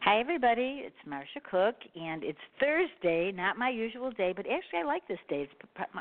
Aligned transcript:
Hi, 0.09 0.19
everybody. 0.19 0.81
It's 0.85 0.95
Marsha 1.08 1.41
Cook, 1.50 1.75
and 1.95 2.23
it's 2.23 2.39
Thursday, 2.59 3.31
not 3.31 3.58
my 3.58 3.69
usual 3.69 4.11
day, 4.11 4.33
but 4.35 4.45
actually, 4.47 4.80
I 4.80 4.83
like 4.83 5.08
this 5.08 5.19
day. 5.30 5.44
It's, 5.44 5.53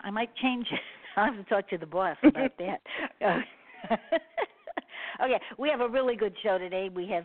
I 0.02 0.10
might 0.10 0.34
change 0.36 0.66
it. 0.72 0.80
I'll 1.18 1.32
have 1.32 1.44
to 1.44 1.50
talk 1.50 1.68
to 1.70 1.78
the 1.78 1.86
boss 1.86 2.16
about 2.22 2.52
that. 2.58 2.80
okay, 5.22 5.40
we 5.58 5.68
have 5.68 5.80
a 5.80 5.88
really 5.88 6.14
good 6.14 6.34
show 6.42 6.58
today. 6.58 6.90
We 6.94 7.08
have. 7.08 7.24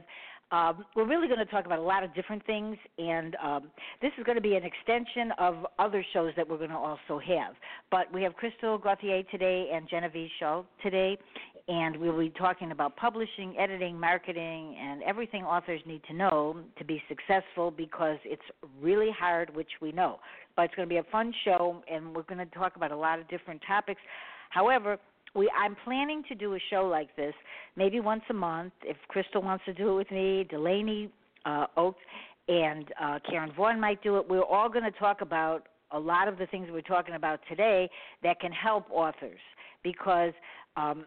Um, 0.52 0.86
we're 0.96 1.08
really 1.08 1.28
going 1.28 1.40
to 1.40 1.46
talk 1.46 1.66
about 1.66 1.80
a 1.80 1.84
lot 1.84 2.04
of 2.04 2.14
different 2.14 2.46
things, 2.46 2.78
and 3.00 3.36
um, 3.44 3.72
this 4.04 4.12
is 4.20 4.24
going 4.24 4.36
to 4.36 4.42
be 4.42 4.56
an 4.56 4.64
extension 4.64 5.32
of 5.40 5.66
other 5.80 6.06
shows 6.14 6.32
that 6.38 6.48
we're 6.48 6.60
going 6.60 6.70
to 6.70 6.76
also 6.76 7.20
have. 7.26 7.56
But 7.90 8.14
we 8.14 8.22
have 8.22 8.36
Crystal 8.36 8.78
Gauthier 8.78 9.24
today 9.32 9.72
and 9.74 9.90
Genevieve 9.90 10.30
Scholl 10.40 10.66
today, 10.84 11.18
and 11.68 11.96
we'll 11.96 12.20
be 12.20 12.30
talking 12.30 12.72
about 12.72 12.96
publishing, 12.98 13.56
editing, 13.58 13.98
marketing, 13.98 14.76
and 14.80 15.02
everything 15.04 15.44
authors 15.44 15.80
need 15.86 16.02
to 16.10 16.14
know 16.14 16.58
to 16.78 16.84
be 16.84 17.02
successful 17.08 17.72
because 17.72 18.18
it's 18.26 18.42
really 18.82 19.10
hard, 19.18 19.56
which 19.56 19.70
we 19.82 19.92
know. 19.94 20.20
But 20.56 20.64
it's 20.64 20.76
going 20.76 20.88
to 20.88 20.94
be 20.94 21.00
a 21.00 21.12
fun 21.12 21.34
show, 21.46 21.82
and 21.90 22.14
we're 22.14 22.24
going 22.24 22.46
to 22.46 22.54
talk 22.54 22.76
about 22.76 22.92
a 22.92 22.98
lot 22.98 23.20
of 23.20 23.30
different 23.30 23.62
topics. 23.66 24.02
However, 24.50 24.98
we 25.36 25.50
I'm 25.58 25.76
planning 25.84 26.22
to 26.28 26.36
do 26.36 26.54
a 26.56 26.60
show 26.70 26.86
like 26.88 27.16
this 27.16 27.34
maybe 27.76 28.00
once 28.00 28.24
a 28.30 28.34
month. 28.34 28.74
If 28.84 28.98
Crystal 29.08 29.42
wants 29.42 29.66
to 29.66 29.74
do 29.74 29.92
it 29.92 29.96
with 29.96 30.12
me, 30.12 30.46
Delaney 30.50 31.10
uh, 31.46 31.68
Oaks 31.78 32.02
and 32.48 32.86
uh, 33.02 33.20
Karen 33.30 33.52
Vaughn 33.56 33.80
might 33.80 34.04
do 34.04 34.18
it. 34.18 34.30
We're 34.30 34.44
all 34.44 34.70
going 34.70 34.84
to 34.84 34.92
talk 35.00 35.22
about 35.22 35.68
a 35.92 36.00
lot 36.00 36.28
of 36.28 36.38
the 36.38 36.46
things 36.48 36.68
we're 36.72 36.82
talking 36.82 37.16
about 37.16 37.40
today 37.48 37.90
that 38.22 38.40
can 38.40 38.52
help 38.52 38.86
authors 38.92 39.40
because 39.84 40.34
um, 40.76 41.06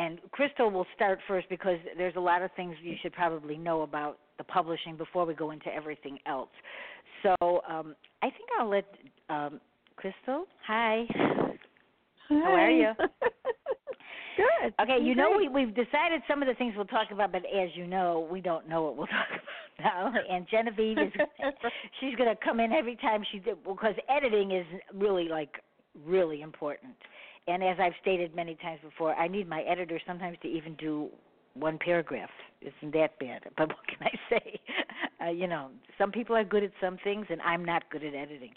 and 0.00 0.18
Crystal 0.32 0.70
will 0.70 0.86
start 0.96 1.18
first 1.28 1.48
because 1.50 1.76
there's 1.98 2.16
a 2.16 2.20
lot 2.20 2.40
of 2.40 2.50
things 2.56 2.74
you 2.82 2.94
should 3.02 3.12
probably 3.12 3.58
know 3.58 3.82
about 3.82 4.18
the 4.38 4.44
publishing 4.44 4.96
before 4.96 5.26
we 5.26 5.34
go 5.34 5.50
into 5.50 5.68
everything 5.68 6.18
else. 6.26 6.48
So 7.22 7.60
um, 7.68 7.94
I 8.22 8.30
think 8.30 8.48
I'll 8.58 8.70
let 8.70 8.86
um, 9.28 9.60
Crystal. 9.96 10.46
Hi. 10.66 11.04
Hi. 11.10 11.54
How 12.30 12.52
are 12.52 12.70
you? 12.70 12.92
Good. 14.36 14.72
Okay, 14.80 15.04
you 15.04 15.14
know 15.14 15.34
we 15.36 15.48
we've 15.48 15.74
decided 15.74 16.22
some 16.26 16.40
of 16.40 16.48
the 16.48 16.54
things 16.54 16.72
we'll 16.76 16.86
talk 16.86 17.08
about, 17.10 17.32
but 17.32 17.42
as 17.44 17.68
you 17.74 17.86
know, 17.86 18.26
we 18.30 18.40
don't 18.40 18.66
know 18.68 18.82
what 18.82 18.96
we'll 18.96 19.06
talk 19.08 19.26
about 19.78 20.14
now. 20.14 20.34
And 20.34 20.46
Genevieve 20.50 20.96
is 20.96 21.12
she's 22.00 22.14
going 22.14 22.34
to 22.34 22.42
come 22.42 22.58
in 22.58 22.72
every 22.72 22.96
time 22.96 23.22
she 23.30 23.40
did 23.40 23.62
because 23.64 23.94
editing 24.08 24.52
is 24.52 24.64
really 24.94 25.28
like 25.28 25.56
really 26.06 26.40
important. 26.40 26.94
And 27.50 27.64
as 27.64 27.78
I've 27.80 27.94
stated 28.00 28.34
many 28.36 28.54
times 28.54 28.78
before, 28.80 29.12
I 29.14 29.26
need 29.26 29.48
my 29.48 29.62
editor 29.62 30.00
sometimes 30.06 30.38
to 30.42 30.48
even 30.48 30.76
do 30.76 31.08
one 31.54 31.78
paragraph. 31.84 32.30
Isn't 32.60 32.92
that 32.92 33.18
bad? 33.18 33.42
But 33.56 33.68
what 33.68 33.86
can 33.88 34.06
I 34.06 34.12
say? 34.30 34.60
Uh, 35.22 35.28
you 35.28 35.46
know, 35.46 35.68
some 35.98 36.10
people 36.10 36.34
are 36.34 36.44
good 36.44 36.62
at 36.62 36.70
some 36.80 36.96
things, 37.04 37.26
and 37.28 37.42
I'm 37.42 37.62
not 37.62 37.82
good 37.90 38.02
at 38.02 38.14
editing. 38.14 38.52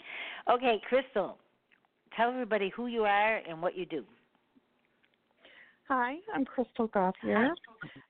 Okay, 0.50 0.80
Crystal, 0.88 1.36
tell 2.16 2.30
everybody 2.30 2.72
who 2.74 2.86
you 2.86 3.02
are 3.02 3.36
and 3.46 3.60
what 3.60 3.76
you 3.76 3.84
do. 3.84 4.02
Hi, 5.88 6.14
I'm 6.34 6.46
Crystal 6.46 6.86
Gauthier. 6.86 7.50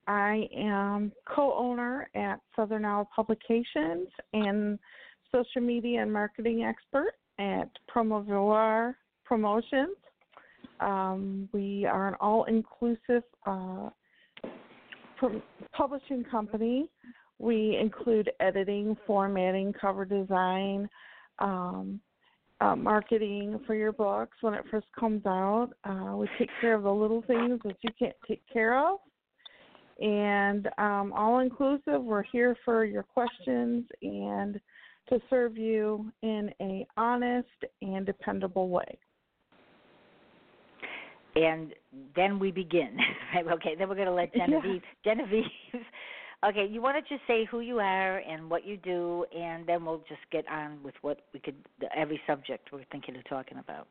I 0.06 0.48
am 0.56 1.10
co-owner 1.26 2.08
at 2.14 2.38
Southern 2.54 2.84
Owl 2.84 3.10
Publications 3.16 4.06
and 4.32 4.78
social 5.32 5.60
media 5.60 6.02
and 6.02 6.12
marketing 6.12 6.62
expert 6.62 7.14
at 7.40 7.68
Promovoir 7.92 8.94
Promotions. 9.24 9.96
Um, 10.80 11.48
we 11.52 11.86
are 11.86 12.08
an 12.08 12.14
all-inclusive 12.20 13.22
uh, 13.46 13.90
publishing 15.72 16.24
company. 16.24 16.88
We 17.38 17.76
include 17.80 18.30
editing, 18.40 18.96
formatting, 19.06 19.72
cover 19.72 20.04
design, 20.04 20.88
um, 21.38 22.00
uh, 22.60 22.76
marketing 22.76 23.60
for 23.66 23.74
your 23.74 23.92
books 23.92 24.36
when 24.40 24.54
it 24.54 24.64
first 24.70 24.86
comes 24.98 25.24
out. 25.26 25.70
Uh, 25.84 26.16
we 26.16 26.28
take 26.38 26.50
care 26.60 26.74
of 26.74 26.84
the 26.84 26.92
little 26.92 27.22
things 27.22 27.60
that 27.64 27.76
you 27.82 27.90
can't 27.98 28.14
take 28.26 28.42
care 28.52 28.78
of. 28.78 28.98
And 30.00 30.68
um, 30.78 31.12
all 31.12 31.40
inclusive, 31.40 32.02
we're 32.02 32.24
here 32.24 32.56
for 32.64 32.84
your 32.84 33.02
questions 33.02 33.84
and 34.02 34.60
to 35.08 35.20
serve 35.30 35.56
you 35.56 36.10
in 36.22 36.50
a 36.60 36.86
honest 36.96 37.48
and 37.82 38.06
dependable 38.06 38.68
way. 38.68 38.98
And 41.36 41.74
then 42.14 42.38
we 42.38 42.50
begin. 42.50 42.96
Okay, 43.36 43.74
then 43.76 43.88
we're 43.88 43.96
going 43.96 44.06
to 44.06 44.14
let 44.14 44.30
Yeah. 44.34 44.46
Genevieve. 44.46 44.82
Genevieve. 45.04 45.44
Okay, 46.46 46.66
you 46.70 46.82
want 46.82 47.02
to 47.02 47.14
just 47.14 47.26
say 47.26 47.46
who 47.46 47.60
you 47.60 47.78
are 47.78 48.18
and 48.18 48.50
what 48.50 48.66
you 48.66 48.76
do, 48.76 49.24
and 49.34 49.66
then 49.66 49.82
we'll 49.82 50.02
just 50.06 50.20
get 50.30 50.46
on 50.46 50.78
with 50.82 50.94
what 51.00 51.22
we 51.32 51.40
could 51.40 51.54
the, 51.80 51.86
every 51.96 52.20
subject 52.26 52.68
we're 52.70 52.84
thinking 52.92 53.16
of 53.16 53.24
talking 53.24 53.56
about. 53.56 53.88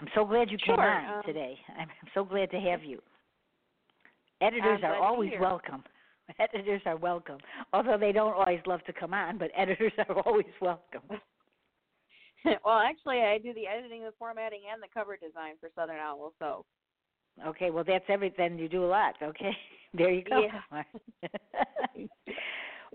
I'm 0.00 0.08
so 0.14 0.24
glad 0.24 0.50
you 0.50 0.56
came 0.56 0.76
on 0.76 1.18
um, 1.18 1.22
today. 1.26 1.58
I'm 1.78 1.88
so 2.14 2.24
glad 2.24 2.50
to 2.50 2.58
have 2.60 2.82
you. 2.82 3.00
Editors 4.40 4.64
are 4.64 4.78
glad 4.78 4.88
to 4.88 4.94
be 4.94 5.04
always 5.04 5.32
welcome. 5.38 5.84
Editors 6.38 6.80
are 6.86 6.96
welcome, 6.96 7.38
although 7.74 7.98
they 7.98 8.12
don't 8.12 8.32
always 8.32 8.60
love 8.66 8.82
to 8.84 8.94
come 8.94 9.12
on. 9.12 9.36
But 9.36 9.50
editors 9.54 9.92
are 9.98 10.18
always 10.20 10.46
welcome. 10.62 11.02
well, 12.64 12.78
actually, 12.78 13.20
I 13.22 13.38
do 13.38 13.54
the 13.54 13.66
editing, 13.66 14.02
the 14.02 14.12
formatting, 14.18 14.60
and 14.72 14.82
the 14.82 14.88
cover 14.92 15.16
design 15.16 15.54
for 15.60 15.70
Southern 15.74 15.96
Owl. 15.96 16.32
So 16.38 16.64
Okay, 17.46 17.70
well 17.70 17.84
that's 17.84 18.04
everything. 18.08 18.58
You 18.58 18.68
do 18.68 18.84
a 18.84 18.86
lot. 18.86 19.14
Okay, 19.22 19.50
there 19.94 20.10
you 20.10 20.22
go. 20.22 20.48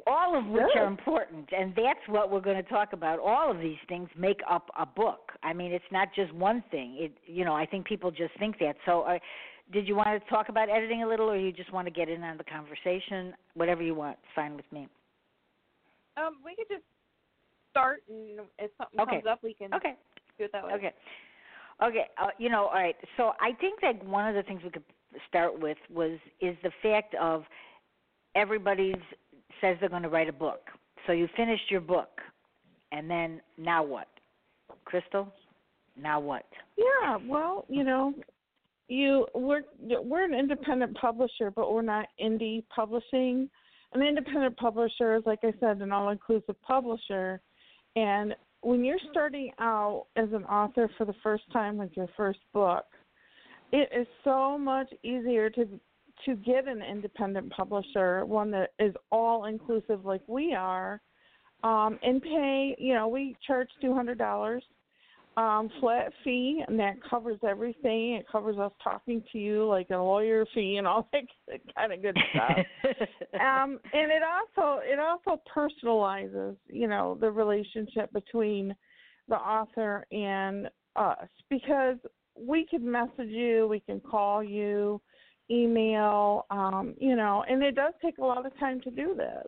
All 0.08 0.38
of 0.38 0.46
which 0.46 0.64
are 0.78 0.88
important, 0.88 1.50
and 1.56 1.74
that's 1.76 2.00
what 2.08 2.32
we're 2.32 2.40
going 2.40 2.56
to 2.56 2.70
talk 2.70 2.94
about. 2.94 3.20
All 3.20 3.52
of 3.52 3.60
these 3.60 3.78
things 3.90 4.08
make 4.18 4.40
up 4.50 4.70
a 4.80 4.86
book. 4.86 5.34
I 5.44 5.52
mean, 5.52 5.74
it's 5.74 5.84
not 5.92 6.08
just 6.16 6.34
one 6.34 6.64
thing. 6.72 6.96
It, 6.98 7.12
you 7.26 7.44
know, 7.44 7.54
I 7.54 7.66
think 7.66 7.86
people 7.86 8.10
just 8.10 8.32
think 8.40 8.58
that. 8.60 8.78
So, 8.86 9.02
uh, 9.02 9.20
did 9.74 9.88
you 9.88 9.96
want 9.96 10.08
to 10.08 10.30
talk 10.30 10.48
about 10.48 10.70
editing 10.70 11.04
a 11.04 11.08
little, 11.08 11.30
or 11.30 11.38
you 11.38 11.52
just 11.52 11.74
want 11.74 11.86
to 11.86 11.92
get 11.92 12.08
in 12.08 12.24
on 12.24 12.38
the 12.38 12.46
conversation? 12.46 13.34
Whatever 13.56 13.84
you 13.84 13.94
want, 13.94 14.18
it's 14.24 14.32
fine 14.34 14.56
with 14.56 14.72
me. 14.72 14.88
um, 16.16 16.38
we 16.46 16.56
could 16.56 16.70
just 16.70 16.86
start, 17.70 18.04
and 18.10 18.40
if 18.58 18.72
something 18.78 19.00
Okay. 19.00 19.12
comes 19.12 19.26
up, 19.26 19.44
we 19.44 19.54
can 19.54 19.74
Okay. 19.74 19.96
do 20.38 20.46
it 20.46 20.52
that 20.52 20.66
way. 20.66 20.74
Okay. 20.74 20.94
Okay. 21.82 22.08
Uh, 22.18 22.30
you 22.38 22.50
know, 22.50 22.66
all 22.68 22.74
right. 22.74 22.96
So 23.18 23.34
I 23.40 23.54
think 23.54 23.80
that 23.82 24.04
one 24.06 24.28
of 24.28 24.36
the 24.36 24.44
things 24.44 24.64
we 24.64 24.70
could 24.70 24.84
start 25.28 25.60
with 25.60 25.78
was 25.90 26.20
is 26.42 26.56
the 26.64 26.72
fact 26.82 27.16
of 27.16 27.46
everybody's 28.36 28.96
says 29.62 29.78
they're 29.80 29.90
going 29.90 30.04
to 30.04 30.10
write 30.10 30.30
a 30.30 30.34
book. 30.34 30.70
So 31.08 31.14
you 31.14 31.28
finished 31.36 31.70
your 31.70 31.82
book, 31.82 32.22
and 32.92 33.10
then 33.10 33.42
now 33.58 33.84
what? 33.84 34.08
Crystal, 34.86 35.32
now 35.96 36.20
what? 36.20 36.46
Yeah, 36.78 37.18
well, 37.26 37.66
you 37.68 37.84
know, 37.84 38.14
you 38.88 39.28
we're 39.34 39.64
we're 39.80 40.24
an 40.24 40.34
independent 40.34 40.96
publisher, 40.98 41.52
but 41.52 41.72
we're 41.72 41.82
not 41.82 42.08
indie 42.22 42.64
publishing. 42.74 43.50
An 43.94 44.02
independent 44.02 44.56
publisher 44.58 45.16
is, 45.16 45.24
like 45.26 45.40
I 45.44 45.54
said, 45.60 45.82
an 45.82 45.92
all-inclusive 45.92 46.62
publisher, 46.62 47.42
and 47.96 48.36
when 48.62 48.84
you're 48.84 49.00
starting 49.12 49.52
out 49.60 50.08
as 50.16 50.30
an 50.34 50.44
author 50.46 50.90
for 50.98 51.06
the 51.06 51.16
first 51.24 51.44
time 51.52 51.78
with 51.78 51.92
your 51.96 52.10
first 52.18 52.40
book, 52.54 52.86
it 53.72 53.90
is 53.98 54.08
so 54.24 54.58
much 54.58 54.92
easier 55.04 55.50
to 55.52 55.68
to 56.26 56.36
get 56.36 56.68
an 56.68 56.82
independent 56.82 57.50
publisher, 57.52 58.26
one 58.26 58.52
that 58.52 58.72
is 58.78 58.94
all 59.10 59.46
inclusive 59.46 60.04
like 60.04 60.22
we 60.28 60.54
are, 60.54 61.00
um, 61.64 61.98
and 62.04 62.22
pay. 62.22 62.76
You 62.78 62.94
know, 62.94 63.08
we 63.08 63.38
charge 63.46 63.70
two 63.82 63.94
hundred 63.94 64.18
dollars 64.18 64.64
um, 65.38 65.70
flat 65.80 66.12
fee, 66.24 66.64
and 66.68 66.80
that 66.80 66.96
covers 67.10 67.40
everything. 67.48 68.16
It 68.16 68.26
covers 68.30 68.58
us 68.58 68.72
talking 68.84 69.24
to 69.32 69.38
you 69.38 69.66
like 69.68 69.90
a 69.90 69.98
lawyer 69.98 70.46
fee 70.54 70.78
and 70.78 70.88
all 70.88 71.08
that 71.14 71.62
kind 71.76 71.94
of 71.94 72.02
good 72.02 72.18
stuff. 72.34 72.58
um, 73.34 73.80
and 73.94 74.12
it 74.12 74.24
also 74.24 74.82
it 74.84 75.00
also 75.00 75.42
personalizes, 75.56 76.56
you 76.68 76.88
know, 76.88 77.18
the 77.20 77.32
relationship 77.32 78.12
between 78.12 78.76
the 79.28 79.36
author 79.36 80.06
and 80.12 80.70
us 80.96 81.28
because 81.50 81.98
we 82.36 82.66
can 82.66 82.90
message 82.90 83.30
you, 83.30 83.68
we 83.70 83.80
can 83.82 84.00
call 84.00 84.44
you, 84.44 85.02
email, 85.52 86.46
um, 86.50 86.96
you 87.00 87.16
know, 87.16 87.44
and 87.50 87.64
it 87.64 87.76
does 87.76 87.94
take 88.02 88.18
a 88.18 88.24
lot 88.24 88.46
of 88.46 88.58
time 88.60 88.82
to 88.82 88.92
do 88.92 89.16
this. 89.16 89.48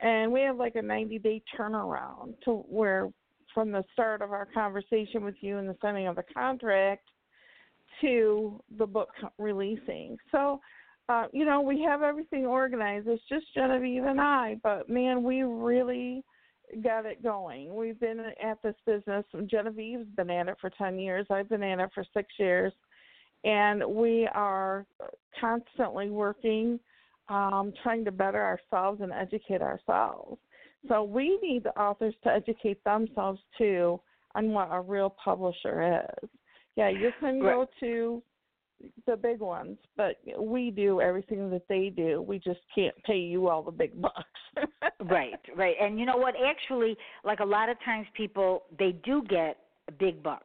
And 0.00 0.32
we 0.32 0.40
have 0.42 0.56
like 0.56 0.76
a 0.76 0.82
90 0.82 1.18
day 1.18 1.42
turnaround 1.58 2.34
to 2.44 2.64
where 2.68 3.08
from 3.54 3.72
the 3.72 3.84
start 3.92 4.22
of 4.22 4.32
our 4.32 4.46
conversation 4.46 5.24
with 5.24 5.36
you 5.40 5.58
and 5.58 5.68
the 5.68 5.76
signing 5.80 6.06
of 6.06 6.16
the 6.16 6.24
contract 6.34 7.08
to 8.00 8.60
the 8.78 8.86
book 8.86 9.10
releasing. 9.38 10.16
So, 10.30 10.60
uh, 11.08 11.26
you 11.32 11.44
know, 11.44 11.60
we 11.60 11.82
have 11.82 12.02
everything 12.02 12.46
organized. 12.46 13.08
It's 13.08 13.22
just 13.28 13.46
Genevieve 13.54 14.04
and 14.04 14.20
I, 14.20 14.56
but 14.62 14.88
man, 14.88 15.22
we 15.22 15.42
really 15.42 16.22
got 16.82 17.06
it 17.06 17.22
going. 17.22 17.74
We've 17.74 17.98
been 17.98 18.20
at 18.42 18.62
this 18.62 18.74
business. 18.86 19.24
Genevieve's 19.46 20.08
been 20.16 20.30
at 20.30 20.48
it 20.48 20.56
for 20.60 20.70
10 20.70 20.98
years. 20.98 21.26
I've 21.30 21.48
been 21.48 21.62
at 21.62 21.78
it 21.78 21.90
for 21.94 22.04
six 22.14 22.28
years. 22.38 22.72
And 23.44 23.84
we 23.86 24.28
are 24.34 24.84
constantly 25.40 26.10
working, 26.10 26.78
um, 27.28 27.72
trying 27.82 28.04
to 28.04 28.12
better 28.12 28.42
ourselves 28.42 29.00
and 29.00 29.12
educate 29.12 29.62
ourselves. 29.62 30.38
So 30.86 31.02
we 31.02 31.38
need 31.42 31.64
the 31.64 31.78
authors 31.78 32.14
to 32.24 32.30
educate 32.30 32.82
themselves 32.84 33.40
too 33.56 34.00
on 34.34 34.52
what 34.52 34.68
a 34.70 34.80
real 34.80 35.10
publisher 35.22 36.00
is. 36.22 36.30
Yeah, 36.76 36.88
you 36.90 37.10
can 37.18 37.40
right. 37.40 37.54
go 37.54 37.66
to 37.80 38.22
the 39.06 39.16
big 39.16 39.40
ones, 39.40 39.76
but 39.96 40.16
we 40.38 40.70
do 40.70 41.00
everything 41.00 41.50
that 41.50 41.66
they 41.68 41.92
do. 41.94 42.22
We 42.22 42.38
just 42.38 42.60
can't 42.74 42.94
pay 43.04 43.18
you 43.18 43.48
all 43.48 43.62
the 43.62 43.72
big 43.72 44.00
bucks. 44.00 44.16
right, 45.10 45.40
right. 45.56 45.74
And 45.80 45.98
you 45.98 46.06
know 46.06 46.16
what? 46.16 46.34
Actually, 46.44 46.96
like 47.24 47.40
a 47.40 47.44
lot 47.44 47.68
of 47.68 47.76
times 47.84 48.06
people 48.16 48.64
they 48.78 48.92
do 49.04 49.24
get 49.28 49.56
big 49.98 50.22
bucks 50.22 50.44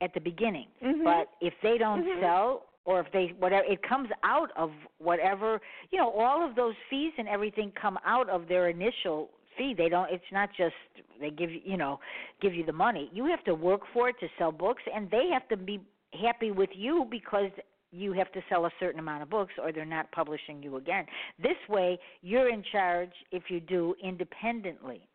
at 0.00 0.12
the 0.14 0.20
beginning. 0.20 0.66
Mm-hmm. 0.84 1.04
But 1.04 1.28
if 1.40 1.54
they 1.62 1.78
don't 1.78 2.02
mm-hmm. 2.02 2.20
sell 2.20 2.64
or 2.84 3.00
if 3.00 3.06
they 3.12 3.32
whatever 3.38 3.64
it 3.64 3.80
comes 3.88 4.08
out 4.24 4.50
of 4.56 4.70
whatever, 4.98 5.60
you 5.90 5.98
know, 5.98 6.10
all 6.10 6.48
of 6.48 6.56
those 6.56 6.74
fees 6.90 7.12
and 7.18 7.28
everything 7.28 7.72
come 7.80 7.98
out 8.04 8.28
of 8.28 8.48
their 8.48 8.68
initial 8.68 9.30
fee. 9.62 9.74
They 9.76 9.88
don't. 9.88 10.10
It's 10.10 10.24
not 10.32 10.50
just 10.56 10.74
they 11.20 11.30
give 11.30 11.50
you, 11.50 11.60
you 11.64 11.76
know, 11.76 12.00
give 12.40 12.54
you 12.54 12.64
the 12.64 12.72
money. 12.72 13.10
You 13.12 13.26
have 13.26 13.44
to 13.44 13.54
work 13.54 13.82
for 13.92 14.08
it 14.08 14.16
to 14.20 14.28
sell 14.38 14.52
books, 14.52 14.82
and 14.94 15.10
they 15.10 15.28
have 15.32 15.48
to 15.48 15.56
be 15.56 15.80
happy 16.20 16.50
with 16.50 16.70
you 16.74 17.06
because 17.10 17.50
you 17.90 18.12
have 18.12 18.32
to 18.32 18.40
sell 18.48 18.66
a 18.66 18.70
certain 18.80 18.98
amount 18.98 19.22
of 19.22 19.30
books 19.30 19.52
or 19.62 19.70
they're 19.70 19.84
not 19.84 20.10
publishing 20.12 20.62
you 20.62 20.76
again. 20.76 21.04
This 21.42 21.56
way, 21.68 21.98
you're 22.22 22.48
in 22.48 22.64
charge 22.72 23.12
if 23.30 23.44
you 23.48 23.60
do 23.60 23.94
independently. 24.02 25.06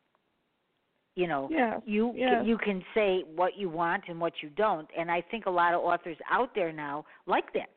You 1.16 1.28
know, 1.28 1.50
you 1.84 2.14
you 2.16 2.58
can 2.60 2.84
say 2.94 3.24
what 3.36 3.58
you 3.58 3.70
want 3.70 4.04
and 4.08 4.22
what 4.22 4.34
you 4.44 4.50
don't, 4.50 4.88
and 4.96 5.10
I 5.10 5.22
think 5.22 5.48
a 5.48 5.50
lot 5.50 5.74
of 5.74 5.82
authors 5.82 6.18
out 6.30 6.52
there 6.54 6.72
now 6.72 7.06
like 7.26 7.52
that. 7.54 7.72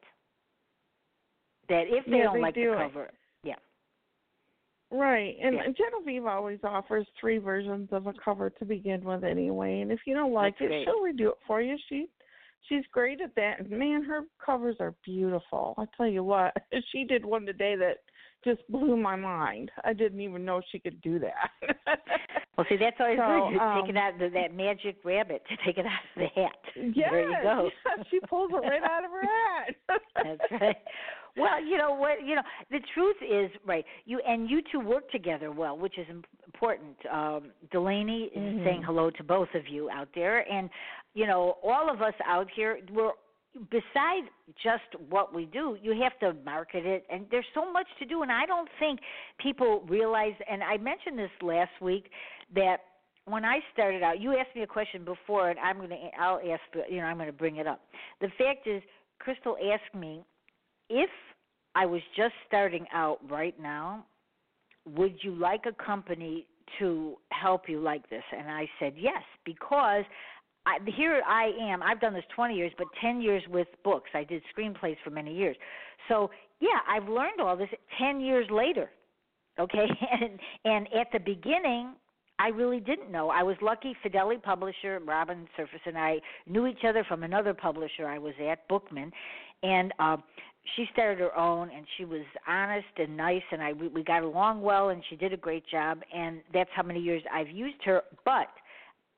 That 1.70 1.84
if 1.86 2.04
they 2.04 2.18
yeah, 2.18 2.24
don't 2.24 2.34
they 2.34 2.42
like 2.42 2.54
do 2.54 2.72
the 2.72 2.76
cover, 2.76 3.10
Right, 4.92 5.36
and 5.40 5.54
yeah. 5.54 5.62
Genevieve 5.66 6.26
always 6.26 6.58
offers 6.64 7.06
three 7.20 7.38
versions 7.38 7.88
of 7.92 8.08
a 8.08 8.12
cover 8.24 8.50
to 8.50 8.64
begin 8.64 9.04
with, 9.04 9.22
anyway. 9.22 9.80
And 9.80 9.92
if 9.92 10.00
you 10.04 10.14
don't 10.14 10.32
like 10.32 10.54
That's 10.58 10.66
it, 10.66 10.68
great. 10.68 10.84
she'll 10.84 11.00
redo 11.00 11.32
it 11.32 11.38
for 11.46 11.62
you. 11.62 11.76
She, 11.88 12.08
she's 12.68 12.82
great 12.92 13.20
at 13.20 13.34
that. 13.36 13.60
And 13.60 13.70
man, 13.70 14.02
her 14.02 14.22
covers 14.44 14.76
are 14.80 14.94
beautiful. 15.04 15.74
I 15.78 15.84
tell 15.96 16.08
you 16.08 16.24
what, 16.24 16.56
she 16.92 17.04
did 17.04 17.24
one 17.24 17.46
today 17.46 17.76
that 17.76 17.98
just 18.44 18.60
blew 18.68 18.96
my 18.96 19.16
mind. 19.16 19.70
I 19.84 19.92
didn't 19.92 20.20
even 20.20 20.44
know 20.44 20.60
she 20.72 20.78
could 20.78 21.00
do 21.02 21.18
that. 21.20 21.50
well, 22.56 22.66
see, 22.68 22.76
that's 22.76 22.96
always 22.98 23.18
so, 23.18 23.50
good. 23.52 23.58
Um, 23.58 23.82
take 23.82 23.90
it 23.90 23.96
out 23.96 24.18
the, 24.18 24.28
that 24.30 24.54
magic 24.54 24.96
rabbit 25.04 25.42
to 25.48 25.56
take 25.64 25.78
it 25.78 25.86
out 25.86 26.00
of 26.16 26.22
the 26.34 26.40
hat. 26.40 26.56
Yes, 26.94 27.08
there 27.12 27.30
you 27.30 27.36
go. 27.42 27.70
she 28.10 28.18
pulls 28.28 28.50
it 28.52 28.66
right 28.66 28.82
out 28.82 29.04
of 29.04 29.10
her 29.10 29.22
hat. 29.22 30.00
That's 30.16 30.60
right. 30.60 30.76
Well, 31.36 31.62
you 31.64 31.78
know 31.78 31.94
what? 31.94 32.24
You 32.24 32.36
know 32.36 32.42
the 32.70 32.80
truth 32.94 33.16
is 33.22 33.50
right. 33.64 33.84
You 34.04 34.20
and 34.26 34.48
you 34.48 34.60
two 34.70 34.80
work 34.80 35.10
together 35.10 35.50
well, 35.52 35.76
which 35.76 35.98
is 35.98 36.06
important. 36.46 36.96
Um, 37.10 37.52
Delaney 37.70 38.24
is 38.34 38.54
Mhm. 38.60 38.64
saying 38.64 38.82
hello 38.82 39.10
to 39.10 39.24
both 39.24 39.54
of 39.54 39.68
you 39.68 39.90
out 39.90 40.08
there, 40.14 40.50
and 40.50 40.70
you 41.14 41.26
know 41.26 41.58
all 41.62 41.88
of 41.90 42.02
us 42.02 42.14
out 42.24 42.50
here. 42.50 42.80
We're 42.90 43.12
besides 43.70 44.28
just 44.62 44.94
what 45.08 45.34
we 45.34 45.46
do, 45.46 45.76
you 45.82 46.00
have 46.00 46.16
to 46.20 46.34
market 46.44 46.86
it, 46.86 47.04
and 47.10 47.26
there's 47.30 47.46
so 47.54 47.70
much 47.70 47.86
to 47.98 48.04
do. 48.04 48.22
And 48.22 48.30
I 48.30 48.46
don't 48.46 48.68
think 48.78 49.00
people 49.38 49.80
realize. 49.88 50.34
And 50.48 50.62
I 50.62 50.76
mentioned 50.76 51.18
this 51.18 51.30
last 51.42 51.72
week 51.80 52.10
that 52.54 52.78
when 53.24 53.44
I 53.44 53.58
started 53.72 54.02
out, 54.02 54.20
you 54.20 54.36
asked 54.36 54.54
me 54.54 54.62
a 54.62 54.66
question 54.66 55.04
before, 55.04 55.50
and 55.50 55.58
I'm 55.58 55.78
going 55.78 55.90
to 55.90 55.96
I'll 56.18 56.38
ask 56.38 56.62
you 56.88 56.98
know 56.98 57.04
I'm 57.04 57.16
going 57.16 57.26
to 57.26 57.32
bring 57.32 57.56
it 57.56 57.66
up. 57.66 57.80
The 58.20 58.28
fact 58.38 58.66
is, 58.66 58.82
Crystal 59.18 59.56
asked 59.72 59.94
me 59.94 60.24
if 60.90 61.10
I 61.74 61.86
was 61.86 62.02
just 62.16 62.34
starting 62.46 62.84
out 62.92 63.18
right 63.30 63.58
now, 63.60 64.04
would 64.96 65.14
you 65.22 65.34
like 65.34 65.64
a 65.66 65.84
company 65.84 66.46
to 66.78 67.16
help 67.30 67.68
you 67.68 67.80
like 67.80 68.08
this? 68.10 68.22
And 68.36 68.50
I 68.50 68.68
said 68.78 68.94
yes, 68.96 69.22
because 69.44 70.04
I, 70.66 70.78
here 70.96 71.22
I 71.26 71.52
am. 71.60 71.82
I've 71.82 72.00
done 72.00 72.12
this 72.12 72.24
20 72.34 72.54
years, 72.54 72.72
but 72.76 72.88
10 73.00 73.22
years 73.22 73.42
with 73.48 73.68
books. 73.84 74.10
I 74.14 74.24
did 74.24 74.42
screenplays 74.56 74.96
for 75.02 75.10
many 75.10 75.34
years. 75.34 75.56
So, 76.08 76.30
yeah, 76.60 76.80
I've 76.88 77.08
learned 77.08 77.40
all 77.40 77.56
this 77.56 77.70
10 77.98 78.20
years 78.20 78.46
later. 78.50 78.90
Okay? 79.58 79.86
And 80.20 80.38
and 80.64 80.86
at 80.98 81.08
the 81.12 81.18
beginning, 81.18 81.94
I 82.38 82.48
really 82.48 82.80
didn't 82.80 83.10
know. 83.10 83.28
I 83.28 83.42
was 83.42 83.56
lucky 83.60 83.94
Fideli 84.04 84.42
publisher 84.42 85.00
Robin 85.04 85.46
Surface 85.56 85.80
and 85.84 85.98
I 85.98 86.20
knew 86.46 86.66
each 86.66 86.84
other 86.88 87.04
from 87.04 87.22
another 87.22 87.52
publisher 87.52 88.06
I 88.06 88.18
was 88.18 88.34
at, 88.40 88.66
Bookman, 88.68 89.12
and 89.62 89.92
uh 89.98 90.16
she 90.76 90.86
started 90.92 91.18
her 91.18 91.36
own 91.36 91.70
and 91.74 91.86
she 91.96 92.04
was 92.04 92.22
honest 92.46 92.86
and 92.98 93.16
nice 93.16 93.42
and 93.50 93.62
I 93.62 93.72
we, 93.72 93.88
we 93.88 94.02
got 94.02 94.22
along 94.22 94.62
well 94.62 94.90
and 94.90 95.02
she 95.08 95.16
did 95.16 95.32
a 95.32 95.36
great 95.36 95.66
job 95.66 96.00
and 96.14 96.40
that's 96.52 96.70
how 96.74 96.82
many 96.82 97.00
years 97.00 97.22
I've 97.32 97.48
used 97.50 97.82
her 97.84 98.02
but 98.24 98.48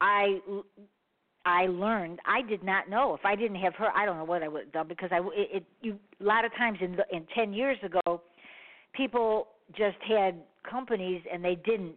I 0.00 0.38
I 1.44 1.66
learned 1.66 2.20
I 2.24 2.42
did 2.42 2.62
not 2.62 2.88
know. 2.88 3.14
If 3.14 3.24
I 3.24 3.34
didn't 3.34 3.56
have 3.56 3.74
her 3.74 3.88
I 3.96 4.04
don't 4.04 4.18
know 4.18 4.24
what 4.24 4.42
I 4.42 4.48
would 4.48 4.64
have 4.64 4.72
done 4.72 4.88
because 4.88 5.10
I 5.12 5.18
it, 5.18 5.48
it 5.52 5.64
you 5.80 5.98
a 6.20 6.24
lot 6.24 6.44
of 6.44 6.52
times 6.52 6.78
in 6.80 6.96
the, 6.96 7.04
in 7.14 7.26
10 7.34 7.52
years 7.52 7.78
ago 7.82 8.22
people 8.94 9.48
just 9.76 9.98
had 10.06 10.36
companies 10.68 11.22
and 11.32 11.44
they 11.44 11.56
didn't 11.56 11.96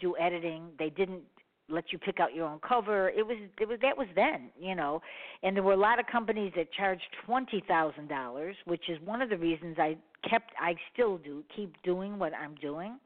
do 0.00 0.16
editing 0.18 0.68
they 0.78 0.90
didn't 0.90 1.22
let 1.68 1.92
you 1.92 1.98
pick 1.98 2.20
out 2.20 2.34
your 2.34 2.46
own 2.46 2.58
cover. 2.66 3.08
It 3.10 3.26
was 3.26 3.36
it 3.60 3.68
was 3.68 3.78
that 3.82 3.96
was 3.96 4.08
then, 4.14 4.50
you 4.58 4.74
know. 4.74 5.00
And 5.42 5.56
there 5.56 5.62
were 5.62 5.72
a 5.72 5.78
lot 5.78 5.98
of 5.98 6.06
companies 6.06 6.52
that 6.56 6.72
charged 6.72 7.04
twenty 7.24 7.62
thousand 7.66 8.08
dollars, 8.08 8.56
which 8.66 8.88
is 8.88 8.98
one 9.04 9.22
of 9.22 9.30
the 9.30 9.38
reasons 9.38 9.76
I 9.78 9.96
kept 10.28 10.52
I 10.60 10.74
still 10.92 11.18
do 11.18 11.42
keep 11.54 11.74
doing 11.82 12.18
what 12.18 12.32
I'm 12.34 12.54
doing 12.56 12.98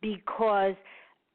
because 0.00 0.74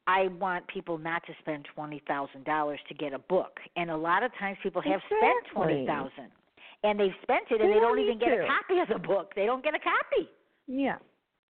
I 0.06 0.28
want 0.38 0.66
people 0.68 0.98
not 0.98 1.24
to 1.26 1.32
spend 1.40 1.66
twenty 1.74 2.02
thousand 2.06 2.44
dollars 2.44 2.80
to 2.88 2.94
get 2.94 3.12
a 3.12 3.18
book. 3.18 3.58
And 3.76 3.90
a 3.90 3.96
lot 3.96 4.22
of 4.22 4.30
times 4.38 4.56
people 4.62 4.82
have 4.82 5.00
exactly. 5.00 5.18
spent 5.18 5.54
twenty 5.54 5.86
thousand 5.86 6.30
and 6.82 6.98
they've 6.98 7.16
spent 7.22 7.44
it 7.50 7.60
and 7.60 7.70
they, 7.70 7.74
they 7.74 7.80
don't 7.80 7.96
don't 7.96 8.04
even 8.04 8.18
get 8.18 8.32
a 8.32 8.46
copy 8.46 8.80
of 8.80 8.88
the 8.88 9.06
book. 9.06 9.32
They 9.36 9.46
don't 9.46 9.62
get 9.62 9.74
a 9.74 9.78
copy. 9.78 10.30
Yeah 10.66 10.96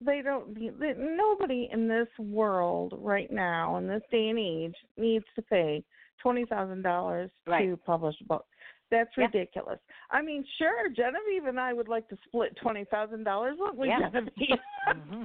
they 0.00 0.22
don't 0.22 0.54
they, 0.54 0.94
nobody 0.96 1.68
in 1.72 1.88
this 1.88 2.08
world 2.18 2.94
right 2.98 3.30
now 3.30 3.76
in 3.76 3.86
this 3.86 4.02
day 4.10 4.28
and 4.28 4.38
age 4.38 4.74
needs 4.96 5.24
to 5.34 5.42
pay 5.42 5.82
twenty 6.22 6.44
thousand 6.46 6.82
dollars 6.82 7.30
to 7.46 7.78
publish 7.84 8.14
a 8.20 8.24
book 8.24 8.44
that's 8.90 9.10
yeah. 9.16 9.24
ridiculous 9.24 9.78
i 10.10 10.20
mean 10.20 10.44
sure 10.58 10.88
genevieve 10.88 11.46
and 11.46 11.58
i 11.58 11.72
would 11.72 11.88
like 11.88 12.08
to 12.08 12.16
split 12.26 12.56
twenty 12.60 12.84
thousand 12.90 13.24
dollars 13.24 13.56
wouldn't 13.58 13.78
we 13.78 13.88
yeah. 13.88 13.98
genevieve 13.98 14.58
mm-hmm. 14.88 15.24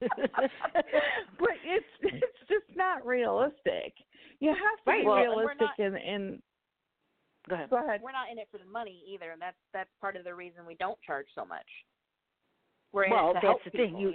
but 0.00 1.56
it's 1.64 1.86
it's 2.02 2.48
just 2.48 2.76
not 2.76 3.04
realistic 3.04 3.92
you 4.40 4.50
have 4.50 4.84
to 4.84 4.90
right. 4.90 5.02
be 5.02 5.06
well, 5.06 5.16
realistic 5.16 5.68
not, 5.78 5.78
in 5.78 5.96
in 5.96 6.42
Go 7.48 7.54
ahead. 7.54 7.70
Go 7.70 7.76
ahead. 7.76 8.00
we're 8.02 8.12
not 8.12 8.30
in 8.30 8.38
it 8.38 8.48
for 8.50 8.58
the 8.58 8.66
money 8.66 9.02
either, 9.06 9.30
and 9.30 9.40
that's 9.40 9.56
that's 9.72 9.90
part 10.00 10.16
of 10.16 10.24
the 10.24 10.34
reason 10.34 10.66
we 10.66 10.74
don't 10.74 10.98
charge 11.06 11.26
so 11.34 11.44
much. 11.44 11.66
We're 12.92 13.04
in 13.04 13.10
Well, 13.12 13.30
it 13.30 13.34
to 13.34 13.34
that's 13.34 13.44
help 13.44 13.64
the 13.64 13.70
thing. 13.70 13.98
You- 13.98 14.14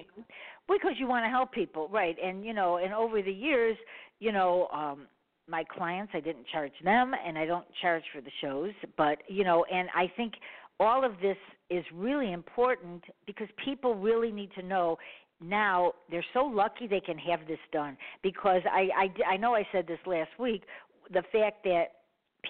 because 0.68 0.94
you 0.98 1.08
want 1.08 1.26
to 1.26 1.30
help 1.30 1.52
people, 1.52 1.90
right? 1.90 2.16
And 2.24 2.46
you 2.46 2.54
know, 2.54 2.78
and 2.78 2.94
over 2.94 3.22
the 3.22 3.32
years, 3.32 3.78
you 4.20 4.32
know, 4.32 4.68
um 4.74 5.08
my 5.48 5.64
clients, 5.66 6.12
I 6.16 6.22
didn't 6.22 6.48
charge 6.48 6.72
them, 6.84 7.14
and 7.26 7.38
I 7.38 7.46
don't 7.46 7.66
charge 7.82 8.04
for 8.14 8.22
the 8.22 8.32
shows, 8.42 8.72
but 8.96 9.18
you 9.28 9.44
know, 9.44 9.66
and 9.66 9.90
I 9.94 10.08
think 10.16 10.34
all 10.80 11.04
of 11.04 11.20
this 11.22 11.38
is 11.70 11.84
really 11.94 12.32
important 12.32 13.04
because 13.26 13.48
people 13.64 13.96
really 13.96 14.32
need 14.32 14.52
to 14.56 14.64
know 14.64 14.98
now 15.42 15.94
they're 16.10 16.26
so 16.34 16.44
lucky 16.46 16.88
they 16.88 17.00
can 17.00 17.18
have 17.18 17.48
this 17.48 17.60
done 17.72 17.98
because 18.24 18.62
I 18.72 18.90
I 19.28 19.34
I 19.34 19.38
know 19.38 19.56
I 19.56 19.68
said 19.72 19.88
this 19.88 20.00
last 20.06 20.30
week 20.40 20.64
the 21.12 21.24
fact 21.32 21.64
that 21.64 21.86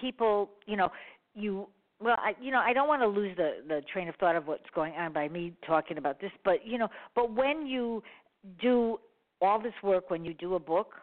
people 0.00 0.50
you 0.66 0.76
know 0.76 0.90
you 1.34 1.68
well 2.02 2.16
I 2.18 2.34
you 2.40 2.50
know 2.50 2.60
I 2.60 2.72
don't 2.72 2.88
want 2.88 3.02
to 3.02 3.08
lose 3.08 3.36
the 3.36 3.56
the 3.66 3.82
train 3.92 4.08
of 4.08 4.14
thought 4.16 4.36
of 4.36 4.46
what's 4.46 4.68
going 4.74 4.94
on 4.94 5.12
by 5.12 5.28
me 5.28 5.52
talking 5.66 5.98
about 5.98 6.20
this 6.20 6.30
but 6.44 6.66
you 6.66 6.78
know 6.78 6.88
but 7.14 7.34
when 7.34 7.66
you 7.66 8.02
do 8.60 8.98
all 9.40 9.60
this 9.60 9.74
work 9.82 10.10
when 10.10 10.24
you 10.24 10.34
do 10.34 10.54
a 10.54 10.58
book 10.58 10.94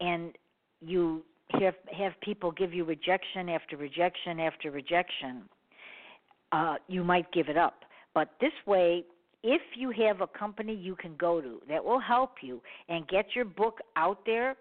and 0.00 0.32
you 0.80 1.22
have 1.60 1.74
have 1.96 2.12
people 2.22 2.52
give 2.52 2.72
you 2.72 2.84
rejection 2.84 3.48
after 3.48 3.76
rejection 3.76 4.40
after 4.40 4.70
rejection 4.70 5.42
uh 6.52 6.76
you 6.88 7.04
might 7.04 7.30
give 7.32 7.48
it 7.48 7.56
up. 7.56 7.84
But 8.14 8.30
this 8.40 8.52
way 8.66 9.04
if 9.42 9.62
you 9.74 9.90
have 10.06 10.20
a 10.20 10.26
company 10.26 10.74
you 10.74 10.94
can 10.94 11.16
go 11.16 11.40
to 11.40 11.60
that 11.68 11.84
will 11.84 12.00
help 12.00 12.36
you 12.42 12.60
and 12.88 13.06
get 13.08 13.26
your 13.34 13.44
book 13.46 13.78
out 13.96 14.18
there, 14.26 14.56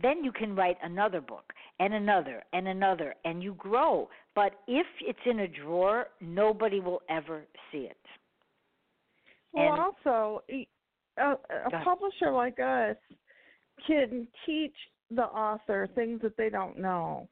then 0.00 0.22
you 0.24 0.32
can 0.32 0.54
write 0.54 0.76
another 0.82 1.20
book 1.20 1.52
and 1.80 1.94
another 1.94 2.42
and 2.52 2.68
another 2.68 3.14
and 3.24 3.42
you 3.42 3.54
grow. 3.54 4.08
But 4.34 4.52
if 4.66 4.86
it's 5.00 5.18
in 5.26 5.40
a 5.40 5.48
drawer, 5.48 6.06
nobody 6.20 6.80
will 6.80 7.02
ever 7.08 7.42
see 7.72 7.78
it. 7.90 7.96
Well, 9.52 9.72
And- 9.72 9.80
also, 9.80 10.42
a, 10.48 10.66
ahead. 11.50 11.84
publisher 11.84 12.30
like 12.30 12.58
us 12.60 12.96
can 13.86 14.26
teach 14.44 14.74
the 15.10 15.24
author 15.24 15.88
things 15.94 16.20
that 16.22 16.36
they 16.36 16.50
don't 16.50 16.78
know, 16.78 17.28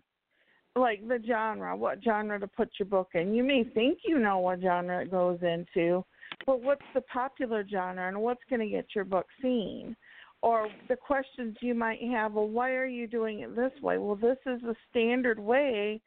like 0.75 1.07
the 1.07 1.23
genre, 1.27 1.77
what 1.77 2.03
genre 2.03 2.41
to 2.41 2.47
put 2.47 2.71
your 2.79 2.87
book 2.87 3.11
in. 3.15 3.35
You 3.35 3.45
may 3.45 3.65
think 3.65 3.99
you 4.05 4.19
know 4.19 4.39
what 4.39 4.61
genre 4.61 5.03
it 5.03 5.11
goes 5.11 5.39
into, 5.43 6.05
but 6.47 6.63
what's 6.63 6.85
the 6.95 7.03
popular 7.03 7.65
genre 7.69 8.09
and 8.09 8.21
what's 8.21 8.43
going 8.49 8.61
to 8.61 8.69
get 8.69 8.87
your 8.95 9.05
book 9.05 9.27
seen? 9.43 9.95
Or 10.43 10.69
the 10.89 10.97
questions 10.97 11.57
you 11.61 11.75
might 11.75 12.01
have, 12.03 12.35
well, 12.35 12.49
why 12.49 12.73
are 12.73 12.87
you 12.87 13.07
doing 13.07 13.41
it 13.41 13.57
this 13.57 13.73
way? 13.83 13.99
Well, 13.99 14.17
this 14.17 14.39
is 14.47 14.61
the 14.63 14.77
standard 14.91 15.39
way 15.39 16.01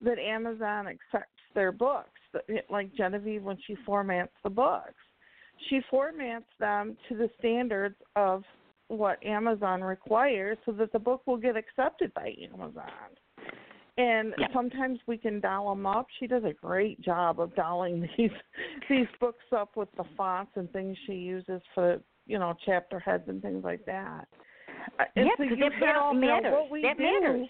that 0.00 0.18
Amazon 0.18 0.88
accepts 0.88 1.30
their 1.54 1.72
books. 1.72 2.08
Like 2.68 2.92
Genevieve, 2.94 3.44
when 3.44 3.58
she 3.66 3.76
formats 3.86 4.30
the 4.42 4.50
books, 4.50 4.94
she 5.68 5.80
formats 5.92 6.44
them 6.58 6.96
to 7.08 7.16
the 7.16 7.30
standards 7.38 7.96
of 8.16 8.42
what 8.88 9.24
Amazon 9.24 9.82
requires 9.82 10.58
so 10.66 10.72
that 10.72 10.92
the 10.92 10.98
book 10.98 11.22
will 11.26 11.36
get 11.36 11.56
accepted 11.56 12.12
by 12.14 12.34
Amazon. 12.52 12.90
And 13.96 14.34
Yeah. 14.36 14.52
sometimes 14.52 14.98
we 15.06 15.16
can 15.16 15.38
doll 15.38 15.68
them 15.72 15.86
up. 15.86 16.06
She 16.18 16.26
does 16.26 16.42
a 16.42 16.52
great 16.52 17.00
job 17.00 17.38
of 17.38 17.54
dolling 17.54 18.08
these 18.16 18.32
these 18.88 19.06
books 19.20 19.44
up 19.52 19.76
with 19.76 19.90
the 19.92 20.04
fonts 20.16 20.56
and 20.56 20.70
things 20.72 20.98
she 21.06 21.14
uses 21.14 21.62
for 21.74 22.00
you 22.26 22.38
know 22.38 22.54
chapter 22.64 22.98
heads 22.98 23.24
and 23.28 23.42
things 23.42 23.64
like 23.64 23.84
that. 23.86 24.26
Uh, 24.98 25.04
and 25.16 25.26
yeah, 25.26 25.32
so 25.36 25.44
because 25.48 25.72
that 25.80 25.96
all 25.96 26.14
matters. 26.14 26.54
that 26.82 26.98
do, 26.98 27.04
matters. 27.04 27.48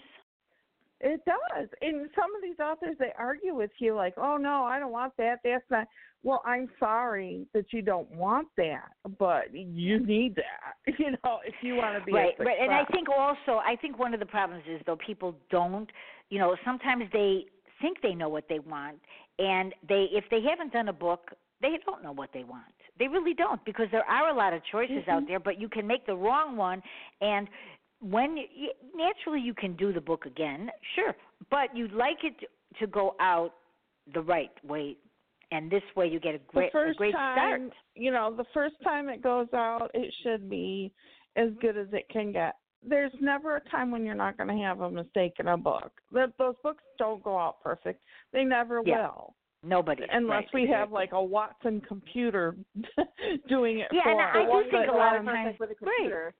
It 1.01 1.21
does. 1.25 1.67
And 1.81 2.09
some 2.15 2.33
of 2.35 2.41
these 2.41 2.59
authors 2.59 2.95
they 2.99 3.11
argue 3.17 3.53
with 3.53 3.71
you 3.79 3.95
like, 3.95 4.13
"Oh 4.17 4.37
no, 4.37 4.63
I 4.63 4.79
don't 4.79 4.91
want 4.91 5.13
that. 5.17 5.39
That's 5.43 5.63
not." 5.69 5.87
Well, 6.23 6.41
I'm 6.43 6.69
sorry 6.79 7.45
that 7.53 7.65
you 7.71 7.83
don't 7.83 8.09
want 8.09 8.47
that, 8.57 8.89
but 9.19 9.53
you 9.53 9.99
need 9.99 10.35
that. 10.35 10.73
You 10.97 11.11
know, 11.11 11.39
if 11.45 11.55
you 11.61 11.75
want 11.75 11.99
to 11.99 12.05
be 12.05 12.13
right, 12.13 12.33
right. 12.39 12.57
And 12.61 12.71
I 12.71 12.85
think 12.85 13.09
also, 13.09 13.59
I 13.63 13.75
think 13.75 13.99
one 13.99 14.13
of 14.13 14.19
the 14.19 14.25
problems 14.25 14.63
is 14.69 14.81
though 14.85 14.97
people 15.05 15.35
don't, 15.51 15.89
you 16.29 16.39
know, 16.39 16.55
sometimes 16.63 17.03
they 17.11 17.45
think 17.81 17.97
they 18.01 18.13
know 18.15 18.29
what 18.29 18.45
they 18.47 18.59
want, 18.59 18.97
and 19.39 19.73
they 19.87 20.07
if 20.11 20.23
they 20.31 20.41
haven't 20.41 20.71
done 20.71 20.87
a 20.87 20.93
book, 20.93 21.31
they 21.61 21.77
don't 21.85 22.03
know 22.03 22.11
what 22.11 22.29
they 22.33 22.43
want. 22.43 22.63
They 22.99 23.07
really 23.07 23.33
don't 23.33 23.63
because 23.65 23.87
there 23.91 24.03
are 24.05 24.29
a 24.29 24.35
lot 24.35 24.53
of 24.53 24.61
choices 24.71 24.97
Mm-hmm. 24.97 25.09
out 25.11 25.23
there, 25.27 25.39
but 25.39 25.59
you 25.59 25.69
can 25.69 25.85
make 25.87 26.05
the 26.05 26.15
wrong 26.15 26.55
one, 26.57 26.81
and 27.21 27.47
when 28.01 28.37
you, 28.37 28.71
naturally 28.95 29.39
you 29.39 29.53
can 29.53 29.75
do 29.75 29.91
the 29.93 30.01
book 30.01 30.25
again, 30.25 30.69
sure, 30.95 31.15
but 31.49 31.75
you'd 31.75 31.93
like 31.93 32.17
it 32.23 32.47
to, 32.79 32.87
go 32.87 33.15
out 33.19 33.53
the 34.13 34.21
right 34.21 34.51
way, 34.67 34.97
and 35.51 35.71
this 35.71 35.81
way 35.95 36.07
you 36.07 36.19
get 36.19 36.35
a 36.35 36.39
great 36.47 36.71
the 36.73 36.79
a 36.79 36.93
great 36.93 37.13
time, 37.13 37.35
start. 37.69 37.73
you 37.95 38.11
know, 38.11 38.33
the 38.35 38.45
first 38.53 38.75
time 38.83 39.09
it 39.09 39.21
goes 39.23 39.47
out, 39.53 39.89
it 39.93 40.13
should 40.23 40.49
be 40.49 40.91
as 41.35 41.49
good 41.61 41.77
as 41.77 41.87
it 41.93 42.07
can 42.09 42.31
get. 42.31 42.55
There's 42.87 43.13
never 43.19 43.55
a 43.57 43.69
time 43.69 43.91
when 43.91 44.05
you're 44.05 44.13
not 44.13 44.37
going 44.37 44.49
to 44.49 44.63
have 44.63 44.81
a 44.81 44.91
mistake 44.91 45.33
in 45.39 45.47
a 45.47 45.57
book. 45.57 45.91
That 46.11 46.33
those 46.37 46.55
books 46.61 46.83
don't 46.99 47.23
go 47.23 47.37
out 47.39 47.61
perfect. 47.63 48.03
They 48.31 48.43
never 48.43 48.81
Yeah. 48.85 49.07
will, 49.07 49.34
Nobody, 49.65 50.03
unless 50.11 50.43
right, 50.43 50.47
we 50.53 50.67
have 50.69 50.91
like 50.91 51.11
a 51.13 51.21
Watson 51.23 51.81
computer 51.87 52.55
doing 53.49 53.79
it 53.79 53.87
Yeah, 53.91 54.03
for 54.03 54.11
and. 54.11 54.21
I 54.21 54.43
do 54.43 54.49
One 54.49 54.63
think 54.69 54.87
a 54.87 54.91
lot 54.91 55.15
of 55.15 55.25
perfect 55.25 55.43
times- 55.43 55.59
with 55.59 55.69
a 55.71 55.85
right. 55.85 55.95
computer. 55.97 56.33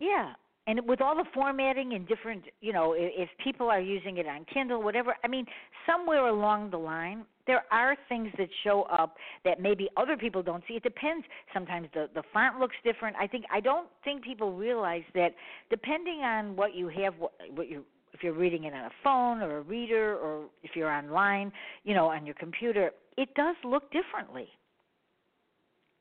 Yeah, 0.00 0.32
and 0.66 0.80
with 0.86 1.00
all 1.00 1.14
the 1.14 1.24
formatting 1.34 1.92
and 1.92 2.08
different, 2.08 2.44
you 2.60 2.72
know, 2.72 2.94
if 2.96 3.28
people 3.44 3.68
are 3.70 3.80
using 3.80 4.16
it 4.16 4.26
on 4.26 4.44
Kindle, 4.52 4.82
whatever. 4.82 5.14
I 5.22 5.28
mean, 5.28 5.44
somewhere 5.86 6.26
along 6.28 6.70
the 6.70 6.78
line, 6.78 7.24
there 7.46 7.64
are 7.70 7.96
things 8.08 8.30
that 8.38 8.48
show 8.64 8.82
up 8.84 9.16
that 9.44 9.60
maybe 9.60 9.88
other 9.96 10.16
people 10.16 10.42
don't 10.42 10.62
see. 10.66 10.74
It 10.74 10.82
depends. 10.82 11.24
Sometimes 11.52 11.88
the 11.94 12.08
the 12.14 12.22
font 12.32 12.58
looks 12.58 12.76
different. 12.84 13.16
I 13.16 13.26
think 13.26 13.44
I 13.52 13.60
don't 13.60 13.88
think 14.04 14.22
people 14.24 14.52
realize 14.54 15.02
that 15.14 15.34
depending 15.68 16.20
on 16.20 16.56
what 16.56 16.74
you 16.74 16.88
have, 16.88 17.14
what, 17.18 17.32
what 17.54 17.68
you 17.68 17.84
if 18.20 18.24
you're 18.24 18.34
reading 18.34 18.64
it 18.64 18.74
on 18.74 18.84
a 18.84 18.90
phone 19.02 19.40
or 19.40 19.58
a 19.58 19.62
reader 19.62 20.14
or 20.18 20.44
if 20.62 20.72
you're 20.74 20.90
online, 20.90 21.50
you 21.84 21.94
know, 21.94 22.06
on 22.08 22.26
your 22.26 22.34
computer, 22.34 22.90
it 23.16 23.30
does 23.34 23.56
look 23.64 23.90
differently. 23.92 24.46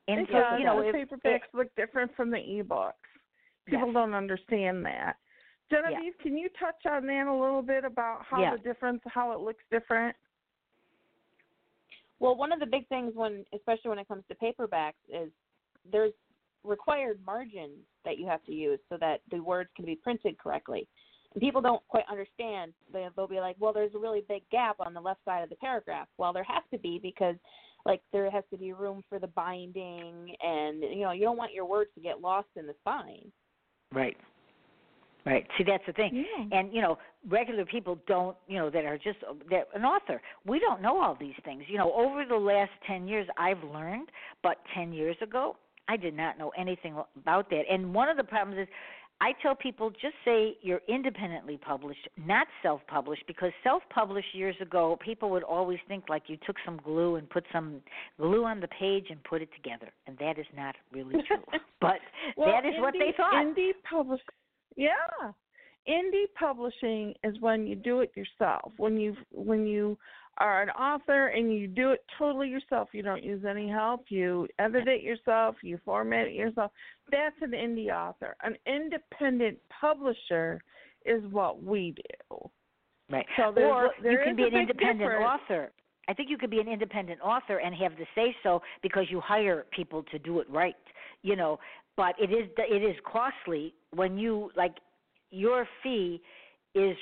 And 0.10 0.22
It 0.22 0.28
so, 0.30 0.40
does. 0.40 0.60
you 0.60 0.66
know, 0.66 0.82
the 0.82 0.90
if, 0.90 1.10
paperbacks 1.10 1.54
look 1.54 1.74
different 1.78 2.14
from 2.18 2.30
the 2.30 2.38
ebooks. 2.38 2.92
People 3.66 3.88
Yes. 3.88 3.94
don't 3.94 4.14
understand 4.14 4.86
that. 4.86 5.16
Genevieve, 5.72 6.18
can 6.22 6.36
you 6.38 6.50
touch 6.60 6.86
on 6.90 7.06
that 7.06 7.28
a 7.28 7.34
little 7.34 7.62
bit 7.62 7.86
about 7.86 8.26
how 8.26 8.42
Yeah. 8.42 8.52
the 8.52 8.64
difference, 8.64 9.02
how 9.08 9.32
it 9.32 9.40
looks 9.40 9.64
different? 9.72 10.14
Well, 12.20 12.36
one 12.36 12.52
of 12.52 12.60
the 12.60 12.66
big 12.66 12.86
things 12.90 13.16
when, 13.16 13.46
especially 13.54 13.90
when 13.90 14.00
it 14.00 14.10
comes 14.10 14.26
to 14.28 14.36
paperbacks, 14.36 15.00
is 15.08 15.32
there's 15.86 16.14
required 16.66 17.24
margins 17.26 17.86
that 18.04 18.18
you 18.18 18.28
have 18.28 18.44
to 18.44 18.52
use 18.52 18.80
so 18.90 18.98
that 18.98 19.22
the 19.32 19.40
words 19.40 19.70
can 19.76 19.86
be 19.86 19.96
printed 19.96 20.38
correctly. 20.38 20.86
People 21.40 21.62
don't 21.62 21.86
quite 21.88 22.06
understand. 22.10 22.74
They, 22.92 23.08
they'll 23.16 23.28
be 23.28 23.40
like, 23.40 23.56
"Well, 23.60 23.74
there's 23.74 23.94
a 23.94 24.00
really 24.00 24.24
big 24.28 24.42
gap 24.52 24.78
on 24.80 24.94
the 24.94 25.02
left 25.02 25.24
side 25.26 25.44
of 25.44 25.50
the 25.50 25.56
paragraph." 25.56 26.08
Well, 26.18 26.34
there 26.34 26.44
has 26.44 26.64
to 26.72 26.80
be 26.80 27.00
because, 27.02 27.36
like, 27.86 28.02
there 28.12 28.30
has 28.32 28.44
to 28.52 28.58
be 28.58 28.74
room 28.74 29.04
for 29.10 29.20
the 29.20 29.28
binding, 29.28 30.36
and 30.42 30.82
you 30.82 31.02
know, 31.02 31.12
you 31.12 31.22
don't 31.22 31.38
want 31.38 31.54
your 31.54 31.66
words 31.66 31.92
to 31.96 32.02
get 32.02 32.20
lost 32.20 32.48
in 32.56 32.66
the 32.66 32.74
spine. 32.82 33.32
Right. 33.94 34.18
Right. 35.26 35.46
See, 35.58 35.64
that's 35.64 35.84
the 35.86 35.94
thing. 35.94 36.26
Yeah. 36.26 36.58
And 36.58 36.74
you 36.74 36.82
know, 36.82 36.98
regular 37.28 37.66
people 37.66 38.00
don't, 38.08 38.38
you 38.48 38.58
know, 38.58 38.70
that 38.70 38.86
are 38.86 38.98
just 38.98 39.20
that 39.50 39.68
an 39.76 39.84
author. 39.84 40.22
We 40.46 40.60
don't 40.60 40.82
know 40.82 41.02
all 41.02 41.18
these 41.20 41.36
things. 41.44 41.64
You 41.68 41.78
know, 41.78 41.94
over 41.94 42.26
the 42.26 42.36
last 42.36 42.72
10 42.88 43.08
years 43.08 43.28
I've 43.38 43.64
learned, 43.64 44.10
but 44.42 44.58
10 44.74 44.94
years 44.94 45.18
ago 45.22 45.58
I 45.90 45.98
did 45.98 46.16
not 46.16 46.38
know 46.38 46.52
anything 46.58 46.96
about 47.18 47.50
that. 47.50 47.64
And 47.70 47.94
one 47.94 48.10
of 48.10 48.18
the 48.18 48.24
problems 48.24 48.62
is 48.62 48.68
I 49.22 49.34
tell 49.42 49.54
people 49.54 49.90
just 49.90 50.16
say 50.24 50.56
you're 50.62 50.80
independently 50.88 51.58
published, 51.58 52.08
not 52.26 52.48
self-published 52.64 53.24
because 53.28 53.52
self-published 53.64 54.34
years 54.34 54.56
ago 54.62 54.98
people 55.04 55.30
would 55.32 55.44
always 55.44 55.80
think 55.90 56.06
like 56.08 56.24
you 56.28 56.38
took 56.46 56.56
some 56.66 56.80
glue 56.84 57.16
and 57.16 57.30
put 57.30 57.44
some 57.52 57.82
glue 58.18 58.46
on 58.46 58.62
the 58.62 58.70
page 58.70 59.08
and 59.10 59.22
put 59.26 59.42
it 59.42 59.50
together, 59.54 59.92
and 60.08 60.18
that 60.20 60.40
is 60.40 60.46
not 60.56 60.76
really 60.94 61.22
true. 61.28 61.38
but 61.82 62.00
Well, 62.38 62.52
that 62.52 62.66
is 62.66 62.76
what 62.80 62.94
they 62.94 63.12
indie- 63.12 63.18
thought. 63.18 63.34
Indie 63.34 63.72
publishing, 63.90 64.26
yeah. 64.78 65.32
Indie 65.88 66.26
publishing 66.40 67.14
is 67.24 67.36
when 67.40 67.66
you 67.66 67.76
do 67.76 68.02
it 68.02 68.12
yourself. 68.16 68.72
When 68.78 68.98
you 68.98 69.16
when 69.32 69.66
you 69.66 69.98
are 70.38 70.62
an 70.62 70.70
author 70.70 71.28
and 71.28 71.54
you 71.54 71.68
do 71.68 71.92
it 71.92 72.04
totally 72.18 72.48
yourself. 72.48 72.90
You 72.94 73.04
don't 73.04 73.24
use 73.24 73.44
any 73.50 73.70
help. 73.70 74.06
You 74.10 74.48
edit 74.58 74.88
it 74.88 75.02
yourself. 75.02 75.56
You 75.62 75.80
format 75.84 76.28
it 76.28 76.34
yourself. 76.34 76.72
That's 77.12 77.36
an 77.42 77.52
indie 77.52 77.94
author. 77.94 78.36
An 78.44 78.56
independent 78.66 79.58
publisher 79.82 80.62
is 81.06 81.24
what 81.32 81.62
we 81.62 81.94
do. 82.30 82.50
Right. 83.12 83.26
So 83.38 83.52
there's 83.54 83.72
or 83.72 83.90
there 84.02 84.12
you 84.12 84.20
can 84.24 84.36
be 84.36 84.44
an 84.44 84.54
independent 84.54 85.00
difference. 85.00 85.42
author. 85.44 85.72
I 86.08 86.14
think 86.14 86.30
you 86.30 86.38
could 86.38 86.50
be 86.50 86.60
an 86.60 86.68
independent 86.68 87.22
author 87.22 87.58
and 87.58 87.76
have 87.76 87.94
the 87.98 88.06
say 88.16 88.36
so 88.44 88.62
because 88.82 89.06
you 89.10 89.20
hire 89.20 89.66
people 89.72 90.04
to 90.12 90.20
do 90.20 90.40
it 90.40 90.50
right. 90.50 90.76
You 91.22 91.36
know, 91.36 91.60
but 91.98 92.16
it 92.20 92.32
is 92.32 92.50
it 92.58 92.84
is 92.84 92.96
costly 93.12 93.74
when 93.94 94.18
you 94.18 94.52
like 94.56 94.76
your 95.32 95.68
fee 95.84 96.22
is 96.76 96.96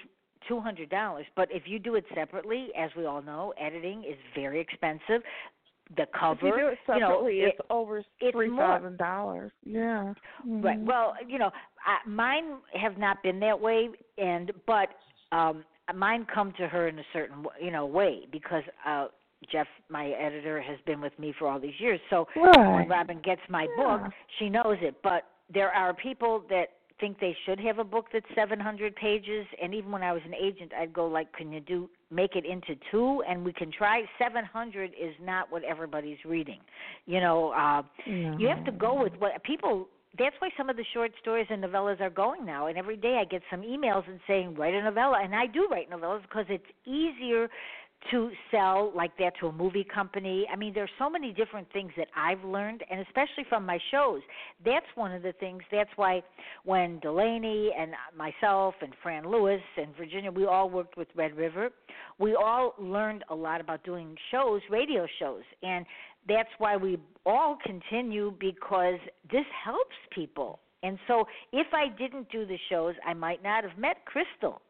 two 0.48 0.60
hundred 0.60 0.89
dollars. 0.89 1.25
But 1.36 1.50
if 1.51 1.63
you 1.66 1.80
do 1.80 1.96
it 1.96 2.06
separately, 2.16 2.70
as 2.77 2.89
we 2.96 3.06
all 3.06 3.22
know, 3.22 3.54
editing 3.60 4.04
is 4.04 4.18
very 4.36 4.60
expensive. 4.60 5.22
The 5.96 6.06
cover, 6.20 6.34
if 6.34 6.44
you 6.44 6.51
do 6.51 6.68
it 6.68 6.80
you 6.89 7.00
know, 7.00 7.08
separately, 7.08 7.39
it- 7.42 7.48
it's 7.58 7.60
over 7.70 8.04
three 8.32 8.50
thousand 8.58 8.98
dollars. 8.98 9.51
Yeah. 9.63 10.13
Right. 10.46 10.77
Mhm. 10.80 10.86
Well, 10.86 11.16
you 11.25 11.38
know, 11.39 11.51
I, 11.86 12.08
mine 12.08 12.58
have 12.74 12.98
not 12.98 13.24
been 13.24 13.39
that 13.39 13.60
way, 13.60 13.89
and 14.18 14.51
but 14.66 14.89
um 15.32 15.63
mine 15.96 16.25
come 16.34 16.51
to 16.54 16.68
her 16.68 16.88
in 16.89 17.00
a 17.00 17.04
certain 17.13 17.46
you 17.62 17.72
know 17.72 17.86
way 17.86 18.27
because 18.32 18.63
uh 18.86 19.08
Jeff, 19.51 19.68
my 19.88 20.08
editor, 20.10 20.60
has 20.60 20.80
been 20.88 21.00
with 21.00 21.18
me 21.20 21.32
for 21.38 21.48
all 21.48 21.60
these 21.60 21.80
years. 21.80 22.00
So 22.10 22.27
when 22.36 22.89
Robin 22.89 23.20
gets 23.24 23.42
my 23.50 23.68
book, 23.77 24.01
she 24.39 24.50
knows 24.50 24.77
it. 24.82 24.96
But 25.04 25.24
there 25.54 25.70
are 25.70 25.94
people 25.94 26.44
that 26.50 26.70
think 27.00 27.20
they 27.20 27.36
should 27.46 27.60
have 27.60 27.80
a 27.80 27.84
book 27.84 28.06
that's 28.12 28.25
700 28.36 28.96
pages, 28.96 29.46
and 29.62 29.74
even 29.74 29.92
when 29.92 30.04
I 30.04 30.12
was 30.13 30.22
an 30.25 30.34
agent, 30.34 30.72
I'd 30.74 30.94
go 30.94 31.08
like, 31.08 31.32
"Can 31.34 31.51
you 31.51 31.60
do 31.60 31.89
make 32.10 32.36
it 32.36 32.46
into 32.46 32.75
two, 32.92 33.24
and 33.27 33.44
we 33.44 33.54
can 33.54 33.72
try." 33.72 34.04
700 34.18 34.94
is 35.00 35.13
not 35.22 35.51
what 35.51 35.63
everybody's 35.63 36.24
reading. 36.25 36.60
You 37.06 37.20
know, 37.20 37.50
uh 37.51 37.84
you 38.39 38.48
have 38.48 38.63
to 38.66 38.72
go 38.72 39.01
with 39.01 39.13
what 39.20 39.44
people 39.44 39.88
that's 40.18 40.36
why 40.39 40.50
some 40.58 40.70
of 40.70 40.77
the 40.77 40.86
short 40.94 41.12
stories 41.22 41.48
and 41.50 41.63
novellas 41.63 42.00
are 42.01 42.10
going 42.10 42.46
now 42.46 42.68
and 42.68 42.77
every 42.77 42.98
day 42.98 43.18
i 43.22 43.25
get 43.25 43.42
some 43.51 43.62
emails 43.62 44.08
and 44.08 44.20
saying 44.27 44.56
write 44.56 44.74
a 44.74 44.82
novella 44.82 45.20
and 45.22 45.36
i 45.36 45.46
do 45.46 45.68
write 45.70 45.89
novellas 45.89 46.22
because 46.24 46.46
it's 46.50 46.66
easier 46.86 47.50
to 48.12 48.30
sell 48.51 48.92
like 48.96 49.18
that 49.18 49.34
to 49.39 49.48
a 49.48 49.51
movie 49.51 49.84
company 49.84 50.46
i 50.51 50.56
mean 50.56 50.74
there's 50.74 50.89
so 51.00 51.10
many 51.10 51.34
different 51.34 51.68
things 51.74 51.92
that 51.98 52.08
i've 52.16 52.44
learned 52.44 52.84
and 52.89 53.01
especially 53.01 53.44
from 53.50 53.66
my 53.66 53.80
shows 53.92 54.22
that's 54.63 54.86
one 54.96 55.12
of 55.12 55.24
the 55.24 55.34
things 55.39 55.62
that's 55.72 55.89
why 55.96 56.22
when 56.63 57.00
delaney 57.00 57.72
and 57.77 57.92
myself 58.16 58.75
and 58.82 58.94
fran 59.01 59.30
lewis 59.30 59.62
and 59.77 59.96
virginia 59.96 60.32
we 60.32 60.46
all 60.46 60.70
worked 60.70 60.96
with 60.96 61.08
red 61.16 61.36
river 61.36 61.70
we 62.20 62.36
all 62.36 62.74
learned 62.80 63.24
a 63.30 63.36
lot 63.36 63.60
about 63.60 63.84
doing 63.84 64.16
shows 64.32 64.62
radio 64.70 65.06
shows 65.20 65.44
and 65.63 65.86
that's 66.27 66.50
why 66.58 66.75
we 66.75 66.98
all 67.25 67.58
continue 67.66 68.34
because 68.39 69.00
this 69.32 69.46
helps 69.63 69.96
people. 70.13 70.60
And 70.84 71.00
so 71.08 71.25
if 71.54 71.68
I 71.74 71.88
didn't 71.98 72.30
do 72.32 72.46
the 72.46 72.58
shows, 72.70 72.96
I 73.06 73.13
might 73.13 73.42
not 73.42 73.63
have 73.63 73.77
met 73.77 74.06
Crystal. 74.06 74.62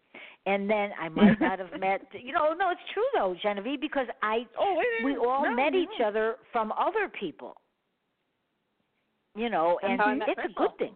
And 0.47 0.69
then 0.69 0.91
I 0.99 1.09
might 1.09 1.39
not 1.41 1.59
have 1.59 1.77
met 1.79 2.01
you 2.13 2.31
know, 2.31 2.53
no, 2.57 2.71
it's 2.71 2.81
true 2.93 3.03
though, 3.13 3.35
Genevieve, 3.43 3.81
because 3.81 4.07
I 4.23 4.47
oh, 4.57 4.81
we 5.03 5.15
all 5.17 5.43
No, 5.43 5.53
met 5.53 5.73
no. 5.73 5.79
each 5.79 6.01
other 6.03 6.37
from 6.51 6.71
other 6.71 7.11
people. 7.19 7.55
You 9.35 9.49
know, 9.49 9.77
and 9.83 10.23
it's 10.25 10.41
a 10.43 10.53
good 10.57 10.75
thing. 10.79 10.95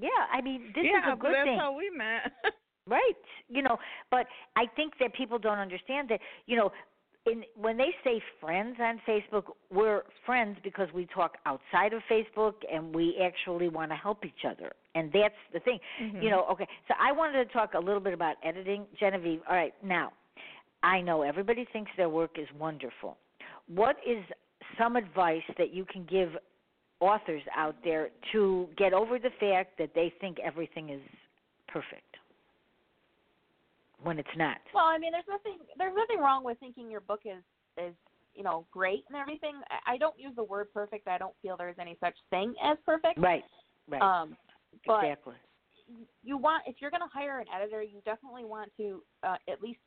Yeah, 0.00 0.08
I 0.32 0.42
mean, 0.42 0.72
this 0.74 0.84
yeah, 0.84 0.98
is 1.10 1.14
a 1.14 1.16
good 1.16 1.34
that's 1.34 1.46
thing. 1.46 1.58
how 1.58 1.72
we 1.76 1.90
met. 1.90 2.32
Right. 2.88 3.16
You 3.50 3.62
know, 3.62 3.76
but 4.10 4.24
I 4.56 4.64
think 4.74 4.94
that 5.00 5.12
people 5.12 5.38
don't 5.38 5.58
understand 5.58 6.08
that, 6.08 6.20
you 6.46 6.56
know, 6.56 6.72
in 7.30 7.44
when 7.56 7.76
they 7.76 7.90
say 8.04 8.20
friends 8.40 8.76
on 8.80 9.00
Facebook, 9.06 9.44
we're 9.70 10.02
friends 10.26 10.58
because 10.62 10.88
we 10.94 11.06
talk 11.06 11.36
outside 11.46 11.92
of 11.92 12.02
Facebook 12.10 12.54
and 12.72 12.94
we 12.94 13.16
actually 13.22 13.68
want 13.68 13.90
to 13.90 13.96
help 13.96 14.24
each 14.24 14.44
other. 14.48 14.72
And 14.94 15.10
that's 15.12 15.34
the 15.52 15.60
thing. 15.60 15.78
Mm-hmm. 16.02 16.22
You 16.22 16.30
know, 16.30 16.46
okay. 16.52 16.66
So 16.88 16.94
I 17.00 17.12
wanted 17.12 17.44
to 17.44 17.52
talk 17.52 17.74
a 17.74 17.78
little 17.78 18.00
bit 18.00 18.14
about 18.14 18.36
editing. 18.44 18.86
Genevieve, 18.98 19.40
all 19.48 19.56
right, 19.56 19.74
now 19.84 20.12
I 20.82 21.00
know 21.00 21.22
everybody 21.22 21.66
thinks 21.72 21.90
their 21.96 22.08
work 22.08 22.38
is 22.38 22.48
wonderful. 22.58 23.16
What 23.68 23.96
is 24.06 24.24
some 24.78 24.96
advice 24.96 25.42
that 25.58 25.72
you 25.74 25.84
can 25.84 26.06
give 26.10 26.30
authors 27.00 27.42
out 27.56 27.76
there 27.84 28.08
to 28.32 28.68
get 28.76 28.92
over 28.92 29.18
the 29.18 29.30
fact 29.38 29.78
that 29.78 29.90
they 29.94 30.12
think 30.20 30.38
everything 30.40 30.90
is 30.90 31.00
perfect 31.68 32.16
when 34.02 34.18
it's 34.18 34.28
not? 34.36 34.58
Well, 34.74 34.84
I 34.84 34.98
mean, 34.98 35.12
there's 35.12 35.28
nothing 35.28 35.58
there's 35.76 35.94
nothing 35.96 36.18
wrong 36.18 36.44
with 36.44 36.58
thinking 36.58 36.90
your 36.90 37.00
book 37.00 37.20
is 37.24 37.42
is 37.76 37.94
you 38.34 38.42
know 38.42 38.66
great 38.70 39.04
and 39.08 39.16
everything. 39.16 39.54
I, 39.86 39.96
don't 39.96 40.18
use 40.18 40.32
the 40.36 40.44
word 40.44 40.68
perfect. 40.72 41.08
I 41.08 41.18
don't 41.18 41.34
feel 41.42 41.56
there's 41.56 41.78
any 41.80 41.96
such 42.00 42.14
thing 42.30 42.54
as 42.62 42.78
perfect. 42.84 43.18
Right. 43.18 43.42
Right. 43.88 44.02
Um, 44.02 44.36
but 44.86 45.04
exactly. 45.04 45.34
you 46.22 46.36
want 46.36 46.64
if 46.66 46.76
you're 46.80 46.90
going 46.90 47.02
to 47.02 47.08
hire 47.12 47.40
an 47.40 47.46
editor, 47.54 47.82
you 47.82 48.00
definitely 48.04 48.44
want 48.44 48.70
to 48.76 49.02
uh, 49.22 49.36
at 49.50 49.62
least 49.62 49.80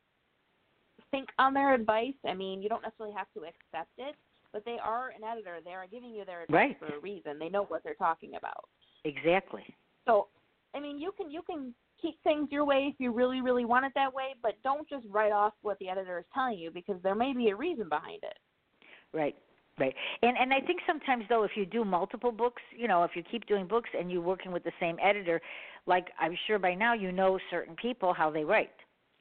think 1.11 1.29
on 1.39 1.53
their 1.53 1.73
advice. 1.73 2.13
I 2.25 2.33
mean, 2.33 2.61
you 2.61 2.69
don't 2.69 2.81
necessarily 2.81 3.15
have 3.15 3.27
to 3.35 3.41
accept 3.41 3.91
it, 3.97 4.15
but 4.51 4.65
they 4.65 4.77
are 4.83 5.09
an 5.09 5.23
editor. 5.23 5.59
They 5.63 5.71
are 5.71 5.87
giving 5.89 6.11
you 6.13 6.25
their 6.25 6.43
advice 6.43 6.55
Right. 6.55 6.79
for 6.79 6.95
a 6.95 6.99
reason. 6.99 7.39
They 7.39 7.49
know 7.49 7.63
what 7.63 7.83
they're 7.83 7.93
talking 7.95 8.35
about. 8.35 8.65
Exactly. 9.03 9.63
So, 10.05 10.27
I 10.75 10.79
mean, 10.79 10.99
you 10.99 11.11
can 11.17 11.31
you 11.31 11.41
can 11.43 11.73
keep 12.01 12.21
things 12.23 12.49
your 12.51 12.65
way 12.65 12.89
if 12.91 12.95
you 12.99 13.11
really 13.11 13.41
really 13.41 13.65
want 13.65 13.85
it 13.85 13.91
that 13.95 14.13
way, 14.13 14.35
but 14.41 14.53
don't 14.63 14.87
just 14.89 15.05
write 15.09 15.31
off 15.31 15.53
what 15.61 15.77
the 15.79 15.89
editor 15.89 16.19
is 16.19 16.25
telling 16.33 16.57
you 16.57 16.71
because 16.71 16.95
there 17.03 17.15
may 17.15 17.33
be 17.33 17.49
a 17.49 17.55
reason 17.55 17.89
behind 17.89 18.23
it. 18.23 18.37
Right. 19.13 19.35
Right. 19.79 19.95
And 20.21 20.37
and 20.37 20.53
I 20.53 20.59
think 20.59 20.81
sometimes 20.85 21.23
though 21.29 21.43
if 21.43 21.51
you 21.55 21.65
do 21.65 21.85
multiple 21.85 22.31
books, 22.31 22.61
you 22.77 22.87
know, 22.87 23.03
if 23.03 23.11
you 23.15 23.23
keep 23.23 23.47
doing 23.47 23.67
books 23.67 23.89
and 23.97 24.11
you're 24.11 24.21
working 24.21 24.51
with 24.51 24.63
the 24.63 24.71
same 24.79 24.97
editor, 25.01 25.41
like 25.87 26.07
I'm 26.19 26.37
sure 26.45 26.59
by 26.59 26.75
now 26.75 26.93
you 26.93 27.11
know 27.11 27.39
certain 27.49 27.75
people 27.75 28.13
how 28.13 28.29
they 28.29 28.43
write. 28.43 28.69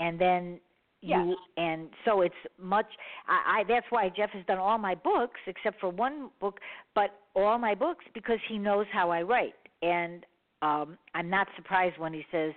And 0.01 0.21
then 0.21 0.61
you 1.03 1.35
and 1.57 1.89
so 2.05 2.21
it's 2.21 2.35
much 2.61 2.87
I, 3.27 3.61
I 3.61 3.65
that's 3.67 3.87
why 3.91 4.11
Jeff 4.15 4.31
has 4.31 4.45
done 4.47 4.59
all 4.59 4.77
my 4.77 4.95
books 4.95 5.41
except 5.47 5.81
for 5.81 5.89
one 5.89 6.31
book, 6.41 6.59
but 6.95 7.11
all 7.35 7.59
my 7.59 7.75
books 7.75 8.05
because 8.13 8.39
he 8.49 8.59
knows 8.59 8.87
how 8.93 9.11
I 9.11 9.23
write. 9.23 9.55
And 9.83 10.27
um 10.63 10.99
I'm 11.15 11.31
not 11.31 11.47
surprised 11.57 11.99
when 11.99 12.13
he 12.13 12.25
says, 12.31 12.53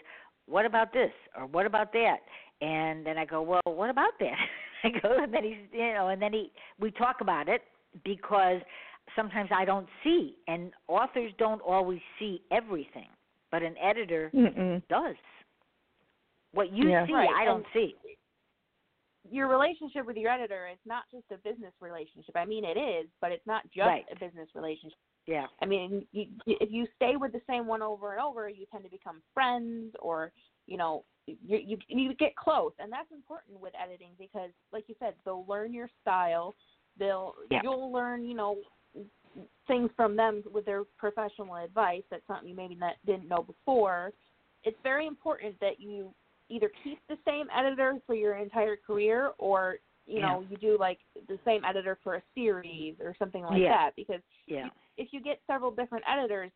What 0.48 0.66
about 0.66 0.92
this? 0.94 1.12
or 1.38 1.46
what 1.48 1.66
about 1.66 1.92
that? 1.94 2.18
And 2.62 3.06
then 3.06 3.18
I 3.18 3.26
go, 3.26 3.42
Well, 3.42 3.62
what 3.66 3.90
about 3.90 4.14
that? 4.20 4.38
I 4.84 4.90
go 5.02 5.18
and 5.24 5.34
then 5.34 5.44
he's 5.44 5.58
you 5.72 5.94
know, 5.94 6.10
and 6.10 6.22
then 6.22 6.34
he 6.34 6.52
we 6.80 6.92
talk 6.92 7.18
about 7.22 7.48
it 7.50 7.62
because 8.04 8.62
sometimes 9.16 9.50
I 9.54 9.66
don't 9.66 9.88
see 10.04 10.36
and 10.48 10.72
authors 10.88 11.32
don't 11.38 11.62
always 11.62 12.00
see 12.20 12.42
everything. 12.52 13.08
But 13.52 13.62
an 13.62 13.76
editor 13.78 14.32
Mm-mm. 14.34 14.82
does. 14.90 15.16
What 16.54 16.72
you 16.74 16.90
Yeah. 16.90 17.06
see, 17.06 17.14
Right, 17.14 17.30
I 17.30 17.46
don't 17.46 17.58
and- 17.58 17.66
see. 17.74 17.96
Your 19.30 19.48
relationship 19.48 20.06
with 20.06 20.18
your 20.18 20.32
editor 20.32 20.68
is 20.68 20.78
not 20.86 21.04
just 21.10 21.24
a 21.32 21.38
business 21.38 21.74
relationship. 21.80 22.36
I 22.36 22.44
mean, 22.46 22.66
it 22.66 22.78
is, 22.78 23.08
but 23.22 23.32
it's 23.32 23.46
not 23.48 23.64
just 23.72 23.88
Right. 23.88 24.06
a 24.12 24.16
business 24.20 24.50
relationship. 24.54 24.98
Yeah. 25.26 25.46
I 25.62 25.66
mean, 25.66 26.06
you, 26.12 26.26
if 26.46 26.70
you 26.72 26.86
stay 26.96 27.16
with 27.16 27.32
the 27.32 27.42
same 27.48 27.66
one 27.66 27.82
over 27.82 28.12
and 28.12 28.22
over, 28.22 28.50
you 28.50 28.66
tend 28.72 28.84
to 28.84 28.90
become 28.90 29.22
friends, 29.34 29.94
or 30.02 30.32
you 30.68 30.78
know, 30.78 31.06
you 31.28 31.38
you 31.48 31.78
you 31.88 32.14
get 32.16 32.36
close, 32.36 32.74
and 32.80 32.92
that's 32.92 33.12
important 33.12 33.60
with 33.62 33.74
editing 33.82 34.12
because, 34.20 34.50
like 34.74 34.86
you 34.88 34.96
said, 35.00 35.14
they'll 35.24 35.46
learn 35.48 35.74
your 35.74 35.90
style. 36.02 36.56
They'll 37.00 37.36
Yeah. 37.50 37.62
you'll 37.64 37.92
learn, 37.92 38.26
you 38.26 38.36
know, 38.36 38.58
things 39.68 39.90
from 39.96 40.16
them 40.16 40.44
with 40.52 40.66
their 40.66 40.84
professional 40.98 41.56
advice. 41.56 42.04
That's 42.12 42.26
something 42.28 42.48
you 42.48 42.56
maybe 42.56 42.76
not 42.76 42.96
didn't 43.06 43.28
know 43.28 43.44
before. 43.44 44.12
It's 44.64 44.78
very 44.84 45.08
important 45.08 45.60
that 45.62 45.80
you 45.80 46.14
either 46.50 46.70
keep 46.84 47.00
the 47.08 47.18
same 47.26 47.48
editor 47.58 47.96
for 48.06 48.14
your 48.14 48.36
entire 48.36 48.76
career, 48.76 49.32
or 49.38 49.78
you 50.06 50.22
know, 50.22 50.46
you 50.50 50.58
do 50.58 50.78
like 50.80 51.00
the 51.28 51.40
same 51.46 51.64
editor 51.64 51.98
for 52.04 52.16
a 52.16 52.24
series 52.36 52.96
or 53.00 53.16
something 53.18 53.44
like 53.44 53.62
Yeah. 53.62 53.70
that 53.70 53.92
because 53.96 54.22
Yeah. 54.48 54.70
if 54.98 55.10
you 55.12 55.22
get 55.22 55.40
several 55.48 55.72
different 55.72 56.04
editors, 56.08 56.52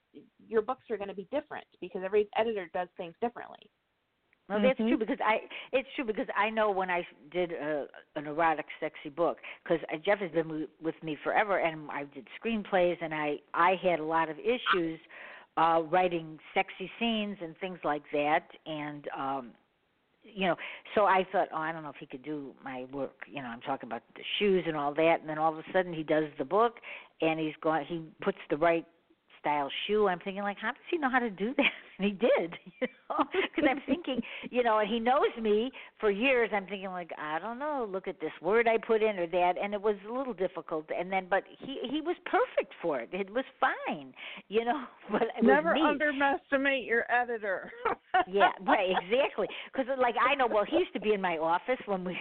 your 0.47 0.61
books 0.61 0.83
are 0.89 0.97
going 0.97 1.09
to 1.09 1.15
be 1.15 1.27
different 1.31 1.65
because 1.81 2.01
every 2.03 2.29
editor 2.37 2.69
does 2.73 2.87
things 2.97 3.15
differently. 3.21 3.69
No, 4.49 4.61
that's 4.61 4.79
Mhm. 4.79 4.89
true 4.89 4.97
because 4.97 5.19
I. 5.19 5.41
It's 5.73 5.89
true 5.95 6.05
because 6.05 6.27
I 6.35 6.49
know 6.49 6.71
when 6.71 6.89
I 6.89 7.05
did 7.31 7.51
a, 7.51 7.87
an 8.15 8.27
erotic, 8.27 8.65
sexy 8.79 9.09
book 9.09 9.39
because 9.63 9.79
Jeff 10.05 10.19
has 10.19 10.31
been 10.31 10.67
with 10.81 11.03
me 11.03 11.15
forever, 11.21 11.57
and 11.57 11.91
I 11.91 12.05
did 12.05 12.27
screenplays, 12.41 12.97
and 13.01 13.13
I 13.13 13.39
I 13.53 13.75
had 13.75 13.99
a 13.99 14.05
lot 14.05 14.29
of 14.29 14.37
issues 14.39 14.99
uh 15.57 15.81
writing 15.89 16.39
sexy 16.53 16.89
scenes 16.97 17.37
and 17.41 17.57
things 17.57 17.79
like 17.83 18.03
that, 18.13 18.47
and 18.65 19.09
um 19.17 19.51
you 20.33 20.47
know, 20.47 20.55
so 20.95 21.05
I 21.05 21.25
thought, 21.31 21.47
oh, 21.53 21.57
I 21.57 21.71
don't 21.71 21.83
know 21.83 21.89
if 21.89 21.95
he 21.99 22.05
could 22.05 22.23
do 22.23 22.53
my 22.63 22.85
work. 22.91 23.23
You 23.27 23.41
know, 23.41 23.47
I'm 23.47 23.61
talking 23.61 23.87
about 23.87 24.03
the 24.15 24.23
shoes 24.39 24.63
and 24.67 24.75
all 24.75 24.93
that, 24.93 25.17
and 25.21 25.29
then 25.29 25.37
all 25.37 25.51
of 25.51 25.59
a 25.59 25.63
sudden 25.73 25.93
he 25.93 26.03
does 26.03 26.25
the 26.37 26.45
book, 26.45 26.75
and 27.21 27.39
he's 27.39 27.53
going, 27.61 27.85
he 27.85 28.03
puts 28.21 28.37
the 28.49 28.57
right 28.57 28.85
style 29.47 29.69
shoe. 29.87 30.07
I'm 30.07 30.19
thinking, 30.19 30.43
like, 30.43 30.57
how 30.61 30.69
does 30.69 30.83
he 30.91 30.97
know 30.97 31.09
how 31.09 31.19
to 31.19 31.29
do 31.29 31.53
that? 31.57 31.71
And 31.99 32.05
he 32.05 32.11
did, 32.11 32.53
you 32.81 32.87
know, 33.09 33.25
because 33.31 33.69
I'm 33.69 33.81
thinking, 33.87 34.21
you 34.51 34.61
know, 34.61 34.79
and 34.79 34.89
he 34.89 34.99
knows 34.99 35.31
me 35.41 35.71
for 35.99 36.11
years. 36.11 36.49
I'm 36.53 36.65
thinking, 36.67 36.89
like, 36.89 37.11
I 37.17 37.39
don't 37.39 37.57
know, 37.57 37.87
look 37.89 38.07
at 38.07 38.19
this 38.19 38.31
word 38.41 38.67
I 38.67 38.77
put 38.77 39.01
in 39.01 39.17
or 39.17 39.27
that, 39.27 39.53
and 39.61 39.73
it 39.73 39.81
was 39.81 39.95
a 40.07 40.13
little 40.13 40.33
difficult. 40.33 40.85
And 40.95 41.11
then, 41.11 41.27
but 41.29 41.43
he 41.59 41.79
he 41.89 42.01
was 42.01 42.15
perfect 42.25 42.73
for 42.81 42.99
it. 42.99 43.09
It 43.13 43.29
was 43.33 43.45
fine, 43.59 44.13
you 44.49 44.65
know. 44.65 44.83
But 45.11 45.23
it 45.23 45.43
Never 45.43 45.69
was 45.69 45.75
me 45.75 45.81
underestimate 45.87 46.83
your 46.83 47.05
editor. 47.09 47.71
yeah, 48.27 48.51
right, 48.67 48.89
exactly. 48.91 49.47
Because 49.71 49.87
like 49.99 50.15
I 50.19 50.35
know, 50.35 50.47
well, 50.47 50.65
he 50.69 50.77
used 50.77 50.93
to 50.93 50.99
be 50.99 51.13
in 51.13 51.21
my 51.21 51.37
office 51.37 51.79
when 51.85 52.03
we, 52.03 52.17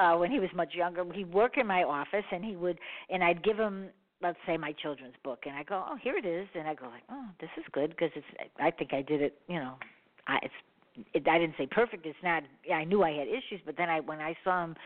uh, 0.00 0.16
when 0.16 0.30
he 0.30 0.38
was 0.38 0.50
much 0.54 0.74
younger. 0.74 1.04
He'd 1.12 1.32
work 1.32 1.56
in 1.56 1.66
my 1.66 1.82
office, 1.82 2.24
and 2.30 2.44
he 2.44 2.56
would, 2.56 2.78
and 3.10 3.24
I'd 3.24 3.42
give 3.42 3.56
him, 3.56 3.88
let's 4.22 4.38
say, 4.46 4.56
my 4.56 4.72
children's 4.72 5.14
book, 5.22 5.40
and 5.46 5.54
I 5.54 5.62
go, 5.62 5.84
oh, 5.88 5.96
here 6.02 6.16
it 6.16 6.26
is, 6.26 6.48
and 6.54 6.66
I 6.66 6.74
go 6.74 6.86
like, 6.86 7.04
oh, 7.10 7.26
this 7.40 7.50
is 7.56 7.64
good 7.72 7.90
because 7.90 8.10
it's. 8.14 8.26
I 8.60 8.70
think 8.70 8.92
I 8.92 9.02
did 9.02 9.22
it, 9.22 9.38
you 9.48 9.56
know, 9.56 9.74
I 10.26 10.38
it's 10.42 10.54
it, 11.14 11.28
I 11.28 11.38
didn't 11.38 11.54
say 11.56 11.66
perfect. 11.70 12.06
It's 12.06 12.18
not. 12.22 12.42
I 12.72 12.84
knew 12.84 13.02
I 13.02 13.12
had 13.12 13.28
issues, 13.28 13.60
but 13.64 13.76
then 13.76 13.88
I 13.88 14.00
when 14.00 14.18
I 14.18 14.36
saw 14.44 14.64
him 14.64 14.76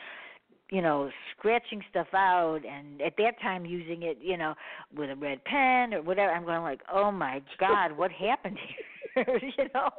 you 0.71 0.81
know, 0.81 1.11
scratching 1.37 1.83
stuff 1.91 2.07
out 2.15 2.61
and 2.65 3.03
at 3.03 3.13
that 3.19 3.39
time 3.43 3.67
using 3.67 4.05
it, 4.05 4.17
you 4.23 4.39
know, 4.39 4.55
with 4.97 5.11
a 5.11 5.15
red 5.15 5.45
pen 5.45 5.93
or 5.93 6.01
whatever, 6.01 6.33
I'm 6.33 6.47
going 6.47 6.63
like, 6.63 6.81
Oh 6.91 7.13
my 7.13 7.43
God, 7.61 7.93
what 7.93 8.11
happened 8.11 8.57
here? 9.15 9.39
you 9.59 9.65
know? 9.75 9.91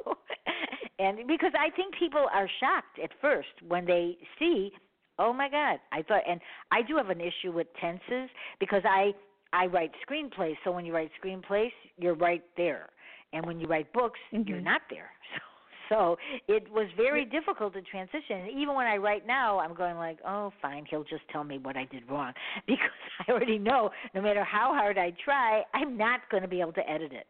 And 0.98 1.26
because 1.28 1.52
I 1.58 1.70
think 1.70 1.94
people 1.96 2.26
are 2.32 2.48
shocked 2.60 2.98
at 3.02 3.10
first 3.20 3.48
when 3.66 3.86
they 3.86 4.16
see, 4.38 4.72
Oh 5.18 5.32
my 5.32 5.48
God. 5.48 5.78
I 5.92 6.02
thought 6.02 6.22
and 6.28 6.40
I 6.70 6.82
do 6.82 6.96
have 6.96 7.10
an 7.10 7.20
issue 7.20 7.52
with 7.52 7.66
tenses 7.80 8.30
because 8.60 8.82
I 8.84 9.12
I 9.52 9.66
write 9.66 9.92
screenplays, 10.08 10.56
so 10.64 10.72
when 10.72 10.84
you 10.84 10.92
write 10.92 11.10
screenplays, 11.22 11.70
you're 11.96 12.16
right 12.16 12.42
there. 12.56 12.88
And 13.32 13.46
when 13.46 13.60
you 13.60 13.68
write 13.68 13.92
books, 13.92 14.18
mm-hmm. 14.32 14.48
you're 14.48 14.60
not 14.60 14.82
there. 14.90 15.10
So 15.40 15.40
so 15.88 16.16
it 16.48 16.70
was 16.72 16.86
very 16.96 17.24
difficult 17.24 17.74
to 17.74 17.82
transition. 17.82 18.38
And 18.38 18.50
even 18.58 18.74
when 18.74 18.86
I 18.86 18.96
write 18.96 19.26
now, 19.26 19.58
I'm 19.58 19.74
going 19.74 19.96
like, 19.96 20.18
oh, 20.26 20.52
fine, 20.62 20.86
he'll 20.88 21.04
just 21.04 21.22
tell 21.30 21.44
me 21.44 21.58
what 21.58 21.76
I 21.76 21.84
did 21.84 22.08
wrong 22.08 22.32
because 22.66 22.90
I 23.26 23.30
already 23.30 23.58
know 23.58 23.90
no 24.14 24.22
matter 24.22 24.44
how 24.44 24.72
hard 24.72 24.98
I 24.98 25.12
try, 25.24 25.62
I'm 25.74 25.96
not 25.96 26.20
going 26.30 26.42
to 26.42 26.48
be 26.48 26.60
able 26.60 26.72
to 26.72 26.90
edit 26.90 27.12
it. 27.12 27.26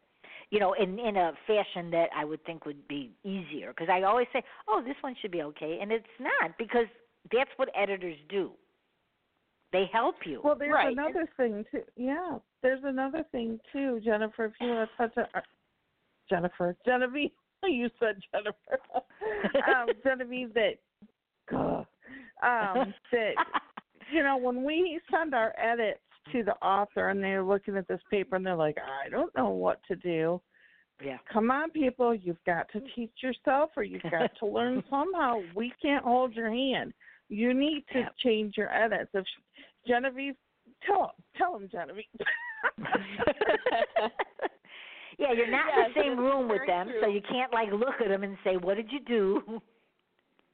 You 0.50 0.60
know, 0.60 0.74
in 0.74 0.98
in 0.98 1.16
a 1.16 1.32
fashion 1.46 1.90
that 1.90 2.10
I 2.16 2.24
would 2.24 2.44
think 2.44 2.64
would 2.64 2.86
be 2.86 3.10
easier 3.24 3.72
because 3.72 3.88
I 3.90 4.02
always 4.02 4.28
say, 4.32 4.42
oh, 4.68 4.82
this 4.84 4.94
one 5.00 5.16
should 5.20 5.32
be 5.32 5.42
okay, 5.42 5.78
and 5.80 5.90
it's 5.90 6.04
not 6.20 6.56
because 6.58 6.86
that's 7.32 7.50
what 7.56 7.68
editors 7.74 8.16
do. 8.28 8.52
They 9.72 9.90
help 9.92 10.16
you. 10.24 10.40
Well, 10.44 10.54
there's 10.56 10.72
right. 10.72 10.92
another 10.92 11.28
thing 11.36 11.64
too. 11.70 11.82
Yeah, 11.96 12.38
there's 12.62 12.82
another 12.84 13.24
thing 13.32 13.58
too, 13.72 14.00
Jennifer. 14.04 14.44
If 14.46 14.52
you 14.60 14.68
want 14.68 14.88
to 14.88 15.08
touch 15.08 15.16
on 15.16 15.42
Jennifer, 16.30 16.76
Genevieve. 16.86 17.30
you 17.68 17.90
said 17.98 18.16
Jennifer. 18.32 18.78
um, 19.68 19.86
Genevieve, 20.04 20.54
that 20.54 20.78
um, 21.52 22.94
that 23.12 23.34
you 24.12 24.22
know 24.22 24.36
when 24.36 24.64
we 24.64 25.00
send 25.10 25.34
our 25.34 25.54
edits 25.58 26.00
to 26.32 26.42
the 26.42 26.54
author 26.64 27.08
and 27.08 27.22
they're 27.22 27.42
looking 27.42 27.76
at 27.76 27.88
this 27.88 28.00
paper 28.10 28.36
and 28.36 28.46
they're 28.46 28.56
like, 28.56 28.78
I 28.78 29.08
don't 29.08 29.34
know 29.36 29.50
what 29.50 29.80
to 29.88 29.96
do. 29.96 30.40
Yeah. 31.04 31.18
Come 31.32 31.50
on, 31.50 31.70
people, 31.70 32.14
you've 32.14 32.42
got 32.46 32.70
to 32.72 32.80
teach 32.94 33.12
yourself 33.22 33.70
or 33.76 33.82
you've 33.82 34.02
got 34.02 34.30
to 34.38 34.46
learn 34.46 34.82
somehow. 34.88 35.40
We 35.54 35.72
can't 35.82 36.04
hold 36.04 36.34
your 36.34 36.50
hand. 36.50 36.94
You 37.28 37.54
need 37.54 37.84
to 37.92 38.08
change 38.22 38.56
your 38.56 38.72
edits. 38.72 39.10
If 39.14 39.24
Genevieve, 39.86 40.34
tell 40.86 41.14
tell 41.36 41.52
them, 41.52 41.68
Genevieve. 41.70 42.04
Yeah, 45.18 45.32
you're 45.32 45.50
not 45.50 45.66
yes, 45.76 45.88
in 45.88 45.92
the 45.94 46.00
same 46.00 46.18
room 46.18 46.48
with 46.48 46.62
them, 46.66 46.88
true. 46.88 47.00
so 47.02 47.06
you 47.08 47.20
can't 47.30 47.52
like 47.52 47.70
look 47.72 48.00
at 48.00 48.08
them 48.08 48.22
and 48.22 48.36
say, 48.42 48.56
"What 48.56 48.76
did 48.76 48.90
you 48.90 49.00
do?" 49.00 49.42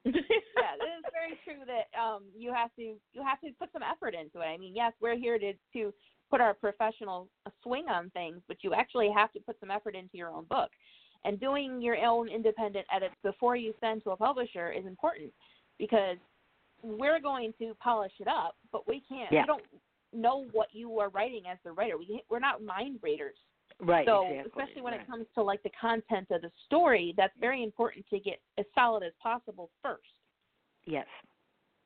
yeah, 0.05 0.13
it 0.13 0.89
is 0.99 1.05
very 1.13 1.39
true 1.45 1.65
that 1.67 1.99
um 1.99 2.25
you 2.37 2.53
have 2.53 2.75
to 2.77 2.83
you 2.83 3.23
have 3.25 3.41
to 3.41 3.51
put 3.59 3.73
some 3.73 3.83
effort 3.83 4.15
into 4.15 4.41
it. 4.41 4.51
I 4.51 4.59
mean, 4.59 4.75
yes, 4.75 4.93
we're 5.01 5.17
here 5.17 5.39
to 5.39 5.53
to 5.75 5.95
put 6.31 6.41
our 6.41 6.55
professional 6.55 7.29
swing 7.63 7.89
on 7.89 8.11
things, 8.11 8.41
but 8.49 8.59
you 8.63 8.75
actually 8.75 9.11
have 9.15 9.33
to 9.33 9.41
put 9.41 9.59
some 9.61 9.71
effort 9.71 9.95
into 9.95 10.17
your 10.17 10.29
own 10.29 10.45
book. 10.45 10.71
And 11.25 11.39
doing 11.39 11.83
your 11.83 11.99
own 12.03 12.29
independent 12.29 12.87
edits 12.95 13.15
before 13.23 13.57
you 13.57 13.75
send 13.81 14.03
to 14.05 14.11
a 14.11 14.17
publisher 14.17 14.73
is 14.73 14.87
important 14.87 15.33
because 15.79 16.17
we're 16.83 17.21
going 17.21 17.53
to 17.59 17.75
polish 17.83 18.13
it 18.21 18.29
up, 18.29 18.57
but 18.73 18.87
we 18.89 19.03
can't. 19.09 19.31
Yeah. 19.33 19.43
We 19.43 19.47
don't 19.47 19.63
know 20.13 20.47
what 20.53 20.69
you 20.73 20.99
are 20.99 21.09
writing 21.11 21.43
as 21.51 21.59
the 21.65 21.73
writer. 21.73 21.97
We 21.99 22.23
we're 22.31 22.41
not 22.41 22.63
mind 22.63 22.99
readers. 23.03 23.37
Right. 23.81 24.07
So 24.07 24.27
exactly. 24.27 24.51
especially 24.51 24.83
when 24.83 24.93
right. 24.93 25.03
it 25.03 25.07
comes 25.07 25.27
to 25.35 25.43
like 25.43 25.63
the 25.63 25.71
content 25.81 26.29
of 26.31 26.43
the 26.43 26.51
story, 26.67 27.15
that's 27.17 27.33
very 27.41 27.63
important 27.63 28.05
to 28.11 28.19
get 28.19 28.41
as 28.59 28.67
solid 28.75 29.03
as 29.03 29.13
possible 29.23 29.71
first. 29.83 30.03
Yes. 30.85 31.07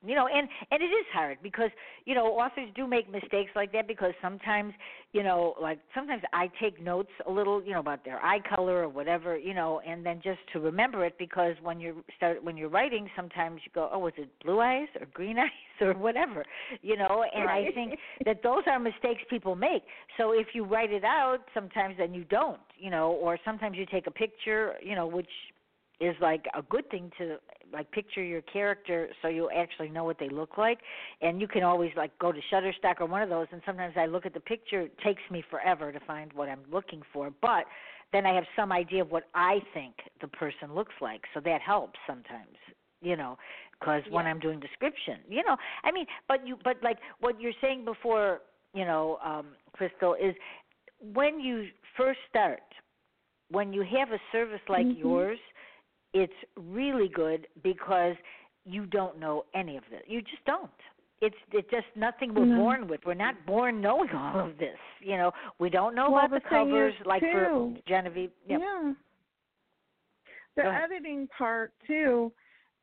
You 0.07 0.15
know, 0.15 0.27
and 0.27 0.49
and 0.71 0.83
it 0.83 0.87
is 0.87 1.07
hard 1.13 1.39
because 1.43 1.71
you 2.05 2.15
know 2.15 2.27
authors 2.27 2.69
do 2.75 2.87
make 2.87 3.11
mistakes 3.11 3.51
like 3.55 3.73
that 3.73 3.87
because 3.89 4.13
sometimes 4.21 4.75
you 5.13 5.23
know 5.23 5.55
like 5.61 5.79
sometimes 5.95 6.23
I 6.33 6.51
take 6.61 6.83
notes 6.83 7.11
a 7.27 7.31
little 7.31 7.63
you 7.63 7.73
know 7.73 7.81
about 7.81 8.05
their 8.05 8.19
eye 8.19 8.41
color 8.55 8.83
or 8.83 8.89
whatever 8.89 9.37
you 9.37 9.55
know 9.55 9.81
and 9.87 10.05
then 10.05 10.21
just 10.23 10.41
to 10.53 10.61
remember 10.61 11.05
it 11.05 11.17
because 11.19 11.55
when 11.63 11.81
you 11.81 12.05
start 12.17 12.43
when 12.43 12.57
you're 12.57 12.69
writing 12.69 13.09
sometimes 13.17 13.61
you 13.65 13.71
go 13.75 13.89
oh 13.93 13.99
was 13.99 14.13
it 14.17 14.29
blue 14.45 14.61
eyes 14.61 14.89
or 15.01 15.07
green 15.13 15.39
eyes 15.47 15.49
or 15.81 15.95
whatever 15.95 16.45
you 16.83 16.97
know 16.97 17.25
and 17.35 17.47
Right. 17.47 17.69
I 17.69 17.73
think 17.73 17.95
that 18.25 18.43
those 18.43 18.63
are 18.67 18.79
mistakes 18.79 19.23
people 19.31 19.55
make 19.57 19.83
so 20.17 20.33
if 20.33 20.49
you 20.55 20.65
write 20.65 20.93
it 20.93 21.05
out 21.05 21.41
sometimes 21.53 21.97
then 21.99 22.15
you 22.15 22.25
don't 22.25 22.61
you 22.79 22.91
know 22.91 23.13
or 23.13 23.39
sometimes 23.45 23.77
you 23.77 23.87
take 23.87 24.07
a 24.07 24.11
picture 24.11 24.75
you 24.83 24.95
know 24.95 25.07
which 25.07 25.29
is 26.01 26.15
like 26.21 26.45
a 26.57 26.63
good 26.63 26.89
thing 26.91 27.11
to 27.19 27.37
like 27.73 27.91
picture 27.91 28.23
your 28.23 28.43
character 28.43 29.09
so 29.23 29.29
you 29.29 29.51
actually 29.51 29.89
know 29.89 30.05
what 30.05 30.19
they 30.19 30.29
look 30.29 30.59
like. 30.59 30.79
And 31.21 31.41
you 31.41 31.49
can 31.49 31.63
always 31.63 31.91
like 31.97 32.17
go 32.19 32.33
to 32.33 32.41
shutterstock 32.53 33.01
or 33.01 33.07
one 33.07 33.23
of 33.23 33.29
those 33.29 33.47
and 33.53 33.63
sometimes 33.65 33.95
i 33.97 34.07
look 34.07 34.27
at 34.27 34.35
the 34.35 34.41
picture 34.41 34.83
it 34.83 34.99
takes 34.99 35.23
me 35.31 35.43
forever 35.51 35.93
to 35.93 36.01
find 36.01 36.33
what 36.33 36.49
i'm 36.49 36.63
looking 36.71 37.03
for. 37.13 37.31
But 37.41 37.65
then 38.13 38.27
i 38.27 38.35
have 38.35 38.45
some 38.57 38.73
idea 38.73 39.03
of 39.03 39.11
what 39.11 39.25
i 39.35 39.59
think 39.73 39.95
the 40.21 40.29
person 40.29 40.75
looks 40.75 40.95
like 41.01 41.23
so 41.35 41.41
that 41.41 41.61
helps 41.61 41.99
sometimes 42.07 42.57
you 43.03 43.17
know 43.17 43.37
because 43.79 44.03
when 44.11 44.27
i'm 44.27 44.39
doing 44.39 44.61
description 44.61 45.19
you 45.29 45.43
know 45.43 45.57
i 45.83 45.91
mean 45.91 46.07
but 46.29 46.47
you 46.47 46.57
but 46.65 46.77
like 46.83 46.99
what 47.21 47.41
you're 47.41 47.53
saying 47.61 47.85
before 47.85 48.41
you 48.73 48.85
know 48.85 49.19
um 49.25 49.47
crystal 49.73 50.15
is 50.15 50.35
when 51.13 51.41
you 51.41 51.67
first 51.97 52.21
start 52.31 52.63
when 53.51 53.73
you 53.73 53.83
have 53.83 54.11
a 54.13 54.21
service 54.33 54.61
like 54.69 54.87
Mhm. 54.87 54.99
yours 54.99 55.39
it's 56.15 56.33
really 56.57 57.09
good 57.09 57.47
because 57.63 58.15
you 58.65 58.87
don't 58.87 59.19
know 59.19 59.45
any 59.55 59.77
of 59.77 59.83
this. 59.91 60.01
You 60.07 60.23
just 60.23 60.45
don't. 60.47 60.71
It's 61.21 61.37
it's 61.53 61.69
just 61.71 61.87
nothing 61.97 62.35
we're 62.35 62.47
No. 62.47 62.57
born 62.57 62.89
with. 62.89 63.01
We're 63.05 63.15
not 63.15 63.35
born 63.47 63.81
knowing 63.81 64.11
all 64.15 64.41
of 64.49 64.57
this. 64.59 64.79
You 65.01 65.17
know, 65.19 65.33
we 65.59 65.69
don't 65.69 65.95
know 65.95 66.11
Well, 66.11 66.25
about 66.25 66.31
the, 66.31 66.41
the 66.41 66.49
covers 66.49 66.95
like 67.05 67.21
for 67.21 67.75
Genevieve. 67.87 68.31
Yep. 68.49 68.61
Yeah. 68.63 68.93
The 70.57 70.65
editing 70.65 71.29
part 71.37 71.73
too. 71.87 72.33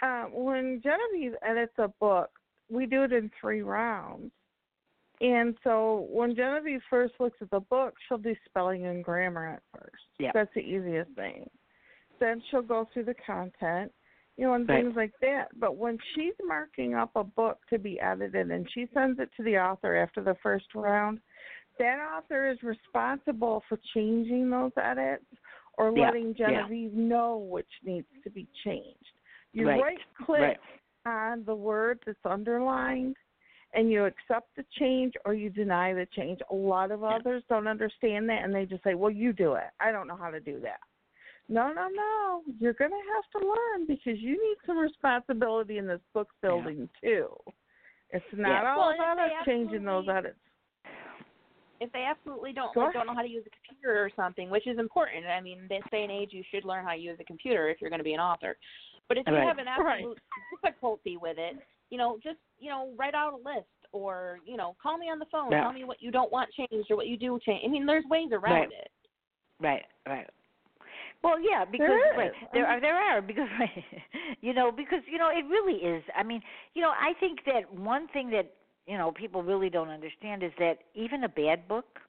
Uh, 0.04 0.26
when 0.34 0.82
Genevieve 0.84 1.36
edits 1.48 1.74
a 1.78 1.88
book, 1.88 2.32
we 2.70 2.86
do 2.86 3.04
it 3.04 3.14
in 3.14 3.30
three 3.40 3.62
rounds. 3.62 4.32
And 5.22 5.56
so 5.64 6.08
when 6.10 6.36
Genevieve 6.36 6.82
first 6.90 7.14
looks 7.20 7.38
at 7.42 7.52
the 7.52 7.60
book, 7.60 7.94
she'll 8.08 8.18
do 8.18 8.36
spelling 8.46 8.88
and 8.88 9.04
grammar 9.04 9.48
at 9.48 9.62
first. 9.72 10.02
Yeah. 10.18 10.32
That's 10.34 10.50
the 10.56 10.62
easiest 10.62 11.12
thing. 11.12 11.48
Then 12.22 12.42
she'll 12.50 12.62
go 12.62 12.88
through 12.94 13.06
the 13.06 13.16
content, 13.26 13.92
you 14.38 14.46
know, 14.46 14.54
and 14.54 14.68
Right. 14.68 14.84
things 14.84 14.96
like 14.96 15.12
that. 15.22 15.48
But 15.60 15.76
when 15.76 15.98
she's 16.14 16.36
marking 16.46 16.94
up 16.94 17.12
a 17.16 17.24
book 17.24 17.60
to 17.72 17.80
be 17.80 18.00
edited 18.00 18.52
and 18.52 18.72
she 18.72 18.88
sends 18.94 19.20
it 19.20 19.30
to 19.36 19.44
the 19.44 19.58
author 19.58 19.96
after 19.96 20.22
the 20.22 20.36
first 20.36 20.74
round, 20.76 21.20
that 21.80 21.98
author 22.00 22.50
is 22.50 22.62
responsible 22.62 23.64
for 23.68 23.80
changing 23.94 24.52
those 24.52 24.72
edits 24.78 25.26
or 25.80 25.92
Yeah, 25.92 26.06
letting 26.06 26.36
yeah. 26.38 26.68
Genevieve 26.68 26.94
know 26.94 27.38
which 27.38 27.70
needs 27.84 28.08
to 28.24 28.30
be 28.30 28.48
changed. 28.64 29.12
You 29.54 29.68
Right, 29.68 29.82
right 29.82 30.00
click 30.24 30.40
right. 30.40 30.60
on 31.08 31.44
the 31.46 31.56
word 31.56 32.00
that's 32.06 32.24
underlined 32.24 33.16
and 33.74 33.90
you 33.90 34.06
accept 34.06 34.56
the 34.56 34.66
change 34.78 35.14
or 35.26 35.34
you 35.34 35.50
deny 35.50 35.94
the 35.94 36.06
change. 36.16 36.40
A 36.52 36.56
lot 36.56 36.92
of 36.92 37.02
Yeah. 37.02 37.16
others 37.16 37.44
don't 37.50 37.68
understand 37.68 38.30
that 38.30 38.44
and 38.44 38.54
they 38.54 38.66
just 38.66 38.84
say, 38.84 38.94
Well, 38.94 39.12
you 39.12 39.34
do 39.34 39.54
it. 39.54 39.72
I 39.80 39.92
don't 39.92 40.08
know 40.08 40.18
how 40.18 40.30
to 40.30 40.40
do 40.40 40.60
that. 40.60 40.80
No, 41.52 41.68
no, 41.74 41.90
no. 41.94 42.44
You're 42.60 42.74
going 42.74 42.92
to 42.92 43.04
have 43.14 43.42
to 43.42 43.48
learn 43.48 43.86
because 43.86 44.22
you 44.22 44.32
need 44.32 44.56
some 44.66 44.78
responsibility 44.78 45.80
in 45.80 45.86
this 45.86 46.00
book 46.14 46.30
building 46.42 46.88
too. 47.04 47.36
It's 48.12 48.24
not 48.32 48.64
Yeah. 48.64 48.72
all 48.72 48.88
Well, 48.88 48.94
about 48.94 49.20
us 49.20 49.46
changing 49.46 49.84
those 49.84 50.08
edits. 50.08 50.40
If 51.82 51.92
they 51.92 52.04
absolutely 52.04 52.54
don't 52.54 52.74
like, 52.78 52.94
don't 52.94 53.06
know 53.06 53.16
how 53.16 53.22
to 53.22 53.28
use 53.28 53.46
a 53.46 53.68
computer 53.68 54.02
or 54.02 54.10
something, 54.16 54.50
which 54.50 54.66
is 54.66 54.78
important. 54.80 55.26
I 55.26 55.42
mean, 55.42 55.68
this 55.68 55.84
day 55.92 56.04
and 56.04 56.12
age, 56.12 56.32
you 56.32 56.44
should 56.52 56.64
learn 56.64 56.86
how 56.86 56.92
to 56.92 56.98
use 56.98 57.18
a 57.20 57.24
computer 57.26 57.68
if 57.70 57.82
you're 57.82 57.90
going 57.90 58.00
to 58.00 58.06
be 58.06 58.14
an 58.14 58.22
author. 58.22 58.56
But 59.10 59.18
if 59.18 59.28
you 59.28 59.34
Right. 59.34 59.46
have 59.46 59.58
an 59.58 59.68
Right. 59.68 60.06
absolute 60.06 60.20
difficulty 60.62 61.18
with 61.18 61.38
it, 61.38 61.58
you 61.90 61.98
know, 61.98 62.18
just 62.24 62.40
you 62.60 62.70
know, 62.70 62.94
write 62.96 63.16
out 63.16 63.34
a 63.34 63.38
list 63.38 63.68
or 63.92 64.40
you 64.46 64.56
know, 64.56 64.78
call 64.82 64.98
me 64.98 65.10
on 65.10 65.20
the 65.20 65.26
phone. 65.26 65.52
Yeah. 65.52 65.64
Tell 65.64 65.74
me 65.74 65.84
what 65.84 66.02
you 66.02 66.12
don't 66.12 66.32
want 66.32 66.50
changed 66.54 66.90
or 66.90 66.96
what 66.96 67.08
you 67.08 67.18
do 67.18 67.38
change. 67.40 67.66
I 67.66 67.68
mean, 67.68 67.86
there's 67.86 68.06
ways 68.06 68.32
around 68.32 68.54
Right. 68.54 68.72
it. 68.72 68.92
Right, 69.60 69.86
right. 70.08 70.30
Well, 71.24 71.40
yeah, 71.40 71.66
because 71.66 71.88
There 71.88 72.18
right, 72.18 72.32
there 72.54 72.66
are 72.66 72.82
there 72.82 72.96
are 72.96 73.22
because 73.22 73.48
you 74.42 74.54
know 74.54 74.72
because 74.72 75.02
you 75.12 75.18
know 75.18 75.30
it 75.30 75.46
really 75.48 75.80
is. 75.80 76.04
I 76.16 76.24
mean, 76.24 76.42
you 76.74 76.82
know, 76.82 76.90
I 76.90 77.14
think 77.20 77.40
that 77.46 77.72
one 77.74 78.08
thing 78.08 78.30
that 78.32 78.52
you 78.88 78.98
know 78.98 79.12
people 79.12 79.44
really 79.44 79.70
don't 79.70 79.90
understand 79.90 80.42
is 80.44 80.52
that 80.58 80.80
even 80.96 81.24
a 81.24 81.30
bad 81.30 81.68
book 81.68 82.00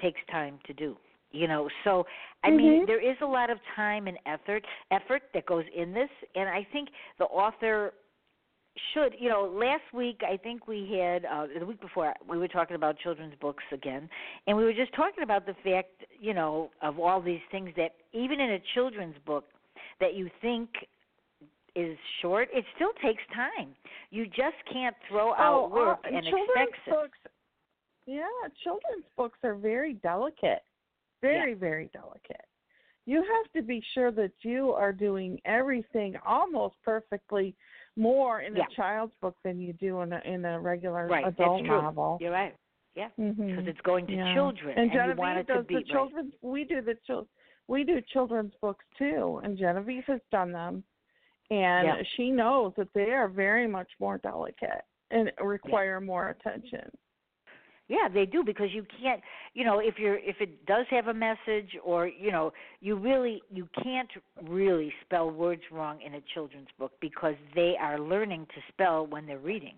takes 0.00 0.20
time 0.30 0.58
to 0.66 0.72
do. 0.72 0.96
You 1.30 1.48
know, 1.48 1.68
so 1.84 2.06
I 2.44 2.50
mean, 2.50 2.82
Mhm. 2.82 2.86
there 2.86 3.00
is 3.00 3.16
a 3.20 3.26
lot 3.26 3.50
of 3.50 3.58
time 3.74 4.06
and 4.06 4.18
effort 4.26 4.64
effort 4.90 5.22
that 5.34 5.46
goes 5.46 5.64
in 5.74 5.92
this, 5.92 6.10
and 6.34 6.48
I 6.48 6.64
think 6.72 6.88
the 7.18 7.26
author 7.26 7.92
should 8.92 9.14
you 9.18 9.28
know 9.28 9.44
last 9.54 9.82
week 9.94 10.20
i 10.22 10.36
think 10.36 10.68
we 10.68 10.90
had 10.98 11.24
uh 11.24 11.46
the 11.58 11.64
week 11.64 11.80
before 11.80 12.12
we 12.28 12.38
were 12.38 12.48
talking 12.48 12.76
about 12.76 12.98
children's 12.98 13.34
books 13.40 13.64
again 13.72 14.08
and 14.46 14.56
we 14.56 14.64
were 14.64 14.72
just 14.72 14.92
talking 14.94 15.22
about 15.22 15.46
the 15.46 15.54
fact 15.64 16.04
you 16.20 16.34
know 16.34 16.70
of 16.82 16.98
all 16.98 17.20
these 17.20 17.40
things 17.50 17.70
that 17.76 17.94
even 18.16 18.40
in 18.40 18.52
a 18.52 18.58
children's 18.74 19.16
book 19.26 19.44
that 20.00 20.14
you 20.14 20.30
think 20.40 20.70
is 21.74 21.96
short, 22.22 22.48
it 22.52 22.64
still 22.74 22.92
takes 23.02 23.22
time. 23.34 23.74
You 24.10 24.26
just 24.26 24.56
can't 24.72 24.96
throw 25.08 25.34
out 25.34 25.64
oh, 25.64 25.74
work 25.74 25.98
uh, 26.04 26.14
and 26.14 26.24
children's 26.24 26.68
expect 26.70 26.88
books. 26.90 27.18
Yeah, 28.06 28.22
children's 28.64 29.04
books 29.16 29.38
are 29.42 29.54
very 29.54 29.94
delicate, 29.94 30.62
very 31.20 31.54
very 31.54 31.90
delicate. 31.92 32.46
You 33.04 33.18
have 33.18 33.52
to 33.54 33.62
be 33.62 33.82
sure 33.94 34.10
that 34.12 34.32
you 34.42 34.70
are 34.72 34.92
doing 34.92 35.40
everything 35.44 36.16
almost 36.26 36.76
perfectly 36.84 37.54
more 37.96 38.40
in 38.40 38.56
Yeah. 38.56 38.64
a 38.64 38.74
child's 38.74 39.14
book 39.20 39.36
than 39.44 39.60
you 39.60 39.72
do 39.74 40.00
in 40.00 40.12
a 40.12 40.20
in 40.24 40.44
a 40.44 40.58
regular 40.60 41.06
right. 41.06 41.26
adult 41.26 41.62
novel. 41.64 42.18
You're 42.20 42.32
right. 42.32 42.54
Yeah, 42.94 43.08
because 43.18 43.36
Mhm. 43.36 43.68
it's 43.68 43.80
going 43.82 44.06
to 44.06 44.14
Yeah. 44.14 44.32
children, 44.32 44.78
And 44.78 44.90
you 44.90 44.98
Genevieve 44.98 45.18
want 45.18 45.38
it 45.38 45.46
to 45.48 45.62
be 45.62 45.82
the 45.82 45.94
right. 45.94 46.26
We 46.40 46.64
do 46.64 46.80
the 46.80 46.94
chil- 47.06 47.28
We 47.68 47.84
do 47.84 48.00
children's 48.12 48.54
books 48.60 48.84
too, 48.98 49.40
and 49.42 49.58
Genevieve 49.58 50.04
has 50.06 50.20
done 50.30 50.52
them, 50.52 50.84
and 51.50 51.86
Yeah. 51.86 52.02
she 52.16 52.30
knows 52.30 52.74
that 52.76 52.92
they 52.92 53.12
are 53.12 53.28
very 53.28 53.66
much 53.66 53.90
more 53.98 54.18
delicate 54.18 54.84
and 55.10 55.32
require 55.40 56.00
more 56.00 56.30
attention. 56.30 56.90
Yeah, 57.88 58.08
they 58.08 58.26
do 58.26 58.42
because 58.42 58.72
you 58.72 58.84
can't, 59.00 59.22
you 59.54 59.64
know, 59.64 59.78
if 59.78 59.96
you're 59.98 60.18
if 60.18 60.40
it 60.40 60.66
does 60.66 60.86
have 60.90 61.06
a 61.06 61.14
message 61.14 61.78
or, 61.84 62.08
you 62.08 62.32
know, 62.32 62.52
you 62.80 62.96
really 62.96 63.42
you 63.48 63.68
can't 63.82 64.10
really 64.42 64.92
spell 65.04 65.30
words 65.30 65.62
wrong 65.70 66.00
in 66.02 66.14
a 66.14 66.20
children's 66.34 66.68
book 66.78 66.92
because 67.00 67.36
they 67.54 67.76
are 67.80 68.00
learning 68.00 68.46
to 68.54 68.60
spell 68.72 69.06
when 69.06 69.24
they're 69.24 69.38
reading. 69.38 69.76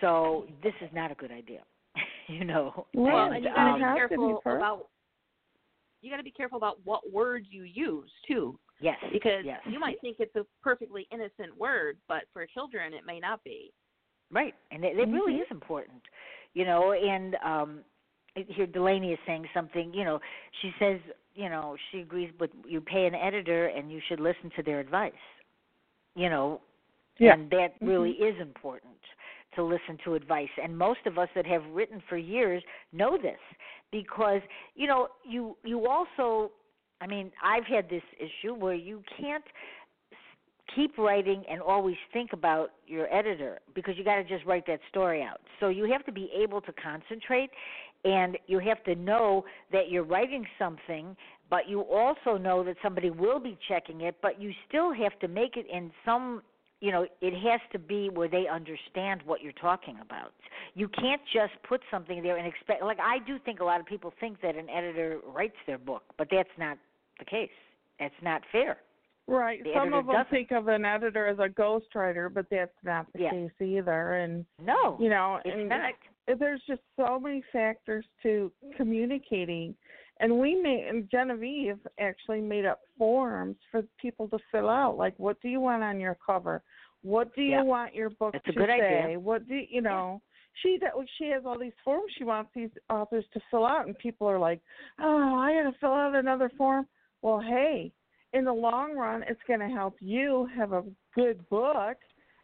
So 0.00 0.46
this 0.64 0.74
is 0.80 0.90
not 0.92 1.12
a 1.12 1.14
good 1.14 1.30
idea. 1.30 1.62
you 2.28 2.44
know. 2.44 2.86
Well, 2.94 3.14
Right. 3.30 3.36
and 3.36 3.44
you 3.44 3.50
um, 3.50 3.54
got 3.54 3.76
to 3.76 3.84
have 3.84 3.94
be 3.94 4.00
to 4.00 4.08
be 4.08 4.16
careful 4.16 4.42
about 4.44 4.88
you 6.02 6.10
got 6.10 6.18
to 6.18 6.22
be 6.22 6.30
careful 6.30 6.58
about 6.58 6.78
what 6.84 7.10
words 7.10 7.46
you 7.50 7.62
use 7.62 8.10
too, 8.26 8.58
yes. 8.80 8.96
because 9.12 9.44
yes. 9.44 9.60
you 9.66 9.78
might 9.78 10.00
think 10.00 10.16
it's 10.18 10.34
a 10.36 10.44
perfectly 10.62 11.06
innocent 11.12 11.56
word, 11.56 11.96
but 12.08 12.24
for 12.32 12.44
children 12.46 12.92
it 12.92 13.06
may 13.06 13.20
not 13.20 13.42
be. 13.44 13.72
Right, 14.30 14.54
and 14.70 14.84
it, 14.84 14.98
it 14.98 15.08
really 15.08 15.34
Mhm. 15.34 15.42
is 15.42 15.50
important, 15.50 16.02
you 16.54 16.64
know. 16.64 16.92
And 16.92 17.36
um 17.36 17.84
here, 18.34 18.66
Delaney 18.66 19.12
is 19.12 19.18
saying 19.26 19.46
something. 19.52 19.92
You 19.92 20.04
know, 20.04 20.20
she 20.62 20.72
says, 20.78 20.98
you 21.34 21.50
know, 21.50 21.76
she 21.90 22.00
agrees, 22.00 22.32
but 22.38 22.50
you 22.66 22.80
pay 22.80 23.06
an 23.06 23.14
editor, 23.14 23.66
and 23.66 23.92
you 23.92 24.00
should 24.08 24.20
listen 24.20 24.50
to 24.56 24.62
their 24.62 24.80
advice. 24.80 25.12
You 26.14 26.30
know, 26.30 26.60
Yeah. 27.18 27.34
and 27.34 27.50
that 27.50 27.74
really 27.80 28.12
is 28.12 28.38
important 28.40 28.98
to 29.54 29.62
listen 29.62 29.98
to 30.04 30.14
advice. 30.14 30.48
And 30.62 30.76
most 30.76 31.00
of 31.06 31.18
us 31.18 31.28
that 31.34 31.46
have 31.46 31.62
written 31.72 32.02
for 32.08 32.16
years 32.16 32.62
know 32.92 33.18
this 33.20 33.38
because 33.90 34.40
you 34.74 34.86
know 34.86 35.08
you 35.28 35.56
you 35.64 35.86
also. 35.86 36.52
I 37.00 37.06
mean, 37.08 37.32
I've 37.42 37.64
had 37.64 37.90
this 37.90 38.02
issue 38.20 38.54
where 38.54 38.74
you 38.74 39.02
can't 39.18 39.42
keep 40.76 40.96
writing 40.98 41.44
and 41.50 41.60
always 41.60 41.96
think 42.12 42.32
about 42.32 42.70
your 42.86 43.12
editor 43.12 43.58
because 43.74 43.94
you 43.96 44.04
got 44.04 44.16
to 44.16 44.24
just 44.24 44.44
write 44.46 44.66
that 44.66 44.80
story 44.88 45.22
out. 45.22 45.40
So 45.60 45.68
you 45.68 45.90
have 45.90 46.04
to 46.06 46.12
be 46.12 46.30
able 46.34 46.60
to 46.60 46.72
concentrate 46.72 47.50
and 48.04 48.38
you 48.46 48.58
have 48.58 48.82
to 48.84 48.94
know 48.94 49.44
that 49.70 49.90
you're 49.90 50.04
writing 50.04 50.44
something 50.58 51.16
but 51.50 51.68
you 51.68 51.82
also 51.82 52.36
know 52.38 52.64
that 52.64 52.76
somebody 52.82 53.10
will 53.10 53.38
be 53.38 53.56
checking 53.68 54.02
it 54.02 54.16
but 54.22 54.40
you 54.40 54.52
still 54.68 54.92
have 54.92 55.16
to 55.20 55.28
make 55.28 55.56
it 55.56 55.66
in 55.72 55.90
some 56.04 56.42
you 56.82 56.90
know 56.90 57.06
it 57.22 57.32
has 57.32 57.60
to 57.70 57.78
be 57.78 58.10
where 58.10 58.28
they 58.28 58.46
understand 58.46 59.22
what 59.24 59.40
you're 59.40 59.52
talking 59.52 59.96
about 60.02 60.32
you 60.74 60.88
can't 60.88 61.22
just 61.32 61.52
put 61.66 61.80
something 61.90 62.22
there 62.22 62.36
and 62.36 62.46
expect 62.46 62.82
like 62.82 62.98
i 63.00 63.18
do 63.26 63.38
think 63.44 63.60
a 63.60 63.64
lot 63.64 63.80
of 63.80 63.86
people 63.86 64.12
think 64.20 64.40
that 64.42 64.56
an 64.56 64.68
editor 64.68 65.20
writes 65.26 65.56
their 65.66 65.78
book 65.78 66.02
but 66.18 66.28
that's 66.30 66.50
not 66.58 66.76
the 67.18 67.24
case 67.24 67.50
that's 67.98 68.14
not 68.22 68.42
fair 68.52 68.76
Right. 69.28 69.62
The 69.62 69.70
Some 69.72 69.92
of 69.94 70.06
them 70.06 70.16
doesn't. 70.16 70.30
think 70.30 70.50
of 70.50 70.66
an 70.66 70.84
editor 70.84 71.28
as 71.28 71.38
a 71.38 71.48
ghostwriter, 71.48 72.32
but 72.32 72.46
that's 72.50 72.74
not 72.82 73.06
the 73.12 73.20
Yeah. 73.20 73.30
case 73.30 73.52
either. 73.60 74.14
And 74.14 74.44
no 74.58 74.96
you 74.98 75.08
know, 75.08 75.40
it's 75.44 75.54
and 75.54 75.68
not 75.68 75.94
there's 76.38 76.60
just 76.66 76.82
so 76.96 77.20
many 77.20 77.40
factors 77.52 78.04
to 78.24 78.50
communicating. 78.76 79.76
And 80.22 80.38
we 80.38 80.54
made 80.54 80.86
and 80.86 81.10
Genevieve 81.10 81.80
actually 81.98 82.40
made 82.40 82.64
up 82.64 82.80
forms 82.96 83.56
for 83.70 83.82
people 84.00 84.28
to 84.28 84.38
fill 84.52 84.70
out. 84.70 84.96
Like, 84.96 85.18
what 85.18 85.40
do 85.42 85.48
you 85.48 85.60
want 85.60 85.82
on 85.82 85.98
your 85.98 86.16
cover? 86.24 86.62
What 87.02 87.34
do 87.34 87.42
you 87.42 87.56
Yeah. 87.56 87.62
want 87.62 87.92
your 87.94 88.10
book 88.10 88.32
That's 88.32 88.44
to 88.46 88.52
say? 88.66 89.04
idea. 89.04 89.18
What 89.18 89.48
do 89.48 89.56
you 89.56 89.80
know? 89.80 90.22
She 90.54 90.78
do- 90.78 91.04
she 91.18 91.28
has 91.30 91.44
all 91.44 91.58
these 91.58 91.74
forms 91.82 92.12
she 92.12 92.24
wants 92.24 92.52
these 92.54 92.70
authors 92.88 93.26
to 93.30 93.40
fill 93.50 93.66
out, 93.66 93.86
and 93.86 93.98
people 93.98 94.28
are 94.28 94.38
like, 94.38 94.60
"Oh, 95.00 95.34
I 95.34 95.54
got 95.54 95.62
to 95.72 95.78
fill 95.78 95.92
out 95.92 96.14
another 96.14 96.50
form." 96.50 96.86
Well, 97.22 97.40
hey, 97.40 97.92
in 98.32 98.44
the 98.44 98.52
long 98.52 98.94
run, 98.94 99.24
it's 99.24 99.42
going 99.44 99.60
to 99.60 99.68
help 99.68 100.00
you 100.00 100.46
have 100.54 100.72
a 100.72 100.84
good 101.14 101.48
book 101.48 101.96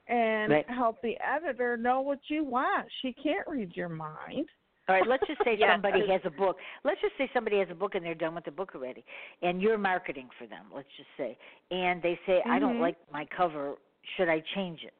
and 0.08 0.52
Right. 0.52 0.68
help 0.68 1.00
the 1.02 1.16
editor 1.20 1.76
know 1.76 2.00
what 2.00 2.28
you 2.28 2.42
want. 2.42 2.90
She 3.02 3.12
can't 3.12 3.46
read 3.46 3.76
your 3.76 3.90
mind. 3.90 4.48
All 4.88 4.94
right, 4.94 5.06
let's 5.06 5.26
just 5.26 5.40
say 5.44 5.54
Yes. 5.58 5.70
somebody 5.72 6.06
has 6.08 6.20
a 6.24 6.30
book. 6.30 6.56
Let's 6.84 7.00
just 7.00 7.12
say 7.18 7.28
somebody 7.34 7.58
has 7.58 7.68
a 7.70 7.74
book 7.74 7.94
and 7.94 8.04
they're 8.04 8.14
done 8.14 8.34
with 8.34 8.44
the 8.44 8.50
book 8.50 8.72
already, 8.74 9.04
and 9.42 9.60
you're 9.60 9.78
marketing 9.78 10.28
for 10.38 10.46
them. 10.46 10.66
Let's 10.74 10.88
just 10.96 11.08
say, 11.16 11.36
and 11.70 12.02
they 12.02 12.18
say, 12.26 12.42
"I 12.48 12.58
don't 12.58 12.76
Mhm. 12.76 12.80
like 12.80 12.96
my 13.12 13.26
cover. 13.26 13.76
Should 14.16 14.28
I 14.28 14.40
change 14.54 14.82
it?" 14.84 14.94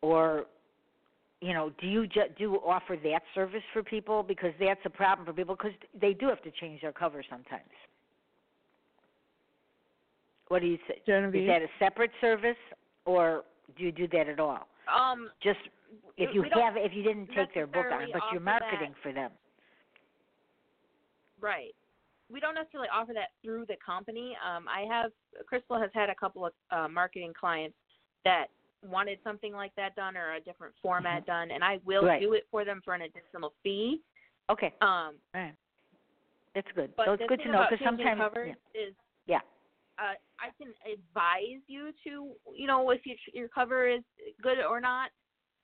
Or, 0.00 0.46
you 1.40 1.52
know, 1.52 1.70
do 1.70 1.86
you 1.86 2.06
ju- 2.06 2.28
do 2.36 2.56
offer 2.56 2.96
that 2.96 3.22
service 3.34 3.62
for 3.72 3.82
people 3.82 4.22
because 4.22 4.52
that's 4.58 4.84
a 4.84 4.90
problem 4.90 5.24
for 5.26 5.32
people 5.32 5.54
because 5.54 5.74
they 5.94 6.14
do 6.14 6.26
have 6.26 6.42
to 6.42 6.50
change 6.50 6.80
their 6.80 6.92
cover 6.92 7.22
sometimes. 7.22 7.70
What 10.48 10.62
do 10.62 10.66
you 10.66 10.78
say? 10.88 11.00
Genevieve. 11.06 11.42
Is 11.42 11.48
that 11.48 11.62
a 11.62 11.68
separate 11.78 12.10
service, 12.20 12.56
or 13.04 13.44
do 13.76 13.84
you 13.84 13.92
do 13.92 14.08
that 14.08 14.28
at 14.28 14.40
all? 14.40 14.66
Um, 14.92 15.30
Just 15.42 15.58
if 16.16 16.34
you 16.34 16.42
have, 16.54 16.74
if 16.76 16.92
you 16.94 17.02
didn't 17.02 17.28
take 17.34 17.52
their 17.54 17.66
book 17.66 17.86
on, 17.92 18.08
but 18.12 18.22
you're 18.32 18.40
offer 18.40 18.58
that. 18.60 18.60
marketing 18.60 18.94
for 19.02 19.12
them. 19.12 19.30
Right. 21.40 21.74
We 22.30 22.40
don't 22.40 22.54
necessarily 22.54 22.88
offer 22.92 23.12
that 23.14 23.28
through 23.42 23.66
the 23.66 23.76
company. 23.84 24.36
Um, 24.46 24.66
I 24.68 24.84
have 24.92 25.12
Crystal 25.46 25.80
has 25.80 25.90
had 25.94 26.10
a 26.10 26.14
couple 26.14 26.44
of 26.44 26.52
uh, 26.70 26.88
marketing 26.88 27.32
clients 27.38 27.76
that 28.24 28.46
wanted 28.86 29.18
something 29.24 29.54
like 29.54 29.74
that 29.76 29.96
done 29.96 30.16
or 30.16 30.34
a 30.34 30.40
different 30.40 30.74
format 30.82 31.24
done, 31.26 31.50
and 31.50 31.64
I 31.64 31.80
will 31.84 32.02
Mm-hmm. 32.02 32.06
Right. 32.06 32.20
do 32.20 32.32
it 32.34 32.46
for 32.50 32.64
them 32.64 32.80
for 32.84 32.94
an 32.94 33.02
additional 33.02 33.52
fee. 33.62 34.00
Okay, 34.50 34.72
Um, 34.80 35.14
right. 35.34 35.54
That's 36.54 36.66
good. 36.74 36.90
but 36.96 37.06
so 37.06 37.12
it's 37.12 37.22
good 37.28 37.40
to 37.42 37.50
know 37.50 37.66
because 37.70 37.84
sometimes 37.84 38.18
covers 38.20 38.54
is 38.74 38.94
Yeah. 39.26 39.40
Uh, 39.98 40.14
I 40.40 40.50
can 40.56 40.72
advise 40.90 41.62
you 41.66 41.90
to, 42.04 42.30
you 42.56 42.66
know, 42.66 42.90
if 42.90 43.04
your 43.04 43.16
your 43.32 43.48
cover 43.48 43.88
is 43.88 44.02
good 44.42 44.58
or 44.58 44.80
not. 44.80 45.10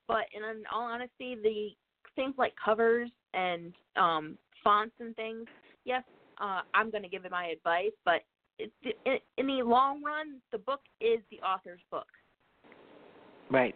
But 0.07 0.25
in 0.37 0.43
all 0.73 0.83
honesty, 0.83 1.37
the 1.43 1.69
things 2.15 2.35
like 2.37 2.53
covers 2.63 3.11
and 3.33 3.73
um, 3.97 4.37
fonts 4.63 4.95
and 5.01 5.17
things, 5.17 5.47
yes, 5.85 6.03
uh, 6.41 6.61
I'm 6.75 6.91
going 6.91 7.03
to 7.03 7.09
give 7.09 7.25
it 7.25 7.31
my 7.31 7.47
advice. 7.47 7.93
But 8.05 8.23
it, 8.59 8.71
it, 8.83 9.23
in 9.39 9.47
the 9.47 9.63
long 9.63 10.03
run, 10.03 10.41
the 10.53 10.59
book 10.59 10.81
is 11.01 11.21
the 11.31 11.41
author's 11.41 11.81
book. 11.91 12.07
right. 13.51 13.75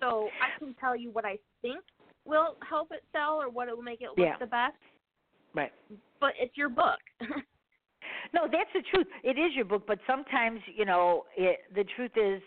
So 0.00 0.28
I 0.40 0.58
can 0.58 0.74
tell 0.74 0.94
you 0.94 1.10
what 1.10 1.24
I 1.24 1.38
think 1.62 1.80
will 2.24 2.56
help 2.68 2.88
it 2.92 3.02
sell 3.12 3.40
or 3.40 3.48
what 3.50 3.68
it 3.68 3.76
will 3.76 3.82
make 3.82 4.00
it 4.00 4.08
look 4.08 4.18
Yeah. 4.18 4.36
the 4.38 4.46
best. 4.46 4.76
Right. 5.54 5.72
But 6.20 6.34
it's 6.38 6.56
your 6.56 6.68
book. 6.68 6.98
No, 8.34 8.48
that's 8.50 8.70
the 8.74 8.82
truth. 8.90 9.06
It 9.22 9.38
is 9.38 9.54
your 9.54 9.64
book, 9.64 9.84
but 9.86 10.00
sometimes 10.08 10.60
you 10.74 10.84
know 10.84 11.24
it, 11.36 11.60
the 11.72 11.84
truth 11.96 12.10
is, 12.16 12.42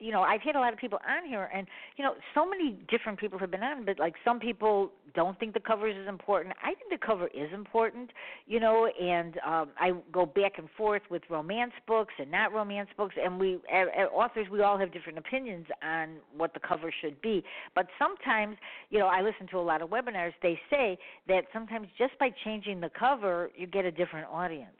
you 0.00 0.10
know, 0.10 0.20
I've 0.20 0.42
had 0.42 0.56
a 0.56 0.58
lot 0.58 0.72
of 0.72 0.78
people 0.80 0.98
on 1.08 1.26
here, 1.26 1.48
and 1.54 1.66
you 1.96 2.04
know, 2.04 2.14
so 2.34 2.44
many 2.44 2.76
different 2.90 3.20
people 3.20 3.38
have 3.38 3.50
been 3.52 3.62
on, 3.62 3.84
but 3.84 4.00
like 4.00 4.14
some 4.24 4.40
people 4.40 4.90
don't 5.14 5.38
think 5.38 5.54
the 5.54 5.60
cover 5.60 5.86
is 5.88 6.08
important. 6.08 6.56
I 6.60 6.74
think 6.74 6.90
the 6.90 7.06
cover 7.06 7.28
is 7.28 7.52
important, 7.54 8.10
you 8.46 8.58
know, 8.58 8.88
and 9.00 9.38
um, 9.46 9.68
I 9.78 9.92
go 10.10 10.26
back 10.26 10.54
and 10.58 10.68
forth 10.76 11.02
with 11.08 11.22
romance 11.30 11.72
books 11.86 12.14
and 12.18 12.28
not 12.30 12.52
romance 12.52 12.88
books, 12.96 13.14
and 13.22 13.38
we, 13.38 13.60
as, 13.72 13.86
authors, 14.12 14.48
we 14.50 14.60
all 14.60 14.76
have 14.76 14.92
different 14.92 15.18
opinions 15.18 15.66
on 15.84 16.16
what 16.36 16.52
the 16.52 16.60
cover 16.60 16.92
should 17.00 17.20
be. 17.22 17.44
But 17.76 17.86
sometimes, 17.96 18.56
you 18.90 18.98
know, 18.98 19.06
I 19.06 19.22
listen 19.22 19.46
to 19.52 19.58
a 19.58 19.60
lot 19.60 19.82
of 19.82 19.90
webinars. 19.90 20.32
They 20.42 20.58
say 20.68 20.98
that 21.28 21.44
sometimes 21.52 21.86
just 21.96 22.18
by 22.18 22.30
changing 22.44 22.80
the 22.80 22.90
cover, 22.98 23.50
you 23.56 23.68
get 23.68 23.84
a 23.84 23.92
different 23.92 24.26
audience. 24.28 24.72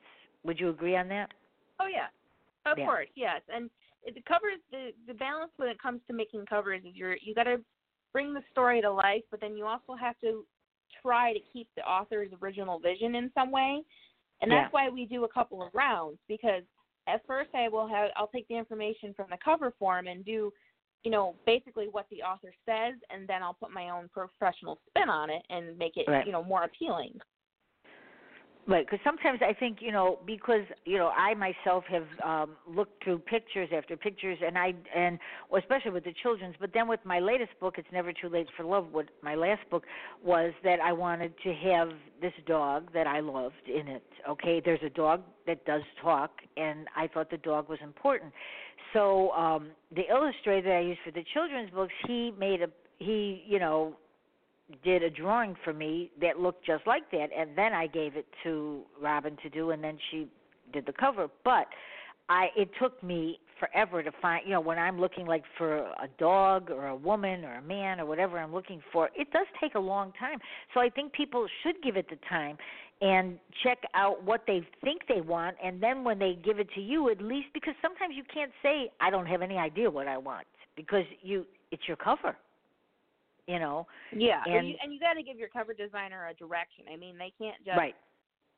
Would 0.44 0.58
you 0.58 0.70
agree 0.70 0.96
on 0.96 1.08
that? 1.08 1.30
Oh 1.80 1.86
yeah, 1.86 2.08
of 2.70 2.78
Yeah. 2.78 2.86
course, 2.86 3.08
yes. 3.14 3.42
And 3.48 3.70
it- 4.02 4.14
the 4.14 4.22
covers, 4.22 4.58
the 4.70 4.92
the 5.06 5.14
balance 5.14 5.52
when 5.56 5.68
it 5.68 5.78
comes 5.78 6.00
to 6.06 6.12
making 6.12 6.46
covers 6.46 6.84
is 6.84 6.94
you're 6.94 7.16
you 7.16 7.34
got 7.34 7.44
to 7.44 7.64
bring 8.12 8.34
the 8.34 8.42
story 8.50 8.80
to 8.80 8.90
life, 8.90 9.24
but 9.30 9.40
then 9.40 9.56
you 9.56 9.66
also 9.66 9.94
have 9.94 10.18
to 10.20 10.46
try 11.00 11.32
to 11.32 11.40
keep 11.52 11.68
the 11.76 11.82
author's 11.88 12.30
original 12.42 12.78
vision 12.78 13.14
in 13.14 13.30
some 13.32 13.50
way. 13.50 13.82
And 14.42 14.50
that's 14.50 14.66
Yeah. 14.72 14.86
why 14.86 14.88
we 14.90 15.06
do 15.06 15.24
a 15.24 15.28
couple 15.28 15.62
of 15.62 15.74
rounds 15.74 16.18
because 16.28 16.64
at 17.06 17.24
first 17.26 17.54
I 17.54 17.68
will 17.68 17.86
have 17.86 18.10
I'll 18.16 18.26
take 18.28 18.46
the 18.48 18.56
information 18.56 19.14
from 19.14 19.30
the 19.30 19.38
cover 19.38 19.70
form 19.78 20.06
and 20.08 20.24
do 20.24 20.52
you 21.04 21.10
know 21.10 21.34
basically 21.46 21.88
what 21.88 22.08
the 22.10 22.22
author 22.22 22.52
says 22.66 22.94
and 23.10 23.26
then 23.28 23.42
I'll 23.42 23.54
put 23.54 23.70
my 23.70 23.90
own 23.90 24.08
professional 24.10 24.78
spin 24.88 25.08
on 25.08 25.30
it 25.30 25.42
and 25.48 25.76
make 25.78 25.96
it 25.96 26.06
Right. 26.08 26.26
you 26.26 26.32
know 26.32 26.44
more 26.44 26.64
appealing. 26.64 27.20
Right, 28.64 28.86
because 28.86 29.00
sometimes 29.02 29.40
I 29.42 29.52
think 29.54 29.78
you 29.80 29.90
know 29.90 30.20
because 30.24 30.62
you 30.84 30.96
know 30.96 31.08
I 31.08 31.34
myself 31.34 31.82
have 31.88 32.06
um, 32.24 32.50
looked 32.68 33.02
through 33.02 33.18
pictures 33.18 33.68
after 33.76 33.96
pictures, 33.96 34.38
and 34.44 34.56
I 34.56 34.72
and 34.94 35.18
well, 35.50 35.60
especially 35.60 35.90
with 35.90 36.04
the 36.04 36.14
children's. 36.22 36.54
But 36.60 36.70
then 36.72 36.86
with 36.86 37.00
my 37.04 37.18
latest 37.18 37.50
book, 37.58 37.74
it's 37.76 37.88
never 37.92 38.12
too 38.12 38.28
late 38.28 38.46
for 38.56 38.64
love. 38.64 38.92
What 38.92 39.08
my 39.20 39.34
last 39.34 39.68
book 39.68 39.84
was 40.24 40.52
that 40.62 40.78
I 40.78 40.92
wanted 40.92 41.34
to 41.42 41.52
have 41.54 41.88
this 42.20 42.32
dog 42.46 42.92
that 42.94 43.08
I 43.08 43.18
loved 43.18 43.66
in 43.66 43.88
it. 43.88 44.04
Okay, 44.28 44.62
there's 44.64 44.82
a 44.86 44.90
dog 44.90 45.22
that 45.48 45.64
does 45.64 45.82
talk, 46.00 46.30
and 46.56 46.86
I 46.96 47.08
thought 47.08 47.30
the 47.32 47.38
dog 47.38 47.68
was 47.68 47.80
important. 47.82 48.32
So 48.92 49.32
um, 49.32 49.70
the 49.92 50.02
illustrator 50.08 50.72
I 50.72 50.82
used 50.82 51.00
for 51.04 51.10
the 51.10 51.24
children's 51.34 51.70
books, 51.70 51.92
he 52.06 52.32
made 52.38 52.62
a 52.62 52.68
he 52.98 53.42
you 53.44 53.58
know 53.58 53.96
did 54.84 55.02
a 55.02 55.10
drawing 55.10 55.56
for 55.64 55.72
me 55.72 56.10
that 56.20 56.38
looked 56.38 56.64
just 56.64 56.86
like 56.86 57.10
that 57.10 57.28
and 57.36 57.50
then 57.56 57.72
I 57.72 57.86
gave 57.86 58.16
it 58.16 58.26
to 58.44 58.82
Robin 59.00 59.36
to 59.42 59.50
do 59.50 59.70
and 59.70 59.82
then 59.82 59.98
she 60.10 60.28
did 60.72 60.86
the 60.86 60.92
cover. 60.92 61.28
But 61.44 61.66
I 62.28 62.48
it 62.56 62.70
took 62.80 63.02
me 63.02 63.38
forever 63.58 64.02
to 64.02 64.10
find 64.20 64.42
you 64.46 64.52
know 64.52 64.60
when 64.60 64.78
I'm 64.78 65.00
looking 65.00 65.26
like 65.26 65.44
for 65.58 65.78
a 65.78 66.08
dog 66.18 66.70
or 66.70 66.88
a 66.88 66.96
woman 66.96 67.44
or 67.44 67.54
a 67.54 67.62
man 67.62 68.00
or 68.00 68.06
whatever 68.06 68.38
I'm 68.38 68.52
looking 68.52 68.80
for 68.92 69.10
it 69.16 69.30
does 69.32 69.46
take 69.60 69.74
a 69.74 69.80
long 69.80 70.12
time. 70.18 70.38
So 70.74 70.80
I 70.80 70.88
think 70.88 71.12
people 71.12 71.46
should 71.62 71.82
give 71.82 71.96
it 71.96 72.06
the 72.08 72.18
time 72.28 72.56
and 73.00 73.38
check 73.64 73.78
out 73.94 74.22
what 74.22 74.44
they 74.46 74.66
think 74.82 75.02
they 75.08 75.20
want 75.20 75.56
and 75.62 75.82
then 75.82 76.04
when 76.04 76.18
they 76.18 76.38
give 76.44 76.58
it 76.58 76.68
to 76.74 76.80
you 76.80 77.10
at 77.10 77.20
least 77.20 77.48
because 77.52 77.74
sometimes 77.82 78.14
you 78.16 78.22
can't 78.32 78.52
say 78.62 78.90
I 79.00 79.10
don't 79.10 79.26
have 79.26 79.42
any 79.42 79.58
idea 79.58 79.90
what 79.90 80.08
I 80.08 80.18
want 80.18 80.46
because 80.76 81.04
you 81.20 81.44
it's 81.70 81.82
your 81.88 81.96
cover 81.96 82.36
you 83.46 83.58
know. 83.58 83.86
Yeah, 84.14 84.40
and 84.46 84.68
you, 84.68 84.74
and 84.82 84.92
you 84.92 85.00
got 85.00 85.14
to 85.14 85.22
give 85.22 85.38
your 85.38 85.48
cover 85.48 85.74
designer 85.74 86.28
a 86.28 86.34
direction. 86.34 86.84
I 86.92 86.96
mean, 86.96 87.18
they 87.18 87.32
can't 87.38 87.56
just 87.64 87.76
right. 87.76 87.94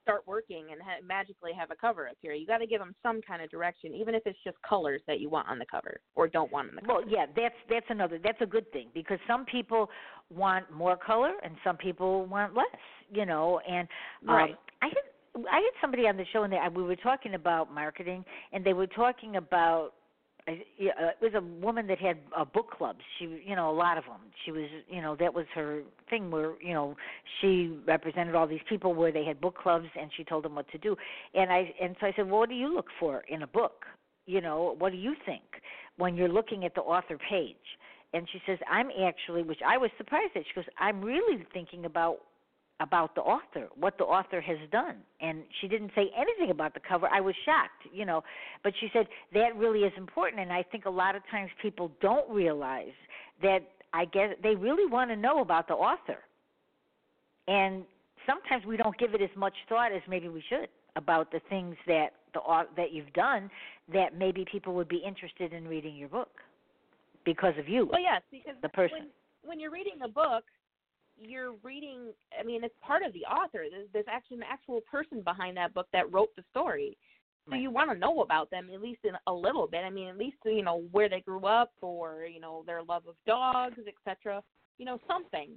start 0.02 0.22
working 0.26 0.66
and 0.72 0.80
ha- 0.80 1.04
magically 1.06 1.52
have 1.58 1.70
a 1.70 1.76
cover 1.76 2.06
appear. 2.06 2.32
You 2.32 2.46
got 2.46 2.58
to 2.58 2.66
give 2.66 2.80
them 2.80 2.94
some 3.02 3.20
kind 3.22 3.42
of 3.42 3.50
direction, 3.50 3.94
even 3.94 4.14
if 4.14 4.22
it's 4.26 4.38
just 4.44 4.56
colors 4.68 5.00
that 5.06 5.20
you 5.20 5.30
want 5.30 5.48
on 5.48 5.58
the 5.58 5.66
cover 5.70 6.00
or 6.14 6.28
don't 6.28 6.52
want 6.52 6.70
on 6.70 6.76
the 6.76 6.80
cover. 6.82 7.00
Well, 7.00 7.08
yeah, 7.08 7.26
that's 7.36 7.54
that's 7.70 7.86
another 7.88 8.18
that's 8.22 8.40
a 8.40 8.46
good 8.46 8.70
thing 8.72 8.88
because 8.94 9.18
some 9.26 9.44
people 9.44 9.88
want 10.30 10.70
more 10.70 10.96
color 10.96 11.32
and 11.42 11.54
some 11.64 11.76
people 11.76 12.26
want 12.26 12.54
less, 12.54 12.66
you 13.12 13.26
know. 13.26 13.60
And 13.68 13.88
um, 14.28 14.34
right. 14.34 14.56
I 14.82 14.86
had 14.86 15.44
I 15.50 15.56
had 15.56 15.80
somebody 15.80 16.06
on 16.06 16.16
the 16.16 16.24
show 16.32 16.44
and 16.44 16.52
they, 16.52 16.58
we 16.74 16.84
were 16.84 16.96
talking 16.96 17.34
about 17.34 17.72
marketing 17.72 18.24
and 18.52 18.64
they 18.64 18.72
were 18.72 18.86
talking 18.86 19.36
about 19.36 19.92
Yeah, 20.46 20.90
uh, 21.00 21.08
it 21.08 21.22
was 21.22 21.32
a 21.34 21.64
woman 21.64 21.86
that 21.86 21.98
had 21.98 22.18
uh, 22.36 22.44
book 22.44 22.70
clubs. 22.70 23.00
She, 23.18 23.42
you 23.46 23.56
know, 23.56 23.70
a 23.70 23.72
lot 23.72 23.96
of 23.96 24.04
them. 24.04 24.20
She 24.44 24.52
was, 24.52 24.68
you 24.90 25.00
know, 25.00 25.16
that 25.16 25.32
was 25.32 25.46
her 25.54 25.80
thing. 26.10 26.30
Where, 26.30 26.52
you 26.60 26.74
know, 26.74 26.96
she 27.40 27.78
represented 27.86 28.34
all 28.34 28.46
these 28.46 28.60
people 28.68 28.92
where 28.92 29.10
they 29.10 29.24
had 29.24 29.40
book 29.40 29.56
clubs, 29.56 29.86
and 29.98 30.10
she 30.14 30.22
told 30.22 30.44
them 30.44 30.54
what 30.54 30.70
to 30.72 30.78
do. 30.78 30.96
And 31.34 31.50
I, 31.50 31.72
and 31.80 31.96
so 31.98 32.08
I 32.08 32.12
said, 32.14 32.26
well, 32.26 32.40
what 32.40 32.50
do 32.50 32.54
you 32.54 32.74
look 32.74 32.88
for 33.00 33.22
in 33.28 33.42
a 33.42 33.46
book? 33.46 33.86
You 34.26 34.42
know, 34.42 34.74
what 34.78 34.92
do 34.92 34.98
you 34.98 35.14
think 35.24 35.42
when 35.96 36.14
you're 36.14 36.28
looking 36.28 36.66
at 36.66 36.74
the 36.74 36.82
author 36.82 37.18
page? 37.30 37.56
And 38.12 38.28
she 38.30 38.38
says, 38.46 38.58
I'm 38.70 38.90
actually, 39.02 39.42
which 39.44 39.60
I 39.66 39.78
was 39.78 39.90
surprised 39.96 40.32
at. 40.36 40.42
She 40.46 40.54
goes, 40.54 40.64
I'm 40.78 41.00
really 41.00 41.44
thinking 41.54 41.86
about 41.86 42.18
about 42.84 43.14
the 43.14 43.22
author, 43.22 43.68
what 43.80 43.96
the 43.96 44.04
author 44.04 44.40
has 44.42 44.58
done. 44.70 44.96
And 45.22 45.42
she 45.60 45.68
didn't 45.68 45.90
say 45.94 46.10
anything 46.16 46.50
about 46.50 46.74
the 46.74 46.80
cover. 46.86 47.08
I 47.10 47.20
was 47.20 47.34
shocked, 47.46 47.88
you 47.92 48.04
know. 48.04 48.22
But 48.62 48.74
she 48.78 48.88
said 48.92 49.06
that 49.32 49.56
really 49.56 49.80
is 49.80 49.92
important 49.96 50.42
and 50.42 50.52
I 50.52 50.62
think 50.62 50.84
a 50.84 50.90
lot 50.90 51.16
of 51.16 51.22
times 51.30 51.50
people 51.62 51.90
don't 52.02 52.28
realize 52.30 52.92
that 53.42 53.60
I 53.94 54.04
guess 54.04 54.30
they 54.42 54.54
really 54.54 54.86
want 54.86 55.10
to 55.10 55.16
know 55.16 55.40
about 55.40 55.66
the 55.66 55.74
author. 55.74 56.18
And 57.48 57.84
sometimes 58.26 58.66
we 58.66 58.76
don't 58.76 58.96
give 58.98 59.14
it 59.14 59.22
as 59.22 59.34
much 59.34 59.54
thought 59.68 59.92
as 59.92 60.02
maybe 60.06 60.28
we 60.28 60.44
should 60.48 60.68
about 60.96 61.32
the 61.32 61.40
things 61.48 61.76
that 61.86 62.10
the 62.34 62.40
that 62.76 62.92
you've 62.92 63.12
done 63.14 63.50
that 63.92 64.16
maybe 64.16 64.44
people 64.50 64.74
would 64.74 64.88
be 64.88 65.02
interested 65.06 65.52
in 65.52 65.66
reading 65.66 65.96
your 65.96 66.08
book 66.08 66.30
because 67.24 67.54
of 67.58 67.68
you. 67.68 67.88
Well, 67.90 68.00
yes, 68.00 68.22
because 68.30 68.54
the 68.62 68.68
person. 68.68 68.98
When, 69.42 69.50
when 69.50 69.60
you're 69.60 69.70
reading 69.70 69.94
a 70.04 70.08
book, 70.08 70.44
you're 71.16 71.54
reading 71.62 72.12
i 72.38 72.42
mean 72.42 72.64
it's 72.64 72.74
part 72.80 73.02
of 73.02 73.12
the 73.12 73.20
author. 73.20 73.64
There's, 73.70 73.88
there's 73.92 74.06
actually 74.10 74.38
an 74.38 74.44
actual 74.50 74.80
person 74.90 75.22
behind 75.22 75.56
that 75.56 75.74
book 75.74 75.86
that 75.92 76.12
wrote 76.12 76.34
the 76.36 76.42
story. 76.50 76.96
So 77.46 77.52
right. 77.52 77.60
you 77.60 77.70
want 77.70 77.90
to 77.90 77.98
know 77.98 78.22
about 78.22 78.50
them 78.50 78.68
at 78.72 78.80
least 78.80 79.00
in 79.04 79.12
a 79.26 79.32
little 79.32 79.66
bit. 79.66 79.84
I 79.84 79.90
mean 79.90 80.08
at 80.08 80.18
least 80.18 80.36
you 80.44 80.62
know 80.62 80.82
where 80.92 81.08
they 81.08 81.20
grew 81.20 81.46
up 81.46 81.72
or 81.80 82.26
you 82.32 82.40
know 82.40 82.64
their 82.66 82.82
love 82.82 83.04
of 83.08 83.14
dogs 83.26 83.78
etc 83.86 84.42
you 84.78 84.84
know 84.84 84.98
something. 85.06 85.50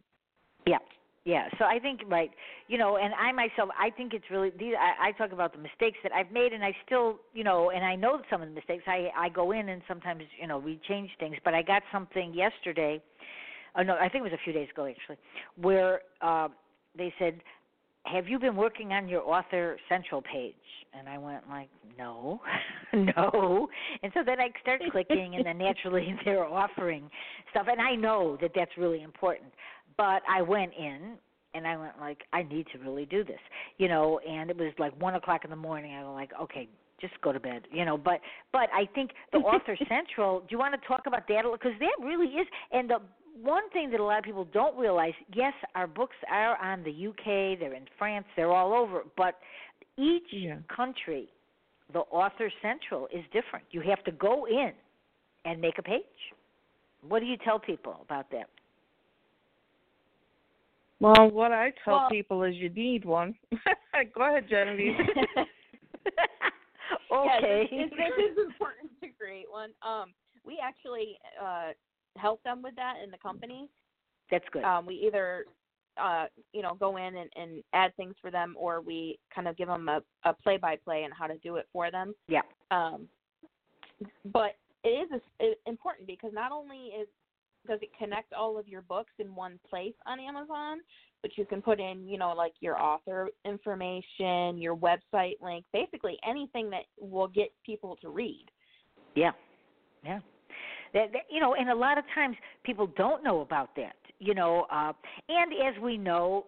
Yeah. 0.66 0.78
Yeah. 1.26 1.50
So 1.60 1.66
i 1.66 1.80
think 1.80 2.02
right 2.08 2.32
you 2.68 2.78
know 2.78 2.98
and 2.98 3.14
i 3.14 3.32
myself 3.32 3.70
i 3.80 3.90
think 3.90 4.14
it's 4.14 4.26
really 4.32 4.52
these 4.58 4.76
i, 4.80 5.10
I 5.10 5.12
talk 5.14 5.34
about 5.34 5.52
the 5.52 5.60
mistakes 5.60 5.98
that 6.04 6.14
i've 6.14 6.32
made 6.32 6.54
and 6.54 6.64
i 6.64 6.74
still 6.86 7.20
you 7.34 7.44
know 7.44 7.72
and 7.72 7.84
i 7.84 7.96
know 7.96 8.22
some 8.30 8.42
of 8.42 8.48
the 8.48 8.56
mistakes. 8.56 8.84
I 8.88 9.10
i 9.18 9.28
go 9.28 9.52
in 9.52 9.70
and 9.70 9.82
sometimes 9.88 10.24
you 10.40 10.48
know 10.48 10.58
we 10.58 10.80
change 10.88 11.10
things. 11.20 11.36
But 11.44 11.54
i 11.54 11.62
got 11.62 11.84
something 11.92 12.34
yesterday 12.34 13.02
oh 13.78 13.84
no, 13.84 13.96
I 13.96 14.10
think 14.10 14.22
it 14.26 14.32
was 14.32 14.34
a 14.34 14.44
few 14.44 14.54
days 14.54 14.68
ago 14.72 14.86
actually, 14.86 15.18
where 15.62 16.02
uh, 16.22 16.48
they 16.98 17.14
said, 17.20 17.40
"Have 18.04 18.28
you 18.28 18.40
been 18.40 18.56
working 18.56 18.94
on 18.94 19.08
your 19.08 19.22
author 19.22 19.78
central 19.90 20.22
page?" 20.22 20.56
And 20.98 21.08
I 21.08 21.18
went 21.18 21.48
like, 21.50 21.70
"No, 21.98 22.42
no." 22.94 23.68
And 24.04 24.12
so 24.14 24.22
then 24.26 24.40
I 24.40 24.50
started 24.62 24.92
clicking, 24.92 25.36
and 25.36 25.46
then 25.46 25.58
naturally 25.70 26.16
they're 26.26 26.46
offering 26.46 27.10
stuff, 27.52 27.68
and 27.70 27.82
I 27.82 27.96
know 27.96 28.38
that 28.42 28.52
that's 28.56 28.72
really 28.78 29.04
important. 29.04 29.52
But 29.98 30.22
I 30.30 30.42
went 30.44 30.74
in 30.78 31.18
and 31.58 31.66
I 31.66 31.76
went 31.76 32.00
like, 32.00 32.20
I 32.34 32.44
need 32.44 32.68
to 32.74 32.78
really 32.78 33.06
do 33.06 33.24
this, 33.24 33.40
you 33.78 33.88
know. 33.88 34.20
And 34.20 34.50
it 34.50 34.58
was 34.58 34.74
like 34.78 35.00
one 35.02 35.16
o'clock 35.16 35.44
in 35.44 35.50
the 35.50 35.56
morning. 35.56 35.96
I 35.96 36.04
was 36.04 36.14
like, 36.14 36.32
okay, 36.40 36.70
just 37.02 37.14
go 37.22 37.32
to 37.32 37.40
bed, 37.40 37.64
you 37.72 37.86
know. 37.86 37.98
But 37.98 38.20
but 38.52 38.70
I 38.74 38.88
think 38.94 39.12
the 39.32 39.40
author 39.40 39.78
central. 39.90 40.42
Do 40.42 40.48
you 40.52 40.60
want 40.60 40.80
to 40.80 40.88
talk 40.88 41.04
about 41.08 41.28
that? 41.28 41.44
Because 41.52 41.74
that 41.80 42.06
really 42.06 42.28
is, 42.28 42.48
and 42.72 42.90
the 42.90 42.98
one 43.44 43.70
thing 43.72 43.92
that 43.92 44.00
a 44.00 44.04
lot 44.04 44.18
of 44.18 44.24
people 44.24 44.46
don't 44.54 44.78
realize 44.78 45.14
yes 45.34 45.54
our 45.76 45.88
books 45.88 46.16
are 46.32 46.58
on 46.64 46.84
the 46.84 47.08
uk 47.08 47.26
they're 47.26 47.74
in 47.74 47.86
france 47.98 48.26
they're 48.36 48.52
all 48.52 48.74
over 48.74 49.04
but 49.16 49.36
each 49.98 50.28
yeah. 50.32 50.58
country 50.74 51.30
the 51.94 52.00
author 52.00 52.52
central 52.62 53.08
is 53.14 53.24
different. 53.32 53.66
You 53.72 53.82
have 53.82 54.04
to 54.04 54.12
go 54.12 54.46
in 54.48 54.72
and 55.46 55.62
make 55.62 55.78
a 55.78 55.84
page. 55.84 56.04
What 57.08 57.20
do 57.20 57.26
you 57.26 57.38
tell 57.38 57.60
people 57.60 57.98
about 58.04 58.30
that? 58.32 58.50
Well 61.00 61.30
what 61.30 61.52
i 61.52 61.72
tell 61.86 61.94
well, 61.94 62.10
people 62.10 62.44
is 62.44 62.56
you 62.56 62.70
need 62.70 63.06
one. 63.06 63.36
Go 64.16 64.30
ahead 64.30 64.46
genevieve. 64.50 64.96
Okay. 67.12 67.68
yeah, 67.72 67.86
this, 67.86 68.32
is 68.32 68.38
important 68.38 68.90
to 69.02 69.08
create 69.10 69.46
one. 69.50 69.72
Um 69.82 70.14
we 70.46 70.60
actually 70.64 71.18
uh 71.42 71.72
help 72.18 72.44
them 72.44 72.62
with 72.62 72.76
that 72.76 72.96
in 73.04 73.12
the 73.12 73.18
company. 73.18 73.70
That's 74.32 74.46
good. 74.52 74.64
Um, 74.64 74.86
we 74.86 74.96
either 74.96 75.46
uh, 76.02 76.26
you 76.54 76.62
know 76.62 76.76
go 76.76 76.98
in 76.98 77.16
and, 77.16 77.30
and 77.36 77.64
add 77.74 77.96
things 77.96 78.16
for 78.22 78.32
them, 78.32 78.56
or 78.58 78.82
we 78.82 79.20
kind 79.34 79.48
of 79.48 79.58
give 79.58 79.68
them 79.68 79.90
a, 79.90 80.02
a 80.24 80.34
play-by-play 80.34 81.04
and 81.04 81.14
how 81.14 81.28
to 81.28 81.38
do 81.38 81.56
it 81.56 81.68
for 81.72 81.92
them. 81.92 82.14
Yeah. 82.28 82.42
Um, 82.72 83.08
but 84.26 84.56
it 84.84 84.90
is 84.90 85.10
a, 85.12 85.46
it, 85.46 85.60
important 85.66 86.08
because 86.08 86.32
not 86.34 86.52
only 86.52 86.88
is 86.88 87.08
does 87.68 87.80
it 87.82 87.90
connect 87.98 88.34
all 88.34 88.58
of 88.58 88.68
your 88.68 88.82
books 88.82 89.12
in 89.20 89.36
one 89.36 89.60
place 89.70 89.94
on 90.06 90.20
Amazon, 90.20 90.80
but 91.22 91.38
you 91.38 91.46
can 91.46 91.62
put 91.62 91.80
in, 91.80 92.08
you 92.08 92.18
know, 92.18 92.32
like 92.32 92.54
your 92.62 92.80
author 92.80 93.30
information, 93.44 94.58
your 94.58 94.76
website 94.76 95.36
link, 95.42 95.66
basically 95.74 96.18
anything 96.28 96.70
that 96.70 96.84
will 97.00 97.28
get 97.28 97.50
people 97.66 97.98
to 98.02 98.10
read. 98.10 98.46
Yeah. 99.16 99.32
Yeah. 100.04 100.20
That, 100.94 101.12
that 101.14 101.22
you 101.30 101.40
know, 101.40 101.56
and 101.56 101.70
a 101.70 101.76
lot 101.76 101.98
of 101.98 102.04
times 102.14 102.36
people 102.64 102.88
don't 102.98 103.24
know 103.24 103.42
about 103.42 103.76
that. 103.76 103.96
You 104.20 104.34
know, 104.34 104.66
uh, 104.72 104.94
and 105.30 105.52
as 105.54 105.82
we 105.82 105.98
know, 105.98 106.46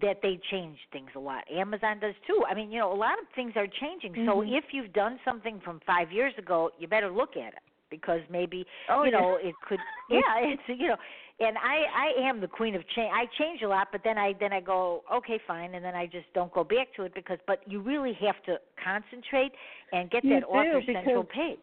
that 0.00 0.18
they 0.22 0.38
change 0.50 0.78
things 0.92 1.08
a 1.16 1.18
lot. 1.18 1.44
Amazon 1.50 2.00
does 2.00 2.14
too. 2.26 2.42
I 2.48 2.54
mean, 2.54 2.70
you 2.70 2.78
know, 2.78 2.92
a 2.92 2.94
lot 2.94 3.18
of 3.18 3.24
things 3.34 3.52
are 3.56 3.66
changing. 3.80 4.12
Mm-hmm. 4.12 4.28
So 4.28 4.42
if 4.42 4.64
you've 4.72 4.92
done 4.92 5.18
something 5.24 5.60
from 5.64 5.80
five 5.86 6.12
years 6.12 6.34
ago, 6.38 6.70
you 6.78 6.86
better 6.86 7.10
look 7.10 7.36
at 7.36 7.54
it 7.54 7.62
because 7.90 8.20
maybe 8.30 8.66
oh, 8.90 9.04
you 9.04 9.10
know 9.10 9.38
yeah. 9.42 9.48
it 9.48 9.54
could. 9.68 9.78
Yeah, 10.10 10.20
it's 10.38 10.62
you 10.68 10.88
know, 10.88 10.96
and 11.40 11.56
I 11.58 12.20
I 12.22 12.28
am 12.28 12.40
the 12.40 12.46
queen 12.46 12.74
of 12.74 12.82
change. 12.94 13.10
I 13.12 13.24
change 13.38 13.62
a 13.62 13.68
lot, 13.68 13.88
but 13.90 14.02
then 14.04 14.18
I 14.18 14.34
then 14.38 14.52
I 14.52 14.60
go 14.60 15.02
okay 15.12 15.40
fine, 15.46 15.74
and 15.74 15.84
then 15.84 15.94
I 15.94 16.06
just 16.06 16.26
don't 16.34 16.52
go 16.52 16.62
back 16.62 16.94
to 16.96 17.04
it 17.04 17.14
because. 17.14 17.38
But 17.46 17.60
you 17.66 17.80
really 17.80 18.16
have 18.20 18.36
to 18.46 18.58
concentrate 18.82 19.52
and 19.92 20.10
get 20.10 20.24
you 20.24 20.34
that 20.34 20.46
author 20.46 20.80
central 20.86 21.24
page 21.24 21.58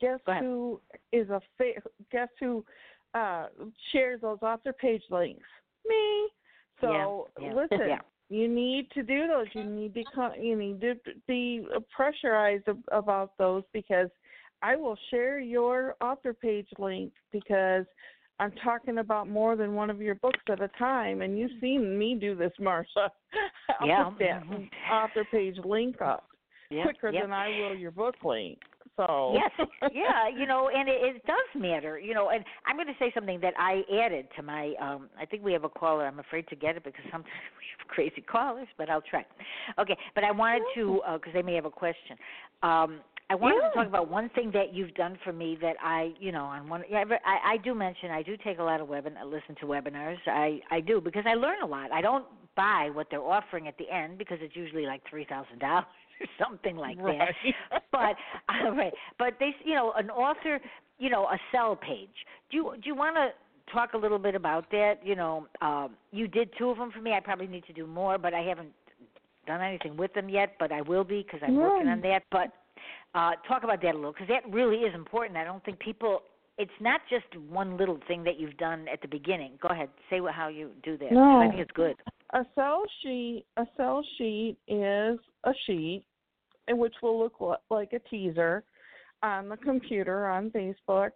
guess 0.00 0.18
who 0.40 0.80
is 1.12 1.28
a 1.30 1.40
fa- 1.56 1.82
guess 2.10 2.28
who 2.38 2.64
uh 3.14 3.46
shares 3.92 4.20
those 4.20 4.38
author 4.42 4.72
page 4.72 5.02
links 5.10 5.46
me 5.88 6.28
so 6.80 7.28
yeah, 7.38 7.46
yeah, 7.46 7.54
listen 7.54 7.88
yeah. 7.88 7.98
you 8.28 8.48
need 8.48 8.90
to 8.92 9.02
do 9.02 9.26
those 9.26 9.46
you 9.52 9.64
need 9.64 9.94
to 9.94 10.04
come 10.14 10.32
you 10.40 10.56
need 10.56 10.80
to 10.80 10.94
be 11.26 11.66
pressurized 11.94 12.68
about 12.92 13.36
those 13.38 13.62
because 13.72 14.08
i 14.62 14.76
will 14.76 14.96
share 15.10 15.38
your 15.38 15.96
author 16.00 16.32
page 16.32 16.68
link 16.78 17.12
because 17.32 17.84
I'm 18.40 18.52
talking 18.64 18.98
about 18.98 19.28
more 19.28 19.54
than 19.54 19.74
one 19.74 19.90
of 19.90 20.00
your 20.00 20.14
books 20.14 20.40
at 20.48 20.62
a 20.62 20.68
time, 20.78 21.20
and 21.20 21.38
you've 21.38 21.50
seen 21.60 21.98
me 21.98 22.14
do 22.18 22.34
this, 22.34 22.52
Marsha. 22.58 23.10
I'll 23.80 23.86
Yeah. 23.86 24.04
put 24.04 24.18
that 24.20 24.42
Mhm. 24.44 24.70
author 24.90 25.24
page 25.26 25.58
link 25.58 26.00
up 26.00 26.26
quicker 26.70 27.12
than 27.12 27.32
I 27.32 27.48
will 27.50 27.74
your 27.74 27.90
book 27.90 28.16
link. 28.24 28.58
So 28.96 29.34
yes, 29.34 29.50
yeah, 29.92 30.28
you 30.28 30.46
know, 30.46 30.68
and 30.74 30.88
it, 30.88 31.16
it 31.16 31.26
does 31.26 31.36
matter, 31.62 31.98
you 31.98 32.14
know. 32.14 32.30
And 32.30 32.44
I'm 32.66 32.76
going 32.76 32.88
to 32.88 32.94
say 32.98 33.10
something 33.14 33.40
that 33.40 33.54
I 33.58 33.82
added 34.02 34.26
to 34.36 34.42
my. 34.42 34.74
um 34.80 35.08
I 35.18 35.24
think 35.24 35.42
we 35.42 35.52
have 35.52 35.64
a 35.64 35.68
caller. 35.68 36.06
I'm 36.06 36.18
afraid 36.18 36.46
to 36.48 36.56
get 36.56 36.76
it 36.76 36.84
because 36.84 37.04
sometimes 37.04 37.24
we 37.58 37.64
have 37.78 37.88
crazy 37.88 38.20
callers, 38.20 38.68
but 38.76 38.90
I'll 38.90 39.02
try. 39.02 39.24
Okay, 39.78 39.96
but 40.14 40.24
I 40.24 40.30
wanted 40.32 40.62
to 40.74 41.00
because 41.14 41.32
they 41.32 41.42
may 41.42 41.54
have 41.54 41.64
a 41.64 41.70
question. 41.70 42.16
Um 42.62 43.00
I 43.30 43.36
wanted 43.36 43.62
Yeah. 43.62 43.68
to 43.68 43.74
talk 43.76 43.86
about 43.86 44.10
one 44.10 44.28
thing 44.30 44.50
that 44.54 44.74
you've 44.74 44.92
done 44.94 45.16
for 45.22 45.32
me 45.32 45.56
that 45.62 45.76
I, 45.80 46.12
you 46.18 46.32
know, 46.32 46.46
on 46.46 46.68
one. 46.68 46.82
Yeah, 46.90 47.04
I, 47.24 47.52
I 47.52 47.56
do 47.58 47.74
mention 47.76 48.10
I 48.10 48.22
do 48.24 48.36
take 48.36 48.58
a 48.58 48.62
lot 48.62 48.80
of 48.80 48.88
webin, 48.88 49.16
I 49.16 49.24
listen 49.24 49.54
to 49.60 49.66
webinars. 49.66 50.18
I 50.26 50.60
I 50.70 50.80
do 50.80 51.00
because 51.00 51.24
I 51.26 51.34
learn 51.34 51.62
a 51.62 51.66
lot. 51.66 51.92
I 51.92 52.00
don't 52.00 52.24
buy 52.56 52.90
what 52.92 53.06
they're 53.10 53.22
offering 53.22 53.68
at 53.68 53.78
the 53.78 53.88
end 53.88 54.18
because 54.18 54.38
it's 54.40 54.56
usually 54.56 54.84
like 54.84 55.00
three 55.08 55.24
thousand 55.24 55.60
dollars 55.60 55.84
or 56.20 56.26
something 56.44 56.76
like 56.76 56.96
that 57.18 57.28
but 57.92 58.16
uh, 58.48 58.70
right, 58.72 58.92
but 59.18 59.34
they, 59.40 59.50
you 59.64 59.74
know, 59.74 59.92
an 59.96 60.10
author, 60.10 60.60
you 60.98 61.10
know, 61.10 61.24
a 61.24 61.38
sell 61.52 61.76
page. 61.76 62.08
Do 62.50 62.56
you 62.56 62.72
do 62.82 62.82
you 62.88 62.94
want 62.94 63.16
to 63.16 63.28
talk 63.72 63.94
a 63.94 63.98
little 63.98 64.18
bit 64.18 64.34
about 64.34 64.70
that? 64.70 64.94
You 65.04 65.16
know, 65.16 65.46
um, 65.62 65.90
you 66.12 66.26
did 66.28 66.50
two 66.58 66.70
of 66.70 66.76
them 66.78 66.90
for 66.90 67.00
me. 67.00 67.12
I 67.12 67.20
probably 67.20 67.46
need 67.46 67.64
to 67.66 67.72
do 67.72 67.86
more, 67.86 68.18
but 68.18 68.34
I 68.34 68.40
haven't 68.40 68.72
done 69.46 69.60
anything 69.60 69.96
with 69.96 70.12
them 70.14 70.28
yet. 70.28 70.54
But 70.58 70.72
I 70.72 70.82
will 70.82 71.04
be 71.04 71.22
because 71.22 71.40
I'm 71.46 71.56
working 71.56 71.88
on 71.88 72.00
that. 72.02 72.22
But 72.30 72.52
uh, 73.18 73.32
talk 73.48 73.64
about 73.64 73.80
that 73.82 73.94
a 73.94 73.96
little 73.98 74.12
because 74.12 74.28
that 74.28 74.48
really 74.52 74.78
is 74.78 74.94
important. 74.94 75.36
I 75.36 75.44
don't 75.44 75.64
think 75.64 75.78
people. 75.78 76.22
It's 76.58 76.70
not 76.78 77.00
just 77.08 77.24
one 77.48 77.78
little 77.78 77.98
thing 78.06 78.22
that 78.24 78.38
you've 78.38 78.58
done 78.58 78.86
at 78.92 79.00
the 79.00 79.08
beginning. 79.08 79.52
Go 79.62 79.68
ahead, 79.68 79.88
say 80.10 80.20
what, 80.20 80.34
how 80.34 80.48
you 80.48 80.72
do 80.82 80.98
that. 80.98 81.08
'cause 81.08 81.16
I 81.46 81.48
think 81.48 81.60
it's 81.62 81.70
good. 81.72 81.96
A 82.34 82.44
sell 82.54 82.82
sheet, 83.02 83.46
a 83.56 83.66
sell 83.78 84.04
sheet 84.18 84.58
is 84.68 85.18
a 85.44 85.54
sheet, 85.64 86.02
which 86.68 86.94
will 87.02 87.18
look 87.18 87.60
like 87.70 87.92
a 87.92 87.98
teaser 88.08 88.64
on 89.22 89.48
the 89.48 89.56
computer 89.56 90.26
on 90.28 90.50
Facebook. 90.50 91.10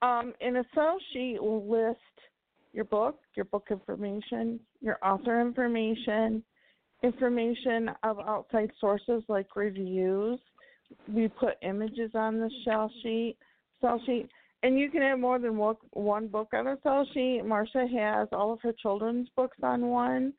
Um, 0.00 0.32
and 0.40 0.56
a 0.56 0.64
sell 0.74 0.98
sheet 1.12 1.40
will 1.40 1.68
list 1.68 1.98
your 2.72 2.84
book, 2.84 3.20
your 3.36 3.44
book 3.44 3.68
information, 3.70 4.58
your 4.80 4.98
author 5.02 5.40
information, 5.40 6.42
information 7.02 7.90
of 8.02 8.18
outside 8.20 8.70
sources 8.80 9.22
like 9.28 9.54
reviews. 9.54 10.40
We 11.08 11.28
put 11.28 11.54
images 11.62 12.12
on 12.14 12.38
the 12.38 12.50
sell 12.64 12.90
sheet, 13.02 13.36
sell 13.80 14.00
sheet, 14.06 14.28
and 14.62 14.78
you 14.78 14.90
can 14.90 15.02
have 15.02 15.18
more 15.18 15.38
than 15.38 15.56
one 15.56 15.76
one 15.92 16.28
book 16.28 16.48
on 16.54 16.66
a 16.66 16.78
sell 16.82 17.06
sheet. 17.12 17.42
Marsha 17.44 17.90
has 17.92 18.28
all 18.32 18.52
of 18.52 18.60
her 18.62 18.72
children's 18.80 19.28
books 19.36 19.56
on 19.62 19.88
one 19.88 20.32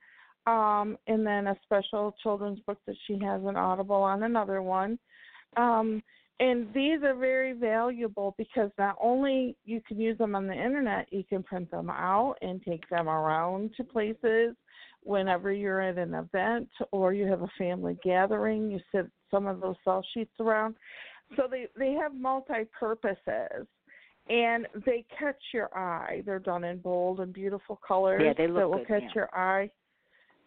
um, 0.47 0.97
and 1.07 1.25
then 1.25 1.47
a 1.47 1.57
special 1.63 2.15
children's 2.21 2.59
book 2.61 2.79
that 2.87 2.95
she 3.07 3.13
has 3.23 3.41
an 3.45 3.55
Audible 3.55 3.95
on 3.95 4.23
another 4.23 4.61
one. 4.61 4.99
Um, 5.57 6.01
and 6.39 6.67
these 6.73 7.03
are 7.03 7.15
very 7.15 7.53
valuable 7.53 8.35
because 8.37 8.71
not 8.77 8.97
only 8.99 9.55
you 9.65 9.81
can 9.87 9.99
use 9.99 10.17
them 10.17 10.35
on 10.35 10.47
the 10.47 10.53
internet, 10.53 11.07
you 11.11 11.23
can 11.23 11.43
print 11.43 11.69
them 11.71 11.89
out 11.89 12.35
and 12.41 12.61
take 12.63 12.89
them 12.89 13.07
around 13.07 13.71
to 13.77 13.83
places 13.83 14.55
whenever 15.03 15.53
you're 15.53 15.81
at 15.81 15.97
an 15.97 16.13
event 16.15 16.69
or 16.91 17.13
you 17.13 17.27
have 17.27 17.43
a 17.43 17.51
family 17.57 17.97
gathering. 18.03 18.71
You 18.71 18.79
sit 18.93 19.05
some 19.29 19.47
of 19.47 19.61
those 19.61 19.75
sell 19.83 20.03
sheets 20.13 20.33
around. 20.39 20.75
So 21.37 21.43
they 21.49 21.67
they 21.77 21.93
have 21.93 22.13
multi 22.13 22.65
purposes 22.77 23.67
and 24.29 24.67
they 24.85 25.05
catch 25.17 25.41
your 25.53 25.75
eye. 25.77 26.23
They're 26.25 26.39
done 26.39 26.63
in 26.63 26.79
bold 26.79 27.19
and 27.19 27.33
beautiful 27.33 27.79
colors 27.85 28.21
Yeah, 28.23 28.33
they 28.37 28.47
look 28.47 28.61
that 28.61 28.69
will 28.69 28.77
good, 28.79 28.87
catch 28.87 29.01
yeah. 29.03 29.11
your 29.15 29.35
eye. 29.35 29.69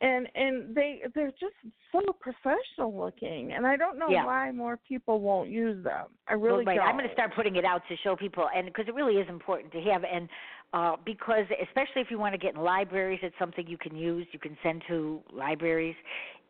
And 0.02 0.28
and 0.34 0.74
they 0.74 1.00
they're 1.14 1.30
just 1.30 1.54
so 1.90 2.00
professional 2.20 2.94
looking, 2.94 3.52
and 3.52 3.66
I 3.66 3.76
don't 3.76 3.98
know 3.98 4.10
Yeah. 4.10 4.26
why 4.26 4.52
more 4.52 4.76
people 4.76 5.20
won't 5.20 5.48
use 5.48 5.82
them. 5.82 6.08
I 6.28 6.34
really 6.34 6.58
well, 6.58 6.64
right. 6.66 6.76
don't. 6.76 6.88
I'm 6.88 6.96
going 6.96 7.08
to 7.08 7.14
start 7.14 7.34
putting 7.34 7.56
it 7.56 7.64
out 7.64 7.80
to 7.88 7.96
show 8.04 8.14
people, 8.14 8.46
and 8.54 8.66
because 8.66 8.88
it 8.88 8.94
really 8.94 9.14
is 9.14 9.28
important 9.30 9.72
to 9.72 9.80
have, 9.80 10.04
and 10.04 10.28
uh, 10.74 10.96
because 11.06 11.46
especially 11.66 12.02
if 12.02 12.10
you 12.10 12.18
want 12.18 12.34
to 12.34 12.38
get 12.38 12.54
in 12.54 12.60
libraries, 12.60 13.20
it's 13.22 13.34
something 13.38 13.66
you 13.66 13.78
can 13.78 13.96
use. 13.96 14.26
You 14.32 14.38
can 14.38 14.56
send 14.62 14.82
to 14.88 15.22
libraries, 15.32 15.96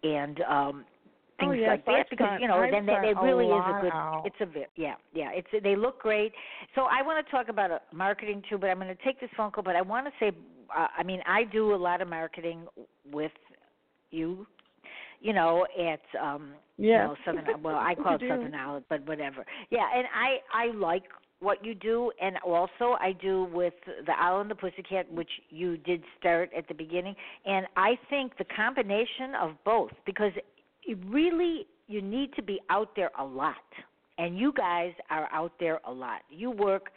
and 0.02 0.40
um, 0.40 0.84
Oh, 1.38 1.50
things 1.50 1.58
yes, 1.60 1.68
like 1.68 1.84
that. 1.86 1.94
I've 1.94 2.10
because 2.10 2.38
you 2.40 2.48
know, 2.48 2.56
I've 2.56 2.72
then 2.72 2.86
they, 2.86 2.96
they 3.02 3.14
really 3.20 3.44
is 3.44 3.52
a 3.52 3.78
good. 3.82 3.92
out. 3.92 4.22
It's 4.24 4.36
a 4.40 4.46
yeah, 4.76 4.94
yeah. 5.12 5.30
It's 5.34 5.48
they 5.62 5.76
look 5.76 6.00
great. 6.00 6.32
So 6.74 6.82
I 6.82 7.02
want 7.02 7.24
to 7.24 7.30
talk 7.30 7.48
about 7.48 7.82
marketing 7.92 8.42
too, 8.48 8.56
but 8.56 8.70
I'm 8.70 8.78
going 8.78 8.88
to 8.88 9.04
take 9.04 9.20
this 9.20 9.28
phone 9.36 9.50
call. 9.50 9.62
But 9.62 9.76
I 9.76 9.82
want 9.82 10.06
to 10.06 10.12
say, 10.18 10.32
uh, 10.76 10.86
I 10.96 11.02
mean, 11.02 11.20
I 11.26 11.44
do 11.44 11.74
a 11.74 11.76
lot 11.76 12.00
of 12.00 12.08
marketing 12.08 12.66
with 13.10 13.32
you. 14.10 14.46
You 15.20 15.32
know, 15.32 15.66
at 15.78 16.20
um 16.20 16.52
you 16.76 16.92
know, 16.92 17.16
Southern 17.24 17.62
well, 17.62 17.76
I 17.76 17.94
call 18.02 18.16
it. 18.16 18.20
Southern 18.28 18.54
Olive, 18.54 18.84
but 18.88 19.06
whatever. 19.06 19.44
Yeah, 19.70 19.86
and 19.94 20.06
I 20.14 20.38
I 20.52 20.72
like 20.72 21.04
what 21.40 21.62
you 21.64 21.74
do 21.74 22.10
and 22.20 22.36
also 22.46 22.96
I 22.98 23.12
do 23.20 23.44
with 23.52 23.74
the 23.84 24.12
Owl 24.12 24.40
and 24.40 24.50
the 24.50 24.54
Pussycat, 24.54 25.10
which 25.12 25.28
you 25.50 25.76
did 25.76 26.02
start 26.18 26.50
at 26.56 26.66
the 26.66 26.74
beginning. 26.74 27.14
And 27.44 27.66
I 27.76 27.98
think 28.08 28.38
the 28.38 28.46
combination 28.56 29.34
of 29.40 29.52
both 29.64 29.90
because 30.06 30.32
it 30.86 30.98
really 31.06 31.66
you 31.88 32.02
need 32.02 32.32
to 32.34 32.42
be 32.42 32.60
out 32.70 32.90
there 32.96 33.10
a 33.18 33.24
lot. 33.24 33.54
And 34.18 34.38
you 34.38 34.52
guys 34.52 34.92
are 35.10 35.28
out 35.30 35.52
there 35.60 35.80
a 35.86 35.92
lot. 35.92 36.22
You 36.30 36.50
work 36.50 36.90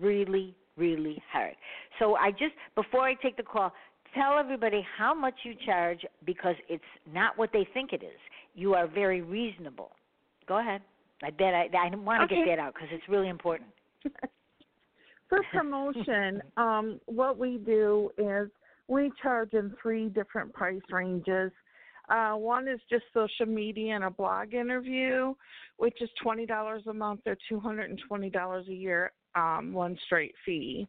really, 0.00 0.54
really 0.76 1.22
hurt. 1.32 1.54
So 1.98 2.16
I 2.16 2.30
just 2.30 2.54
before 2.74 3.02
I 3.02 3.14
take 3.14 3.36
the 3.36 3.42
call, 3.42 3.72
tell 4.14 4.38
everybody 4.38 4.86
how 4.96 5.14
much 5.14 5.34
you 5.44 5.54
charge 5.64 6.04
because 6.24 6.56
it's 6.68 6.84
not 7.12 7.36
what 7.38 7.50
they 7.52 7.66
think 7.74 7.92
it 7.92 8.02
is. 8.02 8.18
You 8.54 8.74
are 8.74 8.86
very 8.86 9.22
reasonable. 9.22 9.92
Go 10.48 10.58
ahead. 10.58 10.82
I 11.22 11.30
bet 11.30 11.54
I 11.54 11.68
I 11.72 11.94
want 11.96 12.20
to 12.20 12.24
Okay. 12.24 12.44
get 12.44 12.56
that 12.56 12.58
out 12.62 12.74
because 12.74 12.88
it's 12.92 13.08
really 13.08 13.28
important. 13.28 13.70
For 15.28 15.42
promotion, 15.52 16.40
um, 16.56 17.00
what 17.06 17.36
we 17.38 17.58
do 17.58 18.10
is 18.16 18.48
we 18.88 19.10
charge 19.20 19.52
in 19.54 19.74
three 19.82 20.08
different 20.08 20.52
price 20.52 20.80
ranges. 20.90 21.50
Uh, 22.08 22.34
one 22.34 22.68
is 22.68 22.78
just 22.88 23.02
social 23.12 23.46
media 23.46 23.96
and 23.96 24.04
a 24.04 24.10
blog 24.10 24.54
interview, 24.54 25.34
which 25.78 26.00
is 26.00 26.08
twenty 26.22 26.46
dollars 26.46 26.82
a 26.86 26.92
month 26.92 27.20
or 27.26 27.36
two 27.48 27.58
hundred 27.58 27.90
and 27.90 28.00
twenty 28.06 28.30
dollars 28.30 28.66
a 28.68 28.72
year, 28.72 29.10
um, 29.36 29.72
one 29.72 29.96
straight 30.06 30.34
fee. 30.44 30.88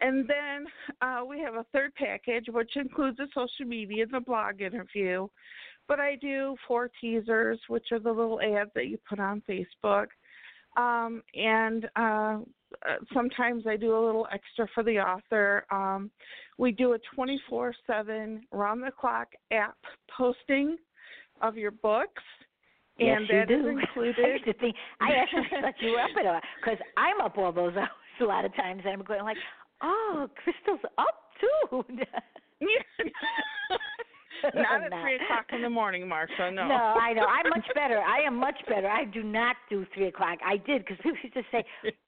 And 0.00 0.28
then 0.28 0.66
uh, 1.02 1.24
we 1.24 1.40
have 1.40 1.54
a 1.54 1.66
third 1.72 1.94
package, 1.94 2.46
which 2.48 2.76
includes 2.76 3.16
the 3.16 3.26
social 3.34 3.66
media 3.66 4.04
and 4.04 4.12
the 4.12 4.20
blog 4.20 4.60
interview. 4.60 5.26
But 5.88 6.00
I 6.00 6.16
do 6.16 6.54
four 6.66 6.90
teasers, 7.00 7.58
which 7.68 7.86
are 7.92 7.98
the 7.98 8.12
little 8.12 8.40
ads 8.40 8.70
that 8.74 8.86
you 8.86 8.98
put 9.08 9.18
on 9.18 9.42
Facebook. 9.48 10.06
Um, 10.76 11.22
and 11.34 11.88
uh, 11.96 12.38
sometimes 13.12 13.66
I 13.66 13.76
do 13.76 13.96
a 13.96 14.04
little 14.04 14.28
extra 14.32 14.68
for 14.74 14.84
the 14.84 14.98
author. 14.98 15.64
Um, 15.70 16.10
we 16.58 16.72
do 16.72 16.92
a 16.92 16.98
24 17.14 17.74
7 17.86 18.42
round 18.52 18.82
the 18.82 18.90
clock 18.90 19.28
app 19.50 19.76
posting 20.16 20.76
of 21.40 21.56
your 21.56 21.70
books. 21.70 22.22
Yes, 22.98 23.18
and 23.18 23.28
you 23.28 23.34
that 23.34 23.50
is 23.50 23.62
do. 23.62 23.68
I 23.68 23.70
included. 23.80 24.16
used 24.18 24.44
to 24.44 24.52
think 24.54 24.76
I 25.00 25.12
actually 25.12 25.46
set 25.62 25.74
you 25.80 25.96
up 25.96 26.10
at 26.18 26.26
a 26.26 26.40
because 26.60 26.78
I'm 26.96 27.20
up 27.20 27.38
all 27.38 27.52
those 27.52 27.76
hours 27.76 27.88
a 28.20 28.24
lot 28.24 28.44
of 28.44 28.54
times, 28.56 28.82
and 28.84 28.92
I'm 28.94 29.02
going 29.02 29.22
like, 29.22 29.36
oh, 29.82 30.28
Crystal's 30.42 30.80
up 30.98 31.30
too. 31.40 31.84
Not 34.54 34.84
at. 34.84 34.90
3 34.90 35.14
o'clock 35.16 35.46
in 35.52 35.62
the 35.62 35.70
morning, 35.70 36.02
Marsha, 36.02 36.52
no. 36.54 36.68
No, 36.68 36.74
I 36.74 37.12
know. 37.12 37.26
I'm 37.26 37.48
much 37.50 37.66
better. 37.74 37.98
I 37.98 38.20
am 38.26 38.36
much 38.36 38.54
better. 38.68 38.88
I 38.88 39.04
do 39.04 39.22
not 39.22 39.56
do 39.68 39.84
three 39.94 40.06
o'clock. 40.06 40.38
I 40.46 40.56
did 40.58 40.84
because 40.84 40.96
people 41.02 41.18
used 41.22 41.34
to 41.34 41.42
say, 41.50 41.64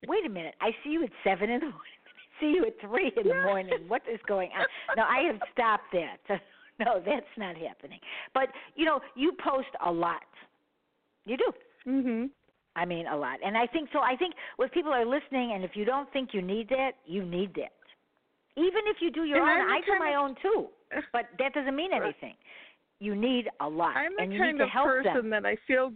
"Wait 0.07 0.25
a 0.27 0.29
minute, 0.29 0.55
I 0.61 0.71
see 0.85 0.91
you 0.91 1.03
at 1.03 1.11
seven 1.25 1.51
in 1.51 1.61
the 1.61 1.67
morning. 1.67 1.99
I 2.07 2.41
see 2.41 2.47
you 2.55 2.67
at 2.67 2.81
three 2.81 3.13
in 3.17 3.29
the 3.29 3.43
morning. 3.43 3.73
What 3.89 4.03
is 4.13 4.21
going 4.29 4.51
on?" 4.53 4.65
No, 4.97 5.03
I 5.03 5.23
have 5.27 5.41
stopped 5.53 5.93
that. 5.93 6.41
No, 6.79 7.03
that's 7.05 7.27
not 7.37 7.57
happening. 7.57 7.99
But 8.33 8.49
you 8.77 8.85
know, 8.85 9.01
you 9.17 9.33
post 9.45 9.69
a 9.85 9.91
lot. 9.91 10.23
You 11.27 11.37
do. 11.37 11.53
Mhm. 11.87 12.31
I 12.77 12.85
mean, 12.85 13.07
a 13.07 13.17
lot. 13.17 13.39
And 13.45 13.57
I 13.59 13.67
think 13.67 13.89
so. 13.93 14.01
I 14.01 14.17
think 14.17 14.35
if 14.59 14.71
people 14.73 14.93
are 14.93 15.05
listening, 15.05 15.53
and 15.53 15.65
if 15.65 15.73
you 15.77 15.85
don't 15.85 16.11
think 16.13 16.31
you 16.33 16.41
need 16.43 16.69
that, 16.69 16.93
you 17.05 17.25
need 17.25 17.53
that. 17.55 17.73
Even 18.57 18.83
if 18.87 18.97
you 19.01 19.11
do 19.11 19.25
your 19.25 19.39
And 19.49 19.63
own, 19.63 19.71
I 19.71 19.81
do 19.81 19.99
my 19.99 20.11
of- 20.11 20.17
own 20.31 20.35
too. 20.43 20.69
But 21.13 21.27
that 21.39 21.53
doesn't 21.55 21.75
mean 21.77 21.93
anything. 21.93 22.35
You 22.99 23.15
need 23.15 23.49
a 23.61 23.69
lot, 23.69 23.97
I'm 23.97 24.15
the 24.17 24.23
and 24.23 24.33
you 24.33 24.39
kind 24.41 24.53
need 24.53 24.59
to 24.59 24.65
of 24.65 24.71
help 24.71 24.87
person 24.89 25.15
them. 25.15 25.31
that 25.31 25.47
I 25.47 25.57
feel 25.67 25.93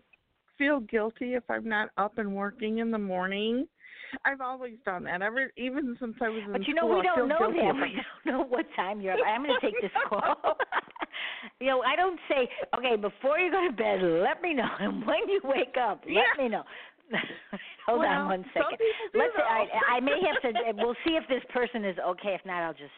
feel 0.57 0.81
guilty 0.81 1.35
if 1.35 1.43
I'm 1.51 1.69
not 1.69 1.91
up 1.99 2.19
and 2.19 2.35
working 2.35 2.79
in 2.79 2.91
the 2.93 2.99
morning. 2.99 3.67
I've 4.25 4.41
always 4.41 4.75
done 4.85 5.03
that. 5.05 5.21
Ever 5.21 5.51
even 5.57 5.97
since 5.99 6.15
I 6.23 6.29
was 6.29 6.43
in 6.47 6.53
But 6.53 6.67
you 6.69 6.75
know, 6.75 6.83
school, 6.83 6.97
we 7.01 7.03
don't 7.03 7.29
know 7.29 7.39
that. 7.41 7.75
We 7.75 8.01
don't 8.31 8.39
know 8.39 8.45
what 8.45 8.67
time 8.77 9.01
you're 9.01 9.15
up. 9.15 9.19
I'm 9.27 9.43
going 9.45 9.59
to 9.61 9.67
take 9.67 9.81
this 9.81 9.91
call. 10.09 10.37
you 11.61 11.67
know, 11.67 11.83
I 11.83 11.97
don't 11.97 12.19
say, 12.29 12.49
okay, 12.77 12.97
before 12.97 13.39
you 13.39 13.51
go 13.51 13.67
to 13.67 13.73
bed, 13.73 14.01
let 14.03 14.43
me 14.43 14.55
know, 14.55 14.69
and 14.81 15.07
when 15.07 15.29
you 15.29 15.41
wake 15.45 15.77
up, 15.81 16.03
let 16.07 16.13
Yeah. 16.15 16.43
me 16.43 16.49
know. 16.49 16.65
Hold 17.87 18.01
well, 18.01 18.09
on 18.09 18.27
one 18.29 18.45
second. 18.55 18.63
Some 18.63 18.71
people 18.79 19.07
do 19.13 19.19
Let's. 19.19 19.33
though. 19.37 19.43
I, 19.45 19.97
I 19.97 20.01
may 20.01 20.19
have 20.25 20.41
to. 20.43 20.73
We'll 20.83 20.97
see 21.07 21.17
if 21.17 21.29
this 21.29 21.43
person 21.53 21.85
is 21.85 21.97
okay. 21.99 22.35
If 22.35 22.41
not, 22.47 22.63
I'll 22.63 22.73
just 22.73 22.97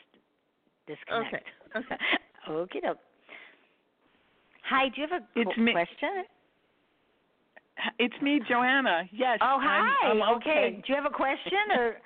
disconnect. 0.87 1.47
Okay. 1.75 1.85
Okay. 1.93 1.97
Okay. 2.49 2.81
doke. 2.81 2.99
Hi. 4.71 4.89
Do 4.95 5.01
you 5.01 5.09
have 5.11 5.21
a 5.21 5.41
It's 5.41 5.55
qu- 5.57 5.61
me. 5.61 5.73
question? 5.73 6.25
It's 7.99 8.15
me, 8.23 8.41
Joanna. 8.49 9.03
Yes. 9.13 9.39
Oh, 9.43 9.59
I'm- 9.59 9.61
hi. 9.63 10.09
I'm 10.11 10.37
okay. 10.37 10.81
Do 10.87 10.93
you 10.93 10.95
have 10.95 11.07
a 11.07 11.15
question 11.15 11.59
or? 11.77 11.97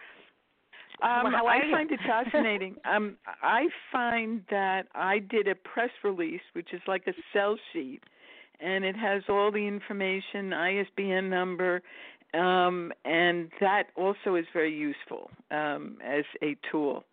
Um, 1.02 1.32
Well, 1.32 1.46
I 1.46 1.60
find 1.70 1.90
it 1.90 2.00
fascinating. 2.06 2.76
um, 2.84 3.16
I 3.42 3.66
find 3.90 4.42
that 4.50 4.86
I 4.94 5.18
did 5.18 5.48
a 5.48 5.54
press 5.54 5.90
release, 6.04 6.42
which 6.52 6.72
is 6.72 6.80
like 6.86 7.06
a 7.06 7.12
sell 7.32 7.56
sheet, 7.72 8.00
and 8.60 8.84
it 8.84 8.96
has 8.96 9.22
all 9.28 9.50
the 9.50 9.66
information, 9.66 10.52
ISBN 10.52 11.30
number, 11.30 11.82
um, 12.34 12.92
and 13.04 13.50
that 13.60 13.84
also 13.96 14.36
is 14.36 14.46
very 14.52 14.74
useful 14.74 15.30
um, 15.50 15.98
as 16.04 16.24
a 16.42 16.56
tool 16.70 17.04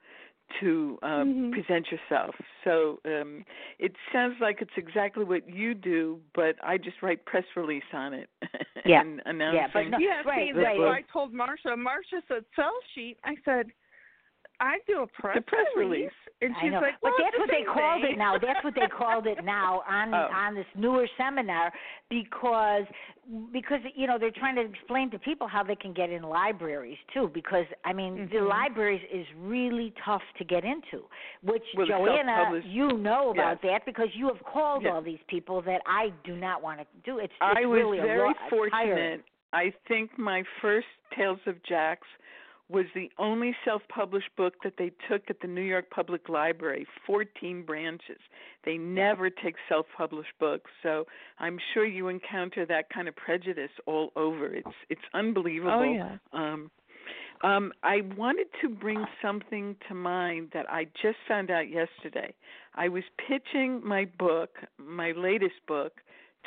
to 0.60 0.98
uh, 1.04 1.24
Mhm. 1.24 1.52
present 1.52 1.92
yourself. 1.92 2.36
So 2.64 3.00
um, 3.06 3.46
it 3.80 3.94
sounds 4.14 4.40
like 4.40 4.62
it's 4.62 4.78
exactly 4.78 5.24
what 5.26 5.48
you 5.50 5.74
do, 5.74 6.20
but 6.34 6.56
I 6.64 6.78
just 6.78 7.02
write 7.02 7.26
press 7.26 7.46
release 7.56 7.84
on 7.94 8.14
it 8.14 8.30
Yeah. 8.86 9.02
and 9.02 9.22
announcing. 9.26 9.56
Yeah, 9.58 9.68
but 9.74 9.88
no- 9.90 9.98
Yeah, 10.00 10.22
Right, 10.26 10.48
see, 10.48 10.54
that's 10.54 10.66
right. 10.66 10.80
what 10.80 10.88
I 10.90 11.02
told 11.12 11.34
Marsha. 11.34 11.76
Marsha 11.76 12.22
said 12.28 12.46
sell 12.56 12.74
sheet. 12.96 13.18
I 13.24 13.36
said, 13.46 13.72
I 14.60 14.78
do 14.88 15.02
a 15.02 15.08
press, 15.08 15.36
The 15.36 15.42
press 15.42 15.66
release. 15.76 16.10
And 16.42 16.54
she's 16.62 16.72
like, 16.72 16.96
but 17.02 17.10
well, 17.10 17.14
that's 17.18 17.34
it's 17.34 17.40
what 17.40 17.50
they 17.50 17.64
called 17.64 18.02
thing. 18.04 18.14
it 18.14 18.18
now. 18.18 18.38
That's 18.38 18.64
what 18.64 18.76
they 18.76 18.88
called 18.88 19.26
it 19.26 19.44
now 19.44 19.82
on 19.90 20.14
Oh. 20.14 20.30
on 20.34 20.54
this 20.56 20.66
newer 20.76 21.08
seminar 21.18 21.72
because 22.10 22.84
because 23.52 23.80
you 23.96 24.08
know 24.08 24.18
they're 24.20 24.32
trying 24.32 24.56
to 24.56 24.62
explain 24.62 25.10
to 25.12 25.20
people 25.20 25.48
how 25.48 25.64
they 25.64 25.76
can 25.76 25.94
get 25.94 26.10
in 26.12 26.22
libraries 26.24 26.98
too 27.14 27.30
because 27.34 27.66
I 27.86 27.92
mean 27.94 28.30
the 28.32 28.38
Mhm. 28.38 28.50
libraries 28.50 29.02
is 29.12 29.26
really 29.40 29.94
tough 30.06 30.22
to 30.38 30.44
get 30.44 30.64
into 30.64 31.06
which 31.44 31.64
Well, 31.76 31.88
Joanna 31.88 32.62
you 32.66 32.94
know 32.94 33.32
about 33.32 33.60
Yes. 33.64 33.72
that 33.72 33.86
because 33.86 34.10
you 34.16 34.28
have 34.28 34.42
called 34.44 34.84
Yes. 34.84 34.94
all 34.94 35.02
these 35.02 35.22
people 35.28 35.62
that 35.64 35.82
I 35.86 36.10
do 36.24 36.36
not 36.36 36.62
want 36.62 36.80
to 36.80 36.86
do 37.04 37.18
it's, 37.20 37.34
it's 37.34 37.42
I 37.42 37.66
was 37.66 37.76
really 37.78 38.00
a 38.00 38.04
very 38.04 38.34
fortunate. 38.50 39.24
I 39.54 39.72
think 39.88 40.18
my 40.20 40.44
first 40.62 40.88
Tales 41.16 41.40
of 41.48 41.62
Jax 41.64 42.08
was 42.70 42.86
the 42.94 43.10
only 43.18 43.56
self-published 43.64 44.36
book 44.36 44.56
that 44.64 44.74
they 44.78 44.92
took 45.10 45.24
at 45.30 45.40
the 45.42 45.48
New 45.48 45.62
York 45.62 45.90
Public 45.90 46.28
Library, 46.28 46.86
14 47.06 47.64
branches. 47.64 48.18
They 48.66 48.78
never 48.78 49.30
take 49.30 49.56
self-published 49.70 50.34
books, 50.40 50.70
so 50.84 51.06
I'm 51.40 51.60
sure 51.74 51.86
you 51.86 52.10
encounter 52.10 52.66
that 52.66 52.90
kind 52.90 53.08
of 53.08 53.16
prejudice 53.16 53.72
all 53.86 54.12
over. 54.16 54.54
It's 54.54 54.68
it's 54.90 55.02
unbelievable. 55.14 55.72
Oh 55.72 55.84
yeah. 55.84 56.18
Um, 56.34 56.70
um, 57.44 57.72
I 57.84 58.02
wanted 58.18 58.48
to 58.62 58.70
bring 58.70 59.06
something 59.22 59.76
to 59.88 59.94
mind 59.94 60.50
that 60.54 60.70
I 60.70 60.86
just 61.02 61.18
found 61.28 61.52
out 61.52 61.70
yesterday. 61.70 62.34
I 62.76 62.90
was 62.90 63.04
pitching 63.28 63.82
my 63.84 64.06
book, 64.18 64.58
my 64.78 65.12
latest 65.12 65.56
book, 65.68 65.94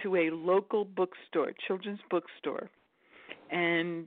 to 0.03 0.17
a 0.17 0.31
local 0.31 0.85
bookstore, 0.85 1.53
children's 1.67 2.01
bookstore. 2.11 2.71
And 3.51 4.07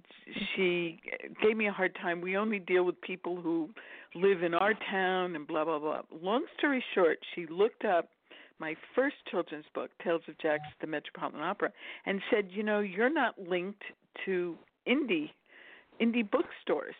she 0.55 0.99
gave 1.41 1.57
me 1.57 1.67
a 1.67 1.71
hard 1.71 1.95
time. 2.01 2.21
We 2.21 2.37
only 2.37 2.59
deal 2.59 2.83
with 2.83 2.99
people 3.01 3.41
who 3.41 3.69
live 4.15 4.41
in 4.43 4.53
our 4.53 4.73
town 4.89 5.35
and 5.35 5.45
blah, 5.45 5.65
blah, 5.65 5.79
blah. 5.79 6.01
Long 6.21 6.45
story 6.57 6.83
short, 6.95 7.17
she 7.35 7.45
looked 7.47 7.83
up 7.83 8.09
my 8.59 8.75
first 8.95 9.15
children's 9.29 9.65
book, 9.73 9.89
Tales 10.03 10.21
of 10.29 10.37
Jax, 10.39 10.61
the 10.79 10.87
Metropolitan 10.87 11.41
Opera, 11.41 11.71
and 12.05 12.21
said, 12.31 12.47
you 12.51 12.63
know, 12.63 12.79
you're 12.79 13.13
not 13.13 13.35
linked 13.37 13.83
to 14.25 14.55
indie 14.87 15.29
indie 16.01 16.29
bookstores 16.29 16.95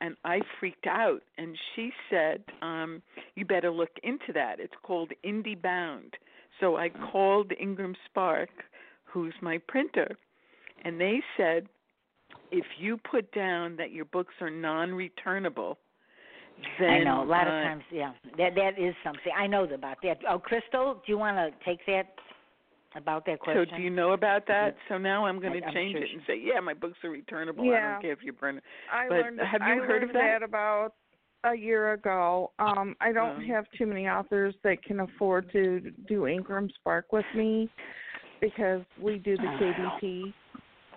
and 0.00 0.16
I 0.24 0.40
freaked 0.58 0.86
out 0.86 1.22
and 1.38 1.56
she 1.74 1.90
said, 2.10 2.42
um, 2.62 3.02
you 3.36 3.44
better 3.44 3.70
look 3.70 3.90
into 4.02 4.32
that. 4.34 4.60
It's 4.60 4.74
called 4.82 5.12
Indie 5.24 5.60
Bound. 5.60 6.14
So 6.60 6.76
I 6.76 6.88
called 6.88 7.52
Ingram 7.60 7.94
Spark, 8.06 8.50
who's 9.04 9.34
my 9.40 9.58
printer, 9.66 10.16
and 10.84 11.00
they 11.00 11.20
said 11.36 11.66
if 12.58 12.64
you 12.78 12.96
put 13.10 13.30
down 13.32 13.76
that 13.76 13.90
your 13.90 14.04
books 14.06 14.34
are 14.40 14.50
non-returnable, 14.50 15.78
then 16.78 16.90
I 16.90 16.98
know 17.02 17.22
a 17.22 17.24
lot 17.24 17.48
of 17.48 17.52
uh, 17.52 17.62
times 17.64 17.82
yeah 17.90 18.12
that 18.38 18.54
that 18.54 18.78
is 18.78 18.94
something 19.02 19.32
I 19.36 19.46
know 19.48 19.64
about 19.64 19.96
that 20.04 20.18
oh 20.28 20.38
Crystal 20.38 20.94
do 20.94 21.12
you 21.12 21.18
want 21.18 21.36
to 21.36 21.50
take 21.68 21.84
that 21.86 22.14
about 22.94 23.26
that 23.26 23.40
question 23.40 23.66
So 23.68 23.76
do 23.76 23.82
you 23.82 23.90
know 23.90 24.12
about 24.12 24.46
that? 24.46 24.76
So 24.88 24.98
now 24.98 25.26
I'm 25.26 25.40
going 25.40 25.60
to 25.60 25.72
change 25.72 25.94
sure 25.96 26.04
it 26.04 26.10
and 26.12 26.22
say, 26.28 26.40
yeah, 26.40 26.60
my 26.60 26.74
books 26.74 26.96
are 27.02 27.10
returnable. 27.10 27.64
I 27.72 27.80
don't 27.80 28.02
care 28.02 28.12
if 28.12 28.20
you 28.22 28.32
burn 28.32 28.58
it. 28.58 28.62
I 28.92 29.08
But 29.08 29.18
learned 29.18 29.40
have 29.40 29.62
you 29.62 29.82
I 29.82 29.86
heard 29.86 30.04
of 30.04 30.10
learned 30.14 30.42
that? 30.42 30.42
about 30.44 30.94
a 31.42 31.54
year 31.54 31.92
ago. 31.92 32.52
Um, 32.58 32.96
I 33.00 33.12
don't 33.12 33.42
Oh. 33.42 33.46
have 33.52 33.64
too 33.76 33.86
many 33.86 34.08
authors 34.08 34.54
that 34.62 34.82
can 34.82 35.00
afford 35.00 35.50
to 35.52 35.92
do 36.06 36.26
Ingram 36.26 36.70
Spark 36.70 37.12
with 37.12 37.26
me 37.34 37.68
because 38.40 38.82
we 39.00 39.18
do 39.18 39.36
the 39.36 39.48
KDP. 39.58 40.32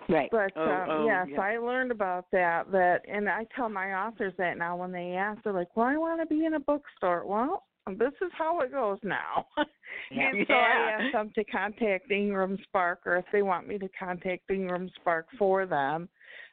Right 0.08 0.28
But 0.30 0.52
Oh, 0.56 0.62
um, 0.62 0.86
oh, 0.90 1.06
yes, 1.06 1.26
yeah. 1.30 1.40
I 1.40 1.58
learned 1.58 1.90
about 1.90 2.26
that. 2.32 2.70
That, 2.72 3.02
and 3.10 3.28
I 3.28 3.46
tell 3.54 3.68
my 3.68 3.94
authors 3.94 4.32
that 4.38 4.56
now 4.58 4.76
when 4.76 4.92
they 4.92 5.12
ask, 5.12 5.42
they're 5.42 5.52
like, 5.52 5.74
"Well, 5.76 5.86
I 5.86 5.96
want 5.96 6.20
to 6.20 6.26
be 6.26 6.44
in 6.44 6.54
a 6.54 6.60
bookstore." 6.60 7.24
Well, 7.26 7.64
this 7.86 8.12
is 8.22 8.30
how 8.36 8.60
it 8.60 8.72
goes 8.72 8.98
now. 9.02 9.46
Yeah. 10.12 10.28
and 10.30 10.46
so 10.46 10.54
I 10.54 10.58
Yeah. 10.58 11.04
ask 11.06 11.12
them 11.12 11.30
to 11.34 11.44
contact 11.44 12.10
Ingram 12.10 12.56
Spark, 12.62 13.00
or 13.04 13.16
if 13.16 13.24
they 13.32 13.42
want 13.42 13.66
me 13.66 13.78
to 13.78 13.88
contact 13.98 14.48
Ingram 14.50 14.88
Spark 15.00 15.26
for 15.38 15.66
them, 15.66 16.08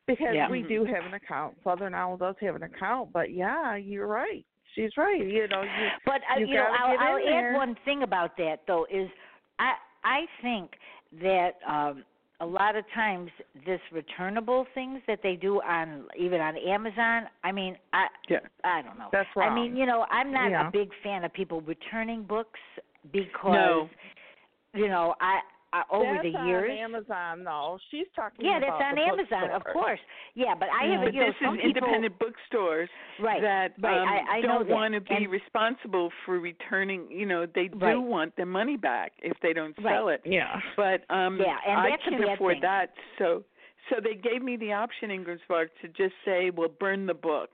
because 0.07 0.33
Yeah. 0.33 0.49
we 0.49 0.63
do 0.63 0.83
have 0.85 1.05
an 1.05 1.13
account. 1.13 1.55
Southern 1.63 1.93
Owl 1.93 2.17
does 2.17 2.35
have 2.41 2.55
an 2.55 2.63
account, 2.63 3.11
but 3.13 3.31
yeah, 3.31 3.75
you're 3.75 4.07
right. 4.07 4.43
She's 4.73 4.95
right. 4.97 5.21
You 5.25 5.47
know, 5.47 5.61
you 5.61 5.89
But 6.05 6.21
uh, 6.33 6.39
You 6.39 6.47
you 6.47 6.55
know, 6.55 6.63
gotta 6.71 6.83
I'll, 6.83 6.99
I'll 6.99 7.17
add 7.17 7.23
there. 7.25 7.53
one 7.53 7.75
thing 7.85 8.03
about 8.03 8.35
that 8.37 8.61
though 8.67 8.87
is 8.89 9.09
I 9.59 9.73
I 10.03 10.25
think 10.41 10.71
that 11.21 11.51
um 11.67 12.03
a 12.41 12.45
lot 12.45 12.75
of 12.75 12.83
times 12.93 13.29
this 13.65 13.79
returnable 13.91 14.65
things 14.73 15.01
that 15.07 15.19
they 15.23 15.35
do 15.35 15.61
on 15.61 16.05
even 16.17 16.41
on 16.41 16.57
Amazon, 16.57 17.23
I 17.43 17.51
mean, 17.51 17.77
I 17.93 18.07
Yeah. 18.27 18.39
I 18.63 18.81
don't 18.81 18.97
know. 18.97 19.09
That's 19.11 19.29
I 19.37 19.53
mean, 19.53 19.75
you 19.75 19.85
know, 19.85 20.05
I'm 20.11 20.31
not 20.31 20.49
Yeah. 20.51 20.67
a 20.67 20.71
big 20.71 20.91
fan 21.03 21.23
of 21.23 21.31
people 21.33 21.61
returning 21.61 22.23
books 22.23 22.59
because 23.11 23.53
No. 23.53 23.89
you 24.73 24.87
know, 24.89 25.15
I, 25.21 25.41
I 25.75 25.95
over 25.95 26.13
that's 26.21 26.23
the 26.31 26.37
on 26.39 26.69
Amazon 26.71 27.43
though. 27.43 27.77
She's 27.91 28.07
talking 28.15 28.45
yeah, 28.45 28.57
about 28.57 28.79
that's 28.79 28.83
on 28.89 28.95
the 28.95 29.01
Amazon, 29.01 29.51
of 29.51 29.63
course. 29.73 29.99
Yeah, 30.35 30.53
but 30.57 30.69
I 30.69 30.85
Yeah. 30.85 30.91
have 30.93 31.01
But 31.05 31.13
you 31.13 31.19
know 31.21 31.27
this 31.27 31.35
some 31.43 31.55
is 31.55 31.61
people 31.61 31.83
independent 31.83 32.19
bookstores 32.19 32.89
right 33.19 33.41
that 33.41 33.73
right. 33.81 33.97
um, 34.01 34.07
I, 34.07 34.37
I 34.37 34.41
don't 34.41 34.67
want 34.69 34.93
to 34.93 35.01
be 35.01 35.15
And- 35.15 35.29
responsible 35.29 36.11
for 36.25 36.39
returning. 36.39 37.07
You 37.11 37.25
know, 37.25 37.45
they 37.45 37.67
do 37.67 37.77
Right. 37.79 37.95
want 37.97 38.35
their 38.35 38.45
money 38.45 38.77
back 38.77 39.11
if 39.21 39.37
they 39.41 39.53
don't 39.53 39.75
Right. 39.79 39.93
sell 39.95 40.09
it. 40.09 40.21
Yeah. 40.25 40.59
But 40.75 41.03
um, 41.09 41.39
Yeah, 41.39 41.57
and 41.67 41.79
I 41.79 41.97
can't 41.97 42.23
afford 42.33 42.55
thing. 42.55 42.61
that. 42.61 42.93
So, 43.17 43.43
so 43.89 43.97
they 44.01 44.15
gave 44.15 44.41
me 44.41 44.55
the 44.57 44.73
option, 44.73 45.11
Ingram 45.11 45.39
Spark, 45.43 45.69
to 45.81 45.87
just 45.89 46.15
say, 46.23 46.49
"Well, 46.49 46.69
burn 46.69 47.05
the 47.05 47.13
book." 47.13 47.51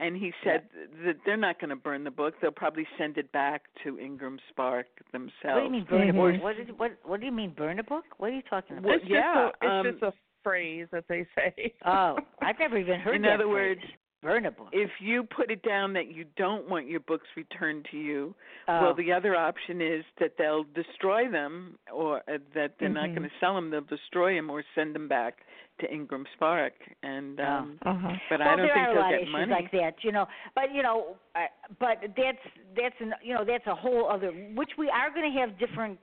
And 0.00 0.16
he 0.16 0.32
said 0.44 0.62
that 1.04 1.16
they're 1.26 1.36
not 1.36 1.60
going 1.60 1.70
to 1.70 1.76
burn 1.76 2.04
the 2.04 2.10
book. 2.10 2.34
They'll 2.40 2.50
probably 2.52 2.86
send 2.96 3.18
it 3.18 3.30
back 3.32 3.62
to 3.84 3.98
Ingram 3.98 4.38
Spark 4.50 4.86
themselves. 5.12 5.32
What 5.44 5.58
do 5.58 5.64
you 5.64 5.70
mean 5.70 5.84
burn 5.90 6.08
a 6.08 6.12
Mhm. 6.12 6.34
book? 6.36 6.42
What 6.42 6.58
is 6.58 6.68
what 6.76 6.92
what 7.04 7.20
do 7.20 7.26
you 7.26 7.32
mean 7.32 7.50
burn 7.50 7.78
a 7.80 7.82
book? 7.84 8.04
What 8.18 8.30
are 8.30 8.34
you 8.36 8.42
talking 8.42 8.78
about? 8.78 8.86
Well, 8.88 8.94
it's 8.96 9.02
just 9.04 9.12
yeah, 9.12 9.46
a, 9.46 9.48
it's 9.48 9.86
um, 9.86 9.92
just 9.92 10.02
a 10.04 10.12
phrase 10.44 10.86
that 10.92 11.04
they 11.08 11.26
say. 11.34 11.74
Oh, 11.84 12.16
I've 12.40 12.58
never 12.60 12.78
even 12.78 13.00
heard 13.00 13.16
In 13.16 13.22
that 13.22 13.34
other 13.34 13.44
phrase. 13.44 13.78
words, 13.78 13.80
burn 14.22 14.46
a 14.46 14.50
book. 14.52 14.68
if 14.72 14.90
you 15.00 15.24
put 15.24 15.50
it 15.50 15.62
down 15.62 15.92
that 15.94 16.08
you 16.12 16.24
don't 16.36 16.68
want 16.68 16.86
your 16.88 17.00
books 17.00 17.26
returned 17.36 17.86
to 17.90 17.96
you, 17.96 18.34
oh. 18.68 18.80
well, 18.82 18.94
the 18.94 19.12
other 19.12 19.34
option 19.36 19.80
is 19.80 20.04
that 20.20 20.32
they'll 20.38 20.64
destroy 20.74 21.28
them, 21.30 21.76
or 21.92 22.18
uh, 22.28 22.38
that 22.54 22.74
they're 22.78 22.88
not 22.88 23.08
Mhm. 23.08 23.16
going 23.16 23.28
to 23.28 23.34
sell 23.40 23.54
them. 23.56 23.70
They'll 23.70 23.80
destroy 23.80 24.34
them 24.36 24.48
or 24.48 24.62
send 24.74 24.94
them 24.94 25.08
back 25.08 25.38
to 25.80 25.92
Ingram 25.92 26.24
Spark. 26.34 26.72
And 27.02 27.40
Oh. 27.40 27.44
um, 27.44 27.78
Uh-huh. 27.84 28.12
but 28.30 28.38
well, 28.40 28.48
I 28.48 28.56
don't 28.56 28.66
there 28.66 28.74
think 28.74 28.86
are 28.86 28.90
a 28.90 28.94
they'll 28.94 29.02
lot 29.02 29.10
get 29.10 29.16
of 29.16 29.22
issues 29.22 29.32
money. 29.32 29.52
like 29.52 29.70
that, 29.72 29.94
you 30.04 30.12
know. 30.12 30.26
But 30.54 30.74
you 30.74 30.82
know, 30.82 31.16
uh, 31.34 31.46
but 31.78 31.98
that's 32.16 32.44
that's 32.76 32.94
an, 33.00 33.14
you 33.22 33.34
know 33.34 33.44
that's 33.44 33.66
a 33.66 33.74
whole 33.74 34.08
other 34.10 34.30
which 34.54 34.70
we 34.78 34.88
are 34.90 35.10
going 35.10 35.32
to 35.32 35.38
have 35.40 35.58
different 35.58 35.98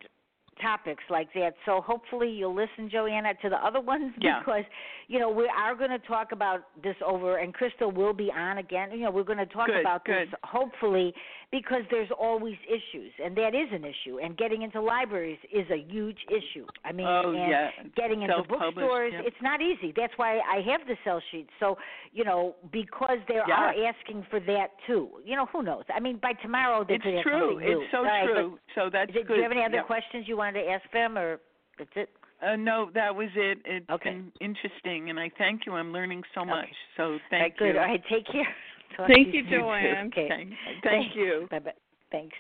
topics 0.61 1.03
like 1.09 1.28
that. 1.34 1.53
So 1.65 1.82
hopefully 1.82 2.30
you'll 2.30 2.55
listen, 2.55 2.89
Joanna, 2.89 3.34
to 3.41 3.49
the 3.49 3.57
other 3.57 3.82
ones 3.82 4.13
Yeah. 4.21 4.39
because 4.39 4.63
you 5.09 5.19
know 5.19 5.30
we 5.30 5.49
are 5.49 5.76
going 5.76 5.89
to 5.89 5.99
talk 5.99 6.32
about 6.32 6.61
this 6.82 6.95
over, 7.05 7.38
and 7.38 7.53
Crystal 7.53 7.91
will 7.91 8.13
be 8.13 8.32
on 8.32 8.57
again. 8.59 8.91
You 8.91 8.99
know, 9.05 9.11
we're 9.11 9.23
going 9.23 9.38
to 9.39 9.45
talk 9.47 9.67
Good, 9.67 9.82
about 9.82 10.05
good. 10.05 10.30
this 10.30 10.34
hopefully 10.43 11.13
because 11.58 11.84
there's 11.89 12.10
always 12.20 12.56
issues, 12.68 13.12
and 13.24 13.36
that 13.38 13.53
is 13.56 13.70
an 13.72 13.84
issue. 13.86 14.16
And 14.24 14.36
getting 14.38 14.62
into 14.64 14.82
libraries 14.82 15.38
is 15.53 15.66
a 15.72 15.78
huge 15.95 16.18
issue. 16.30 16.66
I 16.84 16.91
mean, 16.91 17.08
oh 17.08 17.30
and 17.32 17.49
yeah, 17.49 17.70
getting 17.95 18.22
into 18.24 18.43
bookstores 18.47 19.14
yeah. 19.14 19.22
it's 19.30 19.41
not 19.41 19.62
easy 19.62 19.93
that's 19.95 20.14
why 20.18 20.32
i 20.56 20.58
have 20.70 20.82
the 20.88 20.95
sell 21.03 21.22
sheet 21.32 21.47
so 21.60 21.78
you 22.12 22.24
know 22.24 22.56
because 22.72 23.20
they 23.28 23.36
Yeah. 23.36 23.53
are 23.62 23.74
asking 23.91 24.26
for 24.30 24.39
that 24.41 24.70
too 24.88 25.10
you 25.26 25.36
know 25.36 25.45
who 25.51 25.64
knows 25.64 25.84
i 25.93 25.99
mean 25.99 26.18
by 26.22 26.34
tomorrow 26.34 26.84
they 26.88 26.95
It's 26.95 27.03
could 27.03 27.14
have 27.16 27.24
true. 27.24 27.49
something 27.51 27.68
new 27.68 27.82
It's 27.82 27.91
so 27.91 27.97
All 27.99 28.03
right, 28.03 28.28
but 28.28 28.34
true. 28.34 28.60
So 28.76 28.89
that's 28.91 29.12
it- 29.12 29.28
good. 29.28 29.28
do 29.28 29.36
you 29.36 29.43
have 29.43 29.51
any 29.51 29.64
other 29.64 29.76
yeah. 29.78 29.84
questions 29.93 30.28
you 30.28 30.38
wanted 30.38 30.64
to 30.64 30.70
ask 30.70 30.86
them 30.91 31.18
or 31.18 31.39
that's 31.78 31.95
it 31.95 32.10
Uh, 32.41 32.56
no, 32.58 32.89
that 32.93 33.16
was 33.16 33.30
it. 33.36 33.58
It's 33.66 33.89
Okay. 33.89 34.12
been 34.12 34.32
interesting, 34.41 35.10
and 35.10 35.18
I 35.18 35.30
thank 35.38 35.66
you. 35.66 35.72
I'm 35.80 35.91
learning 35.93 36.22
so 36.36 36.41
Okay. 36.41 36.49
much. 36.49 36.74
So 36.97 37.03
All 37.03 37.12
right, 37.14 37.22
thank 37.30 37.58
good. 37.58 37.74
you. 37.76 37.80
All 37.80 37.88
right, 37.88 38.03
take 38.10 38.26
care. 38.28 38.53
Talk 38.96 39.08
Thank 39.08 39.32
to 39.32 39.38
you, 39.38 39.43
soon. 39.43 39.60
Joanne. 39.60 40.08
Okay. 40.08 40.28
Thank, 40.30 40.50
thank 40.84 41.16
you. 41.16 41.48
Bye 41.52 41.60
bye. 41.60 41.72
Thanks. 42.12 42.36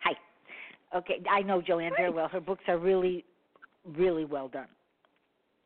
Hi. 0.00 0.12
Okay, 0.96 1.22
I 1.30 1.42
know 1.42 1.62
Joanne 1.62 1.92
very 1.96 2.10
well. 2.10 2.28
Her 2.28 2.40
books 2.40 2.64
are 2.68 2.78
really, 2.78 3.24
really 3.96 4.24
well 4.24 4.48
done. 4.48 4.68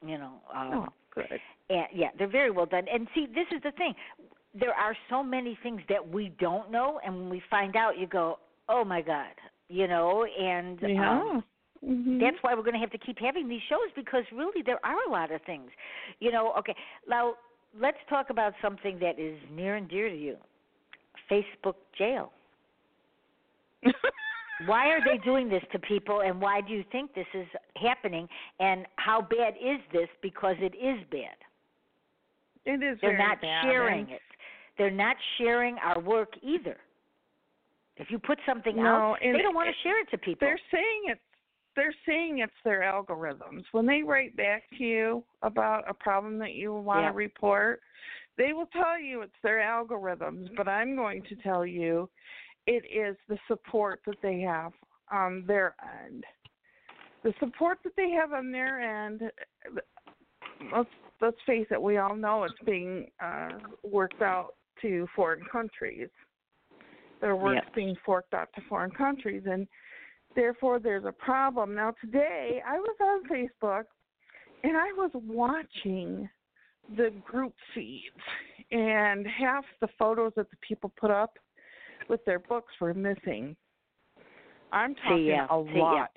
You 0.05 0.19
know. 0.19 0.33
Um, 0.55 0.71
Oh, 0.73 0.87
good. 1.15 1.41
and 1.71 1.87
yeah, 1.93 2.09
they're 2.19 2.29
very 2.29 2.51
well 2.51 2.67
done. 2.67 2.85
And 2.93 3.09
see, 3.15 3.27
this 3.27 3.47
is 3.55 3.63
the 3.63 3.73
thing. 3.73 3.95
There 4.55 4.75
are 4.75 4.97
so 5.11 5.23
many 5.23 5.59
things 5.63 5.81
that 5.89 6.07
we 6.07 6.33
don't 6.39 6.71
know, 6.71 7.01
and 7.05 7.15
when 7.15 7.29
we 7.29 7.43
find 7.51 7.77
out, 7.77 7.99
you 7.99 8.07
go, 8.07 8.39
"Oh 8.69 8.85
my 8.85 9.03
God," 9.03 9.35
you 9.69 9.89
know. 9.89 10.25
And 10.25 10.81
Yeah. 10.81 11.21
um, 11.21 11.45
Mhm. 11.85 12.21
that's 12.21 12.43
why 12.43 12.55
we're 12.55 12.63
going 12.63 12.75
to 12.75 12.81
have 12.81 12.91
to 12.91 12.99
keep 12.99 13.19
having 13.19 13.49
these 13.49 13.63
shows 13.63 13.91
because 13.95 14.25
really 14.33 14.63
there 14.63 14.85
are 14.85 14.99
a 15.07 15.11
lot 15.11 15.31
of 15.31 15.43
things. 15.43 15.71
You 16.21 16.31
know, 16.33 16.53
okay. 16.55 16.75
Now, 17.07 17.37
let's 17.81 17.99
talk 18.09 18.31
about 18.31 18.55
something 18.63 18.99
that 19.01 19.19
is 19.19 19.39
near 19.53 19.77
and 19.77 19.89
dear 19.89 20.09
to 20.09 20.17
you. 20.17 20.37
Facebook 21.31 21.75
jail. 21.97 22.33
Why 24.67 24.89
are 24.89 25.01
they 25.05 25.23
doing 25.23 25.49
this 25.49 25.63
to 25.73 25.79
people 25.79 26.23
and 26.23 26.41
why 26.41 26.63
do 26.63 26.73
you 26.73 26.83
think 26.91 27.15
this 27.15 27.27
is 27.35 27.47
happening 27.77 28.27
and 28.59 28.87
how 28.97 29.21
bad 29.21 29.53
is 29.61 29.81
this 29.93 30.09
because 30.23 30.57
it 30.61 30.75
is 30.75 31.05
bad? 31.11 31.37
it 32.65 32.83
is 32.83 32.99
They're 33.03 33.19
not 33.19 33.41
bad, 33.41 33.65
sharing 33.65 34.09
it. 34.09 34.21
They're 34.79 34.91
not 34.91 35.17
sharing 35.39 35.77
our 35.85 36.01
work 36.01 36.33
either. 36.43 36.77
If 37.99 38.11
you 38.11 38.19
put 38.19 38.39
something 38.47 38.77
No, 38.77 38.83
out, 38.83 39.17
they 39.21 39.41
don't 39.41 39.55
want 39.55 39.69
to 39.69 39.75
share 39.83 40.01
it 40.01 40.11
to 40.11 40.19
people. 40.19 40.47
They're 40.47 40.61
saying 40.71 41.03
it's 41.07 41.21
they're 41.77 41.95
saying 42.07 42.39
it's 42.39 42.53
their 42.65 42.81
algorithms. 42.81 43.65
When 43.73 43.87
they 43.87 44.03
write 44.03 44.37
back 44.37 44.65
to 44.79 44.85
you 44.85 45.25
about 45.43 45.89
a 45.89 45.95
problem 45.95 46.39
that 46.39 46.55
you 46.55 46.75
want 46.75 47.03
Yeah. 47.03 47.11
to 47.11 47.15
report, 47.15 47.81
they 48.37 48.53
will 48.53 48.67
tell 48.67 48.99
you 48.99 49.23
it's 49.23 49.41
their 49.43 49.59
algorithms, 49.59 50.55
but 50.57 50.69
I'm 50.69 50.97
going 50.97 51.23
to 51.25 51.37
tell 51.37 51.65
you 51.65 52.09
it 52.67 52.85
is 52.91 53.17
the 53.29 53.39
support 53.47 54.01
that 54.07 54.21
they 54.23 54.41
have 54.41 54.73
on 55.11 55.47
their 55.47 55.77
end. 56.05 56.25
The 57.23 57.33
support 57.39 57.79
that 57.85 57.95
they 57.97 58.11
have 58.11 58.33
on 58.33 58.51
their 58.51 58.81
end 58.81 59.31
let's 60.73 60.91
let's 61.21 61.37
face 61.47 61.67
it, 61.71 61.81
we 61.81 61.99
all 61.99 62.15
know 62.15 62.45
it's 62.45 62.55
being 62.65 63.11
uh 63.21 63.59
worked 63.83 64.23
out 64.23 64.55
to 64.83 65.07
foreign 65.15 65.45
countries. 65.51 66.09
Their 67.21 67.37
work's 67.37 67.65
Yeah. 67.67 67.75
being 67.75 67.97
forked 68.05 68.35
out 68.35 68.53
to 68.55 68.61
foreign 68.63 68.91
countries 68.91 69.47
and 69.47 69.67
therefore 70.37 70.79
there's 70.79 71.05
a 71.05 71.13
problem. 71.13 71.75
Now 71.75 71.95
today 72.01 72.63
I 72.67 72.79
was 72.79 72.97
on 73.01 73.25
Facebook 73.29 73.85
and 74.63 74.77
I 74.77 74.93
was 74.93 75.11
watching 75.15 76.29
the 76.97 77.11
group 77.25 77.55
feeds 77.75 78.05
and 78.71 79.27
half 79.27 79.65
the 79.81 79.89
photos 79.99 80.33
that 80.37 80.51
the 80.51 80.57
people 80.67 80.93
put 81.01 81.11
up 81.11 81.39
with 82.09 82.25
their 82.25 82.39
books 82.39 82.73
were 82.81 82.95
missing. 82.95 83.57
I'm 84.73 84.95
talking 84.97 85.25
yeah. 85.27 85.47
a 85.49 85.63
See, 85.65 85.71
yeah. 85.77 85.81
lot 85.83 86.11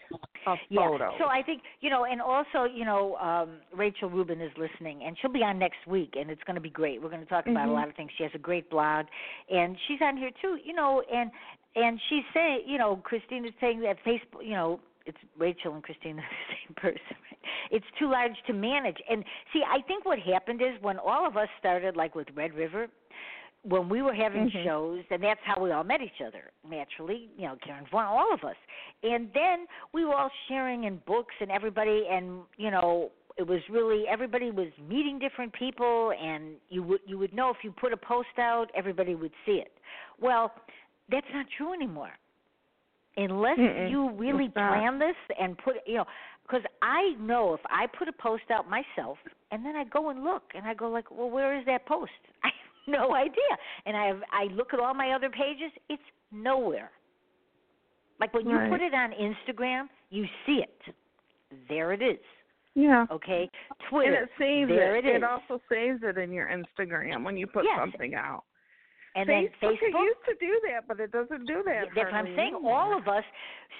of 0.47 0.57
yeah. 0.69 0.87
photos. 0.87 1.13
So 1.19 1.25
I 1.25 1.43
think 1.43 1.61
you 1.81 1.89
know, 1.89 2.05
and 2.05 2.19
also 2.21 2.65
you 2.65 2.83
know, 2.83 3.15
um, 3.17 3.57
Rachel 3.75 4.09
Rubin 4.09 4.41
is 4.41 4.51
listening, 4.57 5.03
and 5.05 5.15
she'll 5.21 5.31
be 5.31 5.43
on 5.43 5.59
next 5.59 5.85
week, 5.87 6.15
and 6.19 6.29
it's 6.31 6.41
going 6.45 6.55
to 6.55 6.61
be 6.61 6.69
great. 6.69 7.01
We're 7.01 7.09
going 7.09 7.21
to 7.21 7.27
talk 7.27 7.45
about 7.47 7.67
a 7.67 7.71
Mhm. 7.71 7.75
lot 7.75 7.87
of 7.87 7.95
things. 7.95 8.11
She 8.17 8.23
has 8.23 8.31
a 8.33 8.39
great 8.39 8.69
blog, 8.69 9.05
and 9.49 9.77
she's 9.87 10.01
on 10.01 10.17
here 10.17 10.31
too. 10.41 10.57
You 10.63 10.73
know, 10.73 11.01
and 11.13 11.29
and 11.75 11.99
she's 12.09 12.23
saying, 12.33 12.63
you 12.65 12.77
know, 12.77 12.97
Christine 12.97 13.45
is 13.45 13.53
saying 13.61 13.81
that 13.81 13.97
Facebook, 14.05 14.43
you 14.43 14.53
know, 14.53 14.79
it's 15.05 15.17
Rachel 15.37 15.73
and 15.73 15.83
Christine 15.83 16.19
are 16.19 16.21
the 16.49 16.55
same 16.55 16.75
person. 16.75 17.15
Right? 17.23 17.39
It's 17.71 17.85
too 17.97 18.09
large 18.11 18.35
to 18.47 18.53
manage. 18.53 18.97
And 19.09 19.23
see, 19.53 19.61
I 19.67 19.81
think 19.87 20.05
what 20.05 20.19
happened 20.19 20.61
is 20.61 20.81
when 20.81 20.97
all 20.97 21.25
of 21.27 21.37
us 21.37 21.47
started, 21.59 21.95
like 21.95 22.15
with 22.15 22.27
Red 22.35 22.53
River, 22.53 22.87
when 23.63 23.89
we 23.89 24.01
were 24.01 24.13
having 24.13 24.49
Mhm. 24.49 24.63
shows, 24.63 25.03
and 25.11 25.21
that's 25.21 25.41
how 25.43 25.61
we 25.61 25.71
all 25.71 25.83
met 25.83 26.01
each 26.01 26.21
other 26.25 26.51
naturally. 26.67 27.29
You 27.37 27.47
know, 27.47 27.57
Karen 27.57 27.85
Vaughn, 27.91 28.05
all 28.05 28.33
of 28.33 28.43
us, 28.43 28.55
and 29.03 29.31
then 29.33 29.67
we 29.91 30.05
were 30.05 30.15
all 30.15 30.31
sharing 30.47 30.85
in 30.85 30.97
books, 31.05 31.35
and 31.41 31.51
everybody, 31.51 32.07
and 32.07 32.43
you 32.57 32.71
know, 32.71 33.11
it 33.37 33.45
was 33.45 33.61
really 33.69 34.07
everybody 34.07 34.51
was 34.51 34.69
meeting 34.87 35.19
different 35.19 35.51
people, 35.53 36.11
and 36.11 36.55
you 36.69 36.83
would 36.83 37.01
you 37.05 37.17
would 37.17 37.33
know 37.33 37.49
if 37.49 37.57
you 37.63 37.71
put 37.71 37.91
a 37.91 37.97
post 37.97 38.37
out, 38.37 38.71
everybody 38.75 39.15
would 39.15 39.33
see 39.45 39.59
it. 39.59 39.73
Well, 40.19 40.53
that's 41.11 41.27
not 41.33 41.45
true 41.57 41.73
anymore. 41.73 42.11
Unless 43.17 43.57
Mm-mm, 43.57 43.89
you 43.91 44.11
really 44.11 44.45
it's 44.45 44.55
not. 44.55 44.71
plan 44.73 44.99
this 44.99 45.15
and 45.39 45.57
put, 45.57 45.75
you 45.85 45.95
know, 45.95 46.05
because 46.43 46.61
I 46.81 47.13
know 47.19 47.53
if 47.53 47.59
I 47.65 47.85
put 47.97 48.07
a 48.07 48.13
post 48.13 48.43
out 48.51 48.65
myself 48.69 49.17
and 49.51 49.65
then 49.65 49.75
I 49.75 49.83
go 49.83 50.09
and 50.09 50.23
look 50.23 50.43
and 50.55 50.65
I 50.65 50.73
go 50.73 50.89
like, 50.89 51.11
well, 51.11 51.29
where 51.29 51.57
is 51.59 51.65
that 51.65 51.85
post? 51.85 52.11
I 52.43 52.47
have 52.47 52.99
no 52.99 53.13
idea. 53.15 53.33
And 53.85 53.97
I 53.97 54.05
have, 54.05 54.21
I 54.31 54.45
look 54.53 54.73
at 54.73 54.79
all 54.79 54.93
my 54.93 55.11
other 55.11 55.29
pages, 55.29 55.71
it's 55.89 56.01
nowhere. 56.31 56.91
Like 58.19 58.33
when 58.33 58.47
you 58.49 58.57
put 58.69 58.81
it 58.81 58.93
on 58.93 59.11
Instagram, 59.11 59.87
you 60.09 60.25
see 60.45 60.61
it. 60.63 60.93
There 61.67 61.93
it 61.93 62.01
is. 62.01 62.19
yeah. 62.75 63.05
Okay. 63.11 63.49
Twitter. 63.89 64.13
And 64.13 64.23
it 64.23 64.29
saves 64.37 64.69
there 64.69 64.95
it. 64.97 65.05
it 65.05 65.17
is. 65.17 65.23
also 65.27 65.61
saves 65.69 66.01
it 66.03 66.17
in 66.17 66.31
your 66.31 66.47
Instagram 66.47 67.23
when 67.23 67.37
you 67.37 67.47
put 67.47 67.63
Yes. 67.65 67.79
something 67.79 68.15
out. 68.15 68.43
And 69.15 69.27
Facebook, 69.27 69.49
then 69.61 69.69
Facebook. 69.69 70.03
used 70.03 70.25
to 70.27 70.35
do 70.39 70.59
that, 70.69 70.87
but 70.87 70.99
it 70.99 71.11
doesn't 71.11 71.45
do 71.45 71.63
that. 71.65 71.85
Yeah, 71.87 71.91
That's 71.95 72.11
what 72.11 72.13
I'm 72.13 72.35
saying. 72.35 72.53
anymore. 72.55 72.79
All 72.79 72.97
of 72.97 73.07
us 73.07 73.23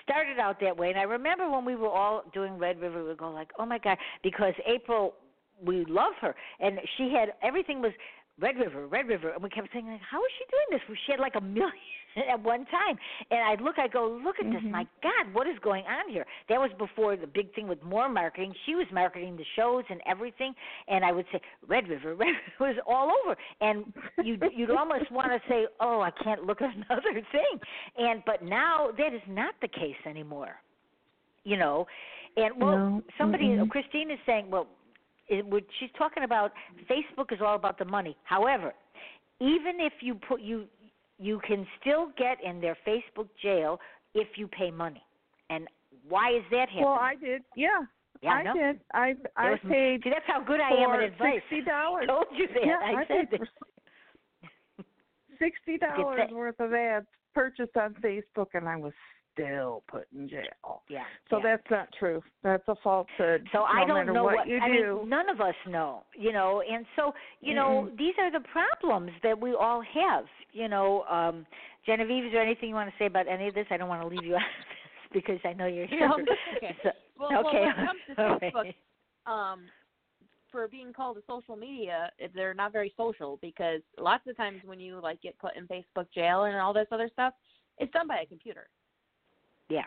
started 0.04 0.40
out 0.40 0.60
that 0.62 0.76
way, 0.76 0.90
and 0.90 1.00
I 1.00 1.04
remember 1.04 1.50
when 1.50 1.66
we 1.66 1.76
were 1.76 1.90
all 1.90 2.24
doing 2.34 2.58
Red 2.58 2.80
River, 2.80 3.02
we 3.04 3.10
would 3.10 3.18
go 3.18 3.32
like, 3.32 3.52
"Oh 3.60 3.66
my 3.66 3.78
God!" 3.78 3.98
Because 4.24 4.54
April, 4.66 5.16
we 5.64 5.86
love 5.86 6.14
her, 6.22 6.36
and 6.60 6.80
she 6.98 7.12
had 7.14 7.34
everything 7.42 7.82
was 7.82 7.94
Red 8.40 8.58
River, 8.58 8.88
Red 8.88 9.08
River, 9.08 9.30
and 9.30 9.44
we 9.44 9.50
kept 9.50 9.72
saying 9.74 9.88
like, 9.88 10.02
"How 10.02 10.20
is 10.24 10.32
she 10.38 10.46
doing 10.50 10.80
this?" 10.88 10.98
She 11.06 11.12
had 11.12 11.20
like 11.20 11.36
a 11.36 11.42
million 11.42 11.74
at 12.16 12.42
one 12.42 12.66
time, 12.66 12.98
and 13.32 13.40
I'd 13.42 13.62
look, 13.62 13.78
I 13.78 13.88
go, 13.88 14.08
"Look 14.08 14.40
at 14.40 14.52
this! 14.52 14.62
Mhm. 14.62 14.72
My 14.72 14.88
God, 15.02 15.34
what 15.34 15.48
is 15.48 15.58
going 15.60 15.86
on 15.86 16.10
here?" 16.10 16.26
That 16.48 16.60
was 16.60 16.72
before 16.74 17.16
the 17.16 17.28
big 17.28 17.54
thing 17.54 17.68
with 17.68 17.82
more 17.84 18.10
marketing. 18.10 18.54
She 18.66 18.76
was 18.76 18.88
marketing 18.92 19.38
the 19.38 19.46
shows 19.56 19.84
and 19.90 20.02
everything, 20.06 20.56
and 20.88 21.06
I 21.06 21.12
would 21.12 21.26
say 21.32 21.42
Red 21.68 21.88
River, 21.88 22.16
Red 22.16 22.34
River 22.60 22.74
was 22.74 22.76
all 22.88 23.12
over, 23.24 23.38
and 23.62 23.94
you'd 24.24 24.44
you'd 24.54 24.72
almost 24.72 25.10
want 25.12 25.32
to 25.32 25.42
say, 25.50 25.68
"Oh, 25.80 26.02
I 26.02 26.12
can't 26.12 26.44
look 26.46 26.62
at 26.62 26.74
another 26.90 27.22
thing," 27.32 27.60
and 27.98 28.24
but 28.26 28.44
now 28.44 28.92
that 28.98 29.14
is 29.14 29.22
not 29.28 29.56
the 29.62 29.68
case 29.68 29.98
anymore. 30.06 30.60
You 31.44 31.58
know, 31.58 31.88
and 32.36 32.60
well, 32.62 32.78
No, 32.78 33.04
somebody 33.18 33.46
mm-mm. 33.46 33.70
Christine 33.70 34.12
is 34.12 34.20
saying, 34.26 34.50
well, 34.52 34.68
it 35.28 35.46
would, 35.46 35.66
she's 35.80 35.90
talking 35.98 36.24
about 36.24 36.52
Facebook 36.90 37.32
is 37.32 37.40
all 37.42 37.56
about 37.56 37.78
the 37.78 37.86
money. 37.86 38.18
However, 38.24 38.74
even 39.40 39.80
if 39.80 39.94
you 40.02 40.16
put 40.16 40.42
you 40.42 40.66
you 41.20 41.40
can 41.46 41.68
still 41.82 42.08
get 42.18 42.38
in 42.44 42.62
their 42.62 42.78
Facebook 42.88 43.28
jail 43.42 43.80
if 44.16 44.28
you 44.38 44.48
pay 44.48 44.72
money. 44.72 45.04
And 45.50 45.68
why 46.08 46.32
is 46.32 46.44
that 46.52 46.70
happening? 46.70 46.86
Well, 46.86 46.94
I 46.94 47.16
did. 47.16 47.42
Yeah. 47.56 47.68
Yeah, 48.22 48.32
I 48.32 48.50
I 48.50 48.54
did. 48.54 48.80
I 48.94 49.16
I 49.38 49.50
was- 49.52 49.60
paid 49.68 50.02
See, 50.04 50.10
that's 50.10 50.26
how 50.28 50.42
good 50.42 50.60
I 50.60 50.70
am 50.72 50.92
at 50.92 51.02
advice. 51.02 51.42
sixty 51.50 51.62
dollars. 51.70 52.06
Told 52.10 52.26
you 52.36 52.48
that. 52.48 52.66
Yeah, 52.66 52.80
I, 52.84 52.92
I 53.02 53.06
said 53.06 53.30
paid 53.30 53.40
that. 53.40 53.48
for 54.78 54.84
sixty 55.40 55.78
dollars 55.78 56.30
worth 56.32 56.60
of 56.60 56.74
ads 56.74 57.06
purchased 57.34 57.78
on 57.78 57.94
Facebook, 57.96 58.48
and 58.54 58.68
I 58.68 58.76
was 58.76 58.94
still 59.34 59.84
put 59.88 60.08
in 60.16 60.30
jail. 60.30 60.82
Yeah. 60.90 61.04
So 61.30 61.38
yeah. 61.38 61.44
that's 61.44 61.72
not 61.72 61.88
true. 61.98 62.22
That's 62.44 62.64
a 62.68 62.76
falsehood. 62.84 63.48
So 63.52 63.60
no 63.60 63.64
I 63.64 63.86
don't 63.86 64.14
know 64.14 64.24
what, 64.24 64.36
what, 64.36 64.48
you 64.48 64.60
I 64.62 64.68
do. 64.68 65.00
mean. 65.00 65.10
None 65.10 65.30
of 65.30 65.42
us 65.42 65.56
know, 65.68 66.04
you 66.18 66.32
know, 66.34 66.62
and 66.70 66.86
so 66.96 67.14
you 67.42 67.54
know 67.56 67.88
Mm-mm. 67.90 67.98
these 67.98 68.14
are 68.20 68.32
the 68.32 68.46
problems 68.48 69.12
that 69.24 69.40
we 69.40 69.54
all 69.54 69.82
have. 69.82 70.26
You 70.52 70.68
know, 70.68 71.04
um, 71.04 71.46
Genevieve, 71.86 72.26
is 72.26 72.32
there 72.32 72.42
anything 72.42 72.70
you 72.70 72.76
want 72.76 72.90
to 72.90 72.96
say 72.98 73.06
about 73.06 73.28
any 73.28 73.48
of 73.48 73.54
this? 73.56 73.68
I 73.70 73.78
don't 73.78 73.90
want 73.90 74.02
to 74.02 74.08
leave 74.08 74.24
you 74.24 74.36
out 74.36 74.42
of 74.42 74.66
this 74.66 75.22
because 75.22 75.40
I 75.46 75.54
know 75.54 75.68
you're 75.68 75.88
here. 75.88 76.08
No, 76.08 76.18
that's 76.18 76.58
okay. 76.58 76.76
So- 76.84 76.90
Well, 77.20 77.30
okay. 77.40 77.44
well, 77.44 77.54
when 77.54 77.70
it 77.70 77.76
comes 77.76 78.00
to 78.16 78.24
All 78.28 78.40
Facebook, 78.40 78.74
right. 79.28 79.54
um, 79.54 79.60
for 80.52 80.68
being 80.68 80.94
called 80.94 81.18
a 81.18 81.22
social 81.28 81.56
media, 81.56 82.12
they're 82.34 82.54
not 82.54 82.72
very 82.72 82.94
social 82.98 83.38
because 83.42 83.82
lots 84.00 84.24
of 84.28 84.36
times 84.38 84.62
when 84.66 84.80
you 84.80 85.00
like 85.02 85.22
get 85.22 85.38
put 85.38 85.56
in 85.56 85.68
Facebook 85.68 86.08
jail 86.14 86.46
and 86.46 86.56
all 86.58 86.74
this 86.74 86.88
other 86.92 87.10
stuff, 87.12 87.34
it's 87.78 87.92
done 87.92 88.08
by 88.08 88.22
a 88.22 88.26
computer. 88.26 88.68
Yeah, 89.70 89.84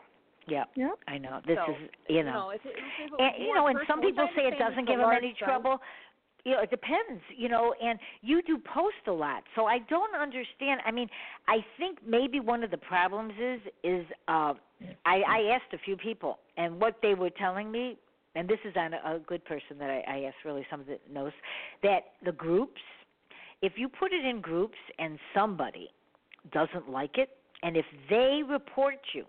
yeah. 0.46 0.64
Yep. 0.76 0.98
I 1.08 1.18
know. 1.18 1.40
This 1.46 1.58
So, 1.64 1.72
is, 1.72 1.90
you 2.08 2.22
know. 2.22 2.50
if 2.50 2.64
it, 2.64 2.72
if 2.76 3.12
it 3.12 3.20
and 3.20 3.44
you 3.44 3.54
know, 3.54 3.66
and 3.66 3.78
some 3.86 4.00
people 4.00 4.28
say 4.36 4.42
it 4.44 4.58
doesn't 4.58 4.86
give 4.86 4.98
them 4.98 5.10
any 5.10 5.30
site. 5.32 5.38
trouble. 5.38 5.78
You 6.44 6.52
know, 6.52 6.62
it 6.62 6.70
depends. 6.70 7.22
You 7.36 7.48
know, 7.48 7.74
and 7.82 7.98
you 8.20 8.42
do 8.42 8.58
post 8.58 9.06
a 9.06 9.12
lot, 9.12 9.44
so 9.54 9.66
I 9.66 9.78
don't 9.88 10.14
understand. 10.14 10.80
I 10.84 10.90
mean, 10.90 11.08
I 11.46 11.58
think 11.78 11.98
maybe 12.06 12.40
one 12.40 12.64
of 12.64 12.70
the 12.70 12.78
problems 12.78 13.32
is 13.40 13.60
is 13.84 14.06
uh, 14.28 14.54
I, 15.06 15.22
I 15.28 15.54
asked 15.54 15.72
a 15.72 15.78
few 15.78 15.96
people, 15.96 16.38
and 16.56 16.80
what 16.80 16.96
they 17.02 17.14
were 17.14 17.30
telling 17.30 17.70
me, 17.70 17.96
and 18.34 18.48
this 18.48 18.58
is 18.64 18.74
on 18.76 18.94
a, 18.94 19.16
a 19.16 19.18
good 19.20 19.44
person 19.44 19.78
that 19.78 19.90
I, 19.90 20.02
I 20.08 20.18
asked, 20.24 20.44
really 20.44 20.66
someone 20.70 20.88
that 20.88 21.00
knows, 21.12 21.32
that 21.84 22.00
the 22.24 22.32
groups, 22.32 22.80
if 23.60 23.74
you 23.76 23.88
put 23.88 24.12
it 24.12 24.24
in 24.24 24.40
groups 24.40 24.78
and 24.98 25.18
somebody 25.34 25.90
doesn't 26.52 26.90
like 26.90 27.18
it, 27.18 27.30
and 27.62 27.76
if 27.76 27.84
they 28.10 28.42
report 28.48 28.96
you, 29.14 29.24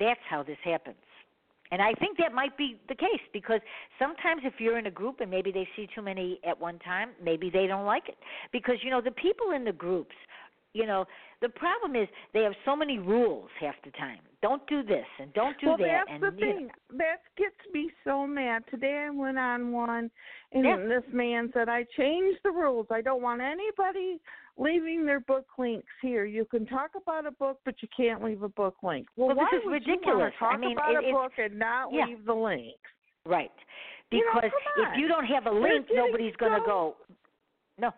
that's 0.00 0.20
how 0.28 0.42
this 0.42 0.58
happens. 0.64 0.96
And 1.72 1.80
I 1.80 1.92
think 1.94 2.18
that 2.18 2.32
might 2.32 2.56
be 2.58 2.80
the 2.88 2.96
case 2.96 3.20
because 3.32 3.60
sometimes 3.98 4.42
if 4.44 4.54
you're 4.58 4.78
in 4.78 4.86
a 4.86 4.90
group 4.90 5.20
and 5.20 5.30
maybe 5.30 5.52
they 5.52 5.68
see 5.76 5.88
too 5.94 6.02
many 6.02 6.40
at 6.44 6.58
one 6.60 6.80
time, 6.80 7.10
maybe 7.22 7.48
they 7.48 7.68
don't 7.68 7.86
like 7.86 8.08
it. 8.08 8.18
Because, 8.50 8.76
you 8.82 8.90
know, 8.90 9.00
the 9.00 9.12
people 9.12 9.52
in 9.54 9.64
the 9.64 9.72
groups, 9.72 10.14
you 10.72 10.86
know, 10.86 11.04
the 11.40 11.48
problem 11.48 11.94
is 11.94 12.08
they 12.34 12.42
have 12.42 12.54
so 12.64 12.74
many 12.74 12.98
rules 12.98 13.48
half 13.60 13.74
the 13.84 13.90
time. 13.92 14.18
Don't 14.42 14.66
do 14.66 14.82
this 14.82 15.06
and 15.20 15.32
don't 15.32 15.58
do 15.60 15.68
well, 15.68 15.76
that. 15.78 16.04
that's 16.06 16.10
and 16.10 16.22
the 16.22 16.46
you 16.46 16.52
know, 16.52 16.56
thing. 16.58 16.70
That 16.96 17.22
gets 17.36 17.56
me 17.72 17.90
so 18.04 18.26
mad. 18.26 18.64
Today 18.70 19.06
I 19.06 19.10
went 19.10 19.38
on 19.38 19.72
one, 19.72 20.10
and 20.52 20.64
Yeah. 20.64 20.76
this 20.76 21.04
man 21.12 21.50
said, 21.52 21.68
"I 21.68 21.84
changed 21.96 22.40
the 22.42 22.50
rules. 22.50 22.86
I 22.90 23.00
don't 23.00 23.22
want 23.22 23.40
anybody 23.40 24.20
leaving 24.60 25.04
their 25.06 25.20
book 25.20 25.46
links 25.58 25.88
here. 26.02 26.24
You 26.26 26.44
can 26.44 26.66
talk 26.66 26.90
about 26.94 27.26
a 27.26 27.32
book, 27.32 27.58
but 27.64 27.74
you 27.82 27.88
can't 27.96 28.22
leave 28.22 28.42
a 28.42 28.48
book 28.50 28.76
link." 28.82 29.08
Well, 29.16 29.28
Well, 29.28 29.36
this 29.36 29.48
why 29.52 29.58
is 29.58 29.64
would 29.64 29.72
ridiculous. 29.72 30.32
you 30.34 30.38
talk 30.38 30.54
I 30.54 30.56
mean, 30.58 30.72
about 30.76 30.94
it- 31.02 31.08
a 31.08 31.12
book 31.12 31.32
and 31.38 31.58
not 31.58 31.92
yeah. 31.92 32.04
leave 32.04 32.24
the 32.24 32.34
links? 32.34 32.78
right. 33.24 33.50
You 34.12 34.24
know, 34.26 34.40
Because 34.40 34.50
if 34.78 34.96
you 34.98 35.06
don't 35.06 35.24
have 35.26 35.46
a 35.46 35.50
link, 35.52 35.86
nobody's 35.92 36.34
going 36.36 36.52
to 36.60 36.66
go. 36.66 36.96
No, 37.78 37.92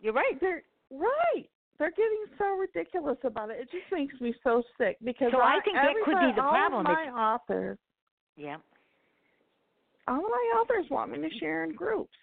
you're 0.00 0.14
right. 0.14 0.38
They're 0.40 0.62
right. 0.90 1.48
They're 1.78 1.90
getting 1.90 2.24
so 2.38 2.56
ridiculous 2.56 3.18
about 3.24 3.50
it. 3.50 3.60
It 3.60 3.70
just 3.70 3.90
makes 3.92 4.18
me 4.22 4.34
so 4.42 4.62
sick 4.78 4.96
because 5.04 5.30
So 5.32 5.40
I 5.42 5.60
think 5.64 5.76
that 5.76 5.94
could 6.04 6.18
be 6.18 6.32
the 6.34 6.42
all 6.42 6.50
problem. 6.50 6.86
Of 6.86 6.92
my 6.94 7.02
It's- 7.02 7.14
authors, 7.14 7.78
Yeah. 8.36 8.56
all 10.08 10.22
my 10.22 10.52
authors 10.58 10.88
want 10.90 11.12
me 11.12 11.28
to 11.28 11.34
share 11.38 11.64
in 11.64 11.72
groups. 11.74 12.16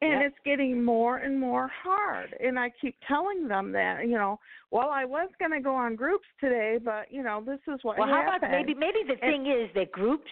And 0.00 0.12
Yep. 0.12 0.22
it's 0.26 0.38
getting 0.44 0.82
more 0.84 1.16
and 1.18 1.40
more 1.40 1.66
hard. 1.66 2.32
And 2.40 2.56
I 2.58 2.70
keep 2.70 2.94
telling 3.08 3.48
them 3.48 3.72
that, 3.72 4.06
you 4.06 4.16
know, 4.16 4.38
well, 4.70 4.90
I 4.90 5.04
was 5.04 5.28
going 5.40 5.50
to 5.50 5.60
go 5.60 5.74
on 5.74 5.96
groups 5.96 6.26
today, 6.40 6.78
but, 6.82 7.10
you 7.10 7.22
know, 7.24 7.40
this 7.40 7.58
is 7.66 7.82
what 7.82 7.98
Well, 7.98 8.06
how 8.06 8.22
happened. 8.22 8.44
about 8.44 8.50
maybe 8.52 8.74
maybe 8.74 9.02
the 9.02 9.12
And- 9.14 9.44
thing 9.44 9.46
is 9.46 9.72
that 9.74 9.90
groups. 9.90 10.30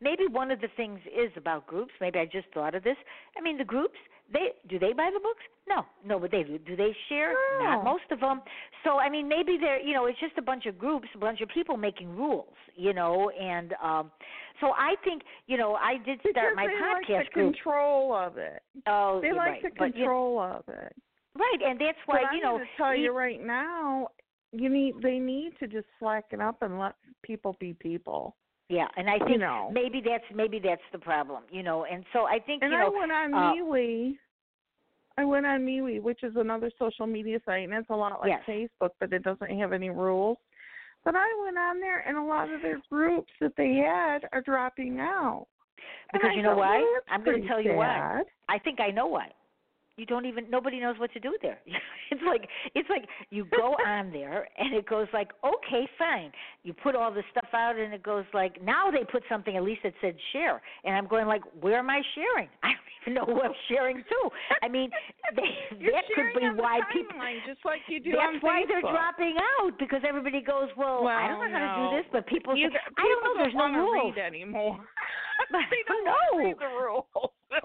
Maybe 0.00 0.26
one 0.26 0.50
of 0.50 0.60
the 0.60 0.68
things 0.76 1.00
is 1.06 1.34
about 1.38 1.66
groups. 1.66 1.94
Maybe 2.00 2.18
I 2.18 2.26
just 2.26 2.48
thought 2.52 2.74
of 2.74 2.82
this. 2.82 2.98
I 3.36 3.40
mean, 3.40 3.56
the 3.56 3.64
groups. 3.64 3.98
They 4.32 4.48
do 4.68 4.78
they 4.78 4.92
buy 4.92 5.10
the 5.12 5.20
books? 5.20 5.42
No, 5.68 5.84
no, 6.04 6.18
but 6.18 6.30
they 6.30 6.42
do. 6.42 6.58
Do 6.58 6.74
they 6.76 6.94
share? 7.08 7.32
No. 7.60 7.64
Not 7.64 7.84
most 7.84 8.04
of 8.10 8.20
them. 8.20 8.40
So 8.84 8.98
I 8.98 9.08
mean, 9.08 9.28
maybe 9.28 9.56
they're 9.60 9.80
you 9.80 9.94
know 9.94 10.06
it's 10.06 10.18
just 10.20 10.36
a 10.38 10.42
bunch 10.42 10.66
of 10.66 10.78
groups, 10.78 11.08
a 11.14 11.18
bunch 11.18 11.40
of 11.40 11.48
people 11.48 11.76
making 11.76 12.08
rules, 12.16 12.54
you 12.74 12.92
know, 12.92 13.30
and 13.30 13.74
um 13.82 14.10
so 14.60 14.68
I 14.68 14.94
think 15.04 15.22
you 15.46 15.56
know 15.58 15.74
I 15.74 15.94
did 16.04 16.18
because 16.22 16.32
start 16.32 16.56
my 16.56 16.66
they 16.66 16.72
podcast 16.74 17.18
like 17.18 17.28
the 17.28 17.34
group. 17.34 17.54
control 17.54 18.14
of 18.14 18.36
it. 18.38 18.62
Oh, 18.86 19.20
They 19.22 19.32
like 19.32 19.38
right. 19.38 19.62
the 19.62 19.70
But, 19.78 19.94
control 19.94 20.40
of 20.40 20.64
it. 20.68 20.92
right, 21.38 21.58
and 21.64 21.80
that's 21.80 21.98
why 22.06 22.22
but 22.22 22.34
you 22.36 22.42
know. 22.42 22.60
tell 22.76 22.94
you 22.96 23.12
right 23.16 23.40
now, 23.44 24.08
you 24.52 24.68
need 24.68 24.94
they 25.02 25.18
need 25.18 25.52
to 25.60 25.66
just 25.68 25.86
slacken 25.98 26.40
up 26.40 26.62
and 26.62 26.78
let 26.78 26.94
people 27.22 27.56
be 27.60 27.74
people. 27.74 28.34
Yeah, 28.68 28.88
and 28.96 29.08
I 29.08 29.18
think 29.18 29.30
you 29.30 29.38
know. 29.38 29.70
maybe 29.72 30.02
that's 30.04 30.24
maybe 30.34 30.58
that's 30.58 30.82
the 30.92 30.98
problem, 30.98 31.44
you 31.50 31.62
know. 31.62 31.84
And 31.84 32.04
so 32.12 32.24
I 32.24 32.38
think 32.40 32.62
And 32.62 32.72
you 32.72 32.78
I 32.78 32.88
went 32.88 33.12
on 33.12 33.34
uh, 33.34 33.52
MeWe. 33.52 34.14
I 35.18 35.24
went 35.24 35.46
on 35.46 35.60
MeWe, 35.60 36.02
which 36.02 36.22
is 36.22 36.34
another 36.36 36.70
social 36.78 37.06
media 37.06 37.38
site, 37.46 37.64
and 37.64 37.72
it's 37.72 37.88
a 37.90 37.94
lot 37.94 38.20
like 38.20 38.32
Yes. 38.46 38.68
Facebook, 38.82 38.90
but 39.00 39.12
it 39.12 39.22
doesn't 39.22 39.58
have 39.58 39.72
any 39.72 39.90
rules. 39.90 40.36
But 41.04 41.14
I 41.14 41.26
went 41.44 41.56
on 41.56 41.78
there, 41.78 42.00
and 42.00 42.18
a 42.18 42.22
lot 42.22 42.52
of 42.52 42.60
their 42.60 42.80
groups 42.90 43.32
that 43.40 43.52
they 43.56 43.76
had 43.76 44.28
are 44.32 44.40
dropping 44.40 44.98
out. 44.98 45.46
Because 46.12 46.30
you 46.34 46.42
know 46.42 46.56
why? 46.56 47.00
I'm 47.08 47.24
going 47.24 47.42
to 47.42 47.48
tell 47.48 47.60
you 47.60 47.74
why. 47.74 48.22
I 48.48 48.58
think 48.58 48.80
I 48.80 48.90
know 48.90 49.06
why. 49.06 49.30
You 49.96 50.04
don't 50.04 50.26
even 50.26 50.50
nobody 50.50 50.78
knows 50.78 50.98
what 50.98 51.10
to 51.14 51.20
do 51.20 51.36
there. 51.40 51.58
it's 52.10 52.20
like 52.26 52.48
it's 52.74 52.88
like 52.90 53.08
you 53.30 53.46
go 53.56 53.74
on 53.86 54.12
there 54.12 54.46
and 54.58 54.74
it 54.74 54.86
goes 54.88 55.06
like, 55.12 55.30
okay, 55.44 55.88
fine. 55.98 56.30
You 56.64 56.74
put 56.74 56.94
all 56.94 57.12
the 57.12 57.22
stuff 57.30 57.48
out 57.54 57.76
and 57.76 57.94
it 57.94 58.02
goes 58.02 58.24
like 58.34 58.62
now 58.62 58.90
they 58.90 59.04
put 59.10 59.22
something 59.28 59.56
at 59.56 59.62
least 59.62 59.80
that 59.84 59.94
said 60.00 60.16
share 60.32 60.60
and 60.84 60.94
I'm 60.94 61.06
going 61.06 61.26
like, 61.26 61.42
where 61.60 61.78
am 61.78 61.88
I 61.88 62.02
sharing? 62.14 62.48
I 62.62 62.72
don't 62.76 62.92
even 63.02 63.14
know 63.14 63.24
who 63.24 63.40
I'm 63.40 63.56
sharing 63.68 63.96
to. 63.96 64.20
I 64.62 64.68
mean, 64.68 64.90
they, 65.34 65.78
You're 65.80 65.92
that 65.92 66.04
could 66.14 66.40
be 66.40 66.46
why 66.60 66.80
people 66.92 67.16
just 67.46 67.64
like 67.64 67.80
you 67.88 68.00
do 68.00 68.12
that's 68.12 68.42
why 68.42 68.64
they're 68.68 68.82
dropping 68.82 69.36
out 69.60 69.78
because 69.78 70.02
everybody 70.06 70.42
goes, 70.42 70.68
well, 70.76 71.06
I 71.08 71.28
don't 71.28 71.40
know 71.40 71.48
Well, 71.48 71.56
how 71.56 71.90
to 71.90 71.96
do 71.96 71.96
this, 72.02 72.06
but 72.12 72.26
people, 72.26 72.52
say, 72.54 72.68
I 72.68 72.68
don't 72.68 73.24
know. 73.24 73.32
people 73.32 73.36
There's 73.40 73.54
no 73.56 73.68
rules. 73.80 74.16
anymore. 74.18 74.80
They 75.52 75.82
don't 75.86 76.04
no. 76.04 76.38
read 76.38 76.56
the 76.58 76.66
rules. 76.66 77.04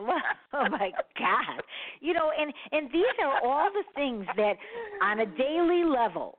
Oh 0.54 0.68
my 0.70 0.92
God! 1.18 1.64
You 2.02 2.14
know, 2.14 2.30
and 2.38 2.54
and 2.74 2.92
these 2.92 3.06
are 3.24 3.40
all 3.44 3.70
the 3.72 3.84
things 3.96 4.26
that, 4.36 4.56
on 5.02 5.22
a 5.22 5.26
daily 5.26 5.86
level, 5.86 6.38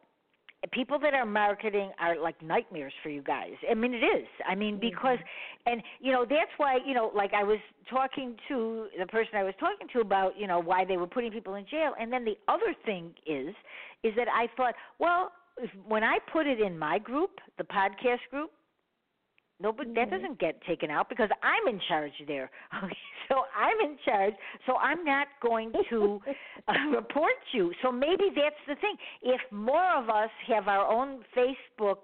people 0.70 0.99
that 1.01 1.14
are 1.14 1.24
marketing 1.24 1.90
are 1.99 2.20
like 2.20 2.40
nightmares 2.43 2.93
for 3.03 3.09
you 3.09 3.22
guys. 3.22 3.53
I 3.68 3.74
mean, 3.74 3.95
it 3.95 4.05
is. 4.05 4.26
I 4.47 4.55
mean, 4.55 4.74
mm-hmm. 4.74 4.80
because, 4.80 5.18
and 5.66 5.82
you 6.01 6.12
know, 6.12 6.24
that's 6.28 6.51
why 6.59 6.78
you 6.86 6.95
know, 6.95 7.11
like 7.14 7.32
I 7.34 7.43
was 7.43 7.59
talking 7.90 8.36
to 8.49 8.86
the 8.99 9.07
person 9.07 9.30
I 9.34 9.45
was 9.45 9.55
talking 9.59 9.88
to 9.95 10.01
about, 10.01 10.38
you 10.38 10.47
know, 10.47 10.61
why 10.61 10.84
they 10.84 10.97
were 10.97 11.07
putting 11.07 11.32
people 11.32 11.55
in 11.55 11.64
jail, 11.70 11.93
and 11.99 12.12
then 12.12 12.24
the 12.24 12.36
other 12.49 12.74
thing 12.84 13.12
is, 13.26 13.55
is 14.05 14.12
that 14.16 14.28
I 14.28 14.47
thought, 14.57 14.74
well, 14.99 15.32
if, 15.59 15.70
when 15.86 16.05
I 16.05 16.18
put 16.32 16.47
it 16.47 16.61
in 16.61 16.78
my 16.78 16.99
group, 16.99 17.30
the 17.59 17.64
podcast 17.64 18.20
group, 18.30 18.51
Nobody 19.62 19.92
that 19.94 20.10
doesn't 20.10 20.38
get 20.40 20.60
taken 20.64 20.90
out 20.90 21.08
because 21.08 21.30
I'm 21.42 21.72
in 21.72 21.80
charge 21.88 22.12
there. 22.26 22.50
So 23.28 23.36
I'm 23.56 23.78
in 23.90 23.96
charge. 24.04 24.34
So 24.66 24.76
I'm 24.76 25.04
not 25.04 25.26
going 25.40 25.72
to 25.88 26.20
uh, 26.68 26.72
report 26.94 27.32
you. 27.52 27.72
So 27.82 27.90
maybe 27.90 28.24
that's 28.34 28.62
the 28.68 28.74
thing. 28.74 28.96
If 29.22 29.40
more 29.50 29.88
of 29.96 30.10
us 30.10 30.28
have 30.48 30.68
our 30.68 30.86
own 30.86 31.20
Facebook 31.34 32.00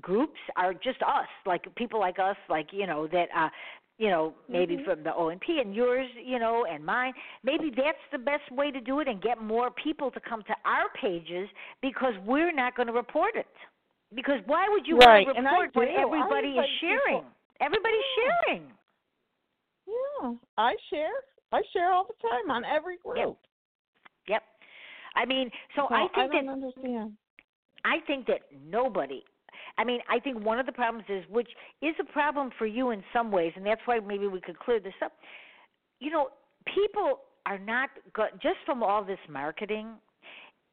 groups, 0.00 0.38
are 0.56 0.72
just 0.74 1.02
us, 1.02 1.26
like 1.46 1.62
people 1.76 1.98
like 1.98 2.18
us, 2.20 2.36
like 2.48 2.68
you 2.72 2.86
know 2.86 3.08
that. 3.08 3.28
uh 3.36 3.48
you 3.96 4.10
know, 4.10 4.34
maybe 4.48 4.76
Mhm. 4.76 4.84
from 4.84 5.04
the 5.04 5.14
O 5.14 5.28
and 5.28 5.40
P 5.40 5.60
and 5.60 5.72
yours, 5.72 6.08
you 6.16 6.40
know, 6.40 6.64
and 6.64 6.84
mine. 6.84 7.12
Maybe 7.44 7.70
that's 7.70 8.04
the 8.10 8.18
best 8.18 8.50
way 8.50 8.72
to 8.72 8.80
do 8.80 8.98
it 8.98 9.06
and 9.06 9.22
get 9.22 9.40
more 9.40 9.70
people 9.70 10.10
to 10.10 10.18
come 10.18 10.42
to 10.42 10.54
our 10.64 10.88
pages 11.00 11.48
because 11.80 12.14
we're 12.26 12.50
not 12.50 12.74
going 12.74 12.88
to 12.88 12.92
report 12.92 13.36
it. 13.36 13.46
Because 14.14 14.40
why 14.46 14.68
would 14.68 14.86
you 14.86 14.96
Right, 14.98 15.26
want 15.26 15.38
to 15.38 15.42
report. 15.60 15.88
I 15.88 16.00
everybody 16.02 16.56
is 16.58 16.70
sharing? 16.80 17.00
people- 17.22 17.30
Everybody's 17.60 18.04
Yeah. 18.16 18.36
sharing. 18.46 18.72
Yeah, 19.86 20.34
I 20.58 20.76
share. 20.90 21.12
I 21.52 21.62
share 21.72 21.92
all 21.92 22.04
the 22.04 22.14
time 22.28 22.50
on 22.50 22.64
every 22.64 22.96
group. 22.98 23.38
Yep. 24.26 24.42
I 25.14 25.24
mean, 25.24 25.50
so, 25.76 25.86
So 25.88 25.94
I 25.94 26.08
think 26.08 26.32
don't 26.32 26.46
that 26.46 26.52
understand. 26.52 27.16
I 27.84 28.00
think 28.00 28.26
that 28.26 28.50
nobody. 28.52 29.22
I 29.78 29.84
mean, 29.84 30.00
I 30.08 30.18
think 30.18 30.44
one 30.44 30.58
of 30.58 30.66
the 30.66 30.72
problems 30.72 31.08
is, 31.08 31.26
which 31.28 31.48
is 31.80 31.94
a 32.00 32.04
problem 32.04 32.50
for 32.52 32.66
you 32.66 32.90
in 32.90 33.04
some 33.12 33.30
ways, 33.30 33.52
and 33.56 33.64
that's 33.64 33.84
why 33.86 34.00
maybe 34.00 34.26
we 34.26 34.40
could 34.40 34.58
clear 34.58 34.80
this 34.80 34.94
up. 35.02 35.12
You 36.00 36.10
know, 36.10 36.30
people 36.64 37.20
are 37.46 37.58
not 37.58 37.90
go- 38.12 38.30
just 38.40 38.58
from 38.64 38.82
all 38.82 39.04
this 39.04 39.18
marketing. 39.28 40.00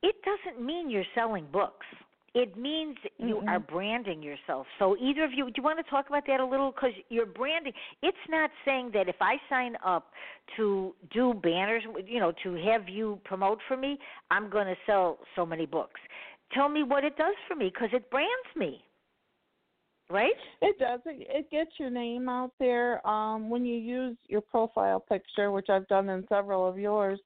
It 0.02 0.16
doesn't 0.24 0.60
mean 0.64 0.90
you're 0.90 1.06
selling 1.14 1.46
books. 1.48 1.86
It 2.34 2.58
means 2.58 2.96
you 3.18 3.42
Mm-mm. 3.44 3.48
are 3.50 3.60
branding 3.60 4.24
yourself. 4.24 4.66
So 4.80 4.96
either 4.98 5.26
of 5.26 5.32
you, 5.34 5.46
do 5.46 5.54
you 5.58 5.64
want 5.64 5.84
to 5.84 5.90
talk 5.90 6.08
about 6.08 6.26
that 6.28 6.40
a 6.40 6.46
little? 6.46 6.72
Because 6.72 6.92
you're 7.10 7.26
branding. 7.26 7.74
It's 8.02 8.18
not 8.30 8.50
saying 8.64 8.92
that 8.94 9.10
if 9.10 9.18
I 9.20 9.36
sign 9.50 9.76
up 9.86 10.12
to 10.56 10.96
do 11.14 11.34
banners, 11.34 11.84
you 12.06 12.22
know, 12.22 12.32
to 12.44 12.54
have 12.70 12.88
you 12.88 13.20
promote 13.26 13.60
for 13.68 13.76
me, 13.76 14.00
I'm 14.30 14.50
going 14.50 14.68
to 14.68 14.76
sell 14.86 15.20
so 15.36 15.46
many 15.46 15.66
books. 15.66 16.00
Tell 16.54 16.70
me 16.70 16.84
what 16.84 17.04
it 17.04 17.18
does 17.18 17.36
for 17.50 17.56
me 17.56 17.70
because 17.74 17.90
it 17.92 18.10
brands 18.10 18.30
me. 18.56 18.82
Right? 20.10 20.32
It 20.62 20.78
does. 20.80 21.00
It, 21.06 21.28
it 21.30 21.52
gets 21.52 21.72
your 21.80 21.90
name 21.90 22.30
out 22.30 22.52
there. 22.60 23.06
Um, 23.06 23.50
when 23.50 23.66
you 23.66 23.78
use 23.78 24.18
your 24.28 24.42
profile 24.42 25.00
picture, 25.00 25.52
which 25.52 25.70
I've 25.70 25.88
done 25.88 26.08
in 26.10 26.26
several 26.28 26.68
of 26.68 26.78
yours, 26.78 27.20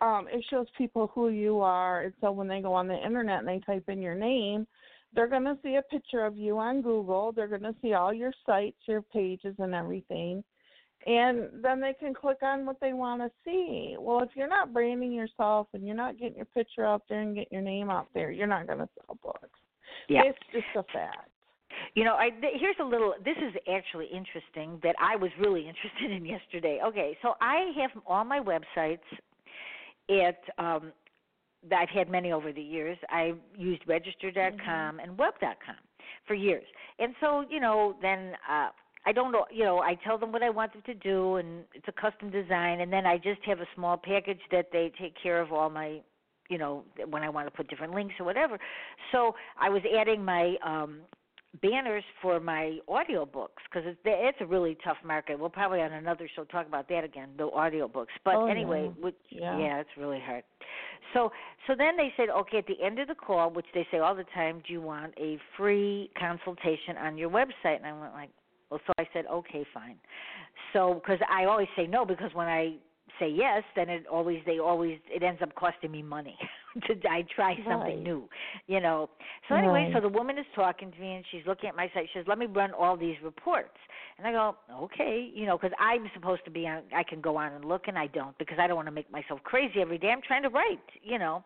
um, 0.00 0.26
it 0.30 0.44
shows 0.50 0.66
people 0.76 1.10
who 1.14 1.28
you 1.28 1.60
are. 1.60 2.02
And 2.02 2.12
so 2.20 2.30
when 2.30 2.48
they 2.48 2.60
go 2.60 2.74
on 2.74 2.88
the 2.88 3.04
internet 3.04 3.40
and 3.40 3.48
they 3.48 3.60
type 3.64 3.84
in 3.88 4.02
your 4.02 4.14
name, 4.14 4.66
they're 5.14 5.28
going 5.28 5.44
to 5.44 5.56
see 5.62 5.76
a 5.76 5.82
picture 5.82 6.24
of 6.24 6.36
you 6.36 6.58
on 6.58 6.82
Google. 6.82 7.32
They're 7.32 7.48
going 7.48 7.62
to 7.62 7.74
see 7.80 7.94
all 7.94 8.12
your 8.12 8.32
sites, 8.44 8.76
your 8.86 9.02
pages, 9.02 9.54
and 9.58 9.74
everything. 9.74 10.44
And 11.06 11.48
then 11.62 11.80
they 11.80 11.94
can 11.98 12.12
click 12.12 12.38
on 12.42 12.66
what 12.66 12.80
they 12.80 12.92
want 12.92 13.22
to 13.22 13.30
see. 13.44 13.96
Well, 13.98 14.22
if 14.22 14.30
you're 14.34 14.48
not 14.48 14.72
branding 14.72 15.12
yourself 15.12 15.68
and 15.72 15.86
you're 15.86 15.96
not 15.96 16.18
getting 16.18 16.36
your 16.36 16.46
picture 16.46 16.84
out 16.84 17.02
there 17.08 17.20
and 17.20 17.34
getting 17.34 17.52
your 17.52 17.62
name 17.62 17.90
out 17.90 18.08
there, 18.12 18.30
you're 18.30 18.46
not 18.46 18.66
going 18.66 18.80
to 18.80 18.88
sell 18.96 19.16
books. 19.22 19.48
Yeah. 20.08 20.22
It's 20.24 20.38
just 20.52 20.64
a 20.74 20.82
fact. 20.92 21.30
You 21.94 22.04
know, 22.04 22.14
I 22.16 22.30
th- 22.30 22.54
here's 22.58 22.76
a 22.80 22.84
little. 22.84 23.14
This 23.24 23.36
is 23.36 23.54
actually 23.72 24.06
interesting 24.06 24.80
that 24.82 24.96
I 25.00 25.16
was 25.16 25.30
really 25.38 25.60
interested 25.68 26.10
in 26.10 26.24
yesterday. 26.24 26.80
Okay, 26.84 27.16
so 27.22 27.34
I 27.40 27.72
have 27.80 27.90
all 28.06 28.24
my 28.24 28.40
websites 28.40 28.98
at 30.10 30.38
um 30.58 30.92
I've 31.74 31.88
had 31.88 32.08
many 32.08 32.30
over 32.32 32.52
the 32.52 32.62
years. 32.62 32.96
I've 33.10 33.38
used 33.56 33.82
register.com 33.88 35.00
and 35.00 35.18
web.com 35.18 35.76
for 36.26 36.34
years. 36.34 36.64
And 36.98 37.14
so, 37.20 37.44
you 37.48 37.60
know, 37.60 37.96
then 38.02 38.34
uh 38.48 38.68
I 39.08 39.12
don't 39.12 39.30
know, 39.30 39.46
you 39.52 39.62
know, 39.62 39.78
I 39.78 39.94
tell 40.04 40.18
them 40.18 40.32
what 40.32 40.42
I 40.42 40.50
want 40.50 40.72
them 40.72 40.82
to 40.86 40.94
do 40.94 41.36
and 41.36 41.64
it's 41.74 41.86
a 41.88 41.92
custom 41.92 42.30
design 42.30 42.80
and 42.80 42.92
then 42.92 43.06
I 43.06 43.16
just 43.18 43.40
have 43.44 43.60
a 43.60 43.66
small 43.74 43.96
package 43.96 44.40
that 44.50 44.66
they 44.72 44.92
take 45.00 45.14
care 45.20 45.40
of 45.40 45.52
all 45.52 45.70
my 45.70 46.00
you 46.48 46.58
know, 46.58 46.84
when 47.10 47.24
I 47.24 47.28
want 47.28 47.48
to 47.48 47.50
put 47.50 47.68
different 47.68 47.92
links 47.92 48.14
or 48.20 48.24
whatever. 48.24 48.56
So 49.10 49.34
I 49.60 49.68
was 49.68 49.82
adding 49.98 50.24
my 50.24 50.56
um 50.64 51.00
banners 51.62 52.04
for 52.20 52.40
my 52.40 52.78
audio 52.88 53.24
books 53.24 53.62
because 53.70 53.86
it's 53.86 53.98
it's 54.04 54.38
a 54.40 54.46
really 54.46 54.76
tough 54.84 54.96
market. 55.04 55.38
We'll 55.38 55.48
probably 55.50 55.80
on 55.80 55.92
another 55.92 56.28
show 56.34 56.44
talk 56.44 56.66
about 56.66 56.88
that 56.88 57.04
again, 57.04 57.30
the 57.36 57.50
audio 57.50 57.88
books. 57.88 58.12
But 58.24 58.36
Oh, 58.36 58.46
anyway, 58.46 58.84
yeah. 58.84 59.04
which, 59.04 59.16
Yeah. 59.30 59.58
yeah, 59.58 59.80
it's 59.80 59.96
really 59.96 60.20
hard. 60.20 60.44
So 61.14 61.32
so 61.66 61.74
then 61.76 61.96
they 61.96 62.12
said, 62.16 62.28
okay, 62.28 62.58
at 62.58 62.66
the 62.66 62.80
end 62.82 62.98
of 62.98 63.08
the 63.08 63.14
call, 63.14 63.50
which 63.50 63.66
they 63.74 63.86
say 63.90 63.98
all 63.98 64.14
the 64.14 64.24
time, 64.34 64.62
do 64.66 64.72
you 64.72 64.80
want 64.80 65.14
a 65.18 65.38
free 65.56 66.10
consultation 66.18 66.96
on 66.98 67.16
your 67.16 67.30
website? 67.30 67.76
And 67.76 67.86
I 67.86 67.92
went 67.92 68.12
like, 68.12 68.30
well, 68.70 68.80
so 68.86 68.92
I 68.98 69.08
said, 69.12 69.26
okay, 69.26 69.64
fine. 69.72 69.96
So 70.72 70.94
because 70.94 71.20
I 71.30 71.44
always 71.44 71.68
say 71.76 71.86
no 71.86 72.04
because 72.04 72.30
when 72.34 72.48
I 72.48 72.76
say 73.18 73.28
yes, 73.28 73.62
then 73.74 73.88
it 73.88 74.06
always 74.06 74.40
they 74.46 74.58
always 74.58 74.98
it 75.08 75.22
ends 75.22 75.40
up 75.42 75.54
costing 75.54 75.90
me 75.90 76.02
money 76.02 76.36
to 76.86 77.08
I 77.08 77.24
try 77.34 77.56
something 77.56 77.78
Right. 77.78 78.02
new, 78.02 78.28
you 78.66 78.80
know. 78.80 79.10
So 79.48 79.54
anyway, 79.54 79.84
Right. 79.84 79.94
so 79.94 80.00
the 80.00 80.08
woman 80.08 80.38
is 80.38 80.46
talking 80.54 80.90
to 80.92 80.98
me 80.98 81.14
and 81.14 81.24
she's 81.30 81.42
looking 81.46 81.68
at 81.68 81.76
my 81.76 81.90
site. 81.94 82.08
She 82.12 82.18
says, 82.18 82.26
"Let 82.28 82.38
me 82.38 82.46
run 82.46 82.72
all 82.72 82.96
these 82.96 83.16
reports." 83.22 83.76
And 84.18 84.26
I 84.26 84.32
go, 84.32 84.56
"Okay," 84.70 85.30
you 85.34 85.46
know, 85.46 85.56
because 85.58 85.74
I'm 85.78 86.10
supposed 86.14 86.44
to 86.44 86.50
be 86.50 86.66
on. 86.66 86.82
I 86.94 87.02
can 87.02 87.20
go 87.20 87.36
on 87.36 87.52
and 87.52 87.64
look, 87.64 87.88
and 87.88 87.98
I 87.98 88.06
don't 88.08 88.36
because 88.38 88.58
I 88.58 88.66
don't 88.66 88.76
want 88.76 88.88
to 88.88 88.92
make 88.92 89.10
myself 89.10 89.42
crazy 89.44 89.80
every 89.80 89.98
day. 89.98 90.08
I'm 90.10 90.22
trying 90.22 90.42
to 90.42 90.50
write, 90.50 90.80
you 91.02 91.18
know. 91.18 91.44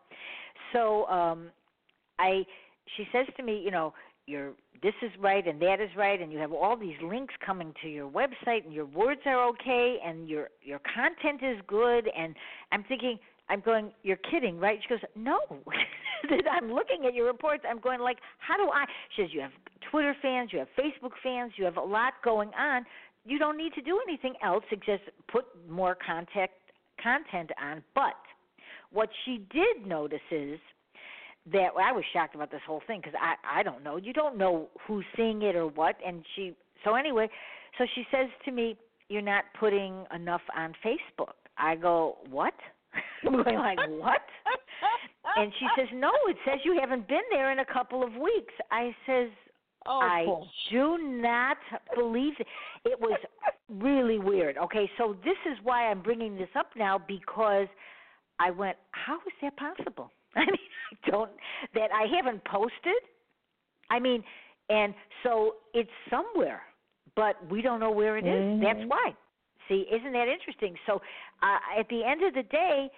So 0.72 1.06
um 1.08 1.50
I 2.18 2.44
she 2.96 3.06
says 3.12 3.26
to 3.36 3.42
me, 3.42 3.60
you 3.64 3.70
know, 3.70 3.94
your 4.26 4.52
this 4.82 4.94
is 5.02 5.10
right 5.18 5.46
and 5.46 5.60
that 5.60 5.80
is 5.80 5.90
right 5.96 6.20
and 6.20 6.32
you 6.32 6.38
have 6.38 6.52
all 6.52 6.76
these 6.76 6.96
links 7.02 7.34
coming 7.44 7.74
to 7.82 7.88
your 7.88 8.08
website 8.08 8.64
and 8.64 8.72
your 8.72 8.86
words 8.86 9.20
are 9.26 9.48
okay 9.48 9.98
and 10.04 10.28
your 10.28 10.48
your 10.62 10.80
content 10.94 11.42
is 11.42 11.60
good 11.66 12.08
and 12.16 12.34
I'm 12.72 12.84
thinking 12.84 13.18
I'm 13.50 13.60
going, 13.60 13.92
You're 14.02 14.16
kidding, 14.16 14.58
right? 14.58 14.78
She 14.82 14.88
goes, 14.88 15.00
No 15.14 15.40
I'm 16.50 16.72
looking 16.72 17.04
at 17.06 17.14
your 17.14 17.26
reports, 17.26 17.64
I'm 17.68 17.80
going 17.80 18.00
like, 18.00 18.18
How 18.38 18.56
do 18.56 18.70
I 18.70 18.86
she 19.14 19.22
says, 19.22 19.30
You 19.32 19.40
have 19.40 19.52
Twitter 19.90 20.16
fans, 20.22 20.50
you 20.52 20.60
have 20.60 20.68
Facebook 20.78 21.12
fans, 21.22 21.52
you 21.56 21.64
have 21.64 21.76
a 21.76 21.82
lot 21.82 22.14
going 22.24 22.50
on. 22.58 22.84
You 23.26 23.38
don't 23.38 23.58
need 23.58 23.74
to 23.74 23.82
do 23.82 24.00
anything 24.08 24.34
else 24.42 24.64
except 24.70 25.10
put 25.30 25.44
more 25.68 25.96
contact 26.06 26.54
content 27.02 27.50
on. 27.62 27.82
But 27.94 28.14
what 28.92 29.08
she 29.24 29.44
did 29.52 29.86
notice 29.86 30.20
is 30.30 30.58
that 31.52 31.68
I 31.80 31.92
was 31.92 32.04
shocked 32.12 32.34
about 32.34 32.50
this 32.50 32.60
whole 32.66 32.82
thing 32.86 33.00
because 33.00 33.18
I 33.20 33.60
I 33.60 33.62
don't 33.62 33.82
know. 33.82 33.96
You 33.96 34.12
don't 34.12 34.36
know 34.36 34.68
who's 34.86 35.04
seeing 35.16 35.42
it 35.42 35.56
or 35.56 35.66
what. 35.66 35.96
And 36.06 36.24
she 36.34 36.54
so 36.84 36.94
anyway, 36.94 37.28
so 37.78 37.84
she 37.94 38.04
says 38.10 38.28
to 38.44 38.52
me, 38.52 38.76
"You're 39.08 39.22
not 39.22 39.44
putting 39.58 40.06
enough 40.14 40.42
on 40.56 40.74
Facebook." 40.84 41.34
I 41.56 41.76
go, 41.76 42.18
"What?" 42.28 42.54
I'm 43.26 43.42
going 43.42 43.56
like, 43.56 43.78
"What?" 43.88 44.20
And 45.36 45.52
she 45.58 45.66
says, 45.76 45.88
"No, 45.94 46.10
it 46.28 46.36
says 46.44 46.58
you 46.64 46.78
haven't 46.80 47.06
been 47.08 47.22
there 47.30 47.52
in 47.52 47.60
a 47.60 47.64
couple 47.64 48.02
of 48.02 48.12
weeks." 48.14 48.54
I 48.70 48.94
says, 49.06 49.28
oh, 49.86 50.00
I 50.02 50.22
cool. 50.24 50.48
do 50.70 50.98
not 50.98 51.56
believe 51.94 52.34
it. 52.38 52.46
It 52.84 53.00
was 53.00 53.18
really 53.68 54.18
weird. 54.18 54.56
Okay, 54.58 54.90
so 54.98 55.16
this 55.24 55.36
is 55.50 55.58
why 55.62 55.90
I'm 55.90 56.02
bringing 56.02 56.36
this 56.36 56.48
up 56.56 56.70
now 56.76 57.00
because 57.06 57.66
I 58.38 58.50
went, 58.50 58.76
how 58.92 59.16
is 59.16 59.32
that 59.42 59.56
possible? 59.56 60.10
I 60.36 60.40
mean, 60.40 60.56
I 61.06 61.10
don't 61.10 61.30
that 61.74 61.90
I 61.92 62.06
haven't 62.14 62.44
posted. 62.44 63.02
I 63.90 63.98
mean, 63.98 64.22
and 64.68 64.94
so 65.24 65.56
it's 65.74 65.90
somewhere, 66.08 66.62
but 67.16 67.34
we 67.50 67.60
don't 67.60 67.80
know 67.80 67.90
where 67.90 68.16
it 68.16 68.24
is. 68.26 68.42
Mhm. 68.42 68.62
That's 68.62 68.88
why. 68.88 69.14
See, 69.68 69.86
isn't 69.92 70.12
that 70.12 70.28
interesting? 70.28 70.76
So, 70.86 71.00
uh, 71.42 71.58
at 71.78 71.88
the 71.88 72.04
end 72.04 72.22
of 72.22 72.34
the 72.34 72.44
day, 72.44 72.90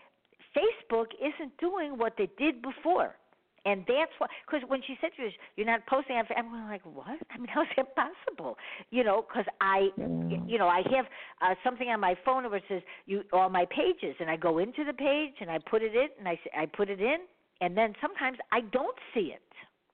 Facebook 0.56 1.06
isn't 1.20 1.56
doing 1.58 1.98
what 1.98 2.14
they 2.18 2.28
did 2.38 2.62
before. 2.62 3.16
And 3.64 3.82
that's 3.86 4.10
why, 4.18 4.26
because 4.44 4.68
when 4.68 4.82
she 4.84 4.96
said 5.00 5.10
to 5.16 5.26
us, 5.28 5.32
"You're 5.54 5.66
not 5.66 5.86
posting," 5.86 6.16
on 6.16 6.26
Fa-" 6.26 6.36
I'm 6.36 6.50
going 6.50 6.64
like, 6.66 6.84
"What? 6.84 7.16
I 7.30 7.38
mean, 7.38 7.46
how's 7.54 7.68
that 7.76 7.94
possible?" 7.94 8.58
You 8.90 9.04
know, 9.04 9.22
because 9.22 9.44
I, 9.60 9.90
Mm. 9.96 10.50
you 10.50 10.58
know, 10.58 10.66
I 10.66 10.82
have 10.96 11.06
uh, 11.40 11.54
something 11.62 11.88
on 11.88 12.00
my 12.00 12.16
phone 12.24 12.42
where 12.44 12.56
it 12.56 12.64
says 12.68 12.82
you 13.06 13.22
all 13.32 13.48
my 13.48 13.64
pages, 13.66 14.16
and 14.18 14.28
I 14.28 14.34
go 14.36 14.58
into 14.58 14.82
the 14.84 14.92
page 14.92 15.34
and 15.40 15.48
I 15.48 15.58
put 15.70 15.80
it 15.82 15.94
in, 15.94 16.08
and 16.18 16.26
I 16.28 16.36
I 16.56 16.66
put 16.66 16.90
it 16.90 17.00
in, 17.00 17.18
and 17.60 17.76
then 17.76 17.94
sometimes 18.00 18.38
I 18.50 18.62
don't 18.62 18.96
see 19.14 19.32
it, 19.32 19.42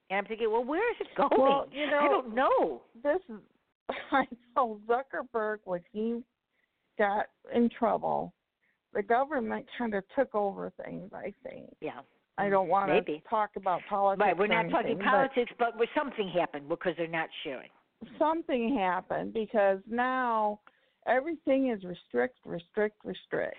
and 0.08 0.16
I'm 0.18 0.24
thinking, 0.24 0.50
well, 0.50 0.64
where 0.64 0.90
is 0.92 0.96
it 1.00 1.08
going? 1.14 1.38
Well, 1.38 1.66
you 1.70 1.90
know, 1.90 1.98
I 1.98 2.08
don't 2.08 2.34
know. 2.34 2.80
this 3.02 3.20
is 3.28 3.40
I 4.12 4.24
know 4.56 4.80
Zuckerberg 4.88 5.58
when 5.64 5.82
he 5.92 6.22
got 6.96 7.26
in 7.54 7.68
trouble, 7.68 8.32
the 8.94 9.02
government 9.02 9.66
kind 9.76 9.94
of 9.94 10.04
took 10.16 10.34
over 10.34 10.72
things. 10.84 11.10
I 11.14 11.32
think. 11.42 11.74
Yeah. 11.80 12.00
I 12.40 12.48
don't 12.48 12.68
want 12.68 12.90
to 13.06 13.18
talk 13.28 13.50
about 13.56 13.80
politics. 13.90 14.20
Right, 14.24 14.38
we're 14.38 14.46
not 14.46 14.70
talking 14.70 14.92
anything, 14.92 14.98
but 14.98 15.04
politics, 15.10 15.52
but 15.58 15.76
where 15.76 15.88
something 15.96 16.28
happened 16.28 16.68
because 16.68 16.92
they're 16.96 17.08
not 17.08 17.28
sharing. 17.42 17.68
Something 18.16 18.76
happened 18.78 19.34
because 19.34 19.80
now 19.90 20.60
everything 21.08 21.70
is 21.70 21.82
restrict, 21.82 22.36
restrict, 22.44 22.96
restrict. 23.04 23.56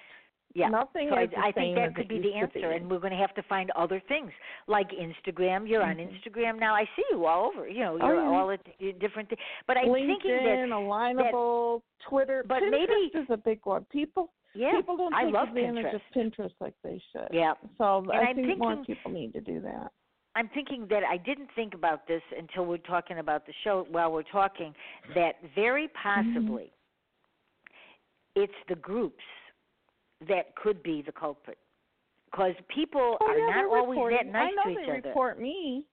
Yeah. 0.56 0.70
Nothing 0.70 1.10
so 1.12 1.16
I, 1.18 1.28
I 1.50 1.52
think 1.52 1.76
that 1.76 1.94
could 1.94 2.08
be 2.08 2.20
the 2.22 2.34
answer, 2.34 2.54
be. 2.70 2.76
and 2.78 2.90
we're 2.90 3.00
going 3.00 3.12
to 3.12 3.20
have 3.20 3.36
to 3.36 3.44
find 3.44 3.70
other 3.76 4.02
things 4.08 4.32
like 4.68 4.88
Instagram. 4.92 5.68
You're 5.70 5.84
on 5.84 5.98
Mhm. 5.98 6.10
Instagram 6.18 6.58
now. 6.58 6.74
I 6.74 6.86
see 6.96 7.04
you 7.12 7.26
all 7.26 7.48
over. 7.54 7.68
You 7.68 7.82
know, 7.82 7.98
Oh, 8.02 8.08
you're 8.08 8.16
yeah. 8.24 8.30
all 8.30 8.50
at 8.50 8.62
uh, 8.62 8.92
different. 9.00 9.28
Th- 9.30 9.40
but 9.68 9.78
I'm 9.78 9.88
LinkedIn, 9.90 10.08
thinking 10.08 10.38
that 10.46 10.70
Alignable, 10.70 11.82
Twitter, 12.08 12.44
but 12.48 12.64
Pinterest 12.64 12.72
maybe- 12.72 13.12
is 13.14 13.28
a 13.30 13.38
big 13.38 13.60
one. 13.66 13.86
People 13.92 14.32
yeah, 14.56 14.72
people 14.76 14.98
don't 14.98 15.14
I 15.14 15.26
take 15.26 15.34
love 15.34 15.50
advantage 15.50 15.86
Pinterest. 15.86 15.96
of 15.96 16.02
Pinterest 16.16 16.54
like 16.60 16.74
they 16.84 17.02
should. 17.12 17.28
Yeah. 17.32 17.54
So 17.78 18.00
And 18.00 18.12
I 18.12 18.30
I'm 18.32 18.36
think 18.36 18.58
more 18.60 18.84
people 18.86 19.12
need 19.12 19.34
to 19.34 19.42
do 19.42 19.60
that. 19.62 19.92
I'm 20.36 20.50
thinking 20.54 20.86
that 20.90 21.04
I 21.04 21.18
didn't 21.18 21.50
think 21.56 21.74
about 21.74 22.08
this 22.08 22.22
until 22.38 22.66
we're 22.66 22.78
talking 22.78 23.20
about 23.20 23.46
the 23.46 23.54
show. 23.64 23.86
While 23.90 24.12
we're 24.12 24.24
talking, 24.24 24.74
that 25.16 25.34
very 25.56 25.88
Mm-hmm. 25.88 26.34
possibly 26.34 26.72
it's 28.36 28.54
the 28.70 28.76
groups 28.76 29.24
that 30.28 30.56
could 30.56 30.82
be 30.84 31.02
the 31.06 31.12
culprit, 31.12 31.58
because 32.32 32.54
people 32.74 33.18
Oh, 33.22 33.26
are 33.28 33.38
yeah, 33.38 33.48
not 33.48 33.66
always 33.66 33.98
reporting. 33.98 34.18
that 34.18 34.32
nice 34.32 34.52
I 34.52 34.56
know 34.56 34.76
to 34.76 34.76
they 34.76 34.84
each 34.84 35.00
other. 35.00 35.08
report 35.10 35.40
me. 35.42 35.86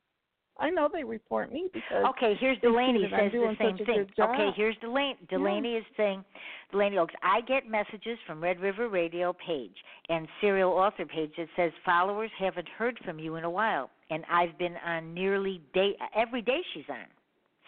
I 0.58 0.70
know 0.70 0.88
they 0.92 1.04
report 1.04 1.52
me 1.52 1.68
because 1.72 2.04
Okay, 2.10 2.34
here's 2.40 2.58
Delaney 2.60 3.02
says 3.10 3.32
the 3.32 3.54
same 3.58 3.76
thing. 3.78 4.06
Okay, 4.18 4.50
here's 4.56 4.76
Delaney. 4.80 5.16
Delaney 5.28 5.74
is 5.74 5.84
saying, 5.96 6.24
Delaney 6.72 6.98
Oaks, 6.98 7.14
I 7.22 7.40
get 7.42 7.68
messages 7.68 8.18
from 8.26 8.42
Red 8.42 8.60
River 8.60 8.88
Radio 8.88 9.34
page 9.46 9.74
and 10.08 10.26
serial 10.40 10.72
author 10.72 11.04
page 11.06 11.30
that 11.36 11.48
says 11.56 11.72
followers 11.84 12.30
haven't 12.38 12.68
heard 12.78 12.98
from 13.04 13.18
you 13.18 13.36
in 13.36 13.44
a 13.44 13.50
while, 13.50 13.90
and 14.10 14.24
I've 14.30 14.56
been 14.58 14.76
on 14.84 15.12
nearly 15.12 15.60
day 15.74 15.92
every 16.16 16.42
day 16.42 16.60
she's 16.74 16.84
on. 16.88 17.06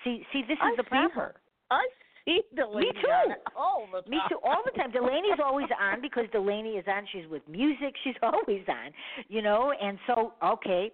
See, 0.05 0.25
see, 0.33 0.43
this 0.43 0.53
is 0.55 0.59
I 0.63 0.75
the 0.77 0.85
problem. 0.85 1.11
her. 1.15 1.35
I 1.71 1.87
see 2.25 2.41
Delaney 2.57 2.87
Me 2.87 2.93
too. 3.03 3.09
all 3.57 3.87
the 3.93 4.01
time. 4.03 4.11
Me 4.11 4.19
too, 4.29 4.39
all 4.45 4.63
the 4.65 4.71
time. 4.79 4.91
Delaney's 4.93 5.41
always 5.45 5.67
on 5.81 6.01
because 6.01 6.25
Delaney 6.33 6.71
is 6.71 6.85
on. 6.89 7.05
She's 7.13 7.27
with 7.31 7.43
music. 7.49 7.95
She's 8.05 8.15
always 8.23 8.63
on, 8.69 8.93
you 9.29 9.43
know. 9.43 9.73
And 9.81 9.99
so, 10.07 10.33
okay, 10.45 10.91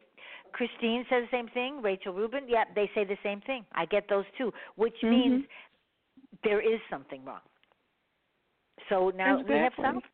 Christine 0.54 1.04
says 1.10 1.24
the 1.30 1.36
same 1.36 1.48
thing. 1.48 1.82
Rachel 1.82 2.14
Rubin, 2.14 2.44
yeah, 2.48 2.64
they 2.74 2.88
say 2.94 3.04
the 3.04 3.18
same 3.22 3.40
thing. 3.42 3.64
I 3.74 3.84
get 3.86 4.08
those 4.08 4.24
too, 4.38 4.52
which 4.76 4.94
Mhm. 5.02 5.10
means 5.10 5.44
there 6.44 6.60
is 6.60 6.80
something 6.88 7.24
wrong. 7.24 7.40
So 8.88 9.10
now 9.10 9.36
we 9.38 9.54
have 9.54 9.72
Exactly. 9.72 9.84
solved. 9.84 10.06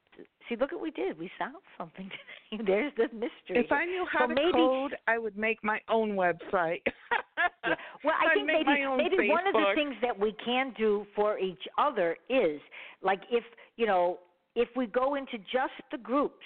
See, 0.49 0.57
look 0.57 0.73
what 0.73 0.81
we 0.81 0.91
did. 0.91 1.19
We 1.19 1.31
solved 1.39 1.65
something. 1.79 2.11
There's 2.53 2.93
the 2.95 3.09
mystery. 3.13 3.59
If 3.59 3.71
I 3.73 3.85
knew 3.85 4.05
how 4.07 4.21
So 4.21 4.27
to 4.29 4.35
maybe- 4.35 4.53
code, 4.53 4.97
I 5.07 5.19
would 5.19 5.37
make 5.37 5.63
my 5.63 5.81
own 5.89 6.15
website. 6.17 6.83
Yeah. 7.65 7.75
Well, 8.05 8.15
I 8.19 8.27
I'd 8.31 8.35
think 8.35 8.47
maybe 8.47 8.87
maybe 8.97 9.31
one 9.31 9.47
of 9.47 9.55
the 9.55 9.73
things 9.75 9.95
that 10.03 10.19
we 10.19 10.33
can 10.45 10.71
do 10.77 11.07
for 11.15 11.39
each 11.39 11.67
other 11.79 12.17
is 12.29 12.61
like 13.03 13.23
if 13.31 13.45
you 13.77 13.87
know 13.87 14.19
if 14.57 14.69
we 14.77 14.87
go 14.87 15.15
into 15.15 15.39
just 15.39 15.73
the 15.91 15.97
groups 15.99 16.45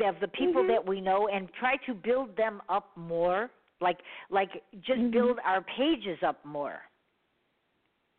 of 0.00 0.20
the 0.20 0.28
people 0.28 0.62
Mhm. 0.62 0.68
that 0.68 0.84
we 0.84 1.00
know 1.00 1.28
and 1.28 1.52
try 1.54 1.76
to 1.86 1.94
build 1.94 2.36
them 2.36 2.62
up 2.68 2.96
more, 2.96 3.50
like 3.80 4.00
like 4.30 4.62
just 4.80 5.00
Mhm. 5.00 5.10
build 5.12 5.38
our 5.44 5.62
pages 5.62 6.22
up 6.22 6.44
more. 6.44 6.82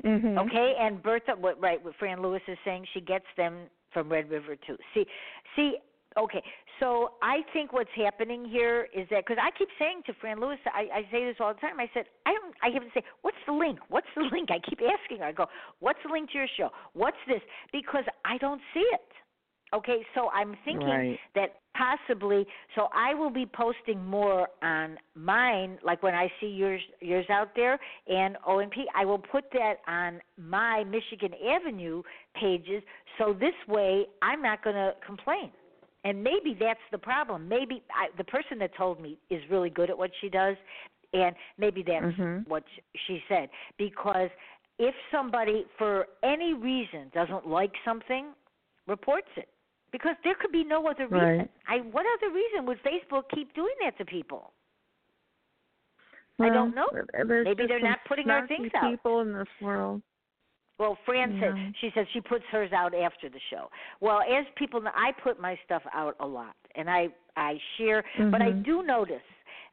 Mhm. 0.04 0.38
Okay, 0.48 0.76
and 0.76 1.02
Bertha, 1.04 1.36
what 1.36 1.60
right? 1.60 1.82
What 1.84 1.96
Fran 1.96 2.22
Lewis 2.22 2.42
is 2.48 2.58
saying, 2.64 2.86
she 2.94 3.02
gets 3.02 3.26
them 3.36 3.70
from 3.92 4.10
Red 4.10 4.30
River 4.30 4.56
too. 4.56 4.78
See, 4.94 5.06
see. 5.56 5.78
Okay, 6.18 6.44
so 6.80 7.14
I 7.22 7.44
think 7.54 7.72
what's 7.72 7.92
happening 7.92 8.44
here 8.44 8.90
is 8.94 9.08
that 9.10 9.26
because 9.26 9.38
I 9.40 9.52
keep 9.52 9.70
saying 9.78 10.04
to 10.08 10.14
Fran 10.16 10.40
Lewis, 10.40 10.58
I, 10.66 10.90
I 10.92 11.08
say 11.12 11.24
this 11.24 11.40
all 11.40 11.54
the 11.54 11.60
time. 11.60 11.80
I 11.80 11.88
said 11.94 12.08
I 12.26 12.34
don't. 12.34 12.56
I 12.64 12.70
have 12.70 12.84
to 12.84 12.90
say, 12.94 13.04
what's 13.22 13.38
the 13.46 13.54
link? 13.54 13.80
What's 13.90 14.08
the 14.16 14.24
link? 14.32 14.50
I 14.50 14.58
keep 14.60 14.82
asking 14.82 15.20
her. 15.20 15.26
I 15.26 15.32
go, 15.32 15.48
what's 15.80 16.00
the 16.04 16.12
link 16.12 16.32
to 16.32 16.38
your 16.40 16.48
show? 16.58 16.72
What's 16.94 17.18
this? 17.28 17.42
Because 17.72 18.06
I 18.26 18.38
don't 18.40 18.62
see 18.74 18.80
it. 18.80 19.09
Okay, 19.74 20.06
so 20.16 20.30
I'm 20.30 20.56
thinking 20.66 20.88
Right. 20.88 21.20
that 21.36 21.56
possibly 21.76 22.46
so 22.76 22.90
I 22.94 23.14
will 23.14 23.30
be 23.30 23.46
posting 23.46 24.04
more 24.06 24.50
on 24.64 24.98
mine 25.16 25.78
like 25.84 26.04
when 26.04 26.16
I 26.16 26.30
see 26.42 26.48
yours 26.48 26.82
yours 27.00 27.26
out 27.30 27.52
there 27.56 27.80
and 28.08 28.38
ONP 28.48 28.86
I 28.96 29.06
will 29.06 29.20
put 29.20 29.46
that 29.54 29.76
on 29.88 30.20
my 30.38 30.84
Michigan 30.84 31.32
Avenue 31.48 32.02
pages 32.36 32.84
so 33.18 33.34
this 33.34 33.54
way 33.68 34.08
I'm 34.22 34.42
not 34.42 34.64
going 34.64 34.76
to 34.76 34.94
complain. 35.06 35.52
And 36.04 36.24
maybe 36.24 36.56
that's 36.60 36.80
the 36.92 36.98
problem. 36.98 37.48
Maybe 37.48 37.84
I, 37.92 38.08
the 38.18 38.24
person 38.24 38.58
that 38.60 38.76
told 38.76 39.02
me 39.02 39.18
is 39.30 39.42
really 39.50 39.70
good 39.70 39.90
at 39.90 39.98
what 39.98 40.12
she 40.22 40.30
does 40.30 40.58
And 41.14 41.36
maybe 41.58 41.84
that's 41.84 42.06
Mhm. 42.06 42.48
what 42.48 42.64
she 43.08 43.24
said 43.30 43.50
because 43.78 44.30
if 44.80 44.96
somebody 45.12 45.66
for 45.78 46.08
any 46.24 46.54
reason 46.54 47.10
doesn't 47.14 47.48
like 47.48 47.74
something, 47.86 48.34
reports 48.88 49.28
it. 49.38 49.50
Because 49.92 50.16
there 50.24 50.36
could 50.40 50.52
be 50.52 50.64
no 50.64 50.88
other 50.88 51.08
reason. 51.08 51.38
Right. 51.40 51.52
I 51.68 51.78
what 51.78 52.06
other 52.18 52.34
reason 52.34 52.66
would 52.66 52.78
Facebook 52.84 53.24
keep 53.34 53.54
doing 53.56 53.74
that 53.84 53.98
to 53.98 54.06
people? 54.06 54.54
I 56.42 56.50
don't 56.50 56.74
know. 56.74 56.88
Maybe 57.44 57.68
they're 57.68 57.82
not 57.82 58.00
putting 58.08 58.30
our 58.30 58.48
things 58.48 58.72
out. 58.76 58.90
people 58.90 59.20
in 59.22 59.34
this 59.34 59.48
world. 59.62 60.02
Well, 60.78 60.98
Fran 61.06 61.34
Yeah. 61.34 61.54
said 61.54 61.76
she 61.82 61.92
says 61.92 62.08
she 62.14 62.22
puts 62.22 62.46
hers 62.46 62.72
out 62.72 62.94
after 62.96 63.28
the 63.30 63.40
show. 63.50 63.70
Well, 64.00 64.22
as 64.22 64.46
people 64.56 64.80
know, 64.80 64.92
I 64.96 65.12
put 65.12 65.40
my 65.40 65.60
stuff 65.66 65.84
out 65.92 66.16
a 66.22 66.26
lot, 66.28 66.56
and 66.76 66.90
I 66.90 67.10
I 67.36 67.60
share, 67.78 68.04
but 68.32 68.42
I 68.42 68.52
Mhm. 68.52 68.64
do 68.64 68.84
notice 68.84 69.22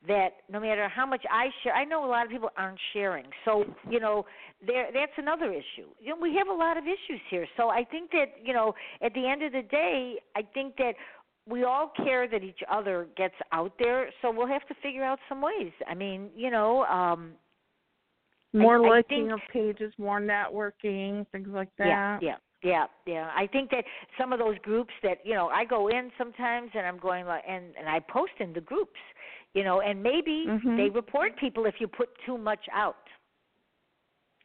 that 0.09 0.31
no 0.51 0.61
matter 0.61 0.89
how 0.89 1.07
much 1.07 1.25
I 1.31 1.47
share, 1.63 1.75
I 1.75 1.85
know 1.85 2.05
a 2.05 2.11
lot 2.11 2.25
of 2.27 2.31
people 2.31 2.51
aren't 2.57 2.79
sharing. 2.93 3.27
So 3.45 3.65
you 3.91 4.01
know, 4.01 4.25
there 4.67 4.89
that's 4.93 5.13
another 5.19 5.51
issue. 5.53 5.89
You 6.01 6.11
know, 6.11 6.17
we 6.21 6.35
have 6.37 6.49
a 6.49 6.53
lot 6.53 6.77
of 6.77 6.85
issues 6.85 7.21
here. 7.31 7.47
So 7.57 7.69
I 7.69 7.85
think 7.85 8.11
that 8.13 8.27
you 8.43 8.53
know, 8.53 8.75
at 9.03 9.13
the 9.15 9.27
end 9.27 9.43
of 9.43 9.53
the 9.53 9.63
day, 9.63 10.17
I 10.37 10.43
think 10.55 10.77
that 10.77 10.95
we 11.49 11.65
all 11.65 11.93
care 11.97 12.27
that 12.29 12.43
each 12.43 12.61
other 12.71 13.07
gets 13.17 13.35
out 13.53 13.73
there. 13.79 14.11
So 14.21 14.33
we'll 14.33 14.49
have 14.49 14.67
to 14.69 14.75
figure 14.83 15.05
out 15.05 15.19
some 15.29 15.41
ways. 15.41 15.73
I 15.89 15.95
mean, 15.95 16.29
you 16.37 16.51
know. 16.51 16.85
um 16.87 17.33
More 18.53 18.85
I 18.87 18.89
liking 18.97 19.29
think- 19.29 19.33
of 19.33 19.41
pages, 19.53 19.93
more 19.99 20.21
networking, 20.21 21.27
things 21.33 21.49
like 21.49 21.69
that. 21.79 21.87
Yeah, 21.87 22.19
yeah, 22.23 22.37
yeah, 22.63 22.87
yeah. 23.07 23.31
I 23.37 23.47
think 23.47 23.71
that 23.71 23.85
some 24.19 24.33
of 24.33 24.39
those 24.39 24.57
groups 24.63 24.93
that 25.03 25.19
you 25.25 25.35
know 25.35 25.49
I 25.49 25.65
go 25.65 25.89
in 25.89 26.11
sometimes 26.19 26.71
and 26.75 26.87
I'm 26.87 26.99
going 26.99 27.27
like 27.27 27.45
and 27.49 27.65
and 27.79 27.89
I 27.89 28.01
post 28.01 28.33
in 28.41 28.53
the 28.53 28.61
groups, 28.61 28.99
you 29.55 29.63
know, 29.65 29.81
and 29.81 30.03
maybe 30.03 30.47
Mhm. 30.49 30.77
they 30.77 30.89
report 30.91 31.37
people 31.37 31.67
if 31.67 31.75
you 31.81 31.89
put 31.89 32.09
too 32.25 32.39
much 32.39 32.67
out. 32.73 32.97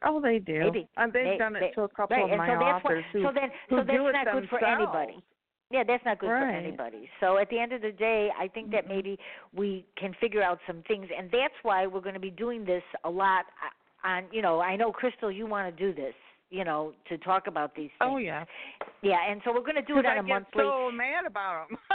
Oh, 0.04 0.20
they 0.20 0.38
do. 0.40 0.58
Maybe. 0.58 0.88
And 0.96 1.12
they've 1.12 1.24
They- 1.24 1.38
done 1.38 1.54
it 1.56 1.60
they- 1.60 1.70
to 1.72 1.82
a 1.82 1.88
couple 1.88 2.16
right, 2.16 2.24
of 2.24 2.30
and 2.30 2.38
my 2.38 2.48
so 2.48 2.58
that's 2.58 2.84
what, 2.84 3.04
who, 3.12 3.22
so 3.22 3.32
then 3.32 3.50
who 3.68 3.76
so 3.78 3.84
that's 3.84 3.96
do 3.98 4.06
it 4.08 4.12
not 4.12 4.32
good 4.32 4.48
for 4.48 4.64
anybody. 4.64 5.22
Yeah, 5.70 5.84
that's 5.84 6.04
not 6.04 6.18
good 6.18 6.28
for 6.28 6.34
anybody. 6.36 7.08
So 7.20 7.38
at 7.38 7.48
the 7.48 7.58
end 7.58 7.72
of 7.72 7.80
the 7.80 7.92
day, 7.92 8.30
I 8.36 8.48
think 8.48 8.70
that 8.72 8.88
maybe 8.88 9.18
we 9.54 9.86
can 9.96 10.12
figure 10.14 10.42
out 10.42 10.58
some 10.66 10.82
things, 10.82 11.08
and 11.16 11.30
that's 11.30 11.54
why 11.62 11.86
we're 11.86 12.00
going 12.00 12.14
to 12.14 12.20
be 12.20 12.30
doing 12.30 12.64
this 12.64 12.82
a 13.04 13.10
lot. 13.10 13.46
uh, 13.64 13.70
On 14.04 14.26
you 14.32 14.42
know, 14.42 14.60
I 14.60 14.74
know 14.74 14.90
Crystal, 14.92 15.30
you 15.30 15.46
want 15.46 15.74
to 15.74 15.84
do 15.84 15.94
this, 15.94 16.14
you 16.52 16.64
know, 16.64 16.92
to 17.08 17.18
talk 17.18 17.46
about 17.46 17.74
these 17.74 17.90
things. 17.98 18.10
Oh 18.12 18.18
yeah. 18.18 18.44
Yeah, 19.02 19.16
and 19.28 19.40
so 19.44 19.52
we're 19.52 19.60
going 19.60 19.74
to 19.74 19.82
do 19.82 19.98
it 19.98 20.06
on 20.06 20.12
I 20.12 20.20
a 20.20 20.22
get 20.22 20.28
monthly. 20.28 20.62
so 20.62 20.90
mad 20.92 21.26
about 21.26 21.68
them. 21.68 21.78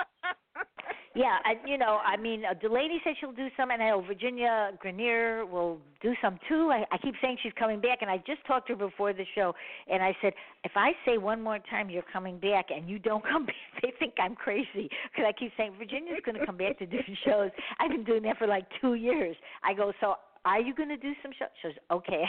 Yeah, 1.15 1.37
I, 1.45 1.53
you 1.67 1.79
know, 1.79 1.97
I 2.05 2.15
mean, 2.15 2.43
uh, 2.45 2.53
Delaney 2.53 3.01
said 3.03 3.15
she'll 3.19 3.31
do 3.31 3.47
some, 3.57 3.71
and 3.71 3.81
I 3.81 3.89
know 3.89 4.01
Virginia 4.01 4.69
Grenier 4.79 5.47
will 5.47 5.79
do 5.99 6.13
some 6.21 6.37
too. 6.47 6.69
I, 6.71 6.85
I 6.91 6.99
keep 6.99 7.15
saying 7.23 7.37
she's 7.41 7.53
coming 7.57 7.81
back, 7.81 7.99
and 8.01 8.11
I 8.11 8.17
just 8.17 8.45
talked 8.45 8.67
to 8.67 8.75
her 8.75 8.87
before 8.87 9.13
the 9.13 9.25
show, 9.33 9.55
and 9.91 10.03
I 10.03 10.15
said, 10.21 10.33
if 10.63 10.73
I 10.75 10.91
say 11.07 11.17
one 11.17 11.41
more 11.41 11.57
time 11.71 11.89
you're 11.89 12.03
coming 12.13 12.37
back 12.37 12.67
and 12.69 12.87
you 12.87 12.99
don't 12.99 13.23
come 13.31 13.47
back, 13.47 13.55
they 13.81 13.93
think 13.97 14.13
I'm 14.21 14.35
crazy 14.35 14.67
because 15.09 15.25
I 15.27 15.31
keep 15.31 15.51
saying 15.57 15.73
Virginia's 15.79 16.19
going 16.23 16.37
to 16.39 16.45
come 16.45 16.57
back 16.57 16.77
to 16.79 16.85
do 16.85 16.99
shows. 17.25 17.49
I've 17.79 17.89
been 17.89 18.03
doing 18.03 18.21
that 18.23 18.37
for 18.37 18.45
like 18.45 18.65
two 18.79 18.93
years. 18.93 19.35
I 19.63 19.73
go, 19.73 19.93
so 19.99 20.15
are 20.45 20.61
you 20.61 20.75
going 20.75 20.89
to 20.89 20.97
do 20.97 21.13
some 21.23 21.31
shows? 21.39 21.49
She 21.63 21.67
goes, 21.69 21.77
okay, 21.91 22.25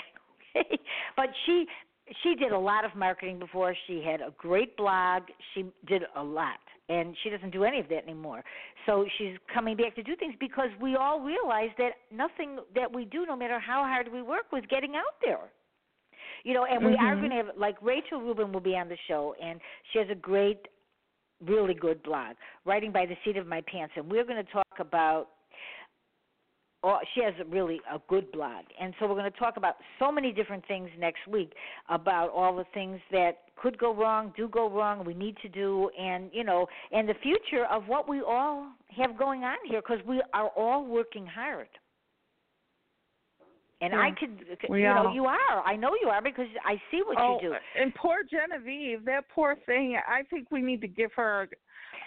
okay. 0.56 0.78
But 1.14 1.26
she 1.44 1.66
she 2.22 2.34
did 2.34 2.52
a 2.52 2.58
lot 2.58 2.84
of 2.84 2.94
marketing 2.94 3.38
before. 3.38 3.74
She 3.86 4.02
had 4.02 4.20
a 4.20 4.32
great 4.36 4.76
blog. 4.76 5.22
She 5.54 5.64
did 5.86 6.02
a 6.16 6.22
lot, 6.22 6.58
and 6.88 7.16
she 7.22 7.30
doesn't 7.30 7.50
do 7.50 7.64
any 7.64 7.80
of 7.80 7.88
that 7.88 8.04
anymore. 8.04 8.44
So 8.86 9.06
she's 9.18 9.36
coming 9.52 9.76
back 9.76 9.94
to 9.96 10.02
do 10.02 10.16
things 10.16 10.34
because 10.40 10.70
we 10.80 10.96
all 10.96 11.20
realize 11.20 11.70
that 11.78 11.92
nothing 12.10 12.58
that 12.74 12.92
we 12.92 13.04
do, 13.04 13.26
no 13.26 13.36
matter 13.36 13.58
how 13.58 13.82
hard 13.84 14.08
we 14.12 14.22
work, 14.22 14.50
was 14.52 14.62
getting 14.70 14.96
out 14.96 15.20
there. 15.22 15.50
You 16.44 16.54
know, 16.54 16.64
and 16.64 16.84
we 16.84 16.96
are 16.96 17.16
Mhm. 17.16 17.20
going 17.20 17.30
to 17.30 17.36
have 17.36 17.56
like 17.56 17.76
Rachel 17.82 18.20
Rubin 18.20 18.52
will 18.52 18.60
be 18.60 18.76
on 18.76 18.88
the 18.88 18.96
show, 19.08 19.34
and 19.42 19.60
she 19.90 19.98
has 19.98 20.08
a 20.08 20.14
great, 20.14 20.68
really 21.40 21.74
good 21.74 22.02
blog, 22.02 22.36
writing 22.64 22.92
by 22.92 23.06
the 23.06 23.16
seat 23.24 23.36
of 23.36 23.46
my 23.46 23.60
pants, 23.62 23.94
and 23.96 24.10
we're 24.10 24.24
going 24.24 24.44
to 24.44 24.52
talk 24.52 24.78
about 24.78 25.30
oh, 26.82 26.98
she 27.14 27.22
has 27.22 27.34
a 27.40 27.44
really 27.44 27.80
a 27.92 27.98
good 28.08 28.30
blog, 28.32 28.64
and 28.80 28.94
so 28.98 29.06
we're 29.06 29.14
going 29.14 29.30
to 29.30 29.38
talk 29.38 29.56
about 29.56 29.76
so 29.98 30.12
many 30.12 30.32
different 30.32 30.66
things 30.66 30.90
next 30.98 31.26
week 31.28 31.52
about 31.88 32.30
all 32.30 32.56
the 32.56 32.64
things 32.74 33.00
that 33.10 33.38
could 33.56 33.78
go 33.78 33.94
wrong, 33.94 34.32
do 34.36 34.48
go 34.48 34.70
wrong, 34.70 35.04
we 35.04 35.14
need 35.14 35.36
to 35.42 35.48
do, 35.48 35.90
and 35.98 36.30
you 36.32 36.44
know, 36.44 36.66
and 36.92 37.08
the 37.08 37.14
future 37.22 37.66
of 37.66 37.84
what 37.86 38.08
we 38.08 38.20
all 38.20 38.68
have 38.96 39.18
going 39.18 39.44
on 39.44 39.56
here 39.68 39.80
because 39.80 40.04
we 40.06 40.22
are 40.32 40.48
all 40.56 40.84
working 40.84 41.26
hard. 41.26 41.68
And 43.80 43.94
I 43.94 44.10
could, 44.10 44.44
you 44.70 44.82
know, 44.82 45.06
all- 45.06 45.14
you 45.14 45.26
are. 45.26 45.62
I 45.64 45.76
know 45.76 45.94
you 46.02 46.08
are 46.08 46.20
because 46.20 46.48
I 46.66 46.80
see 46.90 47.00
what 47.06 47.16
oh, 47.20 47.38
you 47.40 47.50
do. 47.50 47.54
and 47.80 47.94
poor 47.94 48.16
Genevieve, 48.28 49.04
that 49.04 49.28
poor 49.32 49.54
thing. 49.66 49.96
I 50.06 50.22
think 50.24 50.50
we 50.50 50.62
need 50.62 50.80
to 50.80 50.88
give 50.88 51.12
her 51.12 51.48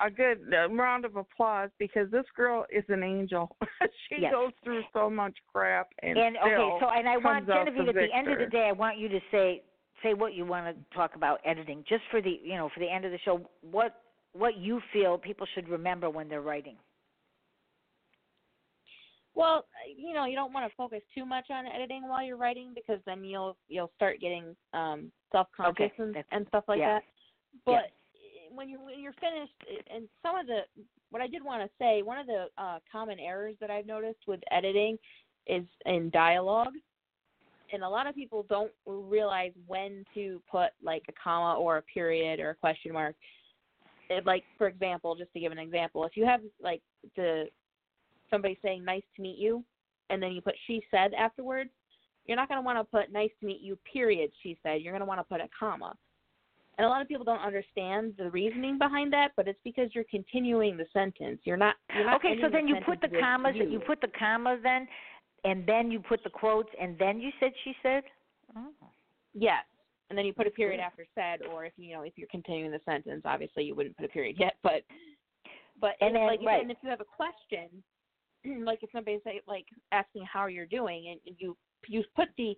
a, 0.01 0.07
a 0.07 0.11
good 0.11 0.39
uh, 0.53 0.69
round 0.69 1.05
of 1.05 1.15
applause 1.15 1.69
because 1.79 2.09
this 2.11 2.25
girl 2.35 2.65
is 2.71 2.83
an 2.89 3.03
angel. 3.03 3.55
she 4.09 4.21
Yes. 4.21 4.31
goes 4.31 4.51
through 4.63 4.83
so 4.93 5.09
much 5.09 5.35
crap 5.51 5.87
and, 6.01 6.17
And 6.17 6.37
okay, 6.37 6.77
so 6.79 6.89
and 6.89 7.07
I 7.07 7.17
want 7.17 7.47
comes 7.47 7.49
out 7.49 7.65
Genevieve 7.65 7.93
the 7.93 8.01
at 8.01 8.07
the 8.09 8.15
end 8.15 8.27
of 8.31 8.39
the 8.39 8.45
day, 8.45 8.67
I 8.67 8.71
want 8.71 8.97
you 8.97 9.07
to 9.09 9.19
say 9.31 9.63
say 10.03 10.13
what 10.13 10.33
you 10.33 10.45
want 10.45 10.75
to 10.75 10.95
talk 10.95 11.15
about 11.15 11.39
editing, 11.45 11.83
just 11.87 12.03
for 12.09 12.21
the 12.21 12.39
you 12.43 12.55
know 12.55 12.69
for 12.73 12.79
the 12.79 12.89
end 12.89 13.05
of 13.05 13.11
the 13.11 13.19
show. 13.19 13.41
What 13.61 14.01
what 14.33 14.57
you 14.57 14.81
feel 14.93 15.17
people 15.17 15.47
should 15.53 15.67
remember 15.69 16.09
when 16.09 16.27
they're 16.29 16.41
writing. 16.41 16.77
Well, 19.33 19.65
you 19.95 20.13
know, 20.13 20.25
you 20.25 20.35
don't 20.35 20.51
want 20.53 20.69
to 20.69 20.75
focus 20.75 21.01
too 21.15 21.25
much 21.25 21.45
on 21.49 21.65
editing 21.65 22.07
while 22.07 22.23
you're 22.23 22.37
writing 22.37 22.73
because 22.75 22.99
then 23.05 23.23
you'll 23.23 23.55
you'll 23.69 23.91
start 23.95 24.19
getting 24.19 24.55
um 24.73 25.11
self-conscious 25.31 25.73
Okay, 25.75 25.93
and, 25.97 26.15
and 26.31 26.47
stuff 26.47 26.65
like 26.67 26.79
yeah. 26.79 26.99
that. 26.99 27.03
But 27.65 27.91
when 28.53 28.69
you 28.69 28.79
when 28.79 28.99
you're 28.99 29.13
finished, 29.13 29.53
and 29.93 30.07
some 30.21 30.37
of 30.37 30.47
the 30.47 30.61
what 31.09 31.21
I 31.21 31.27
did 31.27 31.43
want 31.43 31.63
to 31.63 31.69
say, 31.79 32.01
one 32.01 32.17
of 32.17 32.27
the 32.27 32.47
uh, 32.57 32.79
common 32.91 33.19
errors 33.19 33.55
that 33.59 33.69
I've 33.69 33.85
noticed 33.85 34.19
with 34.27 34.39
editing 34.51 34.97
is 35.47 35.63
in 35.85 36.09
dialogue, 36.09 36.73
and 37.73 37.83
a 37.83 37.89
lot 37.89 38.07
of 38.07 38.15
people 38.15 38.45
don't 38.49 38.71
realize 38.85 39.51
when 39.67 40.05
to 40.13 40.41
put 40.49 40.69
like 40.83 41.03
a 41.09 41.13
comma 41.21 41.59
or 41.59 41.77
a 41.77 41.81
period 41.81 42.39
or 42.39 42.51
a 42.51 42.55
question 42.55 42.93
mark. 42.93 43.15
It, 44.09 44.25
like 44.25 44.43
for 44.57 44.67
example, 44.67 45.15
just 45.15 45.33
to 45.33 45.39
give 45.39 45.51
an 45.51 45.59
example, 45.59 46.05
if 46.05 46.15
you 46.15 46.25
have 46.25 46.41
like 46.61 46.81
the 47.15 47.45
somebody 48.29 48.57
saying 48.63 48.83
nice 48.83 49.03
to 49.15 49.21
meet 49.21 49.37
you 49.37 49.63
and 50.09 50.21
then 50.21 50.31
you 50.31 50.41
put 50.41 50.55
she 50.65 50.81
said 50.89 51.13
afterwards 51.13 51.69
you're 52.25 52.37
not 52.37 52.47
going 52.47 52.57
to 52.57 52.65
want 52.65 52.77
to 52.77 52.83
put 52.83 53.11
nice 53.11 53.29
to 53.39 53.45
meet 53.45 53.61
you 53.61 53.77
period 53.91 54.31
she 54.41 54.57
said. 54.63 54.81
You're 54.81 54.93
going 54.93 55.01
to 55.01 55.05
want 55.05 55.19
to 55.19 55.23
put 55.23 55.41
a 55.41 55.49
comma 55.57 55.93
and 56.77 56.85
a 56.85 56.89
lot 56.89 57.01
of 57.01 57.07
people 57.07 57.23
don't 57.25 57.39
understand 57.41 58.13
the 58.17 58.29
reasoning 58.31 58.77
behind 58.77 59.11
that 59.13 59.31
but 59.35 59.47
it's 59.47 59.59
because 59.63 59.89
you're 59.93 60.05
continuing 60.09 60.77
the 60.77 60.85
sentence 60.93 61.39
you're 61.43 61.57
not 61.57 61.75
you're 61.95 62.05
not 62.05 62.15
Okay, 62.15 62.35
so 62.41 62.49
then 62.49 62.67
you 62.67 62.75
put 62.85 63.01
the 63.01 63.09
commas. 63.19 63.55
you. 63.55 63.69
You 63.69 63.79
put 63.79 63.99
the 64.01 64.07
commas 64.17 64.59
then, 64.63 64.87
and 65.43 65.65
then 65.67 65.91
you 65.91 65.99
put 65.99 66.23
the 66.23 66.29
quotes, 66.29 66.69
and 66.79 66.97
then 66.99 67.19
you 67.19 67.31
said 67.39 67.51
she 67.63 67.73
said. 67.83 68.03
Oh. 68.55 68.67
yes 69.33 69.63
and 70.09 70.17
then 70.17 70.25
you 70.25 70.33
put 70.33 70.45
a 70.45 70.51
period 70.51 70.81
after 70.81 71.05
said 71.15 71.39
or 71.53 71.63
if 71.63 71.71
you 71.77 71.93
know 71.95 72.01
if 72.01 72.13
you're 72.17 72.27
continuing 72.29 72.69
the 72.71 72.81
sentence 72.83 73.21
obviously 73.23 73.63
you 73.63 73.73
wouldn't 73.75 73.95
put 73.95 74.05
a 74.05 74.09
period 74.09 74.35
yet 74.37 74.55
but 74.61 74.81
but 75.79 75.91
And 76.01 76.13
then- 76.15 76.27
like 76.27 76.41
right. 76.45 76.61
and 76.61 76.69
if 76.69 76.77
you 76.83 76.89
have 76.89 76.99
a 76.99 77.05
question 77.05 77.81
like 78.65 78.79
if 78.83 78.89
somebody 78.91 79.19
say 79.23 79.39
like 79.47 79.65
asking 79.93 80.25
how 80.31 80.47
you're 80.47 80.65
doing 80.65 81.15
and 81.25 81.35
you 81.39 81.55
you 81.87 82.03
put 82.15 82.27
the 82.37 82.55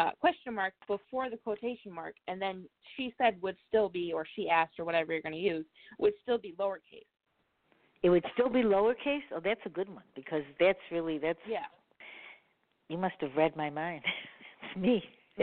uh, 0.00 0.10
question 0.20 0.54
mark 0.54 0.72
before 0.86 1.28
the 1.28 1.36
quotation 1.36 1.92
mark 1.92 2.14
and 2.28 2.40
then 2.40 2.64
she 2.96 3.14
said 3.18 3.40
would 3.42 3.56
still 3.68 3.88
be 3.88 4.12
or 4.14 4.24
she 4.34 4.48
asked 4.48 4.78
or 4.78 4.84
whatever 4.84 5.12
you're 5.12 5.22
going 5.22 5.32
to 5.32 5.38
use 5.38 5.66
would 5.98 6.14
still 6.22 6.38
be 6.38 6.54
lowercase 6.58 7.06
It 8.02 8.08
would 8.08 8.24
still 8.32 8.48
be 8.48 8.62
lowercase. 8.62 9.26
Oh, 9.34 9.40
that's 9.44 9.60
a 9.66 9.68
good 9.68 9.88
one 9.88 10.04
because 10.14 10.42
that's 10.58 10.78
really 10.90 11.18
that's. 11.18 11.38
yeah 11.46 11.68
You 12.88 12.96
must 12.96 13.16
have 13.20 13.32
read 13.36 13.54
my 13.56 13.68
mind. 13.68 14.02
it's 14.62 14.80
me. 14.80 15.02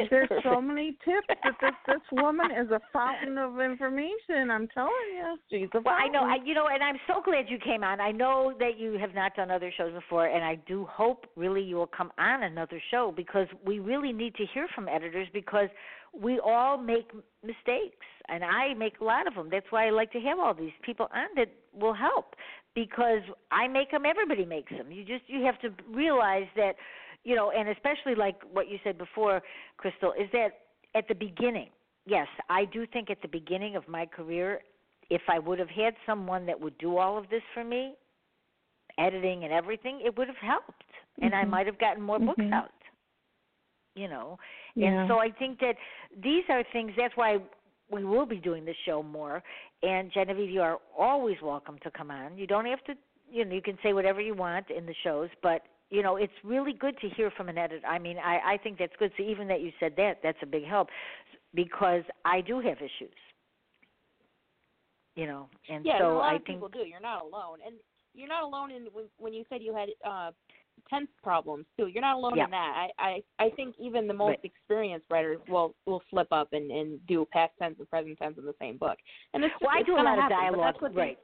There's 0.10 0.30
so 0.44 0.62
many 0.62 0.98
tips 1.04 1.28
that 1.44 1.54
this 1.62 1.72
this 1.88 2.02
woman 2.12 2.52
is 2.52 2.70
a 2.72 2.80
fountain 2.94 3.38
of 3.38 3.60
information. 3.60 4.52
I'm 4.52 4.68
telling 4.68 4.92
you, 5.16 5.38
she's 5.50 5.70
a 5.74 5.82
Well, 5.82 5.96
I 5.98 6.08
know, 6.08 6.24
I 6.24 6.38
you 6.44 6.54
know, 6.54 6.68
and 6.68 6.84
I'm 6.84 6.98
so 7.08 7.22
glad 7.24 7.46
you 7.50 7.58
came 7.58 7.84
on. 7.84 8.00
I 8.00 8.12
know 8.12 8.54
that 8.60 8.78
you 8.78 8.98
have 9.00 9.14
not 9.16 9.36
done 9.36 9.52
other 9.52 9.72
shows 9.76 9.94
before, 9.94 10.28
and 10.28 10.44
I 10.44 10.56
do 10.68 10.86
hope 10.86 11.26
really 11.36 11.64
you 11.64 11.76
will 11.78 11.88
come 11.88 12.12
on 12.18 12.44
another 12.44 12.82
show 12.92 13.14
because 13.16 13.48
we 13.66 13.80
really 13.80 14.14
need 14.14 14.36
to 14.36 14.46
hear 14.54 14.68
from 14.76 14.88
editors 14.88 15.28
because 15.34 15.70
we 16.14 16.40
all 16.40 16.78
make 16.78 17.12
mistakes, 17.44 18.06
and 18.30 18.44
I 18.44 18.74
make 18.74 19.00
a 19.02 19.04
lot 19.04 19.28
of 19.28 19.36
them. 19.36 19.50
That's 19.52 19.66
why 19.70 19.88
I 19.88 19.90
like 19.92 20.12
to 20.14 20.20
have 20.20 20.40
all 20.40 20.54
these 20.54 20.72
people 20.84 21.08
on 21.14 21.28
that 21.36 21.50
will 21.74 21.94
help 21.94 22.36
because 22.76 23.22
I 23.52 23.68
make 23.68 23.92
them. 23.92 24.04
Everybody 24.06 24.46
makes 24.46 24.72
them. 24.72 24.92
You 24.92 25.04
just 25.04 25.24
you 25.28 25.44
have 25.44 25.60
to 25.62 25.70
realize 25.92 26.48
that, 26.56 26.76
you 27.28 27.36
know, 27.36 27.52
and 27.52 27.68
especially 27.68 28.16
like 28.16 28.38
what 28.54 28.70
you 28.70 28.80
said 28.86 28.98
before, 28.98 29.42
Crystal, 29.76 30.14
is 30.14 30.30
that 30.32 30.52
at 30.96 31.10
the 31.10 31.14
beginning. 31.14 31.68
Yes, 32.06 32.28
I 32.50 32.64
do 32.64 32.88
think 32.88 33.10
at 33.10 33.22
the 33.22 33.28
beginning 33.28 33.76
of 33.76 33.86
my 33.90 34.06
career, 34.06 34.62
if 35.10 35.22
I 35.28 35.38
would 35.38 35.60
have 35.60 35.70
had 35.70 35.94
someone 36.06 36.46
that 36.46 36.58
would 36.58 36.78
do 36.78 36.98
all 36.98 37.18
of 37.18 37.30
this 37.30 37.42
for 37.54 37.66
me, 37.66 37.96
editing 38.98 39.44
and 39.44 39.52
everything, 39.52 40.00
it 40.06 40.18
would 40.18 40.30
have 40.30 40.38
helped. 40.38 40.84
and 41.20 41.34
I 41.34 41.46
Mhm. 41.46 41.50
might 41.50 41.66
have 41.66 41.80
gotten 41.80 42.04
more 42.04 42.20
books 42.20 42.44
Mhm. 42.44 42.54
out. 42.54 42.70
You 43.96 44.08
know, 44.08 44.38
Yeah. 44.76 44.90
and 44.90 45.08
so 45.08 45.18
I 45.18 45.32
think 45.32 45.60
that 45.62 45.76
these 46.16 46.48
are 46.48 46.62
things. 46.62 46.96
That's 46.96 47.18
why 47.18 47.42
we 47.90 48.06
will 48.06 48.28
be 48.28 48.38
doing 48.38 48.66
the 48.66 48.76
show 48.86 49.02
more. 49.02 49.42
And 49.82 50.12
Genevieve, 50.12 50.52
you 50.52 50.62
are 50.62 50.80
always 50.96 51.42
welcome 51.42 51.80
to 51.80 51.90
come 51.90 52.12
on. 52.12 52.38
You 52.38 52.46
don't 52.46 52.68
have 52.68 52.84
to. 52.84 52.96
You 53.32 53.46
know, 53.46 53.56
you 53.56 53.64
can 53.64 53.80
say 53.82 53.94
whatever 53.94 54.22
you 54.22 54.36
want 54.36 54.70
in 54.70 54.86
the 54.86 54.94
shows, 54.94 55.32
but 55.42 55.66
you 55.90 56.04
know, 56.04 56.18
it's 56.18 56.34
really 56.44 56.74
good 56.74 56.98
to 57.00 57.10
hear 57.10 57.32
from 57.32 57.50
an 57.50 57.58
editor. 57.58 57.86
I 57.86 58.00
mean, 58.00 58.18
I 58.18 58.54
I 58.54 58.58
think 58.58 58.78
that's 58.78 58.94
good. 59.00 59.12
So 59.18 59.24
even 59.24 59.48
that 59.48 59.62
you 59.62 59.72
said 59.80 59.94
that, 59.98 60.20
that's 60.22 60.38
a 60.42 60.46
big 60.46 60.66
help 60.66 60.90
because 61.54 62.04
I 62.26 62.42
do 62.42 62.60
have 62.60 62.78
issues. 62.78 63.16
You 65.16 65.26
know, 65.28 65.50
and 65.70 65.86
yeah, 65.86 65.98
so 66.00 66.12
a 66.12 66.18
lot 66.18 66.34
I 66.34 66.36
of 66.36 66.44
think 66.44 66.58
people 66.60 66.70
do. 66.70 66.88
You're 66.88 67.00
not 67.00 67.24
alone, 67.24 67.58
and 67.66 67.76
you're 68.14 68.28
not 68.28 68.44
alone 68.44 68.72
in 68.72 68.84
when, 68.94 69.06
when 69.18 69.34
you 69.34 69.44
said 69.50 69.62
you 69.62 69.74
had 69.74 69.90
uh 70.08 70.32
tense 70.90 71.10
problems 71.24 71.66
too. 71.78 71.88
You're 71.88 72.04
not 72.04 72.18
alone 72.18 72.38
Yeah. 72.38 72.46
in 72.46 72.52
that. 72.52 72.88
I, 73.00 73.04
I 73.40 73.46
I 73.46 73.50
think 73.52 73.76
even 73.80 74.08
the 74.08 74.14
most 74.14 74.30
Right. 74.30 74.40
experienced 74.44 75.08
writers 75.10 75.40
will 75.48 75.74
will 75.86 76.04
slip 76.10 76.28
up 76.32 76.54
and 76.54 76.70
and 76.70 77.06
do 77.08 77.26
past 77.34 77.54
tense 77.60 77.78
and 77.80 77.90
present 77.90 78.18
tense 78.20 78.38
in 78.38 78.46
the 78.46 78.54
same 78.60 78.78
book. 78.78 78.98
And 79.34 79.44
it's 79.44 79.54
just, 79.54 79.62
well, 79.64 79.72
I 79.74 79.82
do 79.82 79.96
a 79.96 79.98
lot 80.04 80.18
of 80.20 80.24
happen, 80.26 80.38
dialogue. 80.38 80.76
Right. 80.94 81.18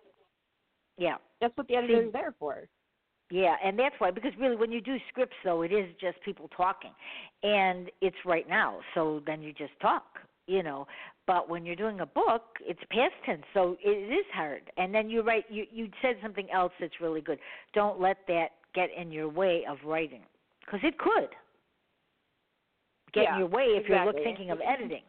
Yeah. 0.98 1.18
That's 1.40 1.56
what 1.56 1.68
the 1.68 1.76
editor 1.76 2.04
is 2.04 2.14
there 2.14 2.34
for. 2.40 2.68
Yeah, 3.34 3.56
and 3.66 3.80
that's 3.80 3.96
why 3.98 4.12
because 4.12 4.32
really 4.40 4.56
when 4.56 4.72
you 4.72 4.80
do 4.80 4.98
scripts 5.10 5.36
though 5.44 5.64
it 5.64 5.74
is 5.74 5.90
just 6.00 6.22
people 6.24 6.48
talking. 6.56 6.92
And 7.42 7.90
it's 8.00 8.16
right 8.26 8.48
now. 8.48 8.78
So 8.94 9.24
then 9.26 9.42
you 9.42 9.52
just 9.54 9.72
talk, 9.82 10.04
you 10.46 10.62
know. 10.62 10.86
But 11.26 11.50
when 11.50 11.66
you're 11.66 11.76
doing 11.76 12.02
a 12.02 12.06
book, 12.06 12.44
it's 12.62 12.80
past 12.92 13.16
tense. 13.26 13.42
So 13.56 13.76
it 13.84 13.90
is 13.90 14.26
hard. 14.36 14.70
And 14.78 14.94
then 14.94 15.10
you 15.10 15.24
write 15.24 15.46
you 15.50 15.66
you 15.72 15.90
said 16.04 16.18
something 16.22 16.48
else 16.52 16.74
that's 16.80 17.02
really 17.02 17.22
good. 17.22 17.40
Don't 17.74 18.00
let 18.00 18.18
that 18.28 18.50
get 18.76 18.90
in 18.96 19.12
your 19.12 19.30
way 19.30 19.66
of 19.68 19.78
writing 19.84 20.22
cuz 20.70 20.82
it 20.84 21.00
could 21.00 21.30
get 23.14 23.24
Yeah, 23.24 23.34
in 23.34 23.40
your 23.40 23.48
way 23.48 23.64
if 23.64 23.90
you're 23.90 24.06
look, 24.06 24.16
thinking 24.18 24.52
of 24.52 24.62
editing. 24.62 25.06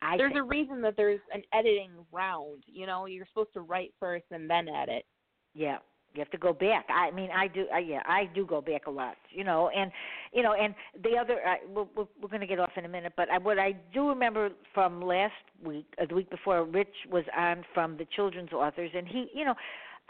I 0.00 0.16
there's 0.16 0.32
think. 0.32 0.40
a 0.40 0.48
reason 0.48 0.80
that 0.80 0.96
there's 0.96 1.20
an 1.34 1.42
editing 1.52 1.90
round. 2.12 2.64
You 2.66 2.86
know, 2.86 3.04
you're 3.04 3.26
supposed 3.26 3.52
to 3.52 3.60
write 3.60 3.92
first 4.00 4.24
and 4.30 4.48
then 4.48 4.68
edit. 4.70 5.04
Yeah, 5.52 5.78
you 6.14 6.20
have 6.20 6.30
to 6.30 6.38
go 6.38 6.52
back. 6.52 6.86
I 6.88 7.10
mean, 7.10 7.30
I 7.30 7.48
do. 7.48 7.66
I, 7.72 7.80
yeah, 7.80 8.02
I 8.06 8.30
do 8.34 8.46
go 8.46 8.60
back 8.60 8.86
a 8.86 8.90
lot. 8.90 9.16
You 9.30 9.44
know, 9.44 9.68
and 9.68 9.90
you 10.32 10.42
know, 10.42 10.54
and 10.54 10.74
the 11.02 11.16
other. 11.16 11.40
I, 11.46 11.58
we're 11.68 11.86
we're, 11.96 12.28
going 12.28 12.40
to 12.40 12.46
get 12.46 12.60
off 12.60 12.70
in 12.76 12.84
a 12.84 12.88
minute, 12.88 13.12
but 13.16 13.28
I, 13.30 13.38
what 13.38 13.58
I 13.58 13.74
do 13.92 14.08
remember 14.08 14.50
from 14.72 15.02
last 15.02 15.32
week, 15.64 15.86
uh, 16.00 16.06
the 16.08 16.14
week 16.14 16.30
before, 16.30 16.64
Rich 16.64 16.94
was 17.10 17.24
on 17.36 17.64
from 17.74 17.96
the 17.96 18.06
children's 18.14 18.52
authors, 18.52 18.90
and 18.94 19.06
he, 19.06 19.28
you 19.34 19.44
know. 19.44 19.54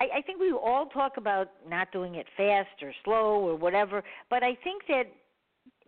I, 0.00 0.18
I 0.18 0.22
think 0.22 0.40
we 0.40 0.50
all 0.50 0.86
talk 0.86 1.18
about 1.18 1.50
not 1.68 1.92
doing 1.92 2.16
it 2.16 2.26
fast 2.36 2.82
or 2.82 2.92
slow 3.04 3.46
or 3.46 3.54
whatever, 3.54 4.02
but 4.28 4.42
I 4.42 4.58
think 4.64 4.82
that 4.88 5.04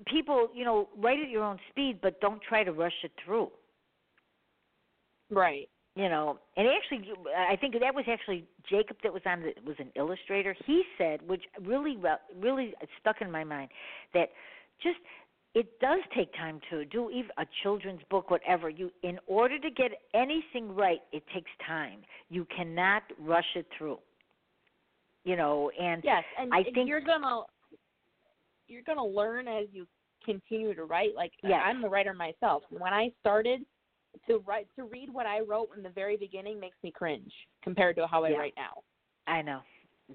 people, 0.07 0.49
you 0.55 0.64
know, 0.64 0.89
write 0.97 1.19
at 1.19 1.29
your 1.29 1.43
own 1.43 1.59
speed, 1.71 1.99
but 2.01 2.21
don't 2.21 2.41
try 2.49 2.62
to 2.62 2.71
rush 2.71 2.93
it 3.03 3.11
through 3.25 3.51
Right. 5.31 5.69
You 5.97 6.09
know 6.09 6.39
and 6.57 6.69
actually 6.69 7.11
i 7.37 7.57
think 7.57 7.73
that 7.81 7.93
was 7.95 8.05
actually 8.09 8.45
jacob 8.69 8.97
that 9.03 9.13
was 9.13 9.23
on 9.27 9.41
the 9.41 9.53
was 9.67 9.75
an 9.81 9.91
illustrator 9.97 10.55
he 10.67 10.83
said 10.99 11.21
which 11.27 11.43
really 11.63 11.97
re- 11.97 12.23
really 12.39 12.73
stuck 13.01 13.21
in 13.21 13.31
my 13.31 13.43
mind 13.43 13.69
that 14.15 14.29
just 14.83 14.99
it 15.55 15.81
does 15.81 16.01
take 16.15 16.33
time 16.35 16.61
to 16.71 16.85
do 16.85 17.09
even 17.11 17.31
a 17.39 17.47
children's 17.63 18.01
book 18.11 18.31
whatever 18.31 18.69
you 18.69 18.91
in 19.03 19.19
order 19.27 19.59
to 19.59 19.71
get 19.71 19.91
anything 20.15 20.73
right 20.75 21.01
it 21.13 21.23
takes 21.35 21.51
time 21.67 22.01
you 22.29 22.47
cannot 22.55 23.03
rush 23.19 23.51
it 23.57 23.67
through 23.77 23.99
you 25.25 25.35
know 25.35 25.71
and 25.81 26.03
Yes, 26.05 26.23
and 26.39 26.53
I 26.55 26.59
and 26.59 26.75
think- 26.75 26.89
you're 26.89 27.01
gonna 27.01 27.43
you're 28.69 28.83
gonna 28.83 29.05
learn 29.07 29.49
as 29.49 29.67
you 29.73 29.87
continue 30.25 30.75
to 30.75 30.85
write. 30.85 31.15
Like 31.15 31.31
Yes. 31.45 31.63
I'm 31.65 31.81
the 31.81 31.89
writer 31.89 32.13
myself. 32.13 32.65
When 32.71 32.93
I 32.93 33.13
started 33.21 33.61
to 34.29 34.39
write 34.47 34.67
to 34.77 34.85
read 34.85 35.09
what 35.12 35.27
I 35.27 35.41
wrote 35.41 35.71
in 35.77 35.83
the 35.83 35.91
very 35.91 36.17
beginning 36.17 36.61
makes 36.61 36.77
me 36.83 36.91
cringe 36.91 37.33
compared 37.62 37.97
to 37.97 38.07
how 38.07 38.25
I 38.25 38.31
Yeah. 38.31 38.39
write 38.39 38.55
now. 38.57 38.83
I 39.27 39.43
know. 39.43 39.61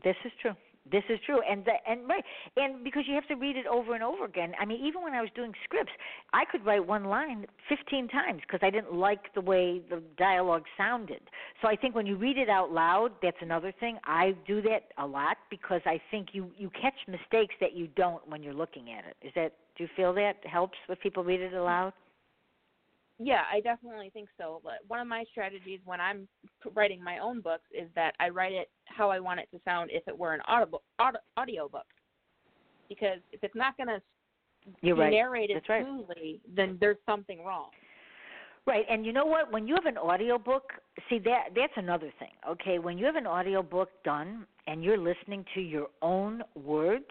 This 0.04 0.16
is 0.24 0.32
true. 0.41 0.56
This 0.89 1.04
is 1.10 1.20
true, 1.28 1.39
and 1.47 1.64
the, 1.64 1.74
and 1.88 2.08
right, 2.10 2.24
and 2.58 2.84
because 2.84 3.04
you 3.08 3.14
have 3.14 3.28
to 3.28 3.36
read 3.36 3.56
it 3.56 3.68
over 3.68 3.93
and 3.93 4.04
over 4.04 4.26
again. 4.26 4.56
I 4.60 4.66
mean, 4.66 4.84
even 4.84 5.04
when 5.04 5.14
I 5.14 5.22
was 5.22 5.30
doing 5.36 5.54
scripts, 5.64 5.91
I 6.34 6.43
could 6.43 6.66
write 6.66 6.84
one 6.86 7.04
line 7.04 7.45
fifteen 7.70 8.08
times 8.08 8.41
because 8.41 8.62
I 8.64 8.72
didn't 8.72 8.91
like 8.91 9.32
the 9.36 9.41
way 9.41 9.80
the 9.91 10.02
dialogue 10.18 10.64
sounded. 10.78 11.22
So 11.62 11.68
I 11.68 11.76
think 11.76 11.93
when 11.93 12.08
you 12.08 12.16
read 12.16 12.39
it 12.39 12.49
out 12.49 12.72
loud, 12.72 13.12
that's 13.22 13.38
another 13.41 13.72
thing. 13.80 13.99
I 14.06 14.32
do 14.47 14.60
that 14.64 14.86
a 14.97 15.06
lot 15.06 15.38
because 15.52 15.82
I 15.86 16.02
think 16.10 16.30
you 16.34 16.49
you 16.58 16.72
catch 16.72 16.95
mistakes 17.08 17.54
that 17.62 17.74
you 17.74 17.88
don't 17.95 18.28
when 18.28 18.41
you're 18.41 18.56
looking 18.56 18.91
at 18.91 19.06
it. 19.06 19.16
Is 19.22 19.32
that? 19.36 19.54
Do 19.78 19.84
you 19.84 19.89
feel 19.95 20.14
that 20.14 20.38
helps 20.45 20.78
when 20.88 20.97
people 20.97 21.24
read 21.24 21.41
it 21.41 21.54
aloud? 21.54 21.93
Yeah, 23.24 23.41
I 23.51 23.59
definitely 23.59 24.09
think 24.09 24.30
so. 24.38 24.61
But 24.63 24.80
one 24.88 24.99
of 24.99 25.07
my 25.07 25.24
strategies 25.30 25.80
when 25.86 26.01
I'm 26.01 26.28
writing 26.74 27.03
my 27.03 27.19
own 27.19 27.39
books 27.41 27.65
is 27.72 27.88
that 27.95 28.13
I 28.19 28.30
write 28.30 28.53
it 28.53 28.69
how 28.86 29.09
I 29.09 29.19
want 29.19 29.39
it 29.39 29.47
to 29.51 29.59
sound 29.63 29.91
if 29.93 30.07
it 30.07 30.17
were 30.17 30.34
an 30.34 30.41
audible 30.47 30.82
audio, 30.97 31.19
audio 31.38 31.69
book. 31.69 31.86
Because 32.89 33.19
if 33.32 33.43
it's 33.43 33.55
not 33.55 33.78
going 33.78 33.88
to 33.88 34.01
be 34.82 34.91
right. 34.91 35.11
narrated 35.11 35.61
right. 35.69 35.86
smoothly, 35.86 36.41
then 36.55 36.78
there's 36.80 36.97
something 37.05 37.43
wrong. 37.43 37.69
Right, 38.67 38.86
and 38.89 39.05
you 39.05 39.13
know 39.13 39.26
what? 39.26 39.51
When 39.51 39.67
you 39.67 39.76
have 39.76 39.88
an 39.88 39.97
audio 39.97 40.38
book, 40.38 40.72
see 41.09 41.17
that 41.19 41.49
that's 41.55 41.74
another 41.78 42.11
thing. 42.19 42.30
Okay, 42.47 42.78
when 42.78 42.97
you 42.97 43.05
have 43.05 43.15
an 43.15 43.26
audio 43.26 43.63
book 43.63 43.89
done 44.03 44.45
and 44.67 44.84
you're 44.84 44.99
listening 44.99 45.45
to 45.55 45.61
your 45.61 45.88
own 46.03 46.43
words, 46.55 47.05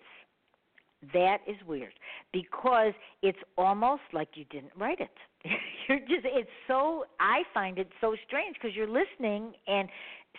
that 1.14 1.38
is 1.46 1.56
weird 1.66 1.92
because 2.32 2.92
it's 3.22 3.38
almost 3.56 4.02
like 4.12 4.28
you 4.34 4.44
didn't 4.50 4.72
write 4.78 5.00
it. 5.00 5.10
you're 5.88 6.00
just 6.00 6.24
it's 6.24 6.50
so 6.68 7.04
I 7.18 7.42
find 7.54 7.78
it 7.78 7.88
so 8.00 8.14
strange 8.26 8.56
because 8.60 8.76
you're 8.76 8.88
listening 8.88 9.52
and 9.66 9.88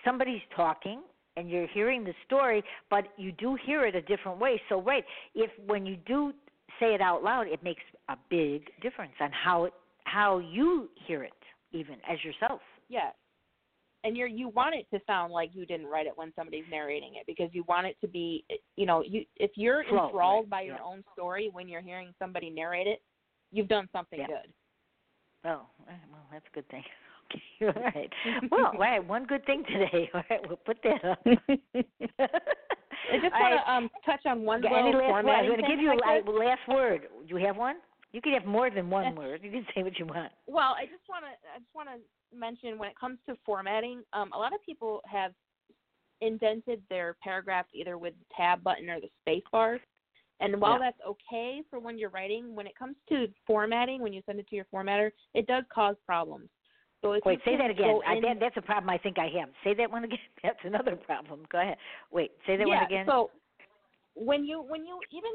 somebody's 0.05 0.41
talking 0.55 1.01
and 1.37 1.49
you're 1.49 1.67
hearing 1.67 2.03
the 2.03 2.13
story, 2.25 2.63
but 2.89 3.05
you 3.17 3.31
do 3.31 3.57
hear 3.65 3.85
it 3.85 3.95
a 3.95 4.01
different 4.01 4.39
way. 4.39 4.61
So 4.69 4.81
right, 4.81 5.03
if 5.33 5.49
when 5.65 5.85
you 5.85 5.97
do 6.05 6.33
say 6.79 6.93
it 6.93 7.01
out 7.01 7.23
loud, 7.23 7.47
it 7.47 7.63
makes 7.63 7.83
a 8.09 8.15
big 8.29 8.69
difference 8.81 9.13
on 9.19 9.31
how 9.31 9.65
it 9.65 9.73
how 10.03 10.39
you 10.39 10.89
hear 11.07 11.23
it 11.23 11.31
even 11.71 11.95
as 12.09 12.23
yourself. 12.23 12.61
Yes. 12.89 13.13
And 14.03 14.17
you're 14.17 14.27
you 14.27 14.49
want 14.49 14.75
it 14.75 14.87
to 14.93 15.01
sound 15.05 15.31
like 15.31 15.51
you 15.53 15.65
didn't 15.65 15.85
write 15.85 16.07
it 16.07 16.13
when 16.15 16.33
somebody's 16.35 16.65
narrating 16.69 17.13
it 17.15 17.25
because 17.27 17.49
you 17.53 17.63
want 17.67 17.85
it 17.85 17.97
to 18.01 18.07
be 18.07 18.43
you 18.75 18.85
know, 18.85 19.03
you 19.03 19.25
if 19.37 19.51
you're 19.55 19.83
enthralled 19.83 20.45
right, 20.45 20.49
by 20.49 20.61
your 20.61 20.75
yeah. 20.75 20.83
own 20.83 21.03
story 21.13 21.49
when 21.53 21.67
you're 21.67 21.81
hearing 21.81 22.13
somebody 22.17 22.49
narrate 22.49 22.87
it, 22.87 23.01
you've 23.51 23.67
done 23.67 23.87
something 23.91 24.19
Yeah. 24.19 24.27
good. 24.27 24.53
Oh, 25.43 25.65
well, 25.87 26.27
that's 26.31 26.45
a 26.51 26.55
good 26.55 26.67
thing. 26.69 26.83
Okay, 27.63 27.77
all 27.77 27.83
right. 27.95 28.11
Well, 28.51 28.65
all 28.73 28.79
right, 28.79 29.07
one 29.07 29.25
good 29.25 29.45
thing 29.45 29.63
today. 29.63 30.09
All 30.13 30.23
right, 30.29 30.41
we'll 30.47 30.57
put 30.57 30.77
that 30.83 31.05
up. 31.05 31.19
I 31.25 33.17
just 33.21 33.33
want 33.33 33.55
to 33.55 33.71
um 33.71 33.89
touch 34.05 34.25
on 34.25 34.43
one 34.43 34.61
Got 34.61 34.73
little 34.73 34.99
last 34.99 35.23
word? 35.23 35.31
I'm 35.31 35.45
going 35.45 35.61
to 35.61 35.67
give 35.67 35.79
you 35.79 35.91
I 35.91 36.17
a 36.17 36.29
last 36.29 36.67
word. 36.67 37.07
Do 37.27 37.39
you 37.39 37.45
have 37.45 37.55
one? 37.55 37.75
You 38.11 38.21
can 38.21 38.33
have 38.33 38.45
more 38.45 38.69
than 38.69 38.89
one 38.89 39.15
word. 39.15 39.41
You 39.43 39.51
can 39.51 39.65
say 39.73 39.83
what 39.83 39.97
you 39.97 40.05
want. 40.05 40.31
Well, 40.47 40.75
I 40.77 40.85
just 40.85 41.07
want 41.07 41.23
to 41.23 41.31
I 41.55 41.59
just 41.59 41.73
want 41.73 41.87
to 41.87 41.95
mention 42.33 42.77
when 42.77 42.89
it 42.89 42.99
comes 42.99 43.19
to 43.27 43.35
formatting, 43.45 44.03
um, 44.13 44.31
a 44.33 44.37
lot 44.37 44.53
of 44.53 44.61
people 44.65 45.01
have 45.05 45.33
indented 46.21 46.81
their 46.89 47.15
paragraphs 47.23 47.69
either 47.73 47.97
with 47.97 48.13
the 48.19 48.25
tab 48.35 48.63
button 48.63 48.89
or 48.89 48.99
the 48.99 49.09
space 49.21 49.43
bar. 49.51 49.79
And 50.39 50.59
while 50.59 50.73
Yeah. 50.73 50.79
that's 50.79 51.01
okay 51.01 51.61
for 51.69 51.79
when 51.79 51.97
you're 51.97 52.09
writing, 52.09 52.55
when 52.55 52.65
it 52.65 52.75
comes 52.75 52.95
to 53.09 53.31
formatting, 53.45 54.01
when 54.01 54.13
you 54.13 54.21
send 54.25 54.39
it 54.39 54.47
to 54.47 54.55
your 54.55 54.65
formatter, 54.65 55.11
it 55.33 55.45
does 55.45 55.63
cause 55.71 55.95
problems. 56.05 56.49
So 57.01 57.13
if 57.13 57.25
Wait, 57.25 57.43
say 57.43 57.57
that 57.57 57.69
again. 57.69 57.99
I, 58.05 58.19
that, 58.21 58.39
that's 58.39 58.57
a 58.57 58.61
problem 58.61 58.89
I 58.89 58.97
think 58.97 59.17
I 59.17 59.27
have. 59.39 59.49
Say 59.63 59.73
that 59.75 59.89
one 59.89 60.03
again. 60.09 60.19
That's 60.43 60.59
another 60.63 60.95
problem. 60.95 61.45
Go 61.51 61.59
ahead. 61.59 61.77
Wait, 62.11 62.31
say 62.45 62.57
that 62.57 62.67
yeah, 62.67 62.75
one 62.75 62.83
again. 62.85 63.05
So 63.07 63.31
when 64.15 64.45
you 64.45 64.61
when 64.61 64.85
you 64.85 64.99
even 65.11 65.31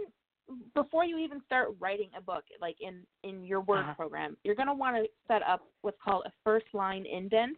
before 0.75 1.05
you 1.05 1.19
even 1.19 1.41
start 1.45 1.69
writing 1.81 2.09
a 2.17 2.21
book, 2.21 2.45
like 2.61 2.77
in 2.81 3.03
in 3.23 3.45
your 3.45 3.61
Word 3.63 3.81
Uh-huh. 3.81 3.95
program, 3.95 4.37
you're 4.45 4.55
going 4.55 4.69
to 4.69 4.75
want 4.75 4.97
to 4.97 5.09
set 5.27 5.43
up 5.43 5.63
what's 5.83 5.99
called 6.03 6.25
a 6.27 6.33
first 6.45 6.67
line 6.73 7.05
indent. 7.07 7.57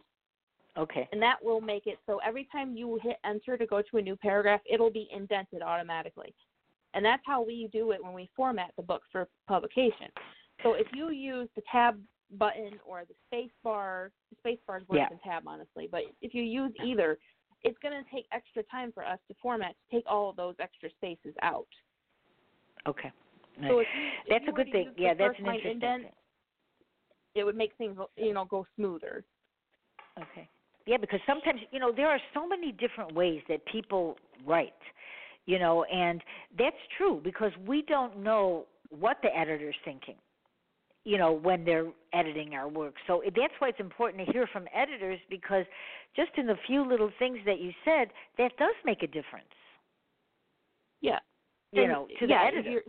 okay. 0.77 1.07
and 1.11 1.21
that 1.21 1.43
will 1.43 1.59
make 1.61 1.87
it 1.87 1.97
so 2.05 2.19
every 2.25 2.45
time 2.51 2.75
you 2.75 2.97
hit 3.03 3.17
enter 3.25 3.57
to 3.57 3.65
go 3.65 3.81
to 3.81 3.97
a 3.97 4.01
new 4.01 4.15
paragraph, 4.15 4.61
it'll 4.71 4.91
be 4.91 5.07
indented 5.11 5.61
automatically. 5.61 6.33
And 6.93 7.03
that's 7.03 7.21
how 7.25 7.41
we 7.43 7.67
do 7.71 7.91
it 7.91 8.03
when 8.03 8.13
we 8.13 8.29
format 8.35 8.71
the 8.77 8.83
book 8.83 9.03
for 9.11 9.27
publication. 9.47 10.07
So 10.63 10.73
if 10.73 10.87
you 10.93 11.09
use 11.11 11.49
the 11.55 11.61
tab 11.71 11.99
button 12.37 12.79
or 12.85 13.03
the 13.07 13.13
space 13.27 13.51
bar, 13.63 14.11
the 14.29 14.35
space 14.37 14.59
bar 14.65 14.77
is 14.77 14.87
worse 14.87 14.97
Yeah. 14.99 15.09
than 15.09 15.19
tab, 15.19 15.43
honestly, 15.47 15.87
but 15.91 16.03
if 16.21 16.33
you 16.33 16.43
use 16.43 16.71
either, 16.83 17.17
it's 17.63 17.77
going 17.79 18.01
to 18.03 18.09
take 18.09 18.25
extra 18.31 18.63
time 18.63 18.91
for 18.91 19.03
us 19.05 19.19
to 19.27 19.33
format 19.41 19.75
to 19.81 19.95
take 19.95 20.05
all 20.07 20.29
of 20.29 20.35
those 20.37 20.55
extra 20.59 20.89
spaces 20.91 21.35
out. 21.41 21.67
Okay. 22.87 23.11
So 23.67 23.79
if 23.79 23.87
you, 23.97 24.07
if 24.25 24.29
that's 24.29 24.45
a 24.47 24.51
good 24.51 24.71
thing. 24.71 24.91
Yeah, 24.97 25.13
that's 25.13 25.37
an 25.37 25.45
interesting 25.45 25.71
indent, 25.71 26.03
thing. 26.03 26.11
it 27.35 27.43
would 27.43 27.57
make 27.57 27.71
things 27.77 27.97
you 28.15 28.33
know 28.33 28.45
go 28.45 28.65
smoother. 28.75 29.25
Okay. 30.17 30.49
Yeah, 30.85 30.97
because 30.97 31.19
sometimes 31.27 31.59
you 31.71 31.79
know 31.79 31.91
there 31.93 32.07
are 32.07 32.19
so 32.33 32.47
many 32.47 32.71
different 32.71 33.13
ways 33.13 33.41
that 33.49 33.65
people 33.65 34.17
write. 34.45 34.73
you 35.45 35.59
know, 35.59 35.83
and 35.85 36.21
that's 36.57 36.77
true 36.97 37.19
because 37.23 37.51
we 37.65 37.81
don't 37.81 38.17
know 38.19 38.65
what 38.89 39.17
the 39.21 39.35
editor's 39.37 39.75
thinking 39.83 40.15
you 41.05 41.17
know 41.17 41.31
when 41.31 41.63
they're 41.63 41.87
editing 42.13 42.53
our 42.53 42.67
work 42.67 42.95
so 43.07 43.21
that's 43.35 43.53
why 43.59 43.69
it's 43.69 43.79
important 43.79 44.25
to 44.25 44.31
hear 44.31 44.47
from 44.47 44.65
editors 44.75 45.19
because 45.29 45.65
just 46.15 46.31
in 46.37 46.45
the 46.45 46.55
few 46.67 46.87
little 46.87 47.11
things 47.19 47.37
that 47.45 47.59
you 47.59 47.71
said 47.85 48.09
that 48.37 48.51
does 48.57 48.75
make 48.85 49.01
a 49.03 49.07
difference 49.07 49.47
yeah 51.01 51.19
you 51.71 51.83
And, 51.83 51.91
know 51.91 52.07
to 52.19 52.27
yeah, 52.27 52.49
the 52.51 52.57
editor. 52.57 52.81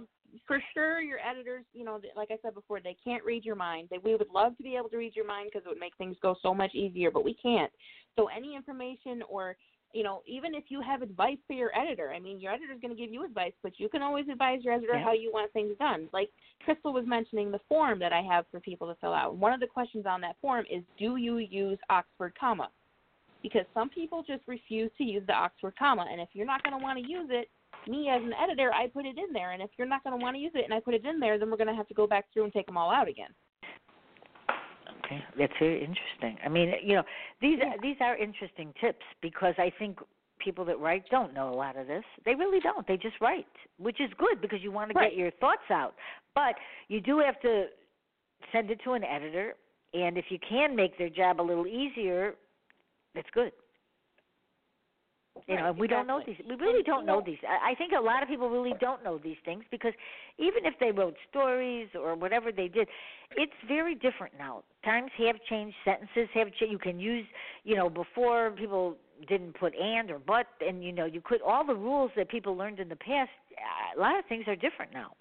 for 0.46 0.62
sure 0.74 1.00
your 1.00 1.18
editors 1.18 1.64
you 1.72 1.84
know 1.84 2.00
like 2.16 2.30
i 2.30 2.38
said 2.42 2.54
before 2.54 2.80
they 2.80 2.96
can't 3.04 3.24
read 3.24 3.44
your 3.44 3.56
mind. 3.56 3.88
They, 3.90 3.98
we 3.98 4.14
would 4.14 4.28
love 4.32 4.56
to 4.56 4.62
be 4.62 4.76
able 4.76 4.88
to 4.90 4.96
read 4.96 5.14
your 5.16 5.26
mind 5.26 5.50
because 5.52 5.66
it 5.66 5.68
would 5.68 5.78
make 5.80 5.96
things 5.96 6.16
go 6.22 6.36
so 6.42 6.54
much 6.54 6.74
easier 6.74 7.10
but 7.10 7.24
we 7.24 7.34
can't. 7.34 7.70
So 8.16 8.28
any 8.34 8.54
information 8.56 9.22
or 9.28 9.56
you 9.92 10.02
know 10.04 10.22
even 10.26 10.54
if 10.54 10.64
you 10.68 10.80
have 10.80 11.02
advice 11.02 11.38
for 11.48 11.52
your 11.54 11.76
editor 11.76 12.12
i 12.14 12.20
mean 12.20 12.38
your 12.38 12.52
editor 12.52 12.72
is 12.72 12.80
going 12.80 12.94
to 12.94 13.00
give 13.00 13.12
you 13.12 13.24
advice 13.24 13.52
but 13.62 13.72
you 13.80 13.88
can 13.88 14.02
always 14.02 14.28
advise 14.28 14.62
your 14.62 14.72
editor 14.72 14.94
Yeah. 14.96 15.02
how 15.04 15.12
you 15.12 15.30
want 15.32 15.52
things 15.52 15.76
done. 15.78 16.08
Like 16.12 16.30
crystal 16.64 16.92
was 16.92 17.04
mentioning 17.06 17.50
the 17.50 17.60
form 17.68 17.98
that 17.98 18.12
i 18.12 18.22
have 18.22 18.44
for 18.50 18.60
people 18.60 18.86
to 18.88 18.94
fill 19.00 19.12
out. 19.12 19.34
One 19.36 19.52
of 19.52 19.60
the 19.60 19.66
questions 19.66 20.06
on 20.06 20.20
that 20.22 20.36
form 20.40 20.64
is 20.70 20.82
do 20.98 21.16
you 21.16 21.38
use 21.38 21.78
oxford 21.90 22.34
comma? 22.38 22.70
Because 23.42 23.64
some 23.74 23.88
people 23.88 24.22
just 24.22 24.42
refuse 24.46 24.90
to 24.98 25.04
use 25.04 25.24
the 25.26 25.32
oxford 25.32 25.74
comma 25.78 26.06
and 26.10 26.20
if 26.20 26.28
you're 26.34 26.46
not 26.46 26.62
going 26.62 26.78
to 26.78 26.82
want 26.82 26.98
to 26.98 27.10
use 27.10 27.28
it 27.30 27.48
me 27.88 28.08
as 28.08 28.22
an 28.22 28.32
editor, 28.32 28.72
I 28.72 28.86
put 28.88 29.06
it 29.06 29.18
in 29.18 29.32
there, 29.32 29.52
and 29.52 29.62
if 29.62 29.70
you're 29.78 29.88
not 29.88 30.02
going 30.04 30.18
to 30.18 30.22
want 30.22 30.36
to 30.36 30.40
use 30.40 30.52
it 30.54 30.64
and 30.64 30.74
I 30.74 30.80
put 30.80 30.94
it 30.94 31.04
in 31.04 31.20
there, 31.20 31.38
then 31.38 31.50
we're 31.50 31.56
going 31.56 31.68
to 31.68 31.74
have 31.74 31.88
to 31.88 31.94
go 31.94 32.06
back 32.06 32.26
through 32.32 32.44
and 32.44 32.52
take 32.52 32.66
them 32.66 32.76
all 32.76 32.90
out 32.90 33.08
again. 33.08 33.30
Okay, 35.04 35.22
that's 35.38 35.52
very 35.58 35.80
interesting. 35.80 36.38
I 36.44 36.48
mean, 36.48 36.72
you 36.82 36.94
know, 36.94 37.02
these 37.40 37.58
these 37.82 37.96
are 38.00 38.16
interesting 38.16 38.72
tips 38.80 39.04
because 39.20 39.54
I 39.58 39.72
think 39.78 39.98
people 40.38 40.64
that 40.64 40.78
write 40.78 41.04
don't 41.10 41.34
know 41.34 41.50
a 41.50 41.54
lot 41.54 41.76
of 41.76 41.86
this. 41.86 42.04
They 42.24 42.34
really 42.34 42.60
don't. 42.60 42.86
They 42.86 42.96
just 42.96 43.20
write, 43.20 43.46
which 43.78 44.00
is 44.00 44.10
good 44.18 44.40
because 44.40 44.60
you 44.62 44.70
want 44.70 44.90
to 44.90 44.98
Right. 44.98 45.10
get 45.10 45.18
your 45.18 45.30
thoughts 45.32 45.70
out. 45.70 45.94
But 46.34 46.56
you 46.88 47.00
do 47.00 47.18
have 47.18 47.40
to 47.40 47.66
send 48.52 48.70
it 48.70 48.80
to 48.84 48.92
an 48.92 49.04
editor, 49.04 49.56
and 49.94 50.16
if 50.16 50.30
you 50.30 50.38
can 50.38 50.74
make 50.74 50.96
their 50.96 51.10
job 51.10 51.40
a 51.40 51.42
little 51.42 51.66
easier, 51.66 52.36
that's 53.14 53.30
good. 53.30 53.52
You 55.46 55.56
know, 55.56 55.62
Right, 55.62 55.70
and 55.70 55.78
we 55.78 55.86
don't 55.86 56.06
know 56.06 56.20
these. 56.26 56.36
We 56.48 56.54
really 56.56 56.82
don't 56.82 57.06
know 57.06 57.22
these. 57.24 57.38
I 57.48 57.70
I 57.72 57.74
think 57.74 57.92
a 57.96 58.00
lot 58.00 58.22
of 58.22 58.28
people 58.28 58.50
really 58.50 58.74
don't 58.80 59.02
know 59.02 59.18
these 59.18 59.36
things 59.44 59.64
because 59.70 59.92
even 60.38 60.64
if 60.64 60.74
they 60.80 60.90
wrote 60.90 61.14
stories 61.30 61.88
or 61.94 62.14
whatever 62.14 62.52
they 62.52 62.68
did, 62.68 62.88
it's 63.36 63.52
very 63.66 63.94
different 63.94 64.34
now. 64.38 64.62
Times 64.84 65.10
have 65.18 65.36
changed. 65.48 65.74
Sentences 65.84 66.28
have 66.34 66.48
changed. 66.54 66.72
You 66.72 66.78
can 66.78 66.98
use, 66.98 67.24
you 67.64 67.76
know, 67.76 67.88
before 67.88 68.50
people 68.50 68.96
didn't 69.28 69.54
put 69.58 69.74
and 69.74 70.10
or 70.10 70.18
but, 70.18 70.46
and 70.60 70.82
you 70.84 70.92
know, 70.92 71.04
you 71.04 71.20
could 71.20 71.42
all 71.42 71.64
the 71.64 71.74
rules 71.74 72.10
that 72.16 72.28
people 72.28 72.56
learned 72.56 72.80
in 72.80 72.88
the 72.88 72.96
past. 72.96 73.30
A 73.96 74.00
lot 74.00 74.18
of 74.18 74.24
things 74.26 74.44
are 74.46 74.56
different 74.56 74.92
now 74.92 75.12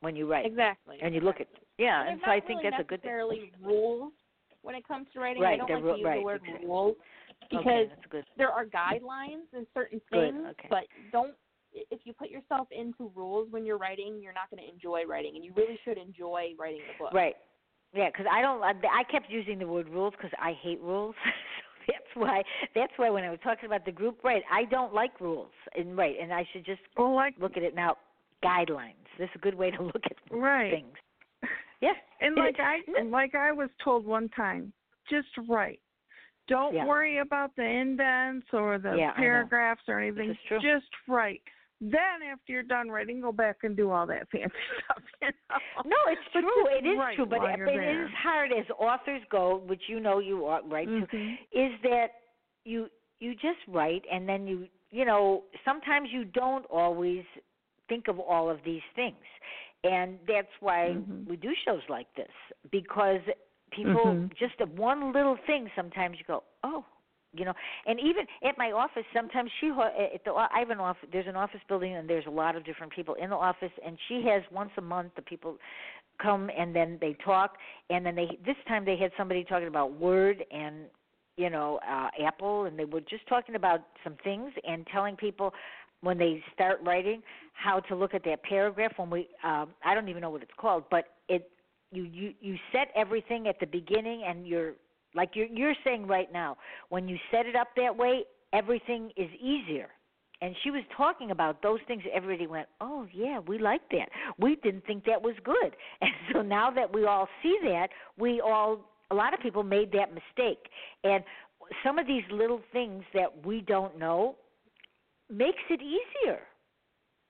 when 0.00 0.16
you 0.16 0.30
write 0.30 0.46
Exactly. 0.46 0.98
and 1.02 1.14
you 1.14 1.20
look 1.20 1.40
at. 1.40 1.48
Yeah, 1.78 2.08
and 2.08 2.20
so 2.24 2.30
I 2.30 2.40
think 2.40 2.60
really 2.60 2.70
that's 2.70 2.80
a 2.80 2.84
good 2.84 3.02
thing. 3.02 3.10
necessarily 3.10 3.52
rules 3.62 4.12
when 4.62 4.74
it 4.74 4.86
comes 4.86 5.06
to 5.14 5.20
writing. 5.20 5.42
I 5.42 5.46
Right, 5.46 5.58
don't 5.58 5.66
they're 5.68 5.80
like 5.80 5.94
to 5.94 5.98
use 5.98 6.04
right, 6.06 6.18
the 6.18 6.24
word 6.24 6.40
exactly. 6.44 6.66
rules 6.66 6.96
because 7.50 7.88
that's 7.88 8.06
good. 8.10 8.24
there 8.36 8.50
are 8.50 8.64
guidelines 8.64 9.46
and 9.52 9.66
certain 9.74 10.00
Good, 10.12 10.32
things, 10.34 10.46
okay. 10.50 10.68
but 10.70 10.84
don't. 11.12 11.34
If 11.72 12.00
you 12.04 12.12
put 12.12 12.30
yourself 12.30 12.66
into 12.72 13.12
rules 13.14 13.46
when 13.52 13.64
you're 13.64 13.78
writing, 13.78 14.18
you're 14.20 14.32
not 14.32 14.50
going 14.50 14.60
to 14.60 14.68
enjoy 14.72 15.04
writing, 15.08 15.36
and 15.36 15.44
you 15.44 15.52
really 15.56 15.78
should 15.84 15.98
enjoy 15.98 16.48
writing 16.58 16.80
the 16.88 17.04
book. 17.04 17.14
Right. 17.14 17.34
Yeah, 17.94 18.08
because 18.10 18.26
I 18.30 18.40
don't. 18.40 18.62
I, 18.62 18.70
I 18.70 19.04
kept 19.10 19.30
using 19.30 19.58
the 19.58 19.66
word 19.66 19.88
rules 19.88 20.12
because 20.16 20.32
I 20.40 20.52
hate 20.62 20.80
rules. 20.80 21.14
so 21.86 21.92
that's 21.92 22.16
why. 22.16 22.42
That's 22.74 22.92
why 22.96 23.10
when 23.10 23.22
I 23.24 23.30
was 23.30 23.38
talking 23.44 23.66
about 23.66 23.84
the 23.84 23.92
group, 23.92 24.18
right? 24.24 24.42
I 24.52 24.64
don't 24.64 24.92
like 24.92 25.20
rules, 25.20 25.50
and 25.76 25.96
right, 25.96 26.16
and 26.20 26.32
I 26.32 26.44
should 26.52 26.64
just 26.66 26.80
Well, 26.96 27.14
like 27.14 27.34
look 27.40 27.56
at 27.56 27.62
it 27.62 27.74
now. 27.74 27.96
Guidelines. 28.44 28.94
This 29.18 29.26
is 29.26 29.32
a 29.36 29.38
good 29.38 29.54
way 29.54 29.70
to 29.70 29.82
look 29.92 30.02
at 30.04 30.16
right, 30.30 30.72
things. 30.72 30.96
Yeah. 31.82 31.92
and 32.20 32.36
like 32.36 32.56
I 32.58 32.78
like 33.04 33.34
I 33.34 33.52
was 33.52 33.68
told 33.84 34.04
one 34.06 34.28
time, 34.30 34.72
just 35.10 35.28
write. 35.48 35.80
Don't 36.50 36.74
Yeah. 36.74 36.84
worry 36.84 37.18
about 37.18 37.54
the 37.56 37.62
indents 37.64 38.46
or 38.52 38.76
the 38.78 38.96
Yeah, 38.96 39.12
paragraphs 39.12 39.82
or 39.88 40.00
anything. 40.00 40.36
Just 40.60 40.90
write. 41.06 41.42
Then 41.80 42.22
after 42.30 42.52
you're 42.52 42.62
done 42.62 42.90
writing, 42.90 43.22
go 43.22 43.32
back 43.32 43.58
and 43.62 43.74
do 43.74 43.90
all 43.90 44.06
that 44.06 44.28
fancy 44.30 44.52
stuff. 44.84 45.02
You 45.22 45.28
know? 45.48 45.58
No, 45.86 45.96
it's 46.08 46.20
But 46.34 46.40
true. 46.40 46.66
It 46.78 46.84
is 46.84 46.98
true, 47.14 47.24
but 47.24 47.42
it, 47.42 47.60
it 47.66 47.96
is 48.02 48.10
hard 48.22 48.52
as 48.52 48.66
authors 48.78 49.22
go, 49.30 49.62
which 49.66 49.84
you 49.88 49.98
know 50.00 50.18
you 50.18 50.44
are 50.44 50.60
right 50.64 50.86
too. 50.88 51.06
Mhm. 51.06 51.38
is 51.52 51.72
that 51.84 52.08
you 52.64 52.90
you 53.20 53.34
just 53.34 53.60
write 53.68 54.04
and 54.12 54.28
then 54.28 54.46
you 54.46 54.68
you 54.90 55.04
know 55.04 55.44
sometimes 55.64 56.10
you 56.12 56.24
don't 56.24 56.66
always 56.66 57.24
think 57.88 58.08
of 58.08 58.18
all 58.18 58.50
of 58.50 58.58
these 58.64 58.82
things 58.94 59.24
and 59.84 60.18
that's 60.26 60.52
why 60.60 60.94
Mhm. 60.96 61.26
we 61.26 61.36
do 61.36 61.54
shows 61.64 61.82
like 61.88 62.12
this 62.14 62.32
because 62.70 63.20
people 63.70 64.14
Mhm. 64.14 64.30
just 64.38 64.54
at 64.60 64.68
one 64.68 65.12
little 65.12 65.36
thing 65.46 65.70
sometimes 65.74 66.18
you 66.18 66.24
go 66.26 66.42
oh 66.64 66.84
you 67.32 67.44
know 67.44 67.54
and 67.86 68.00
even 68.00 68.26
at 68.44 68.58
my 68.58 68.72
office 68.72 69.04
sometimes 69.14 69.50
she 69.60 69.68
at 69.68 70.24
the 70.24 70.32
i 70.32 70.58
have 70.58 70.70
an 70.70 70.80
office 70.80 71.08
there's 71.12 71.26
an 71.28 71.36
office 71.36 71.60
building 71.68 71.94
and 71.94 72.08
there's 72.08 72.26
a 72.26 72.30
lot 72.30 72.56
of 72.56 72.64
different 72.64 72.92
people 72.92 73.14
in 73.14 73.30
the 73.30 73.36
office 73.36 73.70
and 73.84 73.96
she 74.08 74.22
has 74.26 74.42
once 74.50 74.70
a 74.78 74.80
month 74.80 75.12
the 75.16 75.22
people 75.22 75.56
come 76.20 76.50
and 76.56 76.74
then 76.74 76.98
they 77.00 77.16
talk 77.24 77.56
and 77.88 78.04
then 78.04 78.14
they 78.14 78.26
this 78.44 78.56
time 78.66 78.84
they 78.84 78.96
had 78.96 79.10
somebody 79.16 79.44
talking 79.44 79.68
about 79.68 79.92
word 79.92 80.44
and 80.50 80.86
you 81.36 81.48
know 81.50 81.78
uh 81.88 82.08
apple 82.26 82.64
and 82.64 82.78
they 82.78 82.84
were 82.84 83.00
just 83.00 83.26
talking 83.28 83.54
about 83.54 83.80
some 84.02 84.16
things 84.24 84.52
and 84.66 84.86
telling 84.92 85.16
people 85.16 85.52
when 86.02 86.18
they 86.18 86.42
start 86.54 86.80
writing 86.84 87.22
how 87.52 87.78
to 87.78 87.94
look 87.94 88.14
at 88.14 88.24
that 88.24 88.42
paragraph 88.42 88.92
when 88.96 89.08
we 89.08 89.28
um 89.44 89.68
i 89.84 89.94
don't 89.94 90.08
even 90.08 90.20
know 90.20 90.30
what 90.30 90.42
it's 90.42 90.50
called 90.58 90.84
but 90.90 91.04
it 91.28 91.48
you 91.90 92.04
you 92.04 92.32
you 92.40 92.56
set 92.72 92.88
everything 92.96 93.46
at 93.48 93.58
the 93.60 93.66
beginning 93.66 94.22
and 94.26 94.46
you're 94.46 94.74
like 95.14 95.30
you're 95.34 95.46
you're 95.46 95.74
saying 95.84 96.06
right 96.06 96.32
now 96.32 96.56
when 96.88 97.08
you 97.08 97.16
set 97.30 97.46
it 97.46 97.56
up 97.56 97.68
that 97.76 97.96
way 97.96 98.24
everything 98.52 99.10
is 99.16 99.28
easier. 99.40 99.88
And 100.42 100.56
she 100.64 100.70
was 100.70 100.82
talking 100.96 101.32
about 101.32 101.62
those 101.62 101.80
things 101.86 102.02
everybody 102.12 102.46
went 102.46 102.68
oh 102.80 103.06
yeah 103.12 103.40
we 103.40 103.58
like 103.58 103.82
that. 103.90 104.08
We 104.38 104.56
didn't 104.56 104.86
think 104.86 105.04
that 105.04 105.20
was 105.20 105.34
good. 105.44 105.76
And 106.00 106.10
so 106.32 106.42
now 106.42 106.70
that 106.70 106.92
we 106.92 107.04
all 107.04 107.28
see 107.42 107.58
that 107.64 107.88
we 108.18 108.40
all 108.40 108.80
a 109.10 109.14
lot 109.14 109.34
of 109.34 109.40
people 109.40 109.62
made 109.62 109.90
that 109.92 110.14
mistake. 110.14 110.68
And 111.04 111.24
some 111.84 111.98
of 111.98 112.06
these 112.06 112.22
little 112.30 112.60
things 112.72 113.04
that 113.14 113.44
we 113.44 113.60
don't 113.60 113.98
know 113.98 114.36
makes 115.28 115.62
it 115.68 115.80
easier 115.82 116.40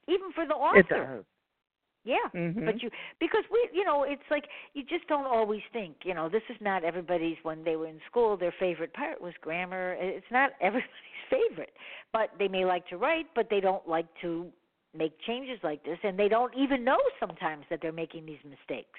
even 0.08 0.32
for 0.34 0.46
the 0.46 0.54
author. 0.54 1.24
Yeah 2.04 2.16
Mhm. 2.34 2.64
but 2.64 2.82
you 2.82 2.90
because 3.18 3.44
we 3.50 3.68
you 3.72 3.84
know 3.84 4.04
it's 4.04 4.22
like 4.30 4.44
you 4.74 4.82
just 4.82 5.06
don't 5.06 5.26
always 5.26 5.62
think 5.72 5.96
you 6.04 6.14
know 6.14 6.28
this 6.28 6.42
is 6.48 6.56
not 6.60 6.84
everybody's 6.84 7.36
when 7.42 7.62
they 7.62 7.76
were 7.76 7.86
in 7.86 8.00
school 8.08 8.36
their 8.36 8.54
favorite 8.58 8.92
part 8.94 9.20
was 9.20 9.34
grammar 9.40 9.96
it's 9.98 10.30
not 10.30 10.52
everybody's 10.60 10.90
favorite 11.28 11.74
but 12.12 12.30
they 12.38 12.48
may 12.48 12.64
like 12.64 12.86
to 12.88 12.96
write 12.96 13.26
but 13.34 13.48
they 13.50 13.60
don't 13.60 13.86
like 13.86 14.06
to 14.20 14.50
make 14.96 15.12
changes 15.26 15.58
like 15.62 15.82
this 15.84 15.98
and 16.02 16.18
they 16.18 16.28
don't 16.28 16.54
even 16.56 16.82
know 16.84 16.98
sometimes 17.18 17.64
that 17.70 17.80
they're 17.82 17.92
making 17.92 18.24
these 18.26 18.42
mistakes 18.44 18.98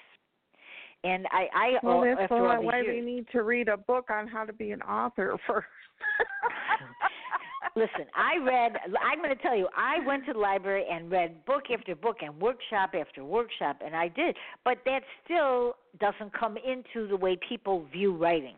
and 1.04 1.26
i 1.32 1.48
i 1.54 1.80
Well, 1.84 2.02
that's 2.02 2.22
after 2.22 2.44
why, 2.44 2.58
all 2.58 2.64
why 2.64 2.82
years 2.82 2.96
we 2.96 3.02
need 3.02 3.26
to 3.32 3.44
read 3.44 3.68
a 3.68 3.78
book 3.78 4.10
on 4.10 4.28
how 4.28 4.46
to 4.46 4.54
be 4.54 4.72
an 4.72 4.82
author 4.84 5.36
first. 5.48 5.68
Listen, 7.76 8.06
I 8.16 8.44
read. 8.44 8.74
I'm 9.02 9.20
going 9.20 9.36
to 9.36 9.42
tell 9.42 9.56
you. 9.56 9.68
I 9.76 10.06
went 10.06 10.26
to 10.26 10.34
the 10.34 10.40
library 10.40 10.86
and 10.92 11.10
read 11.10 11.46
book 11.46 11.64
after 11.74 11.96
book 11.96 12.18
and 12.22 12.40
workshop 12.42 12.92
after 13.00 13.24
workshop, 13.24 13.80
and 13.86 13.96
I 13.96 14.10
did. 14.10 14.36
But 14.66 14.80
that 14.86 15.02
still 15.24 15.76
doesn't 16.00 16.34
come 16.38 16.58
into 16.58 17.08
the 17.08 17.16
way 17.16 17.38
people 17.48 17.86
view 17.92 18.14
writing. 18.16 18.56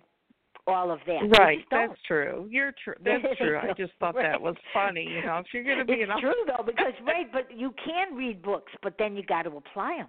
All 0.66 0.92
of 0.92 1.00
that. 1.08 1.20
Right, 1.38 1.60
that's 1.70 2.00
true. 2.08 2.48
You're 2.50 2.74
true. 2.86 2.94
That's 3.04 3.22
true. 3.38 3.58
I 3.58 3.74
just 3.74 3.92
thought 4.00 4.16
Right. 4.16 4.32
that 4.32 4.42
was 4.42 4.56
funny. 4.74 5.04
You 5.04 5.22
know, 5.26 5.40
if 5.40 5.48
you're 5.54 5.62
going 5.62 5.80
to 5.80 5.84
be 5.84 5.92
It's 6.00 6.10
an 6.10 6.22
true 6.22 6.34
though, 6.48 6.64
because 6.64 6.94
right, 7.06 7.30
but 7.34 7.52
you 7.54 7.74
can 7.84 8.16
read 8.16 8.42
books, 8.42 8.72
but 8.82 8.94
then 8.98 9.18
you 9.18 9.24
got 9.24 9.42
to 9.42 9.58
apply 9.58 9.98
them. 9.98 10.08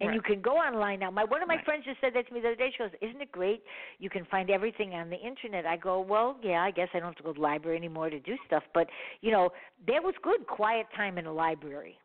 And 0.00 0.14
you 0.14 0.20
can 0.20 0.40
go 0.40 0.52
online 0.52 1.00
now. 1.00 1.10
My 1.10 1.24
one 1.24 1.42
of 1.42 1.48
my 1.48 1.56
Right. 1.56 1.64
friends 1.64 1.84
just 1.84 2.00
said 2.00 2.12
that 2.14 2.26
to 2.28 2.34
me 2.34 2.40
the 2.40 2.48
other 2.48 2.56
day. 2.56 2.70
She 2.72 2.78
goes, 2.82 2.90
"Isn't 3.00 3.20
it 3.22 3.32
great? 3.32 3.62
You 3.98 4.10
can 4.10 4.24
find 4.26 4.50
everything 4.50 4.94
on 4.94 5.08
the 5.08 5.16
internet." 5.16 5.66
I 5.66 5.76
go, 5.76 6.00
"Well, 6.00 6.38
yeah, 6.42 6.62
I 6.62 6.70
guess 6.72 6.88
I 6.94 6.98
don't 6.98 7.08
have 7.08 7.16
to 7.16 7.22
go 7.22 7.32
to 7.32 7.36
the 7.36 7.40
library 7.40 7.76
anymore 7.76 8.10
to 8.10 8.20
do 8.20 8.36
stuff, 8.46 8.64
but 8.74 8.88
you 9.20 9.30
know, 9.30 9.52
that 9.86 10.02
was 10.02 10.14
good 10.22 10.46
quiet 10.46 10.86
time 10.96 11.16
in 11.18 11.26
a 11.26 11.32
library." 11.32 11.98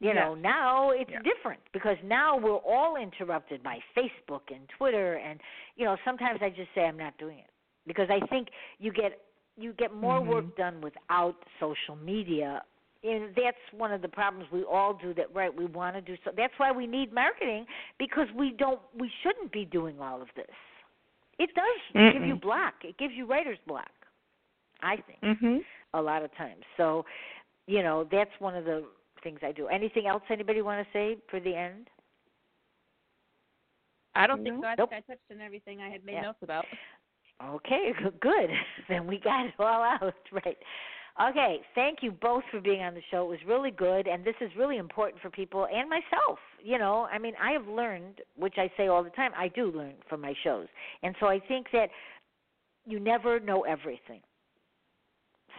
You 0.00 0.12
know, 0.12 0.34
now 0.34 0.90
it's 0.90 1.10
Yeah. 1.10 1.22
different 1.22 1.60
because 1.72 1.96
now 2.04 2.36
we're 2.36 2.56
all 2.56 2.96
interrupted 2.96 3.62
by 3.62 3.78
Facebook 3.96 4.42
and 4.54 4.68
Twitter 4.76 5.14
and 5.14 5.40
you 5.76 5.86
know, 5.86 5.96
sometimes 6.04 6.40
I 6.42 6.50
just 6.50 6.68
say 6.74 6.82
I'm 6.82 6.98
not 6.98 7.16
doing 7.18 7.38
it 7.38 7.50
because 7.86 8.10
I 8.10 8.20
think 8.26 8.48
you 8.78 8.92
get 8.92 9.22
you 9.56 9.72
get 9.72 9.94
more 9.94 10.20
Mhm. 10.20 10.26
work 10.26 10.56
done 10.56 10.82
without 10.82 11.36
social 11.58 11.96
media. 11.96 12.62
And 13.06 13.30
that's 13.36 13.56
one 13.72 13.92
of 13.92 14.02
the 14.02 14.08
problems 14.08 14.48
we 14.52 14.64
all 14.64 14.94
do 14.94 15.14
that 15.14 15.32
right 15.34 15.54
we 15.54 15.66
want 15.66 15.94
to 15.96 16.00
do 16.00 16.16
so 16.24 16.30
that's 16.36 16.52
why 16.56 16.72
we 16.72 16.86
need 16.86 17.12
marketing 17.12 17.64
because 17.98 18.26
we 18.36 18.50
don't 18.58 18.80
we 18.98 19.10
shouldn't 19.22 19.52
be 19.52 19.64
doing 19.64 20.00
all 20.00 20.20
of 20.20 20.28
this. 20.34 20.46
It 21.38 21.50
does 21.54 22.12
give 22.12 22.24
you 22.24 22.34
Mm-mm. 22.34 22.40
block. 22.40 22.74
It 22.82 22.96
gives 22.98 23.14
you 23.14 23.26
writer's 23.26 23.58
block. 23.66 23.90
I 24.82 24.96
think. 24.96 25.20
Mhm. 25.22 25.64
a 25.94 26.00
lot 26.02 26.22
of 26.22 26.34
times. 26.36 26.62
So, 26.76 27.04
you 27.66 27.82
know, 27.82 28.04
that's 28.10 28.30
one 28.38 28.54
of 28.54 28.64
the 28.64 28.84
things 29.22 29.38
I 29.42 29.52
do. 29.52 29.66
Anything 29.68 30.06
else 30.06 30.22
anybody 30.30 30.60
want 30.62 30.86
to 30.86 30.92
say 30.92 31.16
for 31.30 31.40
the 31.40 31.54
end? 31.54 31.88
I 34.14 34.26
don't 34.26 34.42
think 34.42 34.60
so. 34.60 34.66
I 34.66 34.74
Nope. 34.76 34.90
think 34.90 35.04
I 35.08 35.12
touched 35.12 35.30
on 35.30 35.40
everything 35.40 35.80
I 35.80 35.88
had 35.88 36.04
made 36.04 36.14
Yeah. 36.14 36.22
notes 36.22 36.38
about. 36.42 36.66
Okay, 37.42 37.92
good. 38.20 38.50
then 38.88 39.06
we 39.06 39.18
got 39.18 39.46
it 39.46 39.54
all 39.58 39.82
out, 39.82 40.14
right? 40.32 40.56
Okay, 41.18 41.60
thank 41.74 41.98
you 42.02 42.12
both 42.12 42.42
for 42.50 42.60
being 42.60 42.82
on 42.82 42.92
the 42.92 43.00
show. 43.10 43.24
It 43.24 43.28
was 43.28 43.38
really 43.46 43.70
good, 43.70 44.06
and 44.06 44.22
this 44.22 44.34
is 44.42 44.50
really 44.56 44.76
important 44.76 45.22
for 45.22 45.30
people 45.30 45.66
and 45.72 45.88
myself. 45.88 46.38
You 46.62 46.78
know, 46.78 47.08
I 47.10 47.18
mean, 47.18 47.32
I 47.42 47.52
have 47.52 47.66
learned, 47.66 48.20
which 48.36 48.54
I 48.58 48.70
say 48.76 48.88
all 48.88 49.02
the 49.02 49.10
time, 49.10 49.30
I 49.36 49.48
do 49.48 49.72
learn 49.72 49.94
from 50.10 50.20
my 50.20 50.34
shows. 50.44 50.66
And 51.02 51.14
so 51.18 51.26
I 51.26 51.40
think 51.48 51.68
that 51.72 51.88
you 52.84 53.00
never 53.00 53.40
know 53.40 53.62
everything. 53.62 54.20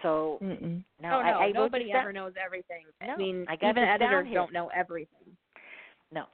So 0.03 0.37
Mm-mm. 0.43 0.83
now 1.01 1.19
oh 1.19 1.23
no, 1.23 1.29
I, 1.29 1.45
I 1.45 1.51
nobody 1.51 1.85
this 1.85 1.93
down. 1.93 2.01
ever 2.03 2.13
knows 2.13 2.33
everything. 2.43 2.83
No, 3.01 3.13
I 3.13 3.17
mean, 3.17 3.45
I 3.49 3.55
got 3.55 3.71
even 3.71 3.83
editors 3.83 4.27
don't 4.31 4.53
know 4.53 4.69
everything. 4.75 5.35
No. 6.11 6.25